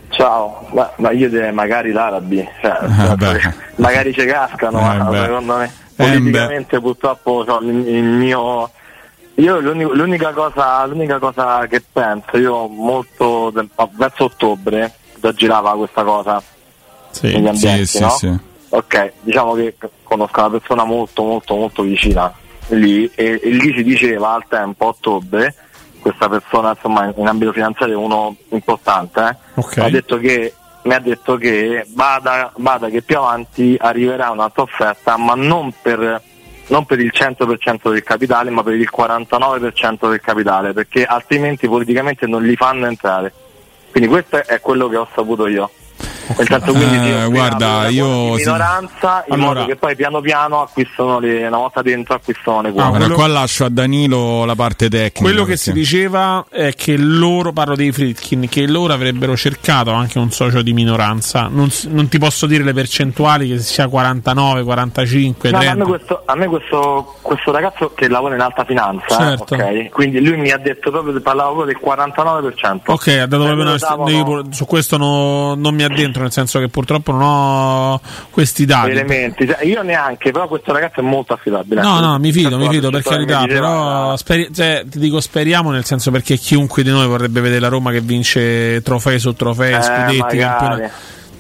Ciao, 0.10 0.68
ma, 0.74 0.92
ma 0.98 1.12
io 1.12 1.30
direi 1.30 1.52
magari 1.52 1.92
l'arabi, 1.92 2.48
cioè, 2.62 2.78
Eh, 2.84 3.54
magari 3.76 4.14
ci 4.14 4.26
cascano, 4.26 4.80
Eh, 4.80 4.98
ma 4.98 5.04
beh. 5.10 5.22
secondo 5.24 5.56
me 5.58 5.66
Eh, 5.66 5.72
politicamente 5.96 6.80
purtroppo 6.80 7.44
c'ho 7.46 7.60
il, 7.62 7.88
il 7.88 8.04
mio... 8.04 8.70
Io 9.38 9.60
l'uni- 9.60 9.84
l'unica 9.84 10.32
cosa, 10.32 10.86
l'unica 10.86 11.20
cosa 11.20 11.66
che 11.68 11.84
penso, 11.92 12.38
io 12.38 12.68
molto 12.68 13.50
de- 13.50 13.68
verso 13.92 14.26
ottobre 14.26 14.94
già 15.20 15.34
girava 15.34 15.76
questa 15.76 16.04
cosa 16.04 16.42
negli 17.22 17.48
ambienti, 17.48 17.86
sì, 17.86 18.00
no? 18.00 18.10
sì, 18.12 18.28
sì. 18.28 18.40
Ok, 18.70 19.12
diciamo 19.22 19.54
che 19.56 19.76
conosco 20.04 20.40
una 20.40 20.50
persona 20.52 20.84
molto 20.86 21.24
molto 21.24 21.56
molto 21.56 21.82
vicina 21.84 22.32
lì 22.70 23.10
e, 23.14 23.40
e 23.44 23.50
lì 23.50 23.74
si 23.76 23.84
diceva 23.84 24.34
al 24.36 24.46
tempo, 24.48 24.86
a 24.86 24.88
ottobre, 24.90 25.54
questa 26.06 26.30
persona 26.30 26.70
insomma 26.70 27.12
in, 27.16 27.26
ambito 27.26 27.52
finanziario 27.52 28.00
uno 28.00 28.36
importante, 28.50 29.22
eh, 29.22 29.38
Ok. 29.56 29.78
ha 29.80 29.90
detto 29.90 30.18
che 30.18 30.54
mi 30.84 30.94
ha 30.94 31.00
detto 31.00 31.36
che 31.36 31.84
bada, 31.88 32.52
bada 32.58 32.90
che 32.90 33.02
più 33.02 33.18
avanti 33.18 33.76
arriverà 33.80 34.30
un'altra 34.30 34.62
offerta, 34.62 35.18
ma 35.18 35.34
non 35.34 35.74
per, 35.82 36.22
non 36.68 36.86
per 36.86 37.00
il 37.00 37.12
100% 37.12 37.90
del 37.90 38.04
capitale, 38.04 38.52
ma 38.52 38.62
per 38.62 38.76
il 38.76 38.88
49% 38.96 40.08
del 40.08 40.22
capitale, 40.22 40.74
perché 40.74 41.04
altrimenti 41.06 41.68
politicamente 41.68 42.28
non 42.28 42.44
li 42.44 42.56
fanno 42.56 42.86
entrare. 42.86 43.34
Quindi 43.90 44.08
questo 44.08 44.46
è 44.46 44.60
quello 44.60 44.88
che 44.88 44.98
ho 44.98 45.08
saputo 45.12 45.48
io. 45.48 45.72
Quindi 46.36 47.12
Eh, 47.12 47.28
guarda, 47.30 47.88
io 47.88 48.36
sì. 48.36 48.44
minoranza 48.44 49.24
in 49.28 49.34
Allora- 49.36 49.60
modo 49.62 49.66
che 49.68 49.76
poi 49.76 49.96
piano 49.96 50.22
piano 50.22 50.62
acquistano 50.62 51.20
le, 51.20 51.46
una 51.48 51.58
volta 51.58 51.82
dentro 51.82 52.16
acquistano 52.16 52.62
le 52.62 52.72
quote. 52.72 52.90
Guarda, 52.98 53.14
qua 53.14 53.28
lascio 53.28 53.66
a 53.66 53.70
Danilo 53.70 54.44
la 54.46 54.56
parte 54.56 54.90
tecnica. 54.90 55.20
Quello 55.22 55.42
che 55.42 55.50
perché- 55.50 55.58
si 55.62 55.72
diceva 55.74 56.46
è 56.50 56.74
che 56.76 56.98
loro, 56.98 57.52
parlo 57.54 57.76
dei 57.76 57.92
Fritkin, 57.92 58.48
che 58.50 58.66
loro 58.68 58.94
avrebbero 58.94 59.38
cercato 59.38 59.92
anche 59.92 60.18
un 60.18 60.32
socio 60.32 60.62
di 60.62 60.74
minoranza. 60.74 61.48
Non, 61.50 61.70
non 61.90 62.08
ti 62.10 62.18
posso 62.18 62.48
dire 62.48 62.64
le 62.64 62.74
percentuali, 62.74 63.48
che 63.48 63.60
sia 63.60 63.88
49, 63.88 64.64
45, 64.64 65.52
No, 65.52 65.58
ma 65.58 65.64
a 65.64 65.68
30. 65.74 65.84
me, 65.84 65.90
questo, 65.98 66.22
a 66.26 66.36
me 66.36 66.48
questo, 66.48 67.16
questo 67.22 67.52
ragazzo 67.52 67.92
che 67.96 68.08
lavora 68.10 68.36
in 68.36 68.42
alta 68.42 68.66
finanza, 68.66 69.06
eh, 69.34 69.38
Certo. 69.38 69.54
ok? 69.56 69.90
quindi 69.90 70.20
lui 70.26 70.38
mi 70.38 70.50
ha 70.52 70.58
detto 70.58 70.90
proprio, 70.92 71.20
parlava 71.22 71.50
proprio 71.52 71.74
del 71.74 71.82
49%. 71.82 72.92
Ok, 72.92 73.08
ha 73.08 73.26
dato 73.26 73.44
Cioè, 73.44 73.54
proprio 73.56 73.62
una- 73.62 73.78
davano 73.78 74.10
io 74.10 74.44
su 74.52 74.66
questo 74.66 74.98
no- 74.98 75.56
non 75.56 75.74
mi 75.76 75.84
addentro, 75.86 76.22
nel 76.24 76.32
senso 76.32 76.60
che 76.60 76.68
purtroppo 76.68 77.12
non 77.12 77.22
ho 77.22 78.02
questi 78.30 78.66
dati. 78.66 78.92
elementi. 78.92 79.48
Cioè, 79.48 79.64
io 79.64 79.82
neanche, 79.82 80.32
però 80.32 80.48
questo 80.48 80.74
ragazzo 80.74 81.00
è 81.00 81.04
molto 81.04 81.34
affidabile. 81.34 81.82
No, 81.82 82.00
no, 82.00 82.18
mi 82.20 82.32
fido, 82.32 82.58
mi 82.58 82.68
fido 82.70 82.90
per 82.90 83.00
assessore 83.00 83.26
carità, 83.26 83.54
però 83.54 84.16
speri- 84.18 84.54
cioè, 84.54 84.84
ti 84.90 85.00
dico 85.00 85.20
speriamo 85.20 85.72
nel 85.72 85.86
senso 85.86 86.12
perché 86.12 86.38
chiunque 86.38 86.84
di 86.84 86.90
noi 86.90 87.08
vorrebbe 87.08 87.42
vedere 87.42 87.60
la 87.62 87.70
Roma 87.70 87.92
che 87.92 88.02
vince 88.02 88.82
trofei 88.82 89.20
su 89.20 89.34
trofei, 89.34 89.74
Eh, 89.74 89.82
scudetti, 89.82 90.38
campionati. 90.38 90.92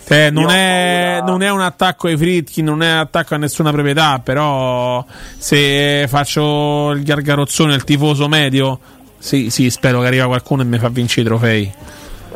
Eh, 0.08 0.30
non, 0.30 0.44
Io 0.44 0.50
ho 0.50 0.52
è, 0.52 1.20
non 1.26 1.42
è 1.42 1.50
un 1.50 1.62
attacco 1.62 2.08
ai 2.08 2.16
Fritkin, 2.16 2.64
non 2.64 2.84
è 2.84 2.92
un 2.92 2.98
attacco 3.00 3.34
a 3.34 3.38
nessuna 3.38 3.72
proprietà, 3.72 4.20
però 4.24 5.04
se 5.38 6.06
faccio 6.08 6.92
il 6.92 7.02
gargarozzone, 7.04 7.74
il 7.74 7.84
tifoso 7.84 8.28
medio, 8.28 8.80
sì, 9.18 9.50
sì, 9.50 9.72
spero 9.72 10.02
che 10.02 10.08
arriva 10.08 10.28
qualcuno 10.28 10.62
e 10.62 10.66
mi 10.66 10.78
fa 10.78 10.90
vincere 10.90 11.22
i 11.22 11.26
trofei. 11.26 11.74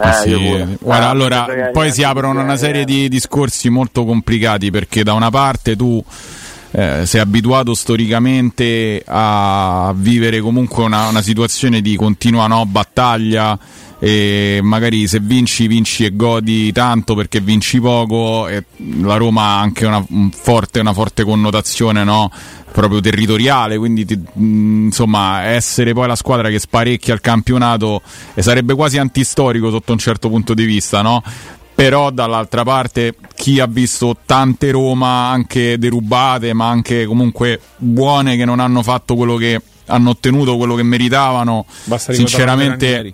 Eh 0.01 0.13
sì. 0.13 0.77
Guarda, 0.79 1.05
Ah, 1.07 1.09
allora, 1.09 1.47
poi 1.71 1.91
si 1.91 2.03
aprono 2.03 2.41
una 2.41 2.57
serie 2.57 2.85
di 2.85 3.09
discorsi 3.09 3.69
molto 3.69 4.05
complicati 4.05 4.71
perché 4.71 5.03
da 5.03 5.13
una 5.13 5.29
parte 5.29 5.75
tu 5.75 6.03
eh, 6.71 7.05
sei 7.05 7.19
abituato 7.21 7.73
storicamente 7.73 9.03
a 9.05 9.91
vivere 9.95 10.39
comunque 10.39 10.83
una, 10.83 11.07
una 11.07 11.21
situazione 11.21 11.81
di 11.81 11.95
continua 11.95 12.47
no, 12.47 12.65
battaglia 12.65 13.57
e 14.01 14.61
magari 14.63 15.07
se 15.07 15.19
vinci 15.19 15.67
vinci 15.67 16.05
e 16.05 16.15
godi 16.15 16.71
tanto 16.71 17.15
perché 17.15 17.41
vinci 17.41 17.81
poco 17.81 18.47
e 18.47 18.63
la 19.01 19.17
Roma 19.17 19.41
ha 19.41 19.59
anche 19.59 19.85
una, 19.85 20.03
un 20.09 20.31
forte, 20.31 20.79
una 20.79 20.93
forte 20.93 21.25
connotazione 21.25 22.05
no? 22.05 22.31
proprio 22.71 23.01
territoriale 23.01 23.77
quindi 23.77 24.05
ti- 24.05 24.17
mh, 24.17 24.85
insomma 24.85 25.43
essere 25.43 25.91
poi 25.91 26.07
la 26.07 26.15
squadra 26.15 26.49
che 26.49 26.59
sparecchia 26.59 27.13
il 27.13 27.19
campionato 27.19 28.01
eh, 28.35 28.41
sarebbe 28.41 28.73
quasi 28.73 28.97
antistorico 28.97 29.69
sotto 29.69 29.91
un 29.91 29.97
certo 29.97 30.29
punto 30.29 30.53
di 30.53 30.63
vista 30.63 31.01
no? 31.01 31.21
però 31.75 32.09
dall'altra 32.09 32.63
parte 32.63 33.15
chi 33.35 33.59
ha 33.59 33.67
visto 33.67 34.15
tante 34.25 34.71
Roma 34.71 35.27
anche 35.27 35.77
derubate 35.77 36.53
ma 36.53 36.69
anche 36.69 37.05
comunque 37.05 37.59
buone 37.75 38.37
che 38.37 38.45
non 38.45 38.61
hanno 38.61 38.81
fatto 38.81 39.15
quello 39.15 39.35
che 39.35 39.61
hanno 39.87 40.11
ottenuto 40.11 40.55
quello 40.55 40.75
che 40.75 40.83
meritavano 40.83 41.65
sinceramente. 41.97 43.13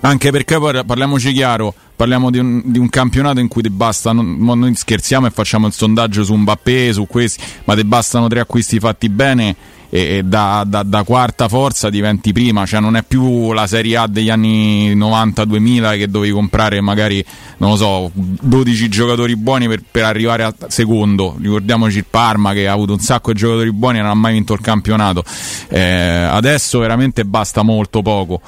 Anche 0.00 0.30
perché 0.30 0.58
parliamoci 0.58 1.32
chiaro 1.32 1.74
parliamo 1.96 2.30
di 2.30 2.38
un, 2.38 2.62
di 2.64 2.78
un 2.78 2.88
campionato 2.88 3.40
in 3.40 3.48
cui 3.48 3.62
ti 3.62 3.70
basta 3.70 4.12
non- 4.12 4.36
noi 4.38 4.74
scherziamo 4.74 5.26
e 5.26 5.30
facciamo 5.30 5.66
il 5.66 5.72
sondaggio 5.72 6.24
su 6.24 6.34
Mbappé 6.34 6.92
su 6.92 7.06
questi 7.06 7.42
ma 7.64 7.74
ti 7.74 7.84
bastano 7.84 8.28
tre 8.28 8.40
acquisti 8.40 8.78
fatti 8.78 9.08
bene 9.08 9.56
e, 9.88 10.22
da, 10.24 10.64
da- 10.66 10.82
da 10.82 11.02
quarta 11.02 11.48
forza 11.48 11.90
diventi 11.90 12.32
prima. 12.32 12.66
Cioè 12.66 12.80
non 12.80 12.96
è 12.96 13.02
più 13.02 13.52
la 13.52 13.66
Serie 13.66 13.96
A 13.96 14.06
degli 14.06 14.30
anni 14.30 14.96
90-2000 14.96 15.96
che 15.98 16.08
dovevi 16.08 16.32
comprare 16.32 16.80
magari 16.80 17.24
non 17.58 17.70
lo 17.70 17.76
so 17.76 18.10
12 18.12 18.88
giocatori 18.88 19.36
buoni 19.36 19.68
per, 19.68 19.82
per 19.90 20.04
arrivare 20.04 20.44
a 20.44 20.54
secondo. 20.68 21.36
Ricordiamoci 21.40 21.98
il 21.98 22.06
Parma 22.08 22.52
che 22.52 22.68
ha 22.68 22.72
avuto 22.72 22.92
un 22.92 23.00
sacco 23.00 23.32
di 23.32 23.38
giocatori 23.38 23.72
buoni 23.72 23.98
e 23.98 24.02
non 24.02 24.10
ha 24.10 24.14
mai 24.14 24.34
vinto 24.34 24.52
il 24.52 24.60
campionato. 24.60 25.24
Eh, 25.68 25.80
adesso 25.80 26.78
veramente 26.78 27.24
basta 27.24 27.62
molto 27.62 28.02
poco. 28.02 28.40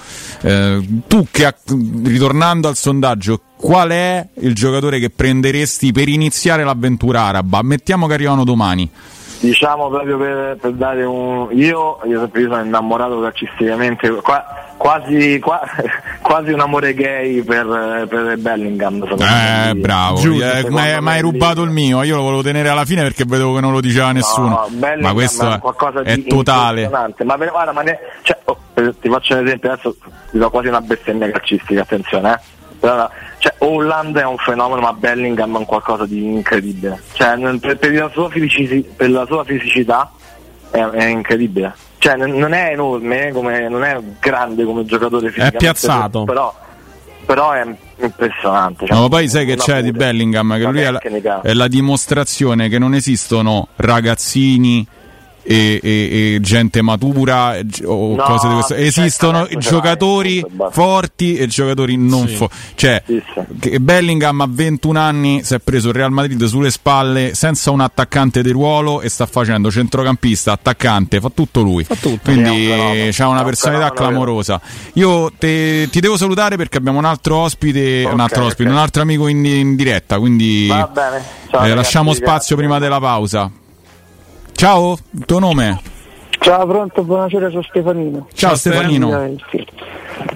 Eh, 0.43 0.87
tu 1.07 1.27
che 1.31 1.55
ritornando 2.05 2.69
al 2.69 2.77
sondaggio 2.77 3.41
qual 3.57 3.91
è 3.91 4.27
il 4.41 4.55
giocatore 4.55 5.01
che 5.01 5.11
prenderesti 5.11 5.91
per 5.91 6.09
iniziare 6.09 6.63
l'avventura 6.63 7.23
araba? 7.23 7.61
Mettiamo 7.63 8.07
che 8.07 8.15
arrivano 8.15 8.45
domani 8.45 8.89
Diciamo 9.41 9.89
proprio 9.89 10.19
per, 10.19 10.57
per 10.61 10.73
dare 10.73 11.05
un. 11.05 11.49
Io, 11.53 12.01
io, 12.05 12.29
io 12.33 12.49
sono 12.49 12.61
innamorato 12.65 13.21
calcisticamente, 13.21 14.11
qua- 14.21 14.45
quasi, 14.77 15.39
qua- 15.39 15.61
quasi 16.21 16.51
un 16.51 16.61
amore 16.61 16.93
gay 16.93 17.43
per, 17.43 18.07
per 18.09 18.37
Bellingham. 18.39 19.05
Eh, 19.05 19.17
me. 19.17 19.75
bravo, 19.77 20.19
Giusto, 20.19 20.45
Eh, 20.45 20.69
ma 20.71 21.01
ma 21.01 21.13
hai 21.13 21.21
rubato 21.21 21.63
il 21.63 21.71
mio. 21.71 22.03
Io 22.03 22.17
lo 22.17 22.23
volevo 22.23 22.43
tenere 22.43 22.69
alla 22.69 22.85
fine 22.85 23.03
perché 23.03 23.25
vedevo 23.25 23.55
che 23.55 23.61
non 23.61 23.73
lo 23.73 23.81
diceva 23.81 24.11
nessuno. 24.11 24.49
No, 24.49 24.67
Bellingham 24.71 25.01
ma 25.03 25.13
questo 25.13 25.53
è 25.53 25.59
qualcosa 25.61 26.01
è 26.03 26.15
di 26.15 26.25
totale. 26.25 26.89
Ma, 26.89 27.37
guarda, 27.37 27.73
ma 27.73 27.83
ne- 27.83 27.99
cioè, 28.23 28.39
oh, 28.45 28.59
per- 28.75 28.95
ti 29.01 29.09
faccio 29.09 29.37
un 29.37 29.47
esempio, 29.47 29.71
adesso 29.71 29.97
ti 30.33 30.39
do 30.39 30.51
quasi 30.51 30.67
una 30.67 30.81
bestemmia 30.81 31.31
calcistica, 31.31 31.83
attenzione, 31.83 32.33
eh. 32.33 32.57
Cioè, 32.81 33.55
Holland 33.59 34.17
è 34.17 34.25
un 34.25 34.37
fenomeno, 34.37 34.81
ma 34.81 34.93
Bellingham 34.93 35.55
è 35.55 35.59
un 35.59 35.65
qualcosa 35.65 36.07
di 36.07 36.25
incredibile. 36.25 37.01
Cioè, 37.13 37.37
per, 37.59 37.79
per 37.79 37.93
la, 37.93 38.11
sua 38.13 38.29
fisici- 38.29 38.85
per 38.97 39.11
la 39.11 39.27
sua 39.27 39.45
fisicità 39.45 40.11
è, 40.71 40.79
è 40.79 41.05
incredibile. 41.07 41.75
Cioè, 41.99 42.17
n- 42.17 42.37
non 42.37 42.53
è 42.53 42.71
enorme, 42.73 43.33
come, 43.33 43.69
non 43.69 43.85
è 43.85 43.99
grande 44.21 44.65
come 44.65 44.85
giocatore 44.85 45.29
fisicamente, 45.29 45.59
piazzato. 45.59 46.25
Però, 46.25 46.55
però 47.27 47.53
è 47.53 47.67
impressionante. 48.01 48.87
cioè, 48.87 48.97
No, 48.97 49.03
ma 49.03 49.09
poi 49.09 49.29
sai 49.29 49.47
che 49.47 49.57
c'è 49.57 49.83
di. 49.83 49.93
Bellingham? 49.93 50.57
Che 50.57 50.65
lui 50.65 50.81
è 50.81 50.91
la, 50.91 51.41
è 51.43 51.53
la 51.53 51.69
dimostrazione 51.69 52.69
che 52.69 52.79
non 52.79 52.95
esistono 52.95 53.69
ragazzini 53.77 54.87
e, 55.51 55.81
e- 55.83 56.35
e 56.35 56.41
gente 56.43 56.83
matura 56.83 57.57
o 57.87 58.15
No, 58.15 58.23
cose 58.23 58.49
di 58.49 58.55
questo. 58.55 58.75
Esistono 58.75 59.47
certamente 59.47 59.63
ce 59.63 59.71
giocatori 59.71 60.45
forti 60.71 61.37
e 61.37 61.47
giocatori 61.47 61.97
non 61.97 62.29
Sì. 62.29 62.35
forti. 62.37 62.57
Cioè, 62.75 63.03
Bellingham 63.81 64.41
a 64.43 64.47
21 64.49 64.99
anni 64.99 65.43
si 65.45 65.55
è 65.55 65.59
preso 65.59 65.89
il 65.89 65.95
Real 65.95 66.11
Madrid 66.11 66.43
sulle 66.45 66.71
spalle 66.71 67.35
senza 67.35 67.71
un 67.71 67.81
attaccante 67.81 68.43
di 68.43 68.51
ruolo 68.51 69.01
e 69.01 69.09
sta 69.09 69.25
facendo 69.27 69.71
centrocampista, 69.71 70.53
attaccante, 70.53 71.21
fa 71.21 71.31
tutto 71.33 71.63
lui. 71.63 71.87
Quindi 71.87 72.67
È 72.67 72.75
un 72.75 72.79
fenomeno. 72.79 73.11
c'ha 73.13 73.29
una 73.29 73.43
personalità 73.45 73.91
clamorosa. 73.93 74.61
Io 74.95 75.33
te- 75.39 75.89
ti 75.91 76.01
devo 76.01 76.17
salutare 76.19 76.57
perché 76.57 76.77
abbiamo 76.77 76.99
un 76.99 77.05
altro 77.07 77.37
ospite, 77.39 78.07
un 78.11 78.21
altro 78.21 78.45
ospite, 78.45 78.69
un 78.69 78.77
altro 78.77 79.01
amico 79.03 79.29
in, 79.29 79.45
in 79.45 79.77
diretta, 79.77 80.19
quindi 80.19 80.67
Va 80.69 80.87
bene. 80.93 81.23
Ciao, 81.51 81.61
eh, 81.61 81.63
ragazzi, 81.63 81.75
lasciamo 81.77 82.11
grazie. 82.11 82.27
spazio 82.27 82.57
prima 82.57 82.79
della 82.79 83.01
pausa. 83.01 83.51
Ciao, 84.59 84.99
il 85.13 85.25
tuo 85.25 85.39
nome? 85.39 85.81
Ciao, 86.41 86.67
pronto, 86.67 87.05
buonasera, 87.05 87.49
sono 87.49 87.63
Stefanino. 87.63 88.27
Ciao, 88.35 88.57
Stefanino. 88.57 89.23
Eh, 89.23 89.37
sì. 89.53 89.65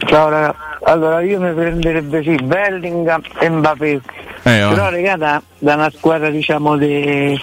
Ciao 0.06 0.28
raga. 0.28 0.54
Allora 0.84 1.22
io 1.22 1.40
mi 1.40 1.52
prenderebbe 1.52 2.22
sì 2.22 2.36
Bellingham 2.36 3.20
e 3.40 3.48
Mbappé. 3.48 4.00
Eh, 4.44 4.64
oh. 4.64 4.70
Però 4.70 4.90
raga 4.90 5.16
da, 5.16 5.42
da 5.58 5.74
una 5.74 5.90
squadra 5.94 6.28
diciamo 6.30 6.76
dei 6.76 7.38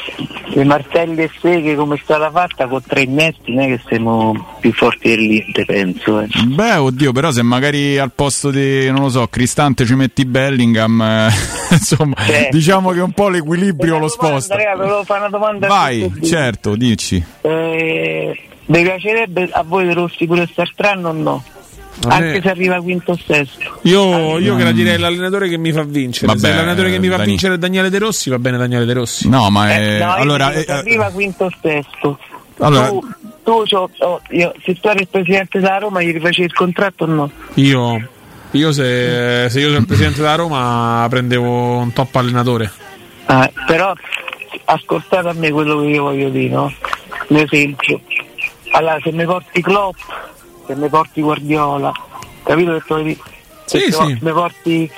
martelli 0.65 1.23
e 1.23 1.31
seghe 1.39 1.75
come 1.75 1.95
è 1.95 1.99
stata 2.03 2.29
fatta 2.29 2.67
con 2.67 2.81
tre 2.85 3.03
innesti 3.03 3.53
non 3.53 3.63
è 3.63 3.67
che 3.67 3.81
siamo 3.87 4.57
più 4.59 4.73
forti 4.73 5.09
dell'Inter 5.09 5.65
penso. 5.65 6.19
Eh. 6.19 6.27
Beh, 6.47 6.75
oddio, 6.75 7.11
però 7.11 7.31
se 7.31 7.41
magari 7.41 7.97
al 7.97 8.11
posto 8.11 8.51
di, 8.51 8.91
non 8.91 9.01
lo 9.03 9.09
so, 9.09 9.27
Cristante 9.27 9.85
ci 9.85 9.95
metti 9.95 10.25
Bellingham, 10.25 11.01
eh, 11.01 11.29
insomma, 11.71 12.15
Cioè. 12.25 12.49
diciamo 12.51 12.91
che 12.91 12.99
un 12.99 13.11
po' 13.11 13.29
l'equilibrio 13.29 13.97
lo 13.97 14.07
sposta. 14.07 14.55
Volevo 14.75 15.03
fare 15.03 15.21
una 15.21 15.29
domanda 15.29 15.67
Vai, 15.67 16.11
certo, 16.23 16.75
dici. 16.75 17.23
Eh, 17.41 18.37
vi 18.65 18.81
piacerebbe 18.81 19.49
a 19.51 19.63
voi 19.65 19.85
De 19.85 19.93
Rossi 19.93 20.25
pure 20.25 20.47
Startran 20.51 21.05
o 21.05 21.11
no? 21.11 21.43
Me- 22.07 22.13
Anche 22.13 22.41
se 22.41 22.49
arriva 22.49 22.79
quinto 22.81 23.11
o 23.11 23.17
sesto. 23.17 23.79
Io, 23.83 24.37
io 24.39 24.55
Mm. 24.55 24.57
gradirei 24.57 24.97
l'allenatore 24.97 25.49
che 25.49 25.57
mi 25.57 25.71
fa 25.71 25.83
vincere. 25.83 26.27
Vabbè, 26.27 26.39
se 26.39 26.47
l'allenatore 26.53 26.91
che 26.91 26.99
mi 26.99 27.09
fa 27.09 27.17
Dani. 27.17 27.27
vincere 27.29 27.53
è 27.55 27.57
Daniele 27.57 27.89
De 27.89 27.97
Rossi, 27.99 28.29
va 28.29 28.39
bene 28.39 28.57
Daniele 28.57 28.85
De 28.85 28.93
Rossi. 28.93 29.27
No, 29.27 29.49
ma 29.49 29.69
è... 29.71 29.97
No, 29.99 30.05
io 30.05 30.13
allora, 30.13 30.51
eh, 30.53 30.63
se 30.63 30.71
arriva 30.71 31.09
quinto 31.09 31.45
o 31.45 31.51
sesto. 31.61 32.17
Allora- 32.59 32.87
Tu, 32.87 33.05
tu 33.43 33.75
oh, 33.75 34.21
io, 34.29 34.53
se 34.63 34.75
tu 34.79 34.87
eri 34.87 35.01
il 35.01 35.07
presidente 35.09 35.59
della 35.59 35.77
Roma 35.77 36.01
gli 36.01 36.11
rifacevi 36.13 36.45
il 36.47 36.53
contratto 36.53 37.03
o 37.03 37.07
no? 37.07 37.31
Io, 37.55 38.07
io 38.51 38.71
se, 38.71 39.47
se 39.49 39.59
io 39.59 39.67
sono 39.67 39.79
il 39.79 39.85
presidente 39.85 40.21
della 40.21 40.35
Roma 40.35 41.05
prendevo 41.09 41.77
un 41.77 41.91
top 41.93 42.15
allenatore. 42.15 42.71
Ah, 43.25 43.49
però 43.67 43.93
ascoltate 44.65 45.27
a 45.27 45.33
me 45.33 45.51
quello 45.51 45.81
che 45.81 45.87
io 45.87 46.03
voglio 46.03 46.29
dire, 46.29 46.53
no? 46.53 46.73
Un 47.27 47.37
esempio. 47.37 47.99
Allora, 48.71 48.97
se 49.03 49.11
mi 49.11 49.25
porti 49.25 49.61
Klopp, 49.61 49.95
se 50.69 50.75
mi 50.75 50.87
porti 50.87 51.21
Guardiola, 51.21 51.91
capito 52.43 52.77
che 52.77 53.03
dire? 53.03 53.17
Sì, 53.65 53.91
sì. 53.91 54.17
mi 54.21 54.31
porti 54.31 54.91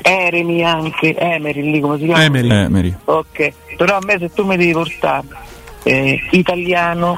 Eremi 0.00 0.64
anche, 0.64 1.14
Emery 1.16 1.70
lì 1.70 1.80
come 1.80 1.98
si 1.98 2.04
chiama? 2.04 2.22
Emery. 2.22 2.48
Emery. 2.48 2.94
Ok, 3.04 3.52
però 3.76 3.96
a 3.96 4.00
me 4.04 4.16
se 4.18 4.32
tu 4.32 4.44
mi 4.44 4.56
devi 4.56 4.72
portare 4.72 5.26
eh, 5.82 6.18
italiano, 6.30 7.16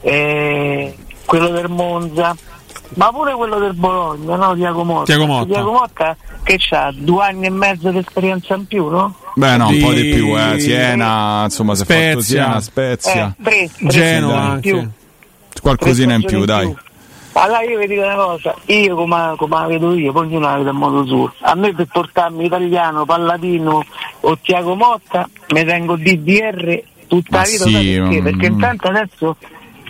eh, 0.00 0.94
quello 1.24 1.48
del 1.48 1.68
Monza, 1.68 2.34
ma 2.94 3.10
pure 3.10 3.34
quello 3.34 3.58
del 3.58 3.74
Bologna, 3.74 4.36
no? 4.36 4.54
Tiago 4.54 4.84
Motta. 4.84 5.04
Tiago 5.04 5.26
Motta. 5.26 5.52
Tiago 5.52 5.72
Motta 5.72 6.16
che 6.42 6.58
ha 6.70 6.92
due 6.92 7.24
anni 7.24 7.46
e 7.46 7.50
mezzo 7.50 7.90
di 7.90 7.98
esperienza 7.98 8.54
in 8.54 8.66
più, 8.66 8.88
no? 8.88 9.14
Beh, 9.34 9.56
no, 9.56 9.68
un 9.68 9.72
Di- 9.74 9.80
po' 9.80 9.92
di 9.92 10.08
più, 10.14 10.38
eh. 10.38 10.58
Siena, 10.60 11.44
insomma, 11.44 11.74
si 11.74 11.82
è 11.82 11.84
fatto 11.84 12.00
Spezia. 12.00 12.22
Siena, 12.22 12.60
Spezia. 12.60 13.36
Eh, 13.38 13.42
tre, 13.42 13.52
tre 13.52 13.68
stagioni 13.68 14.16
in 14.16 14.30
anche. 14.30 14.70
più. 14.70 14.88
Qualcosina 15.60 16.14
in 16.14 16.24
più, 16.24 16.42
stagioni 16.42 16.72
dai. 16.72 16.83
Allora 17.36 17.62
io 17.62 17.78
vi 17.78 17.86
dico 17.88 18.02
una 18.02 18.14
cosa, 18.14 18.54
io 18.66 18.94
come, 18.94 19.34
come 19.36 19.56
la 19.58 19.66
vedo 19.66 19.94
io, 19.94 20.12
poi 20.12 20.26
ognuno 20.26 20.46
la 20.46 20.56
vede 20.56 20.70
a 20.70 20.72
modo 20.72 21.04
suo. 21.04 21.32
A 21.40 21.54
me 21.54 21.74
per 21.74 21.86
portarmi 21.86 22.44
italiano, 22.44 23.04
Palladino 23.04 23.84
o 24.20 24.38
Tiago 24.40 24.74
Motta 24.76 25.28
mi 25.48 25.64
tengo 25.64 25.96
DDR 25.96 26.82
tutta 27.08 27.38
la 27.38 27.44
vita, 27.44 27.64
sì, 27.64 27.72
sai 27.72 27.98
perché? 27.98 28.20
mm. 28.20 28.24
Perché 28.24 28.46
intanto 28.46 28.88
adesso 28.88 29.36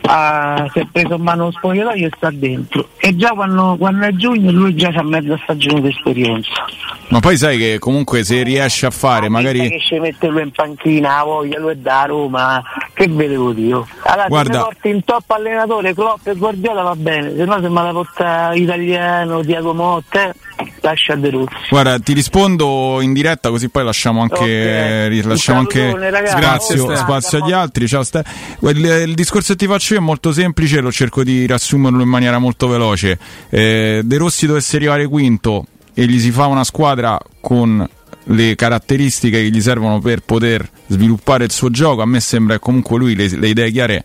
ah, 0.06 0.68
si 0.72 0.80
è 0.80 0.86
preso 0.90 1.14
in 1.14 1.22
mano 1.22 1.44
lo 1.44 1.50
spogliatoio 1.52 2.06
e 2.06 2.10
sta 2.16 2.30
dentro. 2.30 2.88
E 2.98 3.14
già 3.16 3.30
quando, 3.30 3.76
quando 3.78 4.06
è 4.06 4.12
giugno 4.12 4.50
lui 4.50 4.74
già 4.74 4.88
ha 4.94 5.02
mezza 5.02 5.38
stagione 5.42 5.80
di 5.80 5.88
esperienza. 5.88 6.64
Ma 7.08 7.20
poi 7.20 7.36
sai 7.36 7.58
che 7.58 7.78
comunque 7.78 8.24
se 8.24 8.42
riesce 8.42 8.86
a 8.86 8.90
fare, 8.90 9.28
magari... 9.28 9.68
che 9.68 9.80
ci 9.80 9.98
mette 9.98 10.26
lui 10.28 10.42
in 10.42 10.50
panchina, 10.50 11.16
la 11.16 11.22
voglia, 11.24 11.58
lui 11.58 11.72
è 11.72 11.76
da 11.76 12.04
Roma, 12.06 12.62
che 12.92 13.06
vedevo 13.08 13.52
io. 13.52 13.86
Allora 14.02 14.28
Guarda- 14.28 14.52
se 14.52 14.58
mi 14.58 14.64
porti 14.64 14.88
in 14.88 15.04
top 15.04 15.30
allenatore, 15.30 15.94
Klopp 15.94 16.26
e 16.26 16.34
Guardiola 16.34 16.82
va 16.82 16.96
bene, 16.96 17.34
se 17.36 17.44
no 17.44 17.60
se 17.60 17.68
me 17.68 17.82
la 17.82 17.92
porta 17.92 18.52
italiano, 18.54 19.42
Diago 19.42 19.74
Motta, 19.74 20.28
eh, 20.28 20.34
lascia 20.80 21.14
De 21.16 21.30
Rossi. 21.30 21.54
Guarda, 21.70 21.98
ti 21.98 22.12
rispondo 22.12 22.98
in 23.00 23.12
diretta 23.12 23.50
così 23.50 23.68
poi 23.68 23.84
lasciamo 23.84 24.22
anche, 24.22 25.04
Ok. 25.04 25.08
rilasciamo 25.08 25.58
Un 25.60 25.64
anche 25.64 26.10
ragazzi. 26.10 26.36
spazio, 26.42 26.86
Grazie, 26.86 26.96
spazio 27.02 27.42
agli 27.44 27.52
altri. 27.52 27.88
Ciao 27.88 28.02
Ste. 28.02 28.24
Il, 28.60 28.84
il 29.06 29.14
discorso 29.14 29.52
che 29.52 29.58
ti 29.58 29.66
faccio 29.66 29.94
io 29.94 30.00
è 30.00 30.02
molto 30.02 30.32
semplice, 30.32 30.80
lo 30.80 30.92
cerco 30.92 31.22
di 31.24 31.46
riassumerlo 31.46 32.02
in 32.02 32.08
maniera 32.08 32.38
molto 32.38 32.68
veloce. 32.68 33.18
Eh, 33.50 34.02
De 34.04 34.16
Rossi 34.16 34.46
dovesse 34.46 34.76
arrivare 34.76 35.06
quinto 35.06 35.66
e 35.94 36.06
gli 36.06 36.18
si 36.18 36.30
fa 36.30 36.46
una 36.46 36.64
squadra 36.64 37.18
con 37.40 37.86
le 38.28 38.54
caratteristiche 38.54 39.42
che 39.42 39.50
gli 39.50 39.60
servono 39.60 39.98
per 40.00 40.20
poter 40.20 40.66
sviluppare 40.86 41.44
il 41.44 41.50
suo 41.52 41.68
gioco, 41.70 42.00
a 42.02 42.06
me 42.06 42.20
sembra 42.20 42.54
che 42.54 42.60
comunque 42.60 42.96
lui 42.98 43.14
le, 43.14 43.28
le 43.28 43.48
idee 43.48 43.70
chiare 43.70 44.04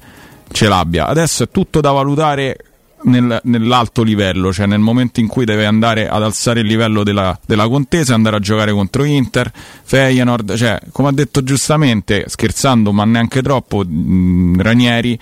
ce 0.51 0.67
l'abbia. 0.67 1.07
Adesso 1.07 1.43
è 1.43 1.49
tutto 1.49 1.79
da 1.79 1.91
valutare 1.91 2.57
nel- 3.03 3.39
nell'alto 3.43 4.03
livello, 4.03 4.51
cioè 4.51 4.65
nel 4.65 4.79
momento 4.79 5.19
in 5.19 5.27
cui 5.27 5.45
deve 5.45 5.65
andare 5.65 6.07
ad 6.07 6.23
alzare 6.23 6.61
il 6.61 6.65
livello 6.67 7.03
della, 7.03 7.37
della 7.45 7.67
contesa 7.67 8.13
andare 8.13 8.35
a 8.35 8.39
giocare 8.39 8.71
contro 8.71 9.03
Inter, 9.03 9.51
Feyenoord, 9.83 10.55
cioè 10.55 10.79
come 10.91 11.09
ha 11.09 11.11
detto 11.11 11.43
giustamente, 11.43 12.25
scherzando 12.27 12.91
ma 12.91 13.05
neanche 13.05 13.41
troppo, 13.41 13.83
mh, 13.85 14.61
Ranieri, 14.61 15.17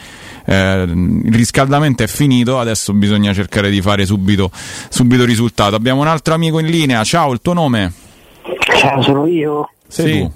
eh, 0.45 0.84
il 0.84 1.34
riscaldamento 1.34 2.04
è 2.04 2.08
finito, 2.08 2.60
adesso 2.60 2.94
bisogna 2.94 3.34
cercare 3.34 3.70
di 3.70 3.82
fare 3.82 4.06
subito, 4.06 4.52
subito 4.90 5.26
risultato. 5.26 5.76
Abbiamo 5.76 6.02
un 6.02 6.08
altro 6.08 6.34
amico 6.34 6.60
in 6.60 6.68
linea, 6.68 7.04
ciao, 7.04 7.32
il 7.34 7.41
tuo 7.41 7.54
nome? 7.54 7.94
Ciao, 8.80 9.02
sono 9.02 9.26
io. 9.26 9.70
Sei 9.88 10.22
tu. 10.22 10.32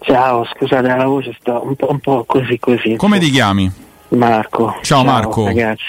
Ciao, 0.00 0.44
scusate 0.44 0.86
la 0.86 1.06
voce 1.06 1.34
sta 1.40 1.58
un 1.58 1.74
po', 1.76 1.90
un 1.90 1.98
po' 1.98 2.24
così 2.24 2.58
così. 2.58 2.96
Come 2.96 3.18
ti 3.18 3.30
chiami? 3.30 3.72
Marco. 4.08 4.76
Ciao, 4.82 5.02
Marco. 5.04 5.44
Ragazzi, 5.44 5.82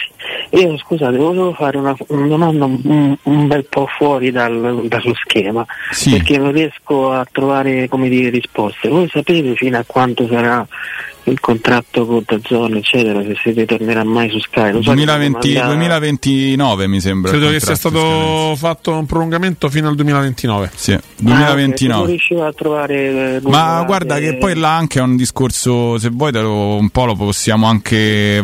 io 0.51 0.77
scusate, 0.77 1.17
volevo 1.17 1.53
fare 1.53 1.77
una, 1.77 1.95
una 2.07 2.27
domanda 2.27 2.65
un, 2.65 3.15
un 3.21 3.47
bel 3.47 3.65
po' 3.65 3.85
fuori 3.87 4.31
dal- 4.31 4.85
dallo 4.87 5.13
schema, 5.15 5.65
Sì. 5.91 6.11
perché 6.11 6.37
non 6.37 6.51
riesco 6.51 7.11
a 7.11 7.25
trovare 7.31 7.87
come 7.87 8.09
dire 8.09 8.29
risposte. 8.29 8.87
Voi 8.89 9.07
sapete 9.09 9.53
fino 9.55 9.77
a 9.77 9.83
quanto 9.85 10.27
sarà 10.27 10.65
il 11.27 11.39
contratto 11.39 12.05
con 12.05 12.23
Dazzone, 12.25 12.77
eccetera, 12.79 13.21
se 13.23 13.35
si 13.41 13.51
ritornerà 13.51 14.03
mai 14.03 14.29
su 14.29 14.39
Sky? 14.39 14.71
Lo 14.71 14.81
so 14.81 14.89
che 14.91 14.95
2020 14.95 15.53
domanda- 15.53 15.73
2029 15.73 16.87
mi 16.87 16.99
sembra. 16.99 17.31
Credo 17.31 17.49
che 17.49 17.59
sia 17.59 17.75
stato 17.75 18.53
fatto 18.55 18.91
un 18.93 19.05
prolungamento 19.05 19.69
fino 19.69 19.87
al 19.87 19.95
2029. 19.95 20.71
Sì, 20.75 20.91
Ah, 20.93 20.97
ok, 20.97 21.03
se 21.17 21.23
2029. 21.23 21.97
non 22.01 22.09
riuscivo 22.09 22.45
a 22.45 22.53
trovare 22.53 23.35
eh, 23.35 23.39
Ma 23.43 23.83
guarda 23.85 24.19
che 24.19 24.35
poi 24.37 24.55
là 24.55 24.75
anche 24.75 24.99
è 24.99 25.01
un 25.01 25.15
discorso, 25.15 25.97
se 25.97 26.09
vuoi 26.11 26.31
te 26.31 26.41
lo, 26.41 26.75
un 26.75 26.89
po' 26.89 27.05
lo 27.05 27.15
possiamo 27.15 27.65
anche 27.67 28.37
eh, 28.37 28.43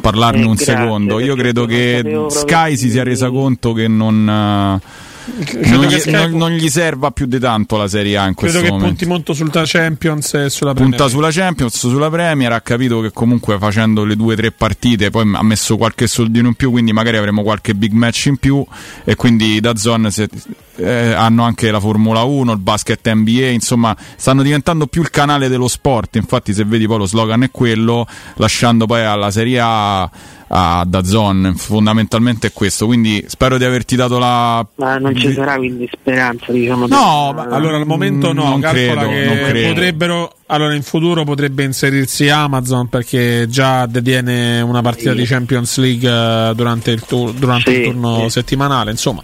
parlarne 0.00 0.42
Eh, 0.42 0.46
un 0.46 0.54
grazie, 0.54 0.74
secondo. 0.76 1.20
Io 1.20 1.34
credo 1.34 1.66
che 1.66 2.24
Sky 2.28 2.76
si 2.76 2.90
sia 2.90 3.02
resa 3.02 3.30
conto 3.30 3.72
che 3.72 3.88
non, 3.88 4.28
eh, 4.28 4.80
Credo 4.80 5.11
non, 5.24 5.86
che 5.86 6.02
gli, 6.04 6.10
non- 6.10 6.30
non 6.32 6.50
gli 6.52 6.68
serva 6.68 7.10
più 7.10 7.26
di 7.26 7.38
tanto 7.38 7.76
la 7.76 7.88
Serie 7.88 8.16
A 8.16 8.26
in 8.26 8.34
Credo 8.34 8.52
questo 8.52 8.60
che 8.60 8.68
momento. 8.68 8.86
punti 8.88 9.06
molto 9.06 9.32
sulla 9.34 9.62
Champions 9.64 10.34
e 10.34 10.50
sulla 10.50 10.72
Premier 10.74 10.96
Punta 10.96 11.08
sulla 11.12 11.30
Champions, 11.30 11.76
sulla 11.78 12.10
Premier, 12.10 12.52
ha 12.52 12.60
capito 12.60 13.00
che 13.00 13.10
comunque 13.12 13.58
facendo 13.58 14.04
le 14.04 14.16
due 14.16 14.34
o 14.34 14.36
tre 14.36 14.50
partite 14.52 15.10
poi 15.10 15.30
ha 15.34 15.42
messo 15.42 15.76
qualche 15.76 16.06
soldino 16.06 16.48
in 16.48 16.54
più, 16.54 16.70
quindi 16.70 16.92
magari 16.92 17.16
avremo 17.16 17.42
qualche 17.42 17.74
big 17.74 17.92
match 17.92 18.26
in 18.26 18.36
più 18.36 18.64
e 19.04 19.14
quindi 19.14 19.60
da 19.60 19.76
Zone 19.76 20.10
se- 20.10 20.28
eh, 20.76 21.12
hanno 21.12 21.42
anche 21.44 21.70
la 21.70 21.80
Formula 21.80 22.22
1, 22.22 22.52
il 22.52 22.58
basket 22.58 23.10
NBA, 23.12 23.48
insomma 23.48 23.96
stanno 24.16 24.42
diventando 24.42 24.86
più 24.86 25.02
il 25.02 25.10
canale 25.10 25.48
dello 25.48 25.68
sport, 25.68 26.16
infatti 26.16 26.52
se 26.54 26.64
vedi 26.64 26.86
poi 26.86 26.98
lo 26.98 27.06
slogan 27.06 27.42
è 27.42 27.50
quello, 27.50 28.06
lasciando 28.36 28.86
poi 28.86 29.04
alla 29.04 29.30
Serie 29.30 29.58
A 29.60 30.10
a 30.54 30.84
Dazon, 30.86 31.54
fondamentalmente 31.56 32.48
è 32.48 32.52
questo, 32.52 32.84
quindi 32.84 33.24
spero 33.26 33.56
di 33.56 33.64
averti 33.64 33.96
dato 33.96 34.18
la... 34.18 34.62
Ma 34.74 34.98
non 34.98 35.16
ci 35.16 35.32
sarà 35.32 35.56
quindi 35.56 35.88
speranza, 35.90 36.52
diciamo. 36.52 36.86
No, 36.88 37.28
di- 37.30 37.34
ma 37.48 37.56
Allora 37.56 37.78
al 37.78 37.86
momento 37.86 38.34
no, 38.34 38.50
Non 38.50 38.60
credo, 38.60 39.08
che 39.08 39.24
non 39.24 39.36
credo. 39.48 39.68
potrebbero 39.68 40.34
allora 40.48 40.74
in 40.74 40.82
futuro 40.82 41.24
potrebbe 41.24 41.62
inserirsi 41.62 42.28
Amazon 42.28 42.88
perché 42.88 43.46
già 43.48 43.86
detiene 43.86 44.60
una 44.60 44.82
partita 44.82 45.12
Sì. 45.12 45.16
di 45.16 45.24
Champions 45.24 45.78
League 45.78 46.06
eh, 46.50 46.54
durante 46.54 46.90
il, 46.90 47.00
tur- 47.06 47.32
durante 47.32 47.72
Sì, 47.72 47.78
il 47.78 47.84
turno 47.84 48.20
sì. 48.24 48.28
settimanale, 48.28 48.90
insomma. 48.90 49.22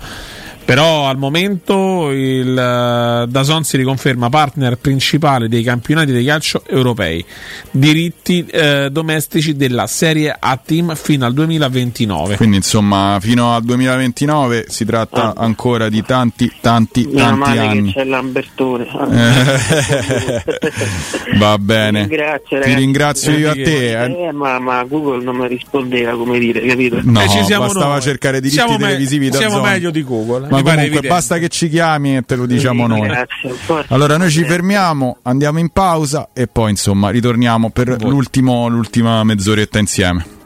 Però 0.69 1.09
al 1.09 1.17
momento 1.17 2.11
il 2.11 2.51
uh, 2.51 3.27
Dazon 3.27 3.65
si 3.65 3.79
riconferma 3.79 4.29
partner 4.29 4.77
principale 4.77 5.49
dei 5.49 5.63
campionati 5.63 6.13
di 6.13 6.23
calcio 6.27 6.63
europei, 6.67 7.25
diritti 7.71 8.45
eh, 8.45 8.91
domestici 8.93 9.57
della 9.57 9.87
Serie 9.87 10.37
A 10.39 10.61
Team 10.63 10.95
fino 10.95 11.25
al 11.25 11.33
2029. 11.33 12.37
Quindi 12.37 12.57
insomma 12.57 13.17
fino 13.19 13.55
al 13.55 13.63
2029 13.65 14.67
si 14.69 14.85
tratta 14.85 15.33
ancora 15.35 15.89
di 15.89 16.03
tanti, 16.05 16.53
tanti, 16.61 17.07
Meno 17.07 17.17
tanti 17.19 17.39
male 17.39 17.61
anni. 17.61 17.93
che 17.93 18.01
c'è 18.01 18.05
Lambertone. 18.05 18.87
Va 21.39 21.59
bene. 21.59 22.07
Ti 22.07 22.15
ringrazio, 22.15 22.61
Ti 22.61 22.75
ringrazio 22.75 23.37
io 23.39 23.51
a 23.51 23.55
te. 23.55 24.03
eh. 24.05 24.23
Eh, 24.29 24.33
ma, 24.33 24.59
ma 24.59 24.83
Google 24.85 25.23
non 25.25 25.37
mi 25.37 25.49
rispondeva, 25.49 26.15
come 26.17 26.39
dire, 26.39 26.61
capito? 26.67 26.99
No, 27.03 27.23
Eh, 27.23 27.29
ci 27.29 27.43
siamo 27.45 27.65
bastava 27.65 27.93
noi. 27.95 28.03
cercare 28.03 28.41
diritti 28.41 28.57
Siamo 28.61 28.77
me- 28.77 28.87
televisivi 28.87 29.29
da 29.31 29.39
siamo 29.39 29.57
Zone. 29.57 29.71
meglio 29.71 29.91
di 29.91 30.03
Google, 30.05 30.47
eh 30.47 30.51
ma 30.63 30.71
comunque 30.71 30.85
evidente. 30.85 31.09
basta 31.09 31.39
che 31.39 31.49
ci 31.49 31.69
chiami 31.69 32.17
e 32.17 32.23
te 32.23 32.37
lo 32.37 32.47
diciamo 32.47 32.85
sì, 32.85 32.89
noi. 32.89 33.09
Grazie, 33.09 33.85
allora 33.89 34.17
noi 34.17 34.31
ci 34.31 34.45
fermiamo, 34.45 35.19
andiamo 35.23 35.59
in 35.59 35.71
pausa 35.71 36.29
e 36.33 36.47
poi 36.47 36.71
insomma 36.71 37.11
ritorniamo 37.11 37.71
per 37.71 37.97
l'ultima 38.03 39.25
mezz'oretta 39.25 39.79
insieme. 39.79 40.37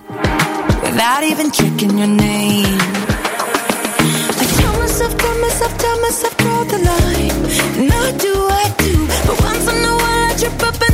Without 0.82 1.22
even 1.22 1.51
the 10.78 10.91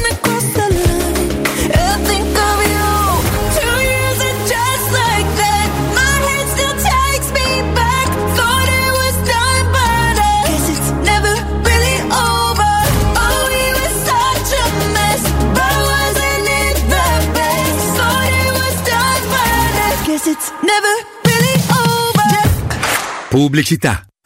Pubblicità. 23.38 24.04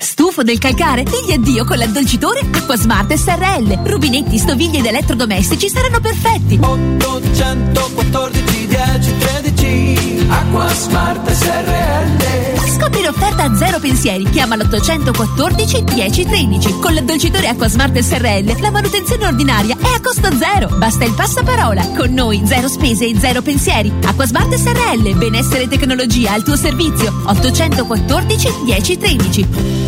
Stufo 0.00 0.44
del 0.44 0.58
calcare? 0.58 1.02
Digli 1.02 1.32
addio 1.32 1.64
con 1.64 1.76
l'addolcitore 1.76 2.38
Acquasmart 2.52 3.12
SRL. 3.12 3.80
Rubinetti, 3.82 4.38
stoviglie 4.38 4.78
ed 4.78 4.86
elettrodomestici 4.86 5.68
saranno 5.68 5.98
perfetti. 5.98 6.56
814 6.62 8.66
10 8.68 9.18
13 9.18 10.26
Acquasmart 10.28 11.28
SRL 11.28 12.58
Scopri 12.78 13.02
l'offerta 13.02 13.42
a 13.42 13.56
zero 13.56 13.80
pensieri. 13.80 14.22
Chiama 14.30 14.54
l'814 14.54 15.80
10 15.80 16.26
13. 16.26 16.78
Con 16.78 16.94
l'addolcitore 16.94 17.48
Acquasmart 17.48 17.98
SRL 17.98 18.60
la 18.60 18.70
manutenzione 18.70 19.26
ordinaria 19.26 19.76
è 19.76 19.96
a 19.96 20.00
costo 20.00 20.28
zero. 20.36 20.68
Basta 20.76 21.04
il 21.04 21.14
passaparola. 21.14 21.84
Con 21.96 22.12
noi 22.12 22.40
zero 22.44 22.68
spese 22.68 23.06
e 23.06 23.18
zero 23.18 23.42
pensieri. 23.42 23.92
Acquasmart 24.04 24.54
SRL. 24.54 25.12
Benessere 25.16 25.64
e 25.64 25.68
tecnologia 25.68 26.34
al 26.34 26.44
tuo 26.44 26.54
servizio. 26.54 27.12
814 27.24 28.48
10 28.64 28.96
13. 28.96 29.87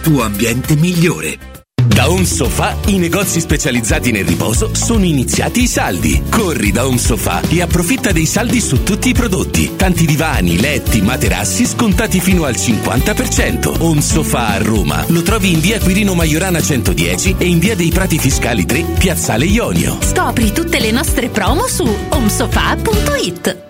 tuo 0.00 0.22
ambiente 0.22 0.76
migliore. 0.76 1.38
Da 1.86 2.08
Home 2.08 2.24
Sofa 2.24 2.76
i 2.86 2.98
negozi 2.98 3.40
specializzati 3.40 4.10
nel 4.12 4.24
riposo 4.24 4.74
sono 4.74 5.04
iniziati 5.04 5.62
i 5.62 5.66
saldi. 5.66 6.22
Corri 6.30 6.72
da 6.72 6.86
Home 6.86 6.98
Sofa 6.98 7.40
e 7.48 7.60
approfitta 7.60 8.12
dei 8.12 8.26
saldi 8.26 8.60
su 8.60 8.82
tutti 8.82 9.10
i 9.10 9.14
prodotti. 9.14 9.76
Tanti 9.76 10.06
divani, 10.06 10.58
letti, 10.58 11.02
materassi 11.02 11.66
scontati 11.66 12.20
fino 12.20 12.44
al 12.44 12.54
50%. 12.54 13.76
Home 13.80 14.00
Sofa 14.00 14.48
a 14.48 14.58
Roma 14.58 15.04
lo 15.08 15.22
trovi 15.22 15.52
in 15.52 15.60
via 15.60 15.78
Quirino 15.78 16.14
Maiorana 16.14 16.60
110 16.60 17.36
e 17.38 17.46
in 17.46 17.58
via 17.58 17.74
dei 17.74 17.90
Prati 17.90 18.18
Fiscali 18.18 18.64
3, 18.64 18.82
Piazzale 18.98 19.44
Ionio. 19.44 19.98
Scopri 20.00 20.52
tutte 20.52 20.80
le 20.80 20.90
nostre 20.90 21.28
promo 21.28 21.66
su 21.66 21.84
omsofa.it. 22.10 23.69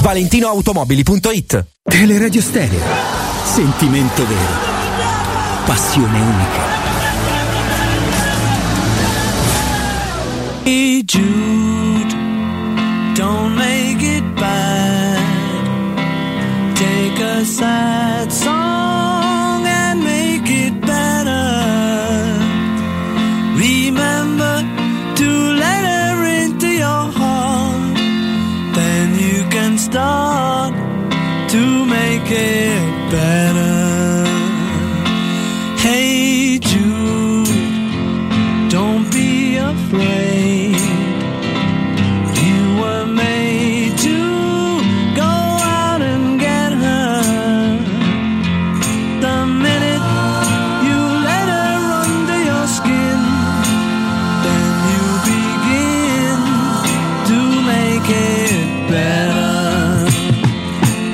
ValentinoAutomobili.it 0.00 1.66
Teleradio 1.82 2.40
Stereo. 2.40 2.80
Sentimento 3.44 4.26
vero. 4.26 4.72
Passione 5.64 6.20
unica. 6.20 6.62
Hey 10.64 11.02
Jude, 11.04 12.14
don't 13.14 13.54
make 13.54 14.02
it 14.02 14.24
bad. 14.34 15.22
Take 16.74 17.22
a 17.22 17.44
sad 17.44 18.03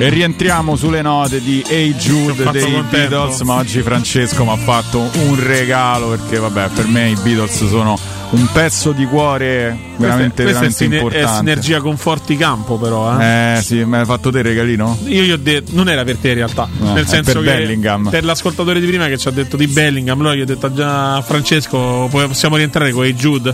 E 0.01 0.09
rientriamo 0.09 0.75
sulle 0.75 1.01
note 1.01 1.41
di 1.41 1.63
Hey 1.67 1.93
Jude 1.95 2.49
dei 2.51 2.61
contento. 2.73 2.85
Beatles, 2.89 3.41
ma 3.41 3.55
oggi 3.55 3.81
Francesco 3.81 4.43
mi 4.43 4.51
ha 4.51 4.57
fatto 4.57 4.99
un 4.99 5.39
regalo 5.39 6.07
perché 6.09 6.37
vabbè, 6.39 6.69
per 6.73 6.87
me 6.87 7.09
i 7.11 7.15
Beatles 7.21 7.67
sono 7.67 7.97
un 8.31 8.47
pezzo 8.51 8.93
di 8.93 9.05
cuore 9.05 9.77
veramente, 9.97 10.41
questa, 10.43 10.61
questa 10.61 10.85
è, 10.85 10.85
veramente 10.85 10.85
sine- 10.85 10.95
è 10.95 10.99
importante. 11.01 11.37
sinergia 11.37 11.81
con 11.81 11.97
Forti 11.97 12.37
Campo, 12.37 12.77
però. 12.77 13.19
Eh. 13.19 13.57
Eh 13.57 13.61
sì, 13.61 13.83
mi 13.83 13.97
hai 13.97 14.05
fatto 14.05 14.31
te 14.31 14.37
il 14.39 14.43
regalino? 14.45 14.97
Io 15.05 15.21
gli 15.23 15.31
ho 15.31 15.37
detto, 15.37 15.71
non 15.75 15.87
era 15.89 16.03
per 16.03 16.15
te 16.17 16.29
in 16.29 16.35
realtà, 16.35 16.67
No, 16.79 16.93
nel 16.93 17.03
è 17.03 17.07
senso 17.07 17.33
per 17.33 17.41
che 17.43 17.51
Bellingham. 17.57 18.09
per 18.09 18.23
l'ascoltatore 18.23 18.79
di 18.79 18.87
prima 18.87 19.07
che 19.07 19.17
ci 19.17 19.27
ha 19.27 19.31
detto 19.31 19.55
di 19.57 19.67
Bellingham, 19.67 20.19
allora 20.19 20.33
gli 20.35 20.41
ho 20.41 20.45
detto 20.45 20.73
già 20.73 21.17
a 21.17 21.21
Francesco, 21.21 22.07
poi 22.09 22.25
possiamo 22.27 22.55
rientrare 22.55 22.91
con 22.91 23.05
i 23.05 23.13
Jude. 23.13 23.53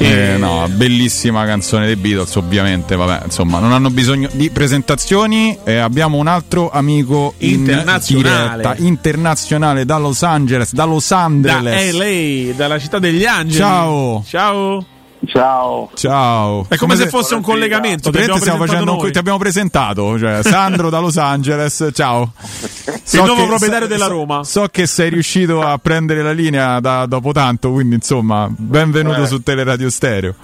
Eh, 0.00 0.36
no, 0.38 0.66
bellissima 0.70 1.44
canzone 1.44 1.86
dei 1.86 1.96
Beatles, 1.96 2.34
ovviamente. 2.36 2.96
Vabbè, 2.96 3.24
insomma, 3.24 3.58
non 3.58 3.72
hanno 3.72 3.90
bisogno 3.90 4.28
di 4.32 4.50
presentazioni. 4.50 5.58
Eh, 5.64 5.76
abbiamo 5.76 6.16
un 6.16 6.26
altro 6.26 6.70
amico 6.70 7.34
in 7.38 7.60
Internazionale. 7.60 8.62
diretta 8.62 8.82
internazionale 8.82 9.84
da 9.84 9.98
Los 9.98 10.22
Angeles, 10.22 10.72
da 10.72 10.84
Los 10.84 11.08
Da 11.08 11.24
Angeles. 11.24 11.92
LA, 11.92 12.54
dalla 12.54 12.78
città 12.78 12.98
degli 12.98 13.26
angeli. 13.26 13.58
Ciao. 13.58 14.24
Ciao. 14.26 14.84
Ciao. 15.26 15.90
Ciao. 15.94 16.64
È 16.68 16.76
come 16.76 16.96
se 16.96 17.08
fosse 17.08 17.34
un 17.34 17.42
collegamento. 17.42 18.10
Ti 18.10 18.16
abbiamo 18.18 18.38
Praticamente 18.38 18.40
stiamo 18.40 18.58
presentato 18.58 18.84
facendo 18.86 19.02
noi. 19.02 19.12
ti 19.12 19.18
abbiamo 19.18 19.38
presentato, 19.38 20.18
cioè 20.18 20.42
Sandro 20.42 20.88
da 20.90 20.98
Los 20.98 21.16
Angeles, 21.18 21.90
ciao. 21.92 22.32
Il 23.12 23.22
nuovo 23.24 23.46
proprietario 23.46 23.86
della 23.86 24.06
Roma. 24.06 24.44
So 24.44 24.66
che 24.70 24.86
sei 24.86 25.10
riuscito 25.10 25.60
a 25.60 25.76
prendere 25.78 26.22
la 26.22 26.32
linea 26.32 26.80
da- 26.80 27.04
dopo 27.06 27.32
tanto, 27.32 27.70
quindi 27.70 27.96
insomma, 27.96 28.48
benvenuto 28.50 29.22
Eh. 29.22 29.26
su 29.26 29.42
Teleradio 29.42 29.90
Stereo. 29.90 30.34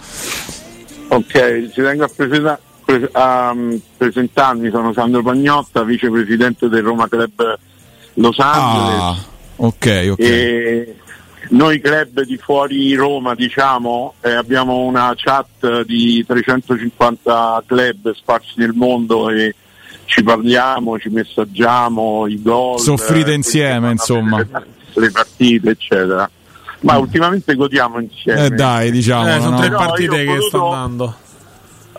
Ok, 1.08 1.70
ci 1.72 1.80
tengo 1.82 2.04
a, 2.04 2.10
presenta- 2.14 2.60
pre- 2.84 3.08
a, 3.12 3.54
mm, 3.54 3.74
presentarmi, 3.96 4.70
sono 4.70 4.92
Sandro 4.92 5.22
Pagnotta, 5.22 5.84
vicepresidente 5.84 6.68
del 6.68 6.82
Roma 6.82 7.08
Club 7.08 7.58
Los 8.14 8.38
Angeles. 8.38 9.00
Ah, 9.00 9.16
ok, 9.56 10.08
ok. 10.12 10.18
E 10.18 10.96
noi 11.50 11.80
club 11.80 12.22
di 12.22 12.36
fuori 12.36 12.94
Roma, 12.94 13.34
diciamo, 13.34 14.14
eh, 14.20 14.32
abbiamo 14.32 14.80
una 14.84 15.12
chat 15.16 15.82
di 15.84 16.24
350 16.26 17.62
club 17.66 18.12
sparsi 18.14 18.54
nel 18.56 18.72
mondo 18.74 19.28
e 19.30 19.54
ci 20.06 20.22
parliamo, 20.22 20.98
ci 20.98 21.08
messaggiamo, 21.08 22.26
i 22.26 22.40
gol. 22.42 22.78
Soffrite 22.80 23.30
eh, 23.30 23.34
insieme, 23.34 23.90
insomma. 23.90 24.38
le- 24.38 24.48
le 24.94 25.10
partite, 25.10 25.70
eccetera. 25.70 26.28
Ma 26.80 26.96
ultimamente 26.98 27.54
godiamo 27.54 28.00
insieme. 28.00 28.46
Eh 28.46 28.50
dai, 28.50 28.90
diciamo, 28.90 29.28
Eh, 29.28 29.40
sono 29.40 29.50
no? 29.50 29.58
tre 29.60 29.70
partite 29.70 30.16
che 30.24 30.40
stanno 30.40 30.62
voluto- 30.64 30.70
andando. 30.72 31.16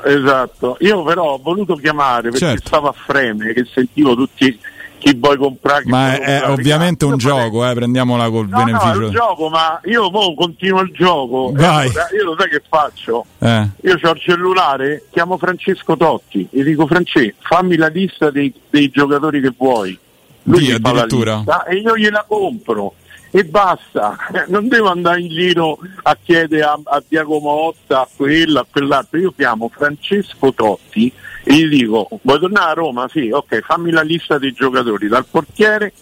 Esatto, 0.03 0.77
io 0.81 1.03
però 1.03 1.33
ho 1.33 1.39
voluto 1.41 1.75
chiamare 1.75 2.29
perché 2.29 2.37
Certo. 2.37 2.67
stavo 2.67 2.87
a 2.87 2.93
freme, 2.93 3.51
che 3.53 3.65
sentivo 3.73 4.15
tutti 4.15 4.57
chi 4.99 5.13
vuoi 5.15 5.37
comprare. 5.37 5.83
chi 5.83 5.89
Ma 5.89 6.13
è, 6.13 6.17
comprare. 6.17 6.51
ovviamente 6.51 7.05
un 7.05 7.17
gioco, 7.17 7.69
eh, 7.69 7.73
prendiamola 7.73 8.29
col 8.29 8.47
No, 8.47 8.57
no, 8.57 8.61
è 8.61 8.65
beneficio. 8.65 9.05
un 9.05 9.11
gioco, 9.11 9.49
ma 9.49 9.79
io 9.85 10.09
mo 10.09 10.33
continuo 10.33 10.81
il 10.81 10.91
gioco. 10.93 11.51
Vai. 11.53 11.87
E 11.87 11.89
allora 11.89 12.07
io 12.15 12.23
lo 12.23 12.35
sai 12.39 12.49
che 12.49 12.61
faccio? 12.67 13.25
Eh. 13.39 13.69
Io 13.83 13.99
ho 14.01 14.11
il 14.11 14.19
cellulare, 14.19 15.03
chiamo 15.11 15.37
Francesco 15.37 15.95
Totti 15.97 16.47
e 16.51 16.63
dico 16.63 16.87
Francesco, 16.87 17.35
fammi 17.39 17.75
la 17.77 17.87
lista 17.87 18.29
dei, 18.31 18.53
dei 18.69 18.89
giocatori 18.89 19.41
che 19.41 19.53
vuoi. 19.57 19.97
Lui 20.43 20.59
Dì, 20.65 20.71
addirittura? 20.71 21.35
lista 21.37 21.63
e 21.65 21.75
io 21.77 21.97
gliela 21.97 22.23
compro. 22.27 22.93
E 23.29 23.43
basta, 23.43 24.15
non 24.47 24.69
devo 24.69 24.87
andare 24.89 25.19
in 25.19 25.27
giro 25.27 25.77
a 26.03 26.17
chiedere 26.23 26.63
a, 26.63 26.79
a 26.81 27.03
Diacomo 27.05 27.51
Motta, 27.53 28.01
a 28.01 28.07
quello, 28.15 28.59
a 28.61 28.65
quell'altro. 28.69 29.19
Io 29.19 29.33
chiamo 29.35 29.69
Francesco 29.73 30.53
Totti 30.53 31.11
e 31.47 31.53
gli 31.55 31.67
dico: 31.67 32.07
Vuoi 32.21 32.39
tornare 32.39 32.71
a 32.71 32.73
Roma? 32.73 33.07
Sì, 33.11 33.29
ok, 33.31 33.61
fammi 33.61 33.91
la 33.91 34.01
lista 34.01 34.37
dei 34.37 34.51
giocatori, 34.53 35.07
dal 35.07 35.25
portiere 35.29 35.93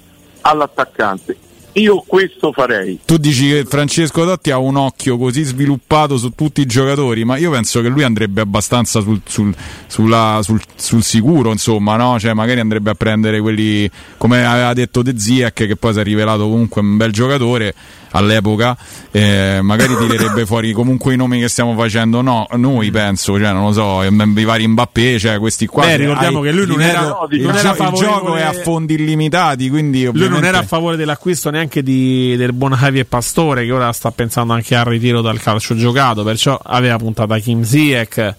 all'attaccante. 0.42 1.38
Io 1.78 2.02
questo 2.08 2.54
farei. 2.54 3.00
Tu 3.04 3.18
dici 3.18 3.50
che 3.50 3.66
Francesco 3.66 4.24
Totti 4.24 4.50
ha 4.50 4.58
un 4.58 4.78
occhio 4.78 5.18
così 5.18 5.44
sviluppato 5.44 6.16
su 6.16 6.30
tutti 6.34 6.62
i 6.62 6.66
giocatori, 6.66 7.26
ma 7.26 7.36
io 7.36 7.52
penso 7.52 7.82
che 7.82 7.90
lui 7.90 8.04
andrebbe 8.04 8.40
abbastanza 8.40 9.02
sul, 9.02 9.20
sul- 9.26 9.54
sulla- 9.86 10.40
sul- 10.42 10.62
sul 10.74 11.04
sicuro, 11.04 11.52
insomma, 11.52 11.98
no? 11.98 12.18
Cioè, 12.18 12.32
magari 12.32 12.62
andrebbe 12.62 12.92
a 12.92 12.94
prendere 12.96 13.42
quelli, 13.42 13.90
come 14.18 14.46
aveva 14.46 14.72
detto 14.74 15.02
De 15.02 15.20
Ziek, 15.20 15.54
che 15.68 15.76
poi 15.76 15.92
si 15.92 16.00
è 16.00 16.04
rivelato 16.04 16.44
comunque 16.44 16.80
un 16.80 16.96
bel 16.96 17.12
giocatore 17.12 17.74
all'epoca, 18.16 18.76
eh, 19.12 19.60
magari 19.62 19.96
tirerebbe 19.98 20.46
fuori 20.48 20.72
comunque 20.74 21.14
i 21.14 21.18
nomi 21.18 21.40
che 21.40 21.48
stiamo 21.48 21.76
facendo 21.76 22.22
no, 22.22 22.48
noi 22.54 22.90
penso, 22.92 23.38
cioè, 23.38 23.52
non 23.52 23.66
lo 23.66 23.72
so, 23.74 24.04
i 24.04 24.44
vari 24.44 24.68
Mbappé, 24.68 25.20
cioè 25.20 25.38
questi 25.40 25.66
qua. 25.68 25.86
Beh, 25.86 25.98
ricordiamo 25.98 26.40
hai- 26.40 26.46
che 26.46 26.52
lui 26.52 26.66
non 26.68 26.82
era- 26.82 27.18
il, 27.30 27.42
non 27.42 27.56
era 27.56 27.72
il 27.72 27.92
gioco 27.94 28.36
è 28.36 28.42
a 28.42 28.54
fondi 28.54 28.94
illimitati, 28.96 29.70
quindi 29.70 30.10
Lui 30.12 30.30
non 30.30 30.44
era 30.46 30.60
a 30.60 30.64
favore 30.64 30.96
dell'acquisto 30.96 31.50
neanche 31.50 31.84
di- 31.84 32.36
del 32.38 32.54
buon 32.54 32.74
Javier 32.74 33.06
Pastore, 33.06 33.66
che 33.66 33.72
ora 33.72 33.92
sta 33.92 34.12
pensando 34.12 34.54
anche 34.54 34.76
al 34.76 34.86
ritiro 34.86 35.22
dal 35.22 35.40
calcio 35.42 35.76
giocato, 35.76 36.24
perciò 36.24 36.60
aveva 36.62 36.98
puntato 36.98 37.34
a 37.34 37.38
Kim 37.40 37.64
Ziyech. 37.64 38.36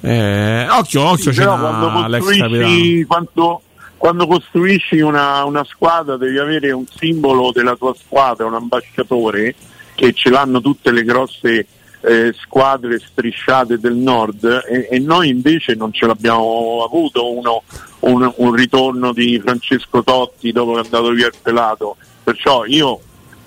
Eh, 0.00 0.66
occhio, 0.70 1.02
occhio, 1.02 1.32
Sì, 1.32 1.38
c'è 1.40 1.44
quando 1.46 2.06
l'ex 2.06 2.20
costruisci, 2.24 3.04
capitano. 3.04 3.06
quando, 3.06 3.62
quando 3.98 4.26
costruisci 4.26 5.00
una, 5.00 5.44
una 5.44 5.64
squadra 5.64 6.16
devi 6.16 6.38
avere 6.38 6.70
un 6.70 6.86
simbolo 6.86 7.50
della 7.52 7.76
tua 7.76 7.94
squadra, 7.94 8.46
un 8.46 8.54
ambasciatore 8.54 9.54
che 9.94 10.12
ce 10.12 10.30
l'hanno 10.30 10.60
tutte 10.60 10.92
le 10.92 11.02
grosse 11.02 11.66
eh, 12.00 12.32
squadre 12.40 13.00
strisciate 13.00 13.78
del 13.78 13.96
nord 13.96 14.44
e, 14.68 14.86
e 14.88 14.98
noi 15.00 15.28
invece 15.28 15.74
non 15.74 15.92
ce 15.92 16.06
l'abbiamo 16.06 16.84
avuto 16.84 17.32
uno, 17.32 17.64
un, 18.00 18.32
un 18.36 18.54
ritorno 18.54 19.12
di 19.12 19.40
Francesco 19.40 20.04
Totti 20.04 20.52
dopo 20.52 20.74
che 20.74 20.80
è 20.80 20.84
andato 20.84 21.10
via 21.10 21.26
il 21.26 21.34
pelato. 21.42 21.96
Perciò 22.22 22.64
io, 22.66 23.00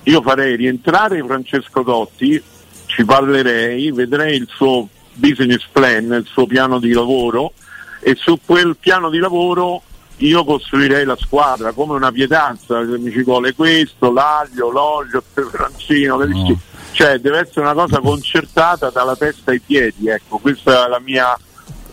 io 0.03 0.21
farei 0.21 0.57
rientrare 0.57 1.23
Francesco 1.23 1.81
Totti 1.83 2.43
ci 2.87 3.05
parlerei, 3.05 3.89
vedrei 3.91 4.35
il 4.35 4.49
suo 4.53 4.89
business 5.13 5.65
plan, 5.71 6.11
il 6.11 6.27
suo 6.29 6.45
piano 6.45 6.77
di 6.77 6.91
lavoro 6.91 7.53
e 8.01 8.15
su 8.15 8.37
quel 8.43 8.75
piano 8.77 9.09
di 9.09 9.19
lavoro 9.19 9.83
io 10.27 10.43
costruirei 10.43 11.05
la 11.05 11.17
squadra 11.19 11.71
come 11.71 11.93
una 11.95 12.11
pietanza, 12.11 12.85
se 12.85 12.97
mi 12.97 13.11
ci 13.11 13.23
vuole 13.23 13.53
questo, 13.53 14.11
l'aglio, 14.11 14.69
l'olio, 14.69 15.17
il 15.17 15.23
peperoncino, 15.33 16.17
capisci? 16.17 16.57
cioè 16.91 17.17
deve 17.19 17.39
essere 17.39 17.61
una 17.61 17.73
cosa 17.73 17.99
concertata 17.99 18.89
dalla 18.89 19.15
testa 19.15 19.51
ai 19.51 19.59
piedi, 19.59 20.09
ecco, 20.09 20.37
questa 20.37 20.85
è 20.85 20.89
la 20.89 20.99
mia... 20.99 21.33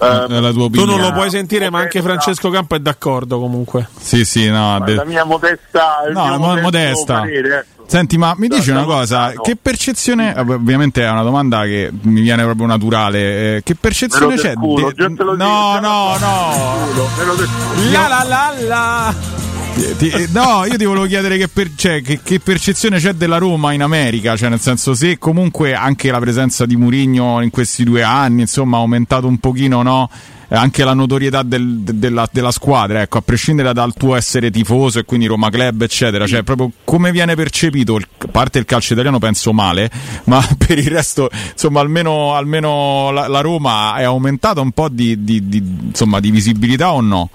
eh, 0.01 0.25
È 0.29 0.41
la 0.41 0.51
tua 0.53 0.69
Tu 0.71 0.85
non 0.85 1.01
lo 1.01 1.13
puoi 1.13 1.31
sentire, 1.31 1.71
ma 1.71 1.79
anche 1.81 2.03
Francesco 2.03 2.51
Campo 2.51 2.75
è 2.75 2.81
d'accordo 2.81 3.39
comunque. 3.39 3.89
Sì, 3.99 4.25
sì, 4.25 4.49
no. 4.51 4.81
de- 4.85 4.95
la 4.95 5.05
mia 5.05 5.25
modesta... 5.25 6.03
No, 6.13 6.37
mo- 6.39 6.57
modesta. 6.61 7.21
parere, 7.21 7.59
ecco. 7.59 7.78
Senti, 7.91 8.19
ma 8.19 8.35
mi 8.37 8.49
dici 8.49 8.69
una 8.71 8.85
cosa, 8.85 9.19
lontano. 9.29 9.41
che 9.43 9.57
percezione, 9.57 10.35
eh, 10.37 10.41
ovviamente 10.41 11.03
è 11.03 11.11
una 11.11 11.23
domanda 11.23 11.63
che 11.63 11.91
mi 12.03 12.21
viene 12.21 12.43
proprio 12.43 12.67
naturale, 12.67 13.57
eh, 13.57 13.63
che 13.63 13.75
percezione 13.75 14.35
c'è? 14.37 14.53
culo, 14.53 14.93
de- 14.95 15.09
no, 15.09 15.81
no, 15.81 16.17
no, 16.19 17.35
del- 17.35 17.91
La 17.91 18.07
la 18.09 18.25
la 18.25 18.55
la. 18.67 19.15
No, 20.33 20.65
io 20.67 20.77
ti 20.77 20.85
volevo 20.85 21.07
chiedere 21.07 21.39
che, 21.39 21.49
per- 21.49 21.71
cioè, 21.77 22.03
che- 22.03 22.21
che 22.23 22.41
percezione 22.41 22.99
c'è 22.99 23.13
della 23.15 23.39
Roma 23.39 23.73
in 23.73 23.81
America, 23.83 24.37
cioè 24.37 24.49
nel 24.51 24.61
senso 24.61 24.93
se 24.95 25.17
comunque 25.19 25.73
anche 25.75 26.11
la 26.11 26.19
presenza 26.19 26.67
di 26.67 26.77
Murigno 26.77 27.41
in 27.43 27.51
questi 27.51 27.85
due 27.85 28.03
anni, 28.03 28.43
insomma, 28.43 28.77
ha 28.77 28.81
aumentato 28.81 29.27
un 29.29 29.39
pochino, 29.39 29.83
no? 29.83 30.11
Eh, 30.51 30.57
Anche 30.57 30.83
la 30.83 30.95
notorietà 30.95 31.43
del- 31.43 31.81
de- 31.81 31.99
della, 31.99 32.27
della 32.33 32.51
squadra, 32.51 33.03
ecco, 33.03 33.19
a 33.19 33.21
prescindere 33.21 33.73
dal 33.75 33.93
tuo 33.93 34.15
essere 34.17 34.51
tifoso 34.51 34.99
e 34.99 35.05
quindi 35.05 35.27
Roma 35.27 35.51
Club, 35.51 35.83
eccetera, 35.83 36.27
cioè 36.27 36.43
proprio 36.43 36.71
come 36.85 37.11
viene 37.13 37.35
percepito, 37.35 37.97
il- 37.97 38.07
a 38.19 38.29
parte 38.29 38.59
il 38.59 38.65
calcio 38.65 38.95
italiano 38.95 39.19
penso 39.19 39.53
male, 39.53 39.91
ma 40.25 40.43
per 40.57 40.79
il 40.79 40.89
resto, 40.89 41.29
insomma, 41.53 41.81
almeno, 41.81 42.35
almeno 42.35 43.11
la, 43.11 43.27
la 43.29 43.41
Roma 43.41 43.97
è 43.97 44.05
aumentata 44.05 44.63
un 44.63 44.71
po' 44.73 44.89
di, 44.89 45.23
di- 45.23 45.49
di- 45.49 45.63
insomma, 45.89 46.19
di 46.19 46.31
visibilità 46.31 46.93
o 46.93 47.01
no? 47.03 47.29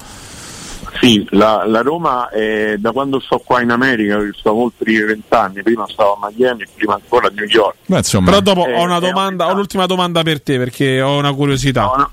Sì, 0.99 1.25
la, 1.31 1.65
la 1.67 1.81
Roma 1.81 2.29
è, 2.29 2.75
da 2.77 2.91
quando 2.91 3.19
sto 3.19 3.39
qua 3.43 3.61
in 3.61 3.71
America, 3.71 4.17
che 4.19 4.29
sto 4.33 4.53
oltre 4.55 5.03
vent'anni, 5.03 5.61
prima 5.61 5.85
stavo 5.87 6.17
a 6.19 6.31
Miami, 6.31 6.65
prima 6.73 6.93
ancora 6.93 7.27
a 7.27 7.31
New 7.33 7.45
York. 7.45 7.75
Beh, 7.85 7.97
insomma, 7.97 8.29
Però 8.29 8.41
dopo 8.41 8.65
Eh, 8.65 8.73
ho 8.75 8.99
domanda, 8.99 9.47
ho 9.49 9.53
l'ultima 9.53 9.85
domanda 9.85 10.23
per 10.23 10.41
te 10.41 10.57
perché 10.57 11.01
ho 11.01 11.17
una 11.17 11.33
curiosità. 11.33 12.09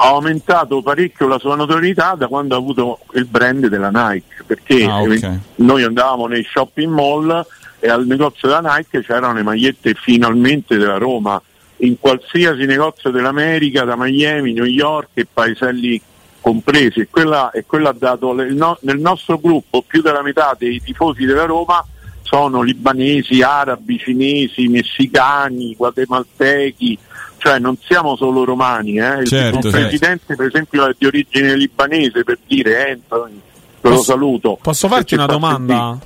Ha 0.00 0.08
aumentato 0.08 0.80
parecchio 0.80 1.26
la 1.26 1.38
sua 1.38 1.56
notorietà 1.56 2.14
da 2.16 2.28
quando 2.28 2.54
ha 2.54 2.58
avuto 2.58 3.00
il 3.14 3.24
brand 3.24 3.66
della 3.66 3.90
Nike, 3.90 4.44
perché 4.46 4.84
Ah, 4.84 5.00
ok. 5.02 5.22
eh, 5.22 5.38
noi 5.56 5.82
andavamo 5.82 6.26
nei 6.26 6.44
shopping 6.44 6.92
mall 6.92 7.44
e 7.80 7.88
al 7.88 8.06
negozio 8.06 8.48
della 8.48 8.76
Nike 8.76 9.02
c'erano 9.02 9.32
le 9.34 9.42
magliette 9.42 9.94
finalmente 9.94 10.76
della 10.76 10.98
Roma, 10.98 11.40
in 11.78 11.98
qualsiasi 11.98 12.64
negozio 12.64 13.10
dell'America, 13.10 13.84
da 13.84 13.96
Miami, 13.96 14.52
New 14.52 14.64
York 14.64 15.10
e 15.14 15.26
paeselli 15.32 16.00
compresi, 16.40 17.00
e 17.00 17.08
quella, 17.10 17.50
e 17.50 17.64
quella 17.66 17.90
ha 17.90 17.96
dato 17.96 18.30
il 18.40 18.54
no- 18.54 18.78
nel 18.82 18.98
nostro 18.98 19.38
gruppo 19.38 19.82
più 19.86 20.00
della 20.00 20.22
metà 20.22 20.54
dei 20.56 20.80
tifosi 20.80 21.24
della 21.24 21.44
Roma 21.44 21.84
sono 22.22 22.62
libanesi, 22.62 23.42
arabi, 23.42 23.98
cinesi, 23.98 24.68
messicani, 24.68 25.74
guatemaltechi, 25.76 26.98
cioè 27.38 27.58
non 27.58 27.76
siamo 27.80 28.16
solo 28.16 28.44
romani, 28.44 28.98
eh. 28.98 29.20
il, 29.20 29.26
Certo, 29.26 29.62
certo. 29.62 29.70
presidente 29.70 30.34
per 30.36 30.46
esempio 30.46 30.86
è 30.88 30.94
di 30.98 31.06
origine 31.06 31.56
libanese 31.56 32.22
per 32.24 32.38
dire 32.46 32.90
Anthony, 32.92 33.40
te 33.80 33.88
lo 33.88 34.02
saluto. 34.02 34.58
Posso 34.60 34.88
farti 34.88 35.14
una 35.14 35.26
domanda? 35.26 35.98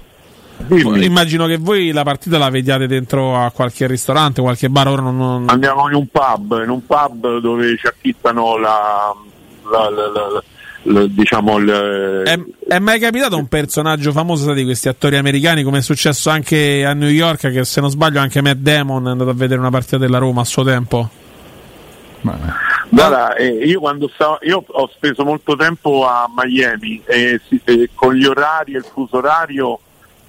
Dimmi. 0.64 1.04
Immagino 1.04 1.46
che 1.46 1.56
voi 1.56 1.90
la 1.90 2.04
partita 2.04 2.38
la 2.38 2.48
vediate 2.50 2.86
dentro 2.86 3.36
a 3.36 3.50
qualche 3.50 3.86
ristorante, 3.88 4.40
qualche 4.42 4.68
bar. 4.68 4.86
Ora 4.88 5.02
non, 5.02 5.16
non- 5.16 5.44
Andiamo 5.48 5.88
in 5.88 5.94
un 5.94 6.06
pub, 6.06 6.60
in 6.62 6.70
un 6.70 6.86
pub 6.86 7.38
dove 7.40 7.76
ci 7.78 7.86
acchittano 7.88 8.56
la, 8.58 9.12
la- 9.68 9.90
la- 9.90 10.42
la- 10.84 11.06
diciamo 11.08 11.58
il, 11.58 12.22
È, 12.24 12.40
è 12.74 12.78
mai 12.78 13.00
capitato 13.00 13.36
un 13.36 13.46
personaggio 13.48 14.12
famoso 14.12 14.52
di 14.52 14.62
questi 14.64 14.88
attori 14.88 15.16
americani, 15.16 15.62
come 15.64 15.78
è 15.78 15.82
successo 15.82 16.30
anche 16.30 16.84
a 16.84 16.92
New 16.92 17.08
York, 17.08 17.50
che 17.50 17.64
se 17.64 17.80
non 17.80 17.90
sbaglio 17.90 18.20
anche 18.20 18.40
Matt 18.40 18.58
Damon 18.58 19.08
è 19.08 19.10
andato 19.10 19.30
a 19.30 19.34
vedere 19.34 19.58
una 19.58 19.70
partita 19.70 19.96
della 19.98 20.18
Roma 20.18 20.42
a 20.42 20.44
suo 20.44 20.62
tempo? 20.62 21.08
Guarda, 22.88 23.34
eh, 23.34 23.48
io 23.48 23.80
quando 23.80 24.10
stavo, 24.12 24.38
io 24.42 24.64
ho 24.66 24.90
speso 24.94 25.24
molto 25.24 25.56
tempo 25.56 26.06
a 26.06 26.28
Miami 26.34 27.02
e, 27.04 27.40
sì, 27.48 27.60
e 27.64 27.90
con 27.94 28.14
gli 28.14 28.24
orari 28.24 28.74
e 28.74 28.78
il 28.78 28.84
fuso 28.84 29.16
orario 29.16 29.80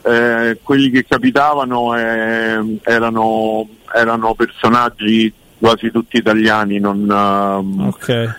eh, 0.03 0.59
quelli 0.61 0.89
che 0.89 1.05
capitavano 1.05 1.97
eh, 1.97 2.79
erano, 2.83 3.67
erano 3.93 4.33
personaggi 4.33 5.33
quasi 5.57 5.91
tutti 5.91 6.17
italiani, 6.17 6.77
non, 6.77 7.09
ehm, 7.09 7.87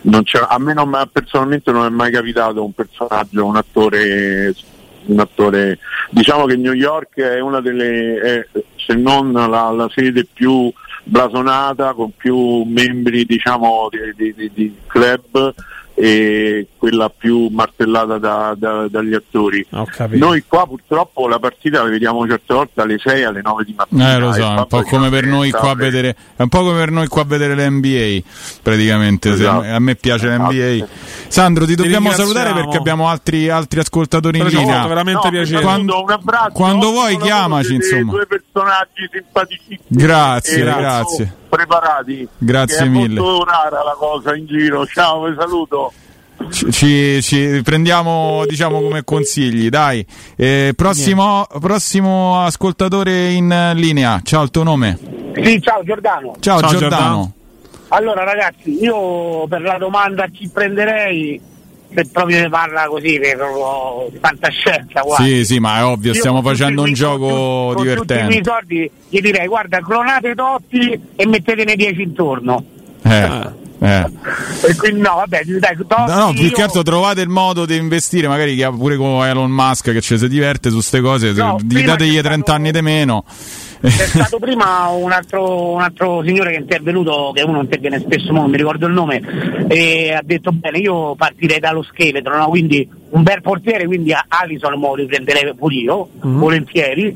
non 0.03 0.23
c'era- 0.25 0.49
a 0.49 0.59
me 0.59 0.75
non, 0.75 1.09
personalmente 1.11 1.73
non 1.73 1.87
è 1.87 1.89
mai 1.89 2.13
capitato 2.13 2.63
un 2.63 2.73
personaggio, 2.73 3.47
un 3.47 3.57
attore, 3.57 4.55
un 5.07 5.19
attore. 5.21 5.79
Diciamo 6.11 6.45
che 6.45 6.57
New 6.57 6.75
York 6.75 7.19
è 7.21 7.41
una 7.41 7.63
delle, 7.63 8.21
è, 8.21 8.47
se 8.77 8.95
non 8.95 9.33
la, 9.33 9.71
la 9.71 9.89
sede 9.95 10.27
più 10.31 10.71
blasonata, 11.05 11.93
con 11.95 12.11
più 12.17 12.63
membri 12.65 13.25
diciamo 13.25 13.89
di, 13.91 13.99
di- 14.17 14.35
di- 14.35 14.51
di 14.53 14.75
club 14.87 15.55
e 15.97 16.67
quella 16.77 17.09
più 17.09 17.47
martellata 17.53 18.19
da- 18.19 18.55
da- 18.57 18.89
dagli 18.89 19.15
attori. 19.15 19.65
Noi 20.11 20.43
qua 20.47 20.67
purtroppo 20.67 21.29
la 21.29 21.39
partita 21.39 21.83
la 21.85 21.89
vediamo 21.89 22.27
certe 22.27 22.53
volte 22.53 22.81
alle 22.81 22.99
6 22.99 23.23
alle 23.25 23.41
9 23.43 23.65
di 23.65 23.75
mattina. 23.77 24.13
Eh, 24.15 24.19
lo 24.19 24.33
so, 24.33 24.43
è 24.43 24.59
un 24.59 24.67
po' 24.67 24.83
come 24.83 25.09
per 25.09 25.25
noi 25.27 25.51
qua 25.51 25.71
a 25.71 25.75
vedere, 25.75 26.17
è 26.37 26.43
un 26.43 26.49
po' 26.49 26.63
come 26.63 26.79
per 26.79 26.91
noi 26.91 27.07
qua 27.07 27.23
a 27.23 27.25
vedere 27.25 27.55
l'NBA, 27.55 28.23
praticamente. 28.63 29.29
se- 29.37 29.43
Esatto. 29.43 29.69
a 29.69 29.79
me 29.79 29.95
piace 29.95 30.27
l'NBA. 30.29 30.87
Sandro, 31.29 31.65
ti 31.65 31.75
dobbiamo 31.75 32.09
ringraziamo. 32.09 32.33
salutare 32.33 32.61
perché 32.61 32.77
abbiamo 32.77 33.09
altri, 33.09 33.49
altri 33.49 33.81
ascoltatori 33.81 34.39
in 34.39 34.45
Però 34.45 34.59
linea. 34.59 34.75
fatto 34.77 34.89
veramente 34.89 35.21
No, 35.25 35.31
piacere. 35.31 35.63
saluto, 35.63 36.03
un 36.03 36.11
abbraccio, 36.11 36.53
quando 36.53 36.91
vuoi, 36.91 37.17
chiamaci, 37.19 37.75
insomma. 37.75 38.11
Due 38.13 38.27
personaggi 38.27 39.09
simpaticissimi. 39.13 39.79
Grazie, 39.87 40.65
grazie. 40.65 41.35
Preparati. 41.55 42.29
Grazie 42.37 42.79
che 42.79 42.85
è 42.85 42.89
mille. 42.89 43.21
molto 43.21 43.45
rara 43.45 43.83
la 43.85 43.95
cosa 43.97 44.35
in 44.35 44.47
giro. 44.47 44.85
Ciao, 44.87 45.25
vi 45.25 45.35
saluto. 45.39 45.93
Ci, 46.51 46.73
ci- 46.73 47.23
ci 47.23 47.61
prendiamo 47.63 48.45
diciamo 48.47 48.81
come 48.81 49.05
consigli, 49.05 49.69
dai. 49.69 50.05
Eh, 50.37 50.73
prossimo, 50.75 51.47
prossimo 51.61 52.41
ascoltatore 52.43 53.31
in 53.31 53.73
linea. 53.77 54.21
Ciao, 54.25 54.43
il 54.43 54.51
tuo 54.51 54.65
nome? 54.65 54.99
Sì, 55.43 55.61
ciao 55.63 55.83
Giordano. 55.85 56.35
Ciao, 56.41 56.61
Giordano. 56.61 57.33
Allora 57.89 58.25
ragazzi, 58.25 58.83
io 58.83 59.47
per 59.47 59.63
la 59.63 59.79
domanda 59.79 60.27
chi 60.27 60.49
prenderei, 60.49 61.41
se 61.95 62.07
proprio 62.13 62.41
ne 62.41 62.49
parla 62.49 62.87
così, 62.87 63.19
per 63.19 63.37
proprio 63.37 64.11
fantascienza, 64.21 65.01
guarda. 65.03 65.25
Sì, 65.25 65.45
sì, 65.45 65.59
ma 65.59 65.79
è 65.79 65.85
ovvio, 65.85 66.13
Io 66.13 66.19
stiamo 66.19 66.41
con 66.43 66.51
tutti 66.53 66.59
facendo 66.63 66.85
i 66.85 66.89
un 66.89 66.95
gioco 66.95 67.27
con 67.27 67.75
tutti 67.77 67.81
i 67.81 67.91
divertente. 67.91 68.25
miei 68.29 68.43
soldi 68.45 68.91
gli 69.09 69.21
direi 69.21 69.47
guarda 69.47 69.81
clonate 69.81 70.35
Totti 70.35 71.01
e 71.17 71.27
mettetene 71.27 71.75
10 71.77 72.03
intorno 72.03 72.65
Eh, 73.03 73.29
eh. 73.81 74.11
e 74.67 74.77
quindi 74.77 75.01
no 75.01 75.15
vabbè 75.17 75.43
dai 75.45 75.77
No, 76.07 76.07
no, 76.27 76.33
più 76.33 76.45
io- 76.47 76.51
che 76.53 76.63
altro 76.63 76.83
trovate 76.83 77.21
il 77.21 77.29
modo 77.29 77.67
di 77.67 77.77
investire, 77.77 78.29
magari 78.29 78.57
pure 78.77 78.97
con 78.97 79.25
Elon 79.27 79.51
Musk 79.51 79.93
che 79.93 80.01
ci 80.01 80.17
si 80.19 80.29
diverte 80.29 80.69
su 80.69 80.77
queste 80.77 81.01
cose, 81.01 81.33
No, 81.33 81.59
gli 81.63 81.83
dategli 81.85 82.17
c'è 82.17 82.23
30 82.23 82.55
anni 82.55 82.71
di 82.73 82.81
meno. 82.83 83.25
C'è 83.89 84.07
stato 84.07 84.39
prima 84.39 84.89
un 84.89 85.13
altro, 85.13 85.73
un 85.73 85.81
altro 85.83 86.23
signore 86.25 86.51
che 86.53 86.57
è 86.57 86.61
intervenuto 86.61 87.33
che 87.35 87.43
uno 87.43 87.61
interviene 87.61 87.99
spesso 88.01 88.33
non 88.33 88.51
mi 88.51 88.57
ricordo 88.57 88.87
il 88.87 88.93
nome 88.93 89.21
e 89.69 90.13
ha 90.15 90.23
detto 90.25 90.53
bene 90.53 90.79
io 90.79 91.15
partirei 91.15 91.59
dallo 91.61 91.83
scheletro 91.83 92.37
no? 92.37 92.49
quindi 92.49 92.89
un 93.11 93.23
bel 93.23 93.43
portiere 93.43 93.87
quindi 93.87 94.13
a 94.13 94.25
Alison 94.29 94.79
lo 94.79 94.95
riprenderei 94.95 95.55
pure 95.55 95.75
io 95.75 96.09
Mm. 96.27 96.39
volentieri 96.39 97.15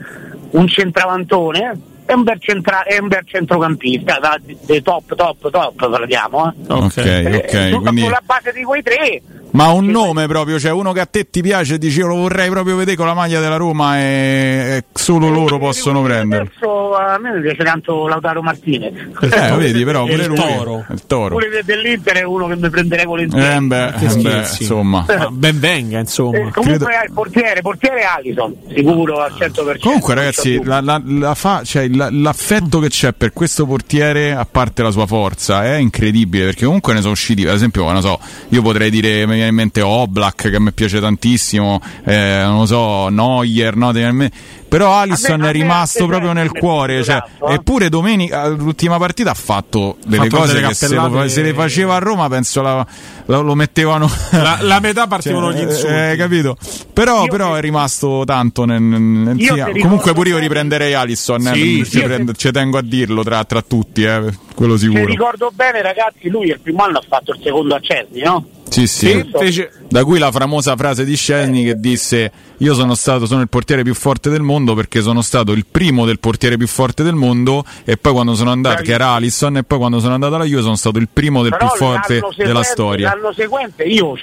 un 0.51 0.67
centravantone 0.69 1.81
e 2.07 2.15
un 2.15 2.23
bel, 2.23 2.39
centra- 2.41 2.85
e 2.85 2.99
un 3.01 3.09
bel 3.09 3.23
centrocampista 3.25 4.19
da- 4.19 4.39
dei 4.67 4.83
top 4.83 5.15
top 5.15 5.51
top 5.51 5.89
parliamo 5.91 6.49
eh. 6.53 6.73
Ok, 6.73 6.83
ok, 6.85 6.97
Eh, 6.97 7.71
quindi... 7.81 8.01
sulla 8.03 8.23
base 8.25 8.53
di 8.53 8.63
quei 8.63 8.83
tre 8.83 9.23
Ma 9.51 9.69
un 9.71 9.87
nome 9.87 10.27
proprio, 10.27 10.59
cioè 10.59 10.71
uno 10.73 10.93
che 10.93 11.01
a 11.01 11.07
te 11.07 11.31
ti 11.31 11.41
piace 11.43 11.75
e 11.75 11.79
dici 11.79 11.99
io 12.01 12.07
lo 12.07 12.17
vorrei 12.17 12.51
proprio 12.51 12.77
vedere 12.77 12.97
con 12.97 13.07
la 13.07 13.15
maglia 13.15 13.41
della 13.41 13.57
Roma 13.57 13.99
e, 13.99 14.03
e 14.03 14.85
solo 14.93 15.29
loro 15.31 15.59
possono 15.59 16.03
prenderlo. 16.03 16.49
adesso 16.51 16.95
a 16.97 17.19
me 17.19 17.33
mi 17.35 17.41
piace 17.41 17.65
tanto 17.65 18.07
Lautaro 18.07 18.43
Martinez 18.43 18.93
Eh, 19.21 19.53
vedi, 19.57 19.85
però 19.85 20.05
pure 20.05 20.23
Il 20.23 20.29
lui. 20.29 20.37
Toro. 20.37 20.85
Il 20.91 21.07
toro. 21.07 21.35
pure 21.37 21.49
de- 21.49 21.63
dell'Inter 21.65 22.17
è 22.19 22.23
uno 22.25 22.47
che 22.47 22.57
mi 22.57 22.69
prenderei 22.69 23.05
volentieri 23.07 23.57
Eh 23.57 23.61
beh, 23.61 23.87
eh 23.89 24.17
beh, 24.17 24.37
insomma. 24.61 25.05
Ma 25.09 25.29
ben 25.31 25.59
venga, 25.59 25.99
insomma. 25.99 26.39
Eh, 26.39 26.51
comunque 26.51 26.93
è 26.93 27.05
il 27.07 27.13
portiere, 27.13 27.61
portiere 27.63 28.03
Allison, 28.03 28.55
sicuro 28.75 29.23
al 29.23 29.33
100%. 29.33 29.79
Comunque, 29.81 30.15
ragazzi, 30.15 30.63
la- 30.63 30.81
la- 30.81 31.03
la 31.05 31.35
fa- 31.35 31.63
cioè, 31.65 31.89
la- 31.89 32.11
l'affetto 32.13 32.79
che 32.81 32.89
c'è 32.89 33.13
per 33.13 33.33
questo 33.33 33.67
portiere, 33.67 34.33
a 34.33 34.45
parte 34.45 34.83
la 34.83 34.91
sua 34.91 35.07
forza, 35.07 35.65
è 35.65 35.77
incredibile. 35.77 36.45
Perché 36.47 36.65
comunque 36.67 36.93
ne 36.93 37.01
sono 37.01 37.13
usciti, 37.13 37.47
ad 37.47 37.55
esempio, 37.55 37.91
non 37.91 38.03
so, 38.03 38.19
io 38.51 38.63
potrei 38.63 38.91
dire, 38.91 39.25
viene 39.39 39.49
in 39.51 39.57
mente 39.57 39.81
Oblak, 39.81 40.51
che 40.51 40.61
mi 40.61 40.73
piace 40.73 41.01
tantissimo, 41.01 41.81
eh, 42.05 42.41
non 42.45 42.59
lo 42.61 42.67
so, 42.67 43.09
Neuer, 43.09 43.77
no? 43.77 43.93
Me- 43.93 44.31
Però 44.69 44.93
Alisson 44.93 45.33
A 45.33 45.37
me- 45.39 45.47
a 45.47 45.49
è 45.49 45.53
me 45.55 45.59
rimasto 45.59 46.07
proprio 46.07 46.33
nel 46.35 46.51
cuore. 46.53 47.03
Cioè, 47.03 47.23
eh. 47.49 47.55
eppure 47.55 47.89
domenica, 47.89 48.49
l'ultima 48.49 48.99
partita, 48.99 49.31
ha 49.31 49.35
fatto 49.35 49.97
delle 50.05 50.25
Fatto 50.29 50.37
cose 50.37 50.53
delle 50.55 50.69
che 50.69 50.75
se, 50.75 50.95
lo- 50.95 51.27
se 51.29 51.41
le 51.43 51.55
faceva 51.55 51.95
a 51.95 51.99
Roma, 51.99 52.29
penso 52.29 52.61
la- 52.61 52.87
la- 53.27 53.39
lo 53.39 53.55
mettevano. 53.55 54.11
La, 54.33 54.59
la 54.61 54.79
metà 54.81 55.07
partivano 55.07 55.53
Cioè, 55.53 55.59
gli 55.61 55.63
insulti. 55.71 55.95
eh, 55.95 56.15
capito? 56.19 56.57
Però, 56.93 57.27
però 57.29 57.55
è 57.55 57.61
rimasto 57.63 58.25
tanto. 58.27 58.67
Nel, 58.67 58.83
nel- 58.83 59.37
sì, 59.41 59.55
ricordo 59.55 59.81
comunque 59.81 60.13
pure 60.13 60.29
io 60.31 60.39
riprenderei 60.39 60.93
Alisson. 60.93 61.47
eh, 61.47 61.55
Sì, 61.55 61.85
ci, 61.89 62.01
prendo- 62.03 62.33
ci 62.35 62.51
tengo 62.51 62.77
a 62.77 62.83
dirlo 62.83 63.23
tra, 63.23 63.43
tra 63.45 63.63
tutti, 63.63 64.03
eh, 64.03 64.21
quello 64.55 64.77
Se 64.77 64.85
sicuro. 64.87 65.07
ricordo 65.07 65.51
bene, 65.55 65.81
ragazzi, 65.81 66.29
lui 66.29 66.49
il 66.49 66.61
primo 66.61 66.83
anno 66.85 66.99
ha 66.99 67.05
fatto 67.09 67.33
il 67.33 67.41
secondo 67.43 67.75
a 67.75 67.81
Cesni, 67.81 68.21
no? 68.21 68.45
Sì, 68.69 68.87
sì. 68.87 69.29
Fece- 69.33 69.73
Da 69.89 70.05
qui 70.05 70.19
la 70.19 70.31
famosa 70.31 70.77
frase 70.77 71.05
di 71.05 71.17
Scesni 71.17 71.65
che 71.65 71.81
disse: 71.81 72.31
Io 72.59 72.75
sono 72.75 72.95
stato 72.95 73.25
sono 73.27 73.41
il 73.41 73.49
portiere 73.49 73.83
più 73.83 73.95
forte 73.95 74.29
del 74.29 74.43
mondo 74.43 74.75
perché 74.75 75.01
sono 75.01 75.23
stato 75.23 75.53
il 75.53 75.65
primo 75.65 76.05
del 76.05 76.19
portiere 76.19 76.57
più 76.59 76.67
forte 76.67 77.03
del 77.03 77.15
mondo. 77.15 77.65
E 77.85 77.97
poi 77.97 78.13
quando 78.13 78.35
sono 78.35 78.51
andato, 78.51 78.83
che 78.83 78.93
era 78.93 79.13
Alisson, 79.13 79.57
e 79.57 79.65
poi 79.65 79.79
quando 79.79 80.01
sono 80.01 80.15
andato 80.15 80.35
alla 80.35 80.45
Juve 80.45 80.63
sono 80.63 80.77
stato 80.77 80.99
il 80.99 81.09
primo 81.11 81.43
del 81.43 81.53
Però 81.53 81.69
più 81.69 81.77
forte 81.77 82.15
l'anno 82.15 82.29
della 82.37 82.63
seguente- 82.63 82.69
storia. 82.71 83.15
L'anno 83.15 83.33
seguente 83.33 83.83
io 83.85 84.15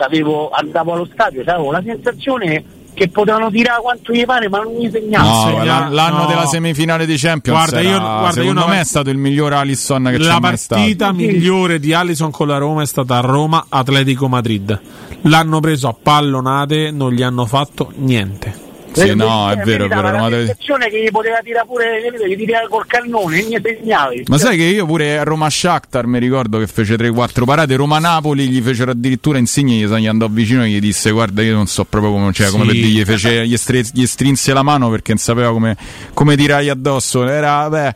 andavo 0.52 0.94
allo 0.94 1.08
stadio, 1.12 1.42
avevo 1.46 1.72
la 1.72 1.82
sensazione 1.84 2.64
che 2.96 3.10
potevano 3.10 3.52
tirare 3.52 3.80
quanto 3.82 4.12
gli 4.12 4.26
pare, 4.26 4.50
ma 4.50 4.60
non 4.62 4.74
mi 4.76 4.90
segnava. 4.90 5.30
No, 5.30 5.44
segna- 5.50 5.64
l'an- 5.64 5.94
l'anno 5.94 6.18
no. 6.22 6.26
della 6.26 6.46
semifinale 6.48 7.06
di 7.06 7.16
Champions 7.18 7.60
Guarda, 7.70 7.80
era- 7.88 7.90
io- 7.92 8.00
guarda, 8.00 8.32
secondo 8.32 8.62
io 8.62 8.68
me 8.68 8.80
è 8.80 8.84
stato 8.84 9.10
il 9.12 9.18
miglior 9.18 9.54
Alisson 9.54 10.04
che 10.12 10.18
c'è 10.18 10.24
La 10.26 10.40
partita 10.40 11.12
migliore 11.12 11.80
di 11.80 11.94
Allison 11.94 12.32
con 12.32 12.48
la 12.48 12.58
Roma 12.58 12.82
è 12.82 12.86
stata 12.88 13.20
Roma 13.20 13.66
Atletico 13.70 14.28
Madrid. 14.28 14.80
L'hanno 15.24 15.60
preso 15.60 15.88
a 15.90 15.96
pallonate, 16.02 16.90
non 16.92 17.12
gli 17.12 17.22
hanno 17.22 17.46
fatto 17.46 17.92
niente. 17.98 18.65
Sì, 18.96 19.16
no, 19.16 19.50
è 19.52 19.56
vero, 19.58 19.86
è 19.86 19.88
vero. 19.88 20.02
La 20.02 20.10
Roma 20.12 20.26
Atletico- 20.26 20.46
sensazione 20.54 20.90
che 20.90 21.04
gli 21.04 21.12
poteva 21.12 21.40
tirare 21.44 21.66
pure, 21.68 22.28
gli 22.28 22.38
tirava 22.38 22.68
col 22.68 22.86
cannone, 22.88 23.40
e 23.40 23.46
niente 23.46 23.78
segnavi. 23.80 24.24
Ma 24.28 24.38
sai 24.38 24.58
che 24.58 24.64
io 24.64 24.86
pure 24.86 25.18
a 25.18 25.24
Roma 25.24 25.50
Shakhtar 25.50 26.06
mi 26.08 26.20
ricordo 26.20 26.60
che 26.60 26.68
fece 26.68 26.96
3-4 26.96 27.44
parate, 27.46 27.76
Roma 27.76 28.00
Napoli 28.00 28.48
gli 28.48 28.62
fecero 28.62 28.92
addirittura 28.92 29.38
Insigne, 29.38 29.76
gli, 29.76 29.86
gli 29.86 30.08
andò 30.08 30.28
vicino 30.30 30.64
e 30.64 30.70
gli 30.70 30.80
disse 30.80 31.12
guarda 31.12 31.42
io 31.42 31.54
non 31.54 31.68
so 31.68 31.84
proprio 31.86 32.12
come, 32.12 32.32
cioè, 32.34 32.50
come 32.50 32.64
Sì. 32.64 32.70
per 32.72 32.76
dirgli, 32.80 33.04
fece, 33.04 33.48
gli, 33.48 33.58
stre- 33.58 33.84
gli 33.92 34.06
strinse 34.06 34.54
la 34.54 34.64
mano 34.64 34.90
perché 34.90 35.12
non 35.14 35.20
sapeva 35.20 35.52
come, 35.52 35.76
come 36.14 36.36
tirargli 36.36 36.70
addosso, 36.70 37.28
era 37.28 37.70
beh, 37.70 37.96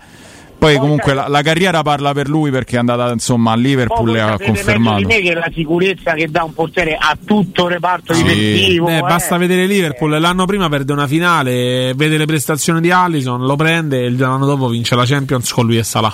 poi 0.59 0.77
comunque 0.77 1.13
la, 1.13 1.27
la 1.29 1.41
carriera 1.41 1.81
parla 1.81 2.11
per 2.13 2.27
lui 2.27 2.51
perché 2.51 2.75
è 2.75 2.79
andata 2.79 3.09
insomma 3.11 3.53
a 3.53 3.55
Liverpool 3.55 4.15
e 4.15 4.19
ha 4.19 4.37
confermato. 4.37 4.97
di 4.97 5.05
me 5.05 5.21
che 5.21 5.33
la 5.33 5.49
sicurezza 5.53 6.13
che 6.13 6.27
dà 6.29 6.43
un 6.43 6.53
portiere 6.53 6.97
a 6.99 7.17
tutto 7.25 7.65
il 7.67 7.71
reparto 7.71 8.13
Sì. 8.13 8.23
difensivo. 8.23 8.85
Beh, 8.87 8.97
eh. 8.97 9.01
basta 9.01 9.37
vedere 9.37 9.65
Liverpool. 9.65 10.19
L'anno 10.19 10.45
prima 10.45 10.67
perde 10.67 10.91
una 10.91 11.07
finale, 11.07 11.93
vede 11.95 12.17
le 12.17 12.25
prestazioni 12.25 12.81
di 12.81 12.91
Allison, 12.91 13.45
lo 13.45 13.55
prende 13.55 14.03
e 14.03 14.11
l'anno 14.11 14.45
dopo 14.45 14.67
vince 14.67 14.95
la 14.95 15.05
Champions 15.05 15.51
con 15.53 15.65
lui 15.65 15.77
e 15.77 15.83
Salah. 15.83 16.13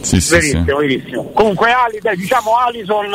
Sì, 0.00 0.20
sì, 0.20 0.40
sì. 0.40 0.52
Verissimo, 0.52 0.76
verissimo. 0.76 1.30
Comunque 1.32 1.70
Ali, 1.72 1.98
dai, 2.00 2.16
diciamo 2.16 2.56
Alison 2.56 3.06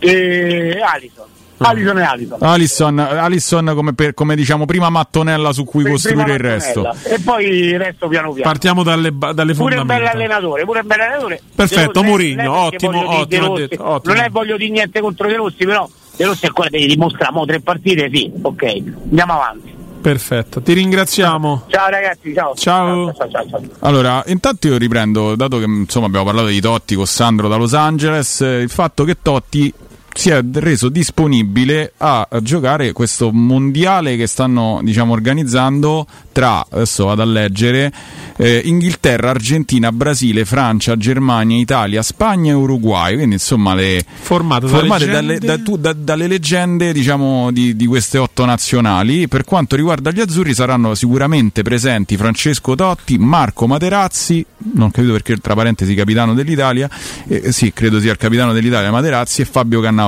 e 0.00 0.78
Alison. 0.84 1.26
Alison 1.58 1.98
e 1.98 2.02
Alison. 2.02 2.38
Alisson, 2.40 2.98
Alisson 2.98 3.72
come, 3.74 3.92
per- 3.94 4.14
come 4.14 4.36
diciamo 4.36 4.64
prima 4.64 4.90
mattonella 4.90 5.52
su 5.52 5.64
cui 5.64 5.84
costruire 5.84 6.34
il 6.34 6.38
resto. 6.38 6.88
E 7.04 7.18
poi 7.20 7.46
il 7.46 7.78
resto 7.78 8.08
piano 8.08 8.32
piano. 8.32 8.48
Partiamo 8.48 8.82
dalle, 8.82 9.12
dalle 9.12 9.54
Pure 9.54 9.74
un 9.74 9.80
fondamenta. 9.80 10.12
allenatore, 10.12 10.64
pure 10.64 10.80
un 10.80 10.86
bel 10.86 11.00
allenatore. 11.00 11.42
Perfetto, 11.54 12.00
De 12.00 12.00
Rossi, 12.00 12.08
Mourinho, 12.08 12.68
perché 12.70 12.86
ottimo, 12.86 13.18
ottimo, 13.18 13.46
Rossi, 13.46 13.66
detto, 13.68 13.88
ottimo. 13.88 14.14
Non 14.14 14.22
è 14.24 14.28
voglio 14.30 14.56
dire 14.56 14.70
niente 14.70 15.00
contro 15.00 15.26
De 15.26 15.36
Rossi, 15.36 15.64
però 15.64 15.88
De 16.16 16.24
Rossi 16.24 16.46
è 16.46 16.50
quello 16.50 16.70
che 16.70 16.78
devi 16.78 16.92
dimostrare, 16.92 17.32
mo 17.32 17.44
tre 17.44 17.60
partite, 17.60 18.10
sì, 18.12 18.30
ok. 18.40 18.62
Andiamo 19.10 19.32
avanti. 19.34 19.76
Perfetto, 20.00 20.62
ti 20.62 20.72
ringraziamo. 20.74 21.64
Ciao 21.66 21.88
ragazzi, 21.90 22.32
ciao. 22.32 22.54
Ciao. 22.54 23.12
ciao, 23.14 23.28
ciao, 23.30 23.48
ciao. 23.50 23.60
Allora, 23.80 24.22
intanto 24.26 24.68
io 24.68 24.78
riprendo, 24.78 25.34
dato 25.34 25.58
che 25.58 25.64
insomma 25.64 26.06
abbiamo 26.06 26.24
parlato 26.24 26.46
di 26.46 26.60
Totti 26.60 26.94
con 26.94 27.04
Sandro 27.04 27.48
da 27.48 27.56
Los 27.56 27.74
Angeles, 27.74 28.40
eh, 28.42 28.60
il 28.60 28.70
fatto 28.70 29.02
che 29.02 29.16
Totti 29.20 29.74
si 30.18 30.30
è 30.30 30.42
reso 30.54 30.88
disponibile 30.88 31.92
a, 31.98 32.26
giocare 32.42 32.90
questo 32.90 33.30
mondiale 33.30 34.16
che 34.16 34.26
stanno 34.26 34.80
diciamo 34.82 35.12
organizzando 35.12 36.04
tra 36.32 36.66
adesso 36.68 37.04
vado 37.04 37.22
a 37.22 37.24
leggere 37.24 37.92
eh, 38.36 38.62
Inghilterra, 38.64 39.30
Argentina, 39.30 39.92
Brasile, 39.92 40.44
Francia, 40.44 40.96
Germania, 40.96 41.58
Italia, 41.58 42.02
Spagna 42.02 42.50
e 42.50 42.54
Uruguay. 42.54 43.14
Quindi 43.14 43.34
insomma 43.34 43.74
le 43.74 44.04
Formate, 44.20 44.66
da 44.66 44.76
formate 44.78 45.06
leggende. 45.06 45.38
dalle, 45.38 45.56
da- 45.56 45.62
tu- 45.62 45.76
da- 45.76 45.92
dalle 45.92 46.26
leggende 46.26 46.92
diciamo 46.92 47.52
di, 47.52 47.76
di 47.76 47.86
queste 47.86 48.18
otto 48.18 48.44
nazionali. 48.44 49.28
Per 49.28 49.44
quanto 49.44 49.76
riguarda 49.76 50.10
gli 50.10 50.20
azzurri 50.20 50.52
saranno 50.52 50.96
sicuramente 50.96 51.62
presenti 51.62 52.16
Francesco 52.16 52.74
Totti, 52.74 53.18
Marco 53.18 53.68
Materazzi 53.68 54.44
non 54.74 54.90
capito 54.90 55.12
perché 55.12 55.36
tra 55.36 55.54
parentesi 55.54 55.94
capitano 55.94 56.34
dell'Italia 56.34 56.90
eh, 57.28 57.52
sì 57.52 57.72
credo 57.72 58.00
sia 58.00 58.10
il 58.10 58.16
capitano 58.16 58.52
dell'Italia 58.52 58.90
Materazzi 58.90 59.42
e 59.42 59.44
Fabio 59.44 59.80
Cannavaro 59.80 60.07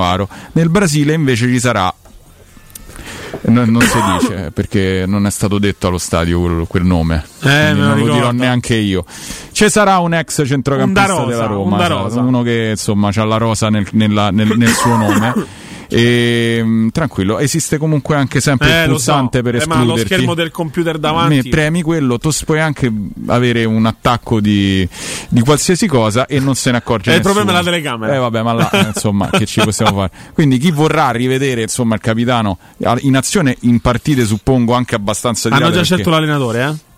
nel 0.53 0.69
Brasile 0.69 1.13
invece 1.15 1.47
ci 1.49 1.61
sarà 1.61 1.93
No- 3.43 3.65
non 3.65 3.81
si 3.81 3.97
dice 4.19 4.51
perché 4.53 5.05
non 5.07 5.25
è 5.25 5.31
stato 5.31 5.59
detto 5.59 5.87
allo 5.87 5.99
stadio 5.99 6.41
quel, 6.41 6.65
quel 6.69 6.85
nome 6.85 7.25
Eh, 7.43 7.73
non 7.73 7.91
lo 7.91 7.95
dirò 7.95 8.15
ricordo. 8.17 8.33
neanche 8.43 8.75
io 8.75 9.05
ci 9.53 9.69
sarà 9.71 9.99
un 9.99 10.13
ex 10.15 10.43
centrocampista 10.47 11.15
Un 11.15 11.19
rosa, 11.25 11.31
della 11.31 11.43
un 11.47 11.53
Roma 11.55 11.87
rosa. 11.87 12.21
uno 12.21 12.43
che 12.43 12.69
insomma 12.73 13.09
ha 13.15 13.25
la 13.25 13.37
rosa 13.39 13.71
nel, 13.71 13.87
nella- 13.93 14.31
nel- 14.31 14.57
nel 14.57 14.73
suo 14.73 14.97
nome 14.97 15.33
e 15.91 16.63
mh, 16.63 16.89
tranquillo 16.93 17.39
esiste 17.39 17.77
comunque 17.77 18.15
anche 18.17 18.41
sempre 18.41 18.69
Eh, 18.69 18.85
il 18.85 18.91
lo 18.91 18.99
so. 18.99 19.11
pulsante 19.13 19.43
per 19.43 19.57
Eh, 19.57 19.67
ma 19.67 19.83
lo 19.83 19.97
schermo 19.97 20.35
del 20.35 20.51
computer 20.51 20.99
davanti. 20.99 21.49
premi 21.49 21.83
quello 21.83 22.19
tu 22.19 22.31
puoi 22.45 22.61
anche 22.61 22.91
avere 23.27 23.65
un 23.65 23.85
attacco 23.87 24.41
di, 24.41 24.89
di 25.29 25.41
qualsiasi 25.41 25.87
cosa 25.89 26.27
e 26.27 26.39
non 26.41 26.55
se 26.55 26.71
ne 26.71 26.77
accorge 26.79 27.11
Eh, 27.11 27.17
il 27.17 27.19
nessuno. 27.19 27.35
problema 27.35 27.59
è 27.59 27.63
la 27.65 27.71
telecamera. 27.71 28.15
eh 28.15 28.19
vabbè 28.19 28.43
ma 28.43 28.53
là 28.53 28.71
eh, 28.71 28.87
insomma 28.95 29.29
che 29.31 29.47
ci 29.47 29.61
possiamo 29.61 29.97
fare 29.97 30.11
quindi 30.33 30.59
chi 30.59 30.71
vorrà 30.71 31.11
rivedere 31.11 31.63
insomma 31.63 31.97
il 31.97 32.01
capitano 32.01 32.59
in 33.01 33.17
azione 33.17 33.57
in 33.63 33.81
partite 33.81 34.25
suppongo 34.25 34.75
anche 34.75 34.95
abbastanza 34.95 35.49
Hanno 35.49 35.57
tirate 35.59 35.75
già 35.77 35.83
scelto 35.85 36.11
l'allenatore, 36.11 36.63
eh? 36.65 36.89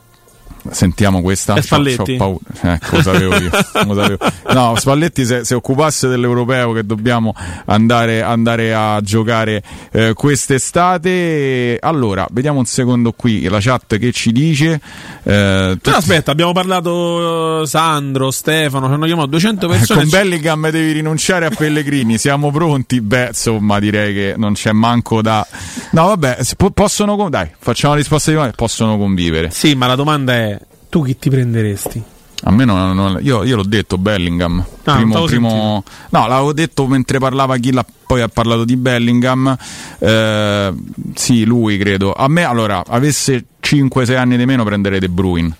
Sentiamo 0.70 1.20
questa. 1.22 1.54
È 1.54 1.60
Spalletti? 1.60 1.96
C'ho- 1.96 2.04
c'ho 2.04 2.40
paura. 2.60 2.74
Ecco, 2.74 2.96
lo 2.96 3.02
sapevo 3.02 3.36
io. 3.36 3.50
lo 3.86 3.94
sapevo. 3.94 4.18
No, 4.52 4.74
Spalletti 4.76 5.24
se, 5.24 5.44
se 5.44 5.54
occupasse 5.54 6.08
dell'europeo 6.08 6.72
che 6.72 6.84
dobbiamo 6.84 7.34
andare, 7.66 8.22
andare 8.22 8.74
a 8.74 9.00
giocare 9.00 9.62
eh, 9.90 10.12
quest'estate. 10.14 11.78
Allora, 11.80 12.26
vediamo 12.30 12.58
un 12.58 12.64
secondo 12.64 13.12
qui 13.12 13.48
la 13.48 13.58
chat 13.60 13.98
che 13.98 14.12
ci 14.12 14.32
dice. 14.32 14.80
Eh, 15.22 15.78
Però 15.80 15.96
aspetta, 15.96 16.30
abbiamo 16.30 16.52
parlato 16.52 17.62
eh, 17.62 17.66
Sandro, 17.66 18.30
Stefano, 18.30 18.86
ci 18.86 18.92
hanno 18.92 19.06
chiamato 19.06 19.28
200 19.28 19.68
persone. 19.68 20.00
con 20.00 20.08
Bellingham 20.08 20.70
devi 20.70 20.92
rinunciare 20.92 21.46
a 21.46 21.50
Pellegrini, 21.50 22.18
siamo 22.18 22.50
pronti? 22.50 23.00
Beh, 23.00 23.28
insomma, 23.28 23.78
direi 23.78 24.14
che 24.14 24.34
non 24.36 24.54
c'è 24.54 24.72
manco 24.72 25.22
da. 25.22 25.46
No, 25.90 26.06
vabbè, 26.06 26.38
possono. 26.72 27.28
Dai, 27.28 27.48
facciamo 27.58 27.94
la 27.94 27.98
risposta 28.00 28.30
di 28.30 28.36
domanda. 28.36 28.56
Possono 28.56 28.96
convivere. 28.96 29.50
Sì, 29.50 29.74
ma 29.74 29.86
la 29.86 29.94
domanda 29.94 30.34
è: 30.34 30.51
tu 30.88 31.02
chi 31.02 31.18
ti 31.18 31.30
prenderesti? 31.30 32.02
A 32.44 32.50
me 32.50 32.64
non, 32.64 32.94
non- 32.96 33.18
io, 33.22 33.44
io 33.44 33.54
l'ho 33.56 33.62
detto 33.64 33.98
Bellingham. 33.98 34.64
Ah, 34.84 34.96
primo, 34.96 35.24
primo- 35.24 35.84
no, 36.10 36.26
l'avevo 36.26 36.52
detto 36.52 36.86
mentre 36.88 37.18
parlava 37.18 37.56
chi 37.56 37.72
l'ha 37.72 37.86
poi 38.04 38.20
ha 38.20 38.28
parlato 38.28 38.64
di 38.64 38.76
Bellingham. 38.76 39.56
Eh, 39.98 40.72
sì, 41.14 41.44
lui 41.44 41.78
credo. 41.78 42.12
A 42.12 42.26
me 42.28 42.42
allora, 42.42 42.82
avesse 42.86 43.44
5-6 43.60 44.16
anni 44.16 44.36
di 44.36 44.44
meno 44.44 44.64
prenderei 44.64 44.98
De 44.98 45.08
Bruyne. 45.08 45.54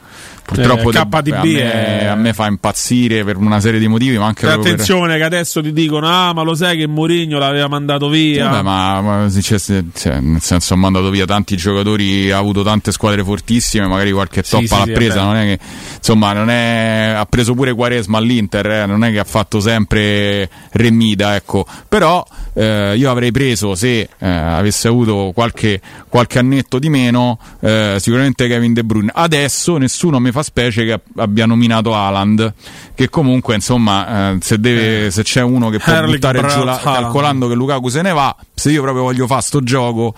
Purtroppo 0.45 0.91
Eh, 0.91 0.93
KDB 0.93 1.33
a, 1.35 1.43
me, 1.45 1.73
è- 2.01 2.05
a 2.07 2.15
me 2.15 2.33
fa 2.33 2.47
impazzire 2.47 3.25
per 3.25 3.37
una 3.37 3.61
serie 3.61 3.79
di 3.79 3.87
motivi, 3.89 4.19
ma 4.19 4.27
anche 4.27 4.41
E 4.45 4.49
proprio 4.49 4.63
per- 4.63 4.73
attenzione 4.73 5.17
che 5.17 5.23
adesso 5.23 5.63
ti 5.63 5.73
dicono: 5.73 6.07
Ah, 6.09 6.33
ma 6.35 6.43
lo 6.43 6.55
sai 6.55 6.77
che 6.77 6.87
Mourinho 6.87 7.39
l'aveva 7.39 7.69
mandato 7.69 8.09
via. 8.09 8.49
Vabbè, 8.49 8.63
ma, 8.63 9.01
ma 9.01 9.31
cioè, 9.31 9.59
cioè, 9.59 10.21
nel 10.21 10.41
senso 10.41 10.75
ha 10.75 10.77
mandato 10.77 11.11
via 11.11 11.25
tanti 11.27 11.57
giocatori, 11.57 12.31
ha 12.31 12.39
avuto 12.39 12.63
tante 12.63 12.91
squadre 12.93 13.23
fortissime, 13.25 13.87
magari 13.87 14.11
qualche 14.13 14.43
top 14.43 14.61
Sì, 14.61 14.67
sì, 14.67 14.75
l'ha 14.77 14.85
sì, 14.85 14.93
presa, 14.93 15.23
non 15.23 15.37
è 15.37 15.45
che 15.57 15.65
insomma 15.97 16.33
non 16.33 16.51
è, 16.51 17.15
ha 17.17 17.25
preso 17.27 17.55
pure 17.55 17.73
Quaresma 17.73 18.19
all'Inter, 18.19 18.67
eh, 18.67 18.87
non 18.87 19.05
è 19.05 19.13
che 19.13 19.21
ha 19.21 19.25
fatto 19.25 19.61
sempre 19.61 20.49
remida, 20.73 21.35
ecco. 21.37 21.65
Però 21.89 22.25
eh, 22.55 22.95
io 22.97 23.11
avrei 23.11 23.31
preso 23.31 23.75
se 23.75 24.01
eh, 24.19 24.27
avesse 24.29 24.89
avuto 24.89 25.31
qualche, 25.35 25.81
qualche 26.09 26.39
annetto 26.41 26.79
di 26.79 26.89
meno, 26.89 27.39
eh, 27.61 27.97
sicuramente 28.01 28.49
Kevin 28.49 28.73
De 28.73 28.83
Bruyne. 28.85 29.11
Adesso 29.15 29.77
nessuno 29.79 30.19
mi 30.19 30.32
fa 30.33 30.43
specie 30.43 30.85
che 30.85 31.01
abbia 31.17 31.47
nominato 31.47 31.95
Haaland, 31.95 32.55
che 32.95 33.09
comunque 33.09 33.55
insomma 33.55 34.33
eh, 34.33 34.39
se, 34.41 34.59
deve, 34.59 35.11
se 35.11 35.23
c'è 35.23 35.43
uno 35.43 35.69
che 35.71 35.79
può 35.79 35.93
Erling 35.93 36.15
buttare 36.15 36.39
giù 36.49 36.65
la, 36.65 36.79
Braut 36.83 36.83
calcolando 36.83 37.49
che 37.49 37.55
Lukaku 37.55 37.89
se 37.89 38.03
ne 38.03 38.13
va, 38.13 38.35
se 38.55 38.71
io 38.71 38.83
proprio 38.83 39.05
voglio 39.05 39.27
fare 39.27 39.43
sto 39.43 39.63
gioco. 39.63 40.15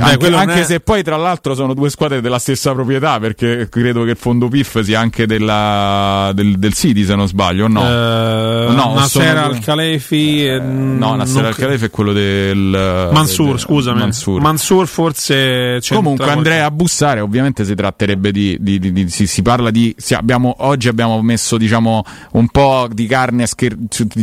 Vabbè, 0.00 0.12
anche 0.12 0.34
anche 0.34 0.60
è- 0.60 0.64
se 0.64 0.80
poi 0.80 1.02
tra 1.02 1.16
l'altro 1.16 1.54
sono 1.54 1.74
due 1.74 1.90
squadre 1.90 2.20
della 2.20 2.38
stessa 2.38 2.72
proprietà 2.72 3.18
perché 3.18 3.68
credo 3.70 4.04
che 4.04 4.10
il 4.10 4.16
fondo 4.16 4.48
PIF 4.48 4.80
sia 4.80 5.00
anche 5.00 5.26
della, 5.26 6.30
del, 6.34 6.58
del 6.58 6.72
City 6.74 7.04
se 7.04 7.14
non 7.14 7.26
sbaglio 7.28 7.66
no? 7.68 7.82
Eh, 7.82 8.72
no 8.74 8.92
Nasser 8.94 9.34
sono- 9.36 9.44
Al-Khalefi. 9.44 10.46
eh, 10.46 10.58
no 10.60 11.14
Nasser 11.16 11.36
non- 11.42 11.44
Al-Khelaifi 11.46 11.84
è 11.86 11.90
quello 11.90 12.12
del 12.12 13.08
Mansur, 13.12 13.48
del- 13.50 13.58
scusami. 13.60 13.98
Mansur. 13.98 14.40
Mansur 14.40 14.86
forse. 14.86 15.80
Comunque 15.88 16.30
andrei 16.30 16.60
a 16.60 16.70
bussare, 16.70 17.20
ovviamente 17.20 17.64
si 17.64 17.74
tratterebbe 17.74 18.30
di, 18.32 18.56
di- 18.60 18.78
di- 18.78 18.92
di- 18.92 19.08
si, 19.08 19.26
si 19.26 19.42
parla 19.42 19.70
di, 19.70 19.94
sì, 19.98 20.14
abbiamo, 20.14 20.54
oggi 20.60 20.88
abbiamo 20.88 21.20
messo 21.22 21.56
diciamo 21.56 22.02
un 22.32 22.48
po' 22.48 22.88
di 22.92 23.06
carne, 23.06 23.46
scher- 23.46 23.76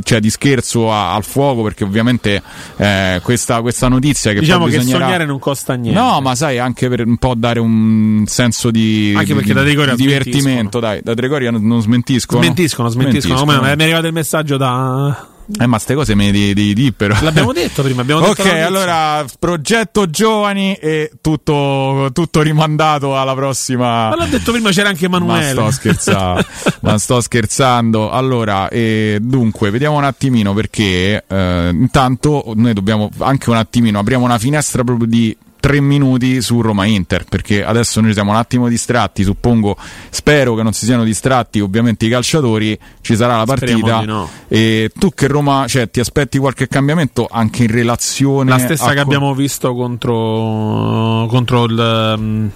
cioè 0.04 0.20
di 0.20 0.30
scherzo 0.30 0.92
a- 0.92 1.14
al 1.14 1.24
fuoco 1.24 1.64
perché 1.64 1.84
ovviamente 1.84 2.42
eh, 2.78 3.20
questa, 3.24 3.62
questa 3.62 3.88
notizia 3.88 4.32
che 4.34 4.40
Diciamo 4.40 4.64
poi 4.64 4.72
che 4.72 4.78
bisognerà... 4.78 5.04
sognare 5.06 5.26
non 5.26 5.40
costa 5.40 5.65
niente. 5.74 6.00
No, 6.00 6.22
ma 6.22 6.36
sai, 6.36 6.60
anche 6.60 6.88
per 6.88 7.06
un 7.06 7.18
po' 7.18 7.34
dare 7.36 7.60
un 7.60 8.24
senso 8.28 8.70
di, 8.70 9.14
Anche 9.18 9.34
perché 9.34 9.54
di- 9.54 9.54
da 9.54 9.64
di 9.64 9.96
divertimento, 9.96 10.80
dai, 10.80 11.02
da 11.04 11.16
Trigoria 11.16 11.50
non, 11.50 11.66
non 11.66 11.82
smentiscono. 11.82 12.42
Smentiscono, 12.42 12.90
smentiscono. 12.90 13.40
Come 13.40 13.56
no? 13.56 13.62
Mi 13.62 13.68
è 13.68 13.72
arrivato 13.72 14.06
il 14.08 14.14
messaggio 14.14 14.58
da. 14.58 15.30
Eh, 15.60 15.68
ma 15.68 15.78
ste 15.78 15.94
cose 15.94 16.16
me 16.16 16.32
di, 16.32 16.56
di, 16.56 16.74
di 16.74 16.92
però. 16.92 17.16
L'abbiamo 17.22 17.54
detto 17.54 17.84
prima. 17.84 18.02
Abbiamo 18.02 18.22
detto 18.22 18.42
Ok, 18.42 18.48
allora 18.48 19.24
progetto 19.38 20.10
giovani 20.10 20.74
e 20.74 21.12
tutto, 21.22 22.10
tutto 22.14 22.42
rimandato 22.42 23.16
alla 23.16 23.36
prossima. 23.36 24.10
Ma 24.10 24.16
l'ho 24.16 24.26
detto 24.26 24.52
prima, 24.52 24.72
c'era 24.72 24.90
anche 24.90 25.08
Ma 25.08 25.18
Emanuele. 25.18 25.52
sto 25.52 25.72
scherzando, 25.72 26.46
ma 26.82 26.98
sto 26.98 27.22
scherzando. 27.22 28.10
Allora, 28.10 28.70
eh, 28.70 29.20
dunque, 29.22 29.70
vediamo 29.70 29.98
un 29.98 30.04
attimino 30.06 30.54
perché 30.56 31.24
eh, 31.28 31.70
intanto 31.72 32.52
noi 32.56 32.74
dobbiamo 32.74 33.12
anche 33.20 33.50
un 33.52 33.58
attimino 33.58 34.00
apriamo 34.00 34.26
una 34.26 34.40
finestra 34.40 34.84
proprio 34.84 35.08
di 35.08 35.36
tre 35.66 35.82
minuti 35.82 36.44
su 36.44 36.62
Roma 36.62 36.86
Inter 36.86 37.26
perché 37.28 37.66
adesso 37.66 38.00
noi 38.00 38.14
siamo 38.14 38.30
un 38.30 38.38
attimo 38.38 38.68
distratti 38.68 39.24
suppongo 39.24 39.76
spero 40.12 40.54
che 40.54 40.62
non 40.62 40.74
si 40.74 40.86
siano 40.86 41.04
distratti 41.04 41.60
ovviamente 41.60 42.06
i 42.06 42.10
calciatori 42.10 42.78
ci 43.02 43.16
sarà 43.16 43.38
la 43.38 43.46
partita 43.46 44.02
no. 44.02 44.30
e 44.48 44.92
tu 44.94 45.10
che 45.10 45.26
Roma 45.26 45.66
cioè 45.68 45.90
ti 45.90 46.00
aspetti 46.00 46.38
qualche 46.38 46.68
cambiamento 46.68 47.28
anche 47.32 47.64
in 47.64 47.72
relazione 47.72 48.52
La 48.52 48.60
stessa 48.60 48.92
a 48.92 48.94
che 48.94 49.00
abbiamo 49.00 49.34
visto 49.34 49.74
contro, 49.74 51.26
contro 51.30 51.64
il. 51.64 52.16
mm, 52.16 52.48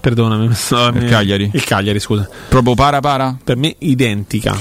perdonami, 0.00 0.46
Il 0.98 1.04
Cagliari? 1.08 1.50
Il 1.52 1.62
Cagliari, 1.62 2.00
scusa. 2.00 2.28
proprio 2.48 2.74
para 2.74 2.98
para 2.98 3.38
Per 3.44 3.56
me 3.56 3.76
identica. 3.78 4.58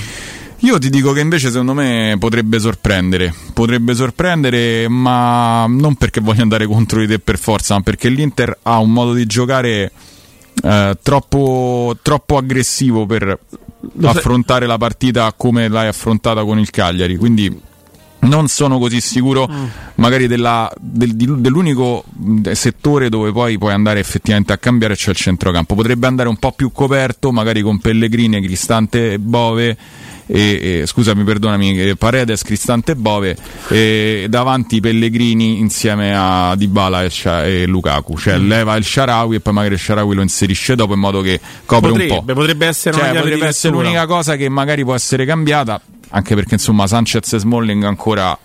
Io 0.61 0.79
ti 0.79 0.89
dico 0.89 1.11
che 1.13 1.19
invece 1.19 1.49
secondo 1.51 1.73
me 1.73 2.15
potrebbe 2.19 2.59
sorprendere, 2.59 3.31
potrebbe 3.53 3.93
sorprendere, 3.93 4.87
ma 4.87 5.65
non 5.67 5.95
perché 5.95 6.19
voglio 6.19 6.41
andare 6.41 6.65
contro 6.65 6.99
di 6.99 7.07
te 7.07 7.19
per 7.19 7.37
forza, 7.37 7.75
ma 7.75 7.81
perché 7.81 8.09
l'Inter 8.09 8.57
ha 8.63 8.79
un 8.79 8.91
modo 8.91 9.13
di 9.13 9.25
giocare 9.27 9.91
eh, 10.63 10.97
troppo, 11.03 11.95
troppo 12.01 12.37
aggressivo 12.37 13.05
per 13.05 13.37
Lo 13.99 14.09
affrontare 14.09 14.65
la 14.65 14.77
partita 14.79 15.31
come 15.37 15.67
l'hai 15.67 15.87
affrontata 15.87 16.43
con 16.43 16.57
il 16.57 16.71
Cagliari, 16.71 17.15
quindi 17.17 17.61
non 18.21 18.47
sono 18.47 18.79
così 18.79 18.99
sicuro 18.99 19.47
Mm. 19.49 19.65
magari 19.95 20.25
della- 20.27 20.69
del- 20.79 21.15
dell'unico 21.15 22.03
mh, 22.11 22.51
settore 22.53 23.09
dove 23.09 23.31
poi 23.31 23.59
puoi 23.59 23.73
andare 23.73 23.99
effettivamente 23.99 24.51
a 24.53 24.57
cambiare, 24.57 24.95
cioè 24.95 25.11
il 25.13 25.19
centrocampo. 25.19 25.75
Potrebbe 25.75 26.07
andare 26.07 26.27
un 26.27 26.37
po' 26.37 26.51
più 26.51 26.71
coperto, 26.71 27.31
magari 27.31 27.61
con 27.61 27.77
Pellegrini, 27.79 28.41
Cristante 28.41 29.13
e 29.13 29.19
Bove. 29.19 29.77
E, 30.29 30.81
e- 30.81 30.85
scusami, 30.85 31.23
perdonami, 31.23 31.79
eh, 31.79 31.95
Paredes, 31.95 32.43
Cristante 32.43 32.91
e 32.91 32.95
Bove 32.95 33.37
e 33.69 34.27
davanti 34.29 34.79
Pellegrini 34.81 35.59
insieme 35.59 36.13
a 36.15 36.53
Dybala 36.55 37.03
e, 37.05 37.09
Scia- 37.09 37.45
e 37.45 37.65
Lukaku, 37.65 38.17
cioè 38.17 38.37
Mm. 38.37 38.47
leva 38.47 38.75
il 38.75 38.83
Sharawi 38.83 39.35
e 39.37 39.39
poi 39.39 39.53
magari 39.53 39.75
il 39.75 39.79
Sharawi 39.79 40.13
lo 40.15 40.21
inserisce 40.21 40.75
dopo 40.75 40.93
in 40.93 40.99
modo 40.99 41.21
che 41.21 41.39
copre 41.65 41.91
un 41.91 41.97
po'. 41.97 42.05
Potrebbe, 42.07 42.33
potrebbe 42.33 42.65
essere 42.67 42.97
Cioè, 42.97 43.13
potrebbe 43.13 43.47
essere 43.47 43.73
l'unica 43.73 44.05
cosa 44.05 44.35
che 44.35 44.49
magari 44.49 44.83
può 44.83 44.93
essere 44.95 45.25
cambiata, 45.25 45.79
anche 46.09 46.35
perché 46.35 46.55
insomma 46.55 46.87
Sanchez 46.87 47.31
e 47.33 47.39
Smalling 47.39 47.83
ancora 47.85 48.37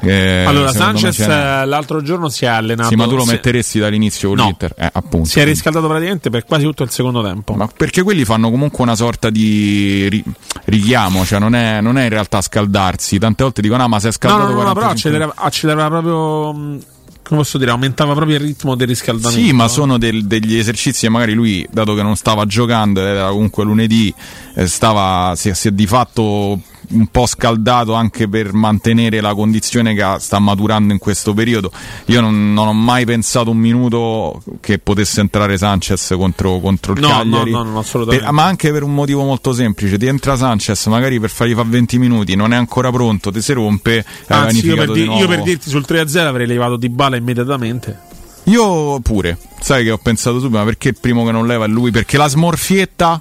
Eh, 0.00 0.44
allora, 0.44 0.70
Sanchez 0.72 1.18
eh, 1.18 1.64
l'altro 1.66 2.02
giorno 2.02 2.28
si 2.28 2.44
è 2.44 2.48
allenato. 2.48 2.88
Sì, 2.88 2.94
ma 2.94 3.06
tu 3.08 3.16
lo 3.16 3.24
si- 3.24 3.30
metteresti 3.32 3.78
dall'inizio 3.80 4.28
con 4.28 4.38
No. 4.38 4.44
l'Inter? 4.44 4.74
Eh, 4.76 4.88
appunto. 4.92 5.28
Si 5.28 5.40
è 5.40 5.44
riscaldato 5.44 5.88
praticamente 5.88 6.30
per 6.30 6.44
quasi 6.44 6.64
tutto 6.64 6.82
il 6.84 6.90
secondo 6.90 7.22
tempo. 7.22 7.54
Ma 7.54 7.66
perché 7.66 8.02
quelli 8.02 8.24
fanno 8.24 8.50
comunque 8.50 8.82
una 8.84 8.94
sorta 8.94 9.28
di 9.30 10.08
ri- 10.08 10.24
richiamo, 10.66 11.24
cioè 11.24 11.38
non 11.40 11.54
è, 11.54 11.80
non 11.80 11.98
è 11.98 12.04
in 12.04 12.10
realtà 12.10 12.40
scaldarsi. 12.40 13.18
Tante 13.18 13.42
volte 13.42 13.60
dicono, 13.60 13.82
ah, 13.82 13.88
ma 13.88 13.98
sei 13.98 14.10
No, 14.10 14.16
scaldato 14.16 14.52
no, 14.52 14.54
no, 14.54 14.62
no, 14.62 14.72
però 14.72 14.86
45 14.86 15.10
accelerava, 15.10 15.34
accelerava 15.46 15.88
proprio. 16.00 16.52
mh, 16.52 16.80
Come 17.28 17.40
posso 17.40 17.58
dire? 17.58 17.70
Aumentava 17.72 18.14
proprio 18.14 18.36
il 18.36 18.42
ritmo 18.42 18.74
del 18.74 18.86
riscaldamento. 18.88 19.44
Sì, 19.44 19.52
ma 19.52 19.68
sono 19.68 19.98
del- 19.98 20.26
degli 20.26 20.56
esercizi 20.56 21.00
che 21.06 21.08
magari 21.10 21.34
lui, 21.34 21.66
dato 21.70 21.94
che 21.94 22.02
non 22.02 22.16
stava 22.16 22.46
giocando, 22.46 23.00
era 23.04 23.28
comunque 23.28 23.64
lunedì, 23.64 24.14
eh, 24.54 24.66
stava, 24.66 25.34
si, 25.36 25.50
è- 25.50 25.54
si 25.54 25.68
è 25.68 25.70
di 25.72 25.86
fatto 25.86 26.58
un 26.90 27.06
po' 27.08 27.26
scaldato 27.26 27.92
anche 27.94 28.28
per 28.28 28.52
mantenere 28.52 29.20
la 29.20 29.34
condizione 29.34 29.94
che 29.94 30.04
sta 30.18 30.38
maturando 30.38 30.92
in 30.92 30.98
questo 30.98 31.34
periodo. 31.34 31.70
Io 32.06 32.20
non, 32.20 32.52
non 32.54 32.68
ho 32.68 32.72
mai 32.72 33.04
pensato 33.04 33.50
un 33.50 33.58
minuto 33.58 34.42
che 34.60 34.78
potesse 34.78 35.20
entrare 35.20 35.56
Sanchez 35.58 36.14
contro, 36.16 36.58
contro 36.60 36.94
il 36.94 37.00
No, 37.00 37.08
Cagliari. 37.08 37.50
no, 37.50 37.62
no, 37.62 37.70
no, 37.70 37.78
assolutamente. 37.80 38.24
Per- 38.26 38.34
ma 38.34 38.44
anche 38.44 38.72
per 38.72 38.82
un 38.82 38.94
motivo 38.94 39.22
molto 39.24 39.52
semplice: 39.52 39.98
ti 39.98 40.06
entra 40.06 40.36
Sanchez, 40.36 40.86
magari 40.86 41.20
per 41.20 41.30
fargli 41.30 41.54
fare 41.54 41.68
20 41.68 41.98
minuti, 41.98 42.34
non 42.34 42.52
è 42.52 42.56
ancora 42.56 42.90
pronto, 42.90 43.30
ti 43.30 43.40
si 43.42 43.52
rompe. 43.52 44.04
Anzi, 44.28 44.66
io 44.66 44.76
per, 44.76 44.90
di- 44.92 45.02
di 45.08 45.14
io 45.16 45.26
per 45.28 45.42
dirti 45.42 45.68
sul 45.68 45.84
3-0 45.86 46.18
avrei 46.26 46.46
levato 46.46 46.76
Di 46.76 46.88
Bala 46.88 47.16
immediatamente. 47.16 48.06
Io 48.44 48.98
pure, 49.00 49.36
sai 49.60 49.84
che 49.84 49.90
ho 49.90 49.98
pensato 49.98 50.38
subito, 50.40 50.56
ma 50.58 50.64
perché 50.64 50.88
il 50.88 50.96
primo 50.98 51.22
che 51.24 51.32
non 51.32 51.46
leva 51.46 51.66
è 51.66 51.68
lui? 51.68 51.90
Perché 51.90 52.16
la 52.16 52.28
smorfietta, 52.28 53.20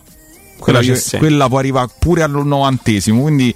quella, 0.58 0.82
Quella 1.18 1.48
può 1.48 1.60
arrivare 1.60 1.90
pure 2.00 2.24
al 2.24 2.32
novantesimo, 2.32 3.22
quindi 3.22 3.54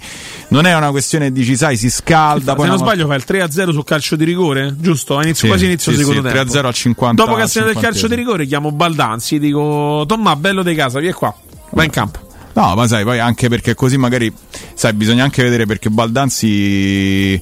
non 0.48 0.66
è 0.66 0.74
una 0.74 0.90
questione 0.90 1.32
di 1.32 1.40
dici, 1.40 1.56
sai, 1.56 1.76
si 1.76 1.90
scalda. 1.90 2.56
Se 2.58 2.66
non 2.66 2.78
sbaglio, 2.78 3.06
fa 3.06 3.14
il 3.14 3.24
3-0 3.26 3.70
sul 3.72 3.84
calcio 3.84 4.16
di 4.16 4.24
rigore, 4.24 4.74
giusto? 4.78 5.14
Inizio, 5.14 5.34
Sì, 5.34 5.46
quasi 5.48 5.64
inizio 5.64 5.92
sì, 5.92 5.98
secondo 5.98 6.28
sì, 6.28 6.34
tempo. 6.34 6.52
3-0 6.52 6.64
al 6.64 6.74
50. 6.74 7.24
Dopo 7.24 7.36
che 7.36 7.42
ha 7.42 7.46
segnato 7.46 7.70
il 7.72 7.78
calcio 7.78 8.08
di 8.08 8.14
rigore, 8.14 8.46
chiamo 8.46 8.70
Baldanzi. 8.72 9.38
Dico, 9.38 10.04
Tomma, 10.06 10.36
bello 10.36 10.62
di 10.62 10.74
casa, 10.74 10.98
vieni 11.00 11.14
qua, 11.14 11.34
vai 11.70 11.86
in 11.86 11.90
campo. 11.90 12.18
No, 12.54 12.74
ma 12.74 12.86
sai, 12.86 13.02
poi 13.04 13.18
anche 13.18 13.48
perché 13.48 13.74
così 13.74 13.96
magari, 13.96 14.32
sai, 14.74 14.92
bisogna 14.92 15.24
anche 15.24 15.42
vedere 15.42 15.66
perché 15.66 15.88
Baldanzi. 15.90 17.40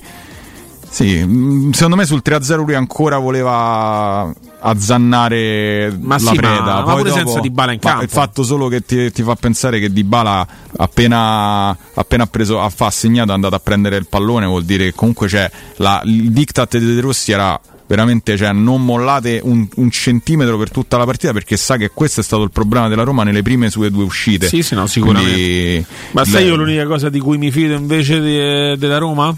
Sì, 0.93 1.25
mh, 1.25 1.71
secondo 1.71 1.95
me 1.97 2.05
sul 2.05 2.21
3-0 2.25 2.57
lui 2.65 2.75
ancora 2.75 3.19
voleva 3.19 4.31
azzannare 4.59 5.97
Ma 6.01 6.15
la 6.21 6.31
sì, 6.31 6.37
preda. 6.37 6.61
ma- 6.62 6.75
ma 6.75 6.83
Poi 6.83 6.97
pure 6.97 7.09
dopo- 7.11 7.17
senza 7.23 7.41
Dybala 7.41 7.73
in 7.73 7.79
ma 7.83 7.89
campo. 7.91 8.05
Il 8.05 8.11
fatto 8.11 8.43
solo 8.43 8.69
che 8.69 8.83
ti, 8.85 9.11
ti 9.12 9.23
fa 9.23 9.35
pensare 9.37 9.79
che 9.79 9.93
Dybala 9.93 10.47
appena, 10.79 11.77
appena 11.95 12.25
ha 12.25 12.27
preso, 12.27 12.61
ha, 12.61 12.71
assegnato 12.77 13.31
è 13.31 13.35
andato 13.35 13.55
a 13.55 13.61
prendere 13.61 13.97
il 13.97 14.07
pallone, 14.09 14.47
vuol 14.47 14.65
dire 14.65 14.87
che 14.87 14.93
comunque 14.95 15.29
c'è 15.29 15.49
la- 15.77 16.03
il 16.05 16.31
diktat 16.33 16.77
di 16.79 16.95
De 16.95 17.01
Rossi 17.01 17.33
era 17.33 17.59
veramente 17.87 18.37
cioè, 18.37 18.53
non 18.53 18.85
mollate 18.85 19.41
un, 19.43 19.67
un 19.77 19.91
centimetro 19.91 20.57
per 20.57 20.71
tutta 20.71 20.97
la 20.97 21.05
partita 21.05 21.33
perché 21.33 21.57
sa 21.57 21.77
che 21.77 21.91
questo 21.93 22.21
è 22.21 22.23
stato 22.23 22.43
il 22.45 22.51
problema 22.53 22.89
della 22.89 23.03
Roma 23.03 23.25
nelle 23.25 23.43
prime 23.43 23.69
sue 23.71 23.91
due 23.91 24.05
uscite. 24.05 24.47
Sì, 24.49 24.62
sì, 24.62 24.75
no, 24.75 24.87
sicuramente. 24.87 25.33
Quindi, 25.35 25.85
Ma 26.12 26.25
sai 26.25 26.47
io 26.47 26.55
l'unica 26.57 26.85
cosa 26.87 27.09
di 27.09 27.19
cui 27.21 27.37
mi 27.39 27.51
fido 27.51 27.75
invece 27.75 28.21
di- 28.21 28.77
della 28.79 28.99
Roma? 28.99 29.35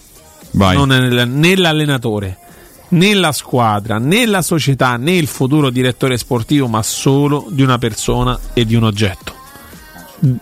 Vai. 0.50 0.76
Non 0.76 0.92
è 0.92 0.98
nel- 1.00 1.28
né 1.28 1.56
l'allenatore, 1.56 2.38
né 2.88 3.14
la 3.14 3.32
squadra, 3.32 3.98
né 3.98 4.26
la 4.26 4.42
società, 4.42 4.96
né 4.96 5.12
il 5.12 5.26
futuro 5.26 5.70
direttore 5.70 6.18
sportivo, 6.18 6.66
ma 6.68 6.82
solo 6.82 7.46
di 7.48 7.62
una 7.62 7.78
persona 7.78 8.38
e 8.52 8.66
di 8.66 8.74
un 8.74 8.84
oggetto. 8.84 9.34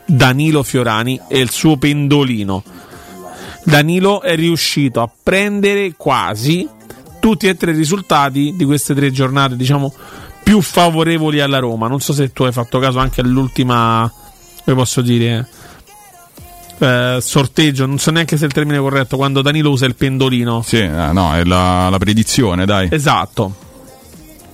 Danilo 0.05 0.63
Fiorani 0.63 1.21
e 1.29 1.39
il 1.39 1.51
suo 1.51 1.77
pendolino. 1.77 2.63
Danilo 3.65 4.21
è 4.23 4.35
riuscito 4.35 5.01
a 5.01 5.11
prendere 5.23 5.95
quasi 5.97 6.69
tutti 7.21 7.47
e 7.47 7.55
tre 7.55 7.73
i 7.73 7.77
risultati 7.77 8.55
di 8.57 8.65
queste 8.65 8.95
tre 8.95 9.11
giornate, 9.11 9.57
diciamo, 9.57 9.93
più 10.43 10.61
favorevoli 10.61 11.41
alla 11.41 11.59
Roma. 11.59 11.87
Non 11.87 12.01
so 12.01 12.13
se 12.13 12.33
tu 12.33 12.43
hai 12.43 12.53
fatto 12.53 12.79
caso 12.79 12.99
anche 12.99 13.21
all'ultima, 13.21 14.11
come 14.65 14.77
posso 14.77 15.03
dire, 15.03 15.47
eh, 16.81 17.19
sorteggio, 17.21 17.87
non 17.87 17.99
so 17.99 18.11
neanche 18.11 18.37
se 18.37 18.45
è 18.45 18.47
il 18.47 18.53
termine 18.53 18.79
corretto, 18.79 19.17
quando 19.17 19.43
Danilo 19.43 19.71
usa 19.71 19.87
il 19.87 19.95
pendolino. 19.95 20.63
Sì, 20.63 20.79
eh, 20.79 20.89
no, 20.89 21.35
è 21.35 21.45
la, 21.45 21.89
la 21.89 21.99
predizione, 21.99 22.67
dai. 22.67 22.89
Esatto. 22.91 23.55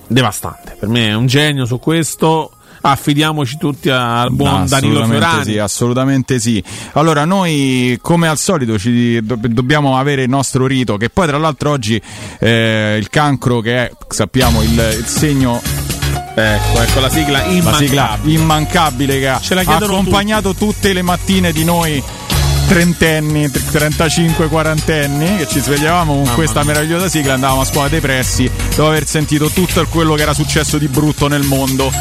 Devastante. 0.07 0.75
Per 0.79 0.87
me 0.87 1.07
è 1.07 1.13
un 1.15 1.25
genio 1.25 1.65
su 1.65 1.79
questo. 1.79 2.51
Affidiamoci 2.79 3.57
tutti 3.57 3.89
al 3.89 4.31
buon 4.31 4.65
Danilo 4.67 4.99
assolutamente 4.99 5.25
Fiorani. 5.25 5.43
Sì, 5.51 5.57
assolutamente 5.57 6.39
sì. 6.39 6.63
Allora, 6.93 7.25
noi 7.25 7.97
come 8.01 8.27
al 8.27 8.37
solito 8.37 8.77
ci 8.77 9.19
do- 9.23 9.37
dobbiamo 9.41 9.97
avere 9.97 10.23
il 10.23 10.29
nostro 10.29 10.67
rito, 10.67 10.95
che 10.95 11.09
poi 11.09 11.27
tra 11.27 11.37
l'altro 11.37 11.71
oggi 11.71 11.99
eh, 12.39 12.95
il 12.97 13.09
cancro, 13.09 13.59
che 13.61 13.87
è, 13.87 13.91
sappiamo, 14.07 14.61
il, 14.61 14.71
il 14.71 15.05
segno 15.05 15.59
Ecco, 16.39 16.81
ecco 16.83 16.99
la 16.99 17.09
sigla 17.09 17.39
la 17.39 17.45
immancabile. 17.45 17.87
sigla 17.87 18.19
immancabile. 18.21 19.19
che 19.19 19.27
ha 19.27 19.39
Ce 19.41 19.55
la 19.55 19.63
ha 19.65 19.75
accompagnato 19.77 20.53
tutte 20.53 20.93
le 20.93 21.01
mattine 21.01 21.51
di 21.51 21.63
noi 21.63 22.03
trentenni, 22.67 23.49
35 23.49 24.47
quarantenni 24.47 25.37
che 25.37 25.47
ci 25.47 25.59
svegliavamo 25.59 26.13
con 26.13 26.33
questa 26.35 26.63
meravigliosa 26.63 27.09
sigla 27.09 27.33
andavamo 27.33 27.61
a 27.61 27.65
scuola 27.65 27.87
depressi 27.87 28.47
dopo 28.75 28.87
aver 28.87 29.07
sentito 29.07 29.49
tutto 29.49 29.83
quello 29.89 30.13
che 30.13 30.21
era 30.21 30.35
successo 30.35 30.77
di 30.77 30.87
brutto 30.87 31.27
nel 31.27 31.41
mondo. 31.41 31.91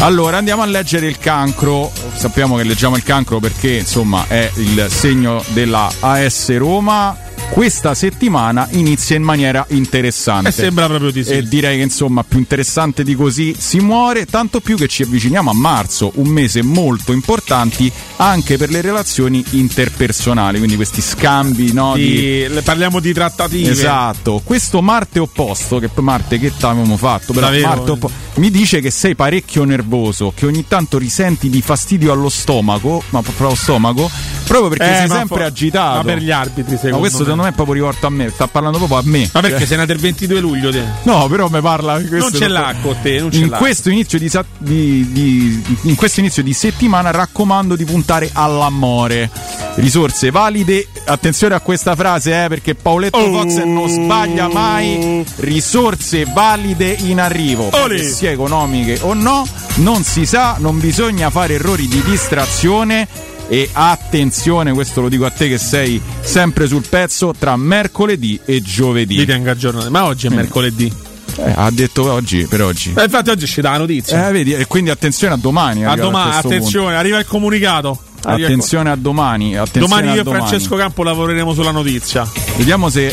Allora 0.00 0.38
andiamo 0.38 0.62
a 0.62 0.66
leggere 0.66 1.06
il 1.06 1.18
cancro. 1.18 1.92
Sappiamo 2.12 2.56
che 2.56 2.64
leggiamo 2.64 2.96
il 2.96 3.04
cancro 3.04 3.38
perché 3.38 3.76
insomma 3.76 4.24
è 4.26 4.50
il 4.56 4.86
segno 4.88 5.44
della 5.50 5.88
AS 6.00 6.56
Roma 6.56 7.16
questa 7.50 7.94
settimana 7.94 8.68
inizia 8.72 9.16
in 9.16 9.22
maniera 9.22 9.66
interessante 9.70 10.48
E 10.48 10.52
sembra 10.52 10.86
proprio 10.86 11.10
di 11.10 11.24
sì. 11.24 11.32
e 11.32 11.42
direi 11.42 11.76
che 11.78 11.82
insomma 11.82 12.22
più 12.22 12.38
interessante 12.38 13.02
di 13.02 13.14
così 13.14 13.54
si 13.58 13.80
muore, 13.80 14.24
tanto 14.24 14.60
più 14.60 14.76
che 14.76 14.86
ci 14.88 15.02
avviciniamo 15.02 15.50
a 15.50 15.54
marzo, 15.54 16.12
un 16.14 16.28
mese 16.28 16.62
molto 16.62 17.12
importante 17.12 17.90
anche 18.16 18.56
per 18.56 18.70
le 18.70 18.80
relazioni 18.80 19.44
interpersonali, 19.50 20.58
quindi 20.58 20.76
questi 20.76 21.00
scambi, 21.00 21.72
no? 21.72 21.94
Di- 21.94 22.46
le- 22.48 22.62
parliamo 22.62 23.00
di 23.00 23.12
trattative. 23.12 23.70
Esatto, 23.70 24.40
questo 24.44 24.80
Marte 24.80 25.18
opposto, 25.18 25.78
che 25.78 25.90
Marte 26.00 26.38
che 26.38 26.52
t'avevamo 26.56 26.96
fatto, 26.96 27.32
però 27.32 27.50
Marte 27.50 27.92
eh. 27.92 27.98
Mi 28.40 28.50
dice 28.50 28.80
che 28.80 28.90
sei 28.90 29.14
parecchio 29.14 29.64
nervoso, 29.64 30.32
che 30.34 30.46
ogni 30.46 30.64
tanto 30.66 30.96
risenti 30.96 31.50
di 31.50 31.60
fastidio 31.60 32.10
allo 32.10 32.30
stomaco, 32.30 33.02
ma 33.10 33.20
proprio 33.20 33.48
allo 33.48 33.54
stomaco, 33.56 34.10
proprio 34.46 34.70
perché 34.70 34.90
Eh, 34.92 34.96
sei 34.96 35.08
sempre 35.08 35.40
fo- 35.40 35.44
agitato. 35.46 35.96
ma 35.98 36.02
per 36.04 36.18
gli 36.22 36.30
arbitri, 36.30 36.74
secondo 36.76 36.94
Ma 36.94 36.98
questo 37.00 37.18
me. 37.18 37.22
secondo 37.24 37.42
me 37.44 37.48
è 37.50 37.52
proprio 37.52 37.74
rivolto 37.74 38.06
a 38.06 38.10
me, 38.10 38.30
sta 38.30 38.46
parlando 38.46 38.78
proprio 38.78 38.98
a 38.98 39.02
me. 39.04 39.28
Ma 39.32 39.40
perché 39.42 39.58
Cioè- 39.58 39.66
sei 39.66 39.76
nato 39.76 39.92
il 39.92 39.98
22 39.98 40.40
luglio? 40.40 40.70
te? 40.70 40.82
No, 41.02 41.28
però 41.28 41.48
mi 41.50 41.60
parla 41.60 42.00
questo 42.00 42.16
Non 42.16 42.32
ce 42.32 42.48
l'ha 42.48 42.74
con 42.80 42.96
te, 43.02 43.20
non 43.20 43.30
ce 43.30 43.38
in 43.40 43.48
l'ha. 43.50 43.58
questo 43.58 43.90
inizio 43.90 44.18
di, 44.18 44.28
sa- 44.30 44.44
di- 44.56 45.12
di- 45.12 45.62
in 45.82 45.94
questo 45.94 46.20
inizio 46.20 46.42
di 46.42 46.54
settimana 46.54 47.10
raccomando 47.10 47.76
di 47.76 47.84
puntare 47.84 48.30
all'amore. 48.32 49.30
Risorse 49.74 50.30
valide, 50.30 50.86
attenzione 51.04 51.54
a 51.54 51.60
questa 51.60 51.94
frase, 51.94 52.44
eh, 52.44 52.48
perché 52.48 52.74
Paoletto 52.74 53.18
Oh. 53.18 53.30
Fox 53.42 53.62
non 53.64 53.88
sbaglia 53.88 54.48
mai. 54.48 55.24
Risorse 55.36 56.24
valide 56.24 56.88
in 57.00 57.20
arrivo. 57.20 57.68
Olè. 57.72 57.98
Sia 58.30 58.32
economiche 58.32 58.98
o 59.02 59.14
no, 59.14 59.46
non 59.76 60.04
si 60.04 60.24
sa, 60.26 60.56
non 60.58 60.78
bisogna 60.78 61.30
fare 61.30 61.54
errori 61.54 61.88
di 61.88 62.02
distrazione. 62.02 63.06
E 63.48 63.68
attenzione, 63.72 64.72
questo 64.72 65.00
lo 65.00 65.08
dico 65.08 65.24
a 65.24 65.30
te 65.30 65.48
che 65.48 65.58
sei 65.58 66.00
sempre 66.20 66.68
sul 66.68 66.84
pezzo 66.88 67.34
tra 67.36 67.56
mercoledì 67.56 68.38
e 68.44 68.62
giovedì. 68.62 69.16
Vi 69.16 69.26
tengo 69.26 69.50
aggiornato. 69.50 69.90
Ma 69.90 70.04
oggi 70.04 70.28
è 70.28 70.30
Mm. 70.30 70.34
mercoledì. 70.34 70.92
Eh, 71.36 71.52
ha 71.56 71.68
detto 71.70 72.10
oggi, 72.12 72.46
per 72.48 72.62
oggi. 72.62 72.92
Eh, 72.96 73.04
infatti 73.04 73.30
oggi 73.30 73.46
ci 73.46 73.60
dà 73.60 73.72
la 73.72 73.78
notizia. 73.78 74.28
Eh, 74.28 74.32
vedi, 74.32 74.52
e 74.52 74.66
quindi 74.66 74.90
attenzione 74.90 75.34
a 75.34 75.36
domani. 75.36 75.84
a 75.84 75.94
domani, 75.96 76.36
attenzione, 76.36 76.94
arriva 76.94 77.18
il 77.18 77.26
comunicato. 77.26 77.88
punto. 77.94 78.28
Arriva 78.28 78.46
il 78.48 78.54
Attenzione 78.54 78.90
a 78.90 78.96
domani. 78.96 79.56
Attenzione 79.56 79.86
Domani 79.88 80.08
a 80.10 80.14
io 80.14 80.20
e 80.20 80.24
domani. 80.24 80.46
Francesco 80.46 80.76
Campo 80.76 81.02
lavoreremo 81.02 81.52
sulla 81.54 81.70
notizia. 81.72 82.28
Vediamo 82.56 82.88
se 82.88 83.12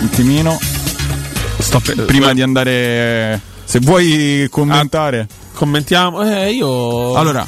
un 0.00 0.06
attimino. 0.06 0.58
prima 2.06 2.32
di 2.32 2.42
andare. 2.42 3.40
Se 3.68 3.80
vuoi 3.80 4.48
commentare. 4.50 5.26
Commentiamo. 5.52 6.22
Eh, 6.22 6.52
io. 6.52 7.14
Allora. 7.14 7.46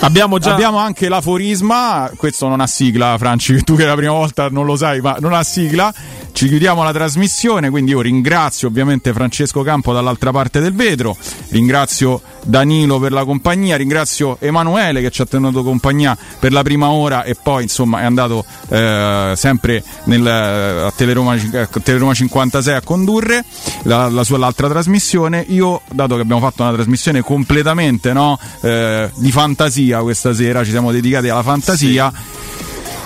Abbiamo 0.00 0.40
già. 0.40 0.52
Abbiamo 0.52 0.78
anche 0.78 1.08
l'aforisma, 1.08 2.10
questo 2.16 2.48
non 2.48 2.60
ha 2.60 2.66
sigla, 2.66 3.14
Franci, 3.18 3.62
tu 3.62 3.76
che 3.76 3.84
la 3.84 3.94
prima 3.94 4.14
volta 4.14 4.48
non 4.48 4.66
lo 4.66 4.74
sai, 4.74 5.00
ma 5.00 5.16
non 5.20 5.32
ha 5.32 5.44
sigla. 5.44 5.94
Ci 6.32 6.48
chiudiamo 6.48 6.82
la 6.82 6.92
trasmissione, 6.92 7.70
quindi 7.70 7.92
io 7.92 8.00
ringrazio 8.00 8.68
ovviamente 8.68 9.12
Francesco 9.12 9.62
Campo 9.62 9.92
dall'altra 9.92 10.32
parte 10.32 10.60
del 10.60 10.72
vetro, 10.74 11.16
ringrazio 11.50 12.20
Danilo 12.42 12.98
per 12.98 13.12
la 13.12 13.24
compagnia, 13.24 13.76
ringrazio 13.76 14.38
Emanuele 14.40 15.00
che 15.02 15.10
ci 15.10 15.22
ha 15.22 15.26
tenuto 15.26 15.62
compagnia 15.62 16.16
per 16.38 16.52
la 16.52 16.62
prima 16.62 16.90
ora 16.90 17.22
e 17.22 17.36
poi 17.40 17.64
insomma 17.64 18.00
è 18.00 18.04
andato 18.04 18.44
eh, 18.68 19.34
sempre 19.36 19.84
nel, 20.04 20.26
a 20.26 20.92
Teleroma, 20.96 21.34
a 21.34 21.80
Teleroma 21.80 22.14
56 22.14 22.74
a 22.74 22.80
condurre 22.80 23.44
la, 23.82 24.08
la 24.08 24.24
sua 24.24 24.38
l'altra 24.38 24.68
trasmissione. 24.68 25.44
Io, 25.48 25.82
dato 25.92 26.16
che 26.16 26.22
abbiamo 26.22 26.40
fatto 26.40 26.62
una 26.62 26.72
trasmissione 26.72 27.20
completamente 27.20 28.12
no, 28.12 28.38
eh, 28.62 29.10
di 29.14 29.30
fantasia 29.30 30.00
questa 30.00 30.34
sera, 30.34 30.64
ci 30.64 30.70
siamo 30.70 30.90
dedicati 30.90 31.28
alla 31.28 31.42
fantasia. 31.42 32.12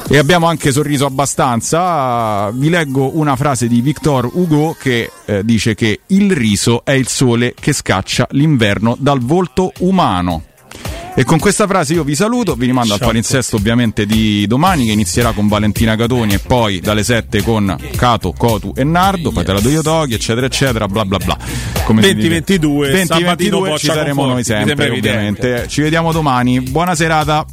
E 0.09 0.19
abbiamo 0.19 0.47
anche 0.47 0.71
sorriso 0.71 1.05
abbastanza. 1.05 2.51
Vi 2.53 2.69
leggo 2.69 3.17
una 3.19 3.35
frase 3.35 3.67
di 3.67 3.81
Victor 3.81 4.31
Hugo 4.33 4.77
che 4.79 5.11
eh, 5.25 5.45
dice 5.45 5.75
che 5.75 6.01
il 6.07 6.33
riso 6.33 6.85
è 6.85 6.93
il 6.93 7.09
sole 7.09 7.55
che 7.59 7.73
scaccia 7.73 8.29
l'inverno 8.31 8.97
dal 8.99 9.21
volto 9.21 9.73
umano. 9.81 10.45
E 11.19 11.25
con 11.25 11.39
questa 11.39 11.67
frase 11.67 11.95
io 11.95 12.05
vi 12.05 12.15
saluto, 12.15 12.55
vi 12.57 12.67
rimando 12.67 12.93
al 12.93 13.01
palinsesto 13.01 13.57
ovviamente 13.57 14.05
di 14.05 14.47
domani 14.47 14.85
che 14.85 14.93
inizierà 14.93 15.33
con 15.33 15.49
Valentina 15.49 15.97
Catoni 15.97 16.35
e 16.35 16.39
poi 16.41 16.79
dalle 16.81 17.03
7 17.03 17.43
con 17.43 17.75
Cato, 17.97 18.33
Cotu 18.33 18.75
e 18.77 18.85
Nardo, 18.85 19.33
poi 19.33 19.43
te 19.43 19.55
la 19.55 19.61
do 19.61 19.71
io 19.71 19.81
Toghi, 19.81 20.13
eccetera 20.13 20.45
eccetera, 20.45 20.87
bla 20.87 21.07
bla 21.07 21.17
bla. 21.17 21.39
Come 21.85 22.03
si 22.03 22.15
dice. 22.15 22.29
2022, 22.29 22.91
2022 22.91 23.07
sabatino 23.07 23.79
ci 23.79 23.87
saremo 23.87 24.27
noi 24.27 24.45
sempre 24.45 24.91
ovviamente. 24.91 25.65
Ci 25.69 25.81
vediamo 25.81 26.13
domani, 26.13 26.61
buona 26.61 26.95
serata. 26.95 27.47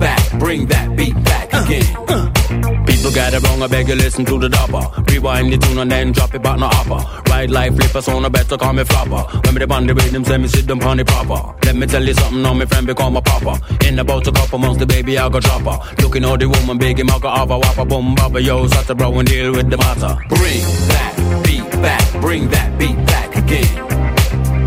Back, 0.00 0.38
bring 0.38 0.66
that 0.66 0.96
beat 0.96 1.14
back 1.24 1.52
again. 1.52 2.84
People 2.86 3.10
got 3.12 3.34
it 3.34 3.42
wrong, 3.42 3.62
I 3.62 3.66
beg 3.66 3.88
you 3.88 3.94
listen 3.94 4.24
to 4.24 4.38
the 4.38 4.48
dopper. 4.48 5.02
Rewind 5.10 5.52
the 5.52 5.58
tune 5.58 5.78
and 5.78 5.90
then 5.90 6.12
drop 6.12 6.34
it 6.34 6.42
back 6.42 6.58
no 6.58 6.66
upper. 6.66 7.30
Ride 7.30 7.50
like 7.50 7.74
flippers 7.74 8.08
on 8.08 8.24
a 8.24 8.30
better 8.30 8.56
call 8.56 8.72
me 8.72 8.84
flopper. 8.84 9.22
When 9.44 9.54
me 9.54 9.60
the 9.60 9.66
band 9.66 9.88
the 9.88 9.94
rhythm, 9.94 10.24
send 10.24 10.42
me 10.42 10.48
sit 10.48 10.66
them 10.66 10.80
on 10.82 10.96
the 10.96 11.04
proper. 11.04 11.54
Let 11.64 11.76
me 11.76 11.86
tell 11.86 12.02
you 12.02 12.14
something, 12.14 12.42
now 12.42 12.54
my 12.54 12.66
friend 12.66 12.86
become 12.86 13.16
a 13.16 13.22
papa. 13.22 13.60
In 13.86 13.98
about 13.98 14.26
a 14.26 14.32
couple 14.32 14.58
months, 14.58 14.78
the 14.78 14.86
baby 14.86 15.18
I 15.18 15.28
go 15.28 15.40
drop 15.40 15.62
her. 15.62 16.02
Looking 16.02 16.24
all 16.24 16.36
the 16.36 16.48
woman, 16.48 16.78
big 16.78 16.98
him, 16.98 17.10
I 17.10 17.18
go 17.18 17.30
have 17.30 17.50
a 17.50 17.58
whopper, 17.58 17.84
boom, 17.84 18.14
bopper, 18.14 18.42
yo, 18.42 18.66
shut 18.68 18.86
the 18.86 18.94
bro 18.94 19.18
and 19.18 19.28
deal 19.28 19.52
with 19.52 19.70
the 19.70 19.76
matter. 19.76 20.16
Bring 20.28 20.62
that 20.92 21.42
beat 21.44 21.70
back, 21.82 22.20
bring 22.20 22.48
that 22.48 22.78
beat 22.78 22.96
back 23.06 23.36
again. 23.36 23.84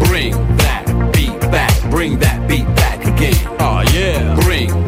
Bring 0.06 0.32
that 0.58 1.12
beat 1.14 1.40
back, 1.52 1.90
bring 1.90 2.20
that 2.20 2.48
beat 2.48 2.66
back 2.76 3.06
again. 3.06 3.58
Oh 3.60 3.84
yeah. 3.94 4.36
Bring 4.42 4.87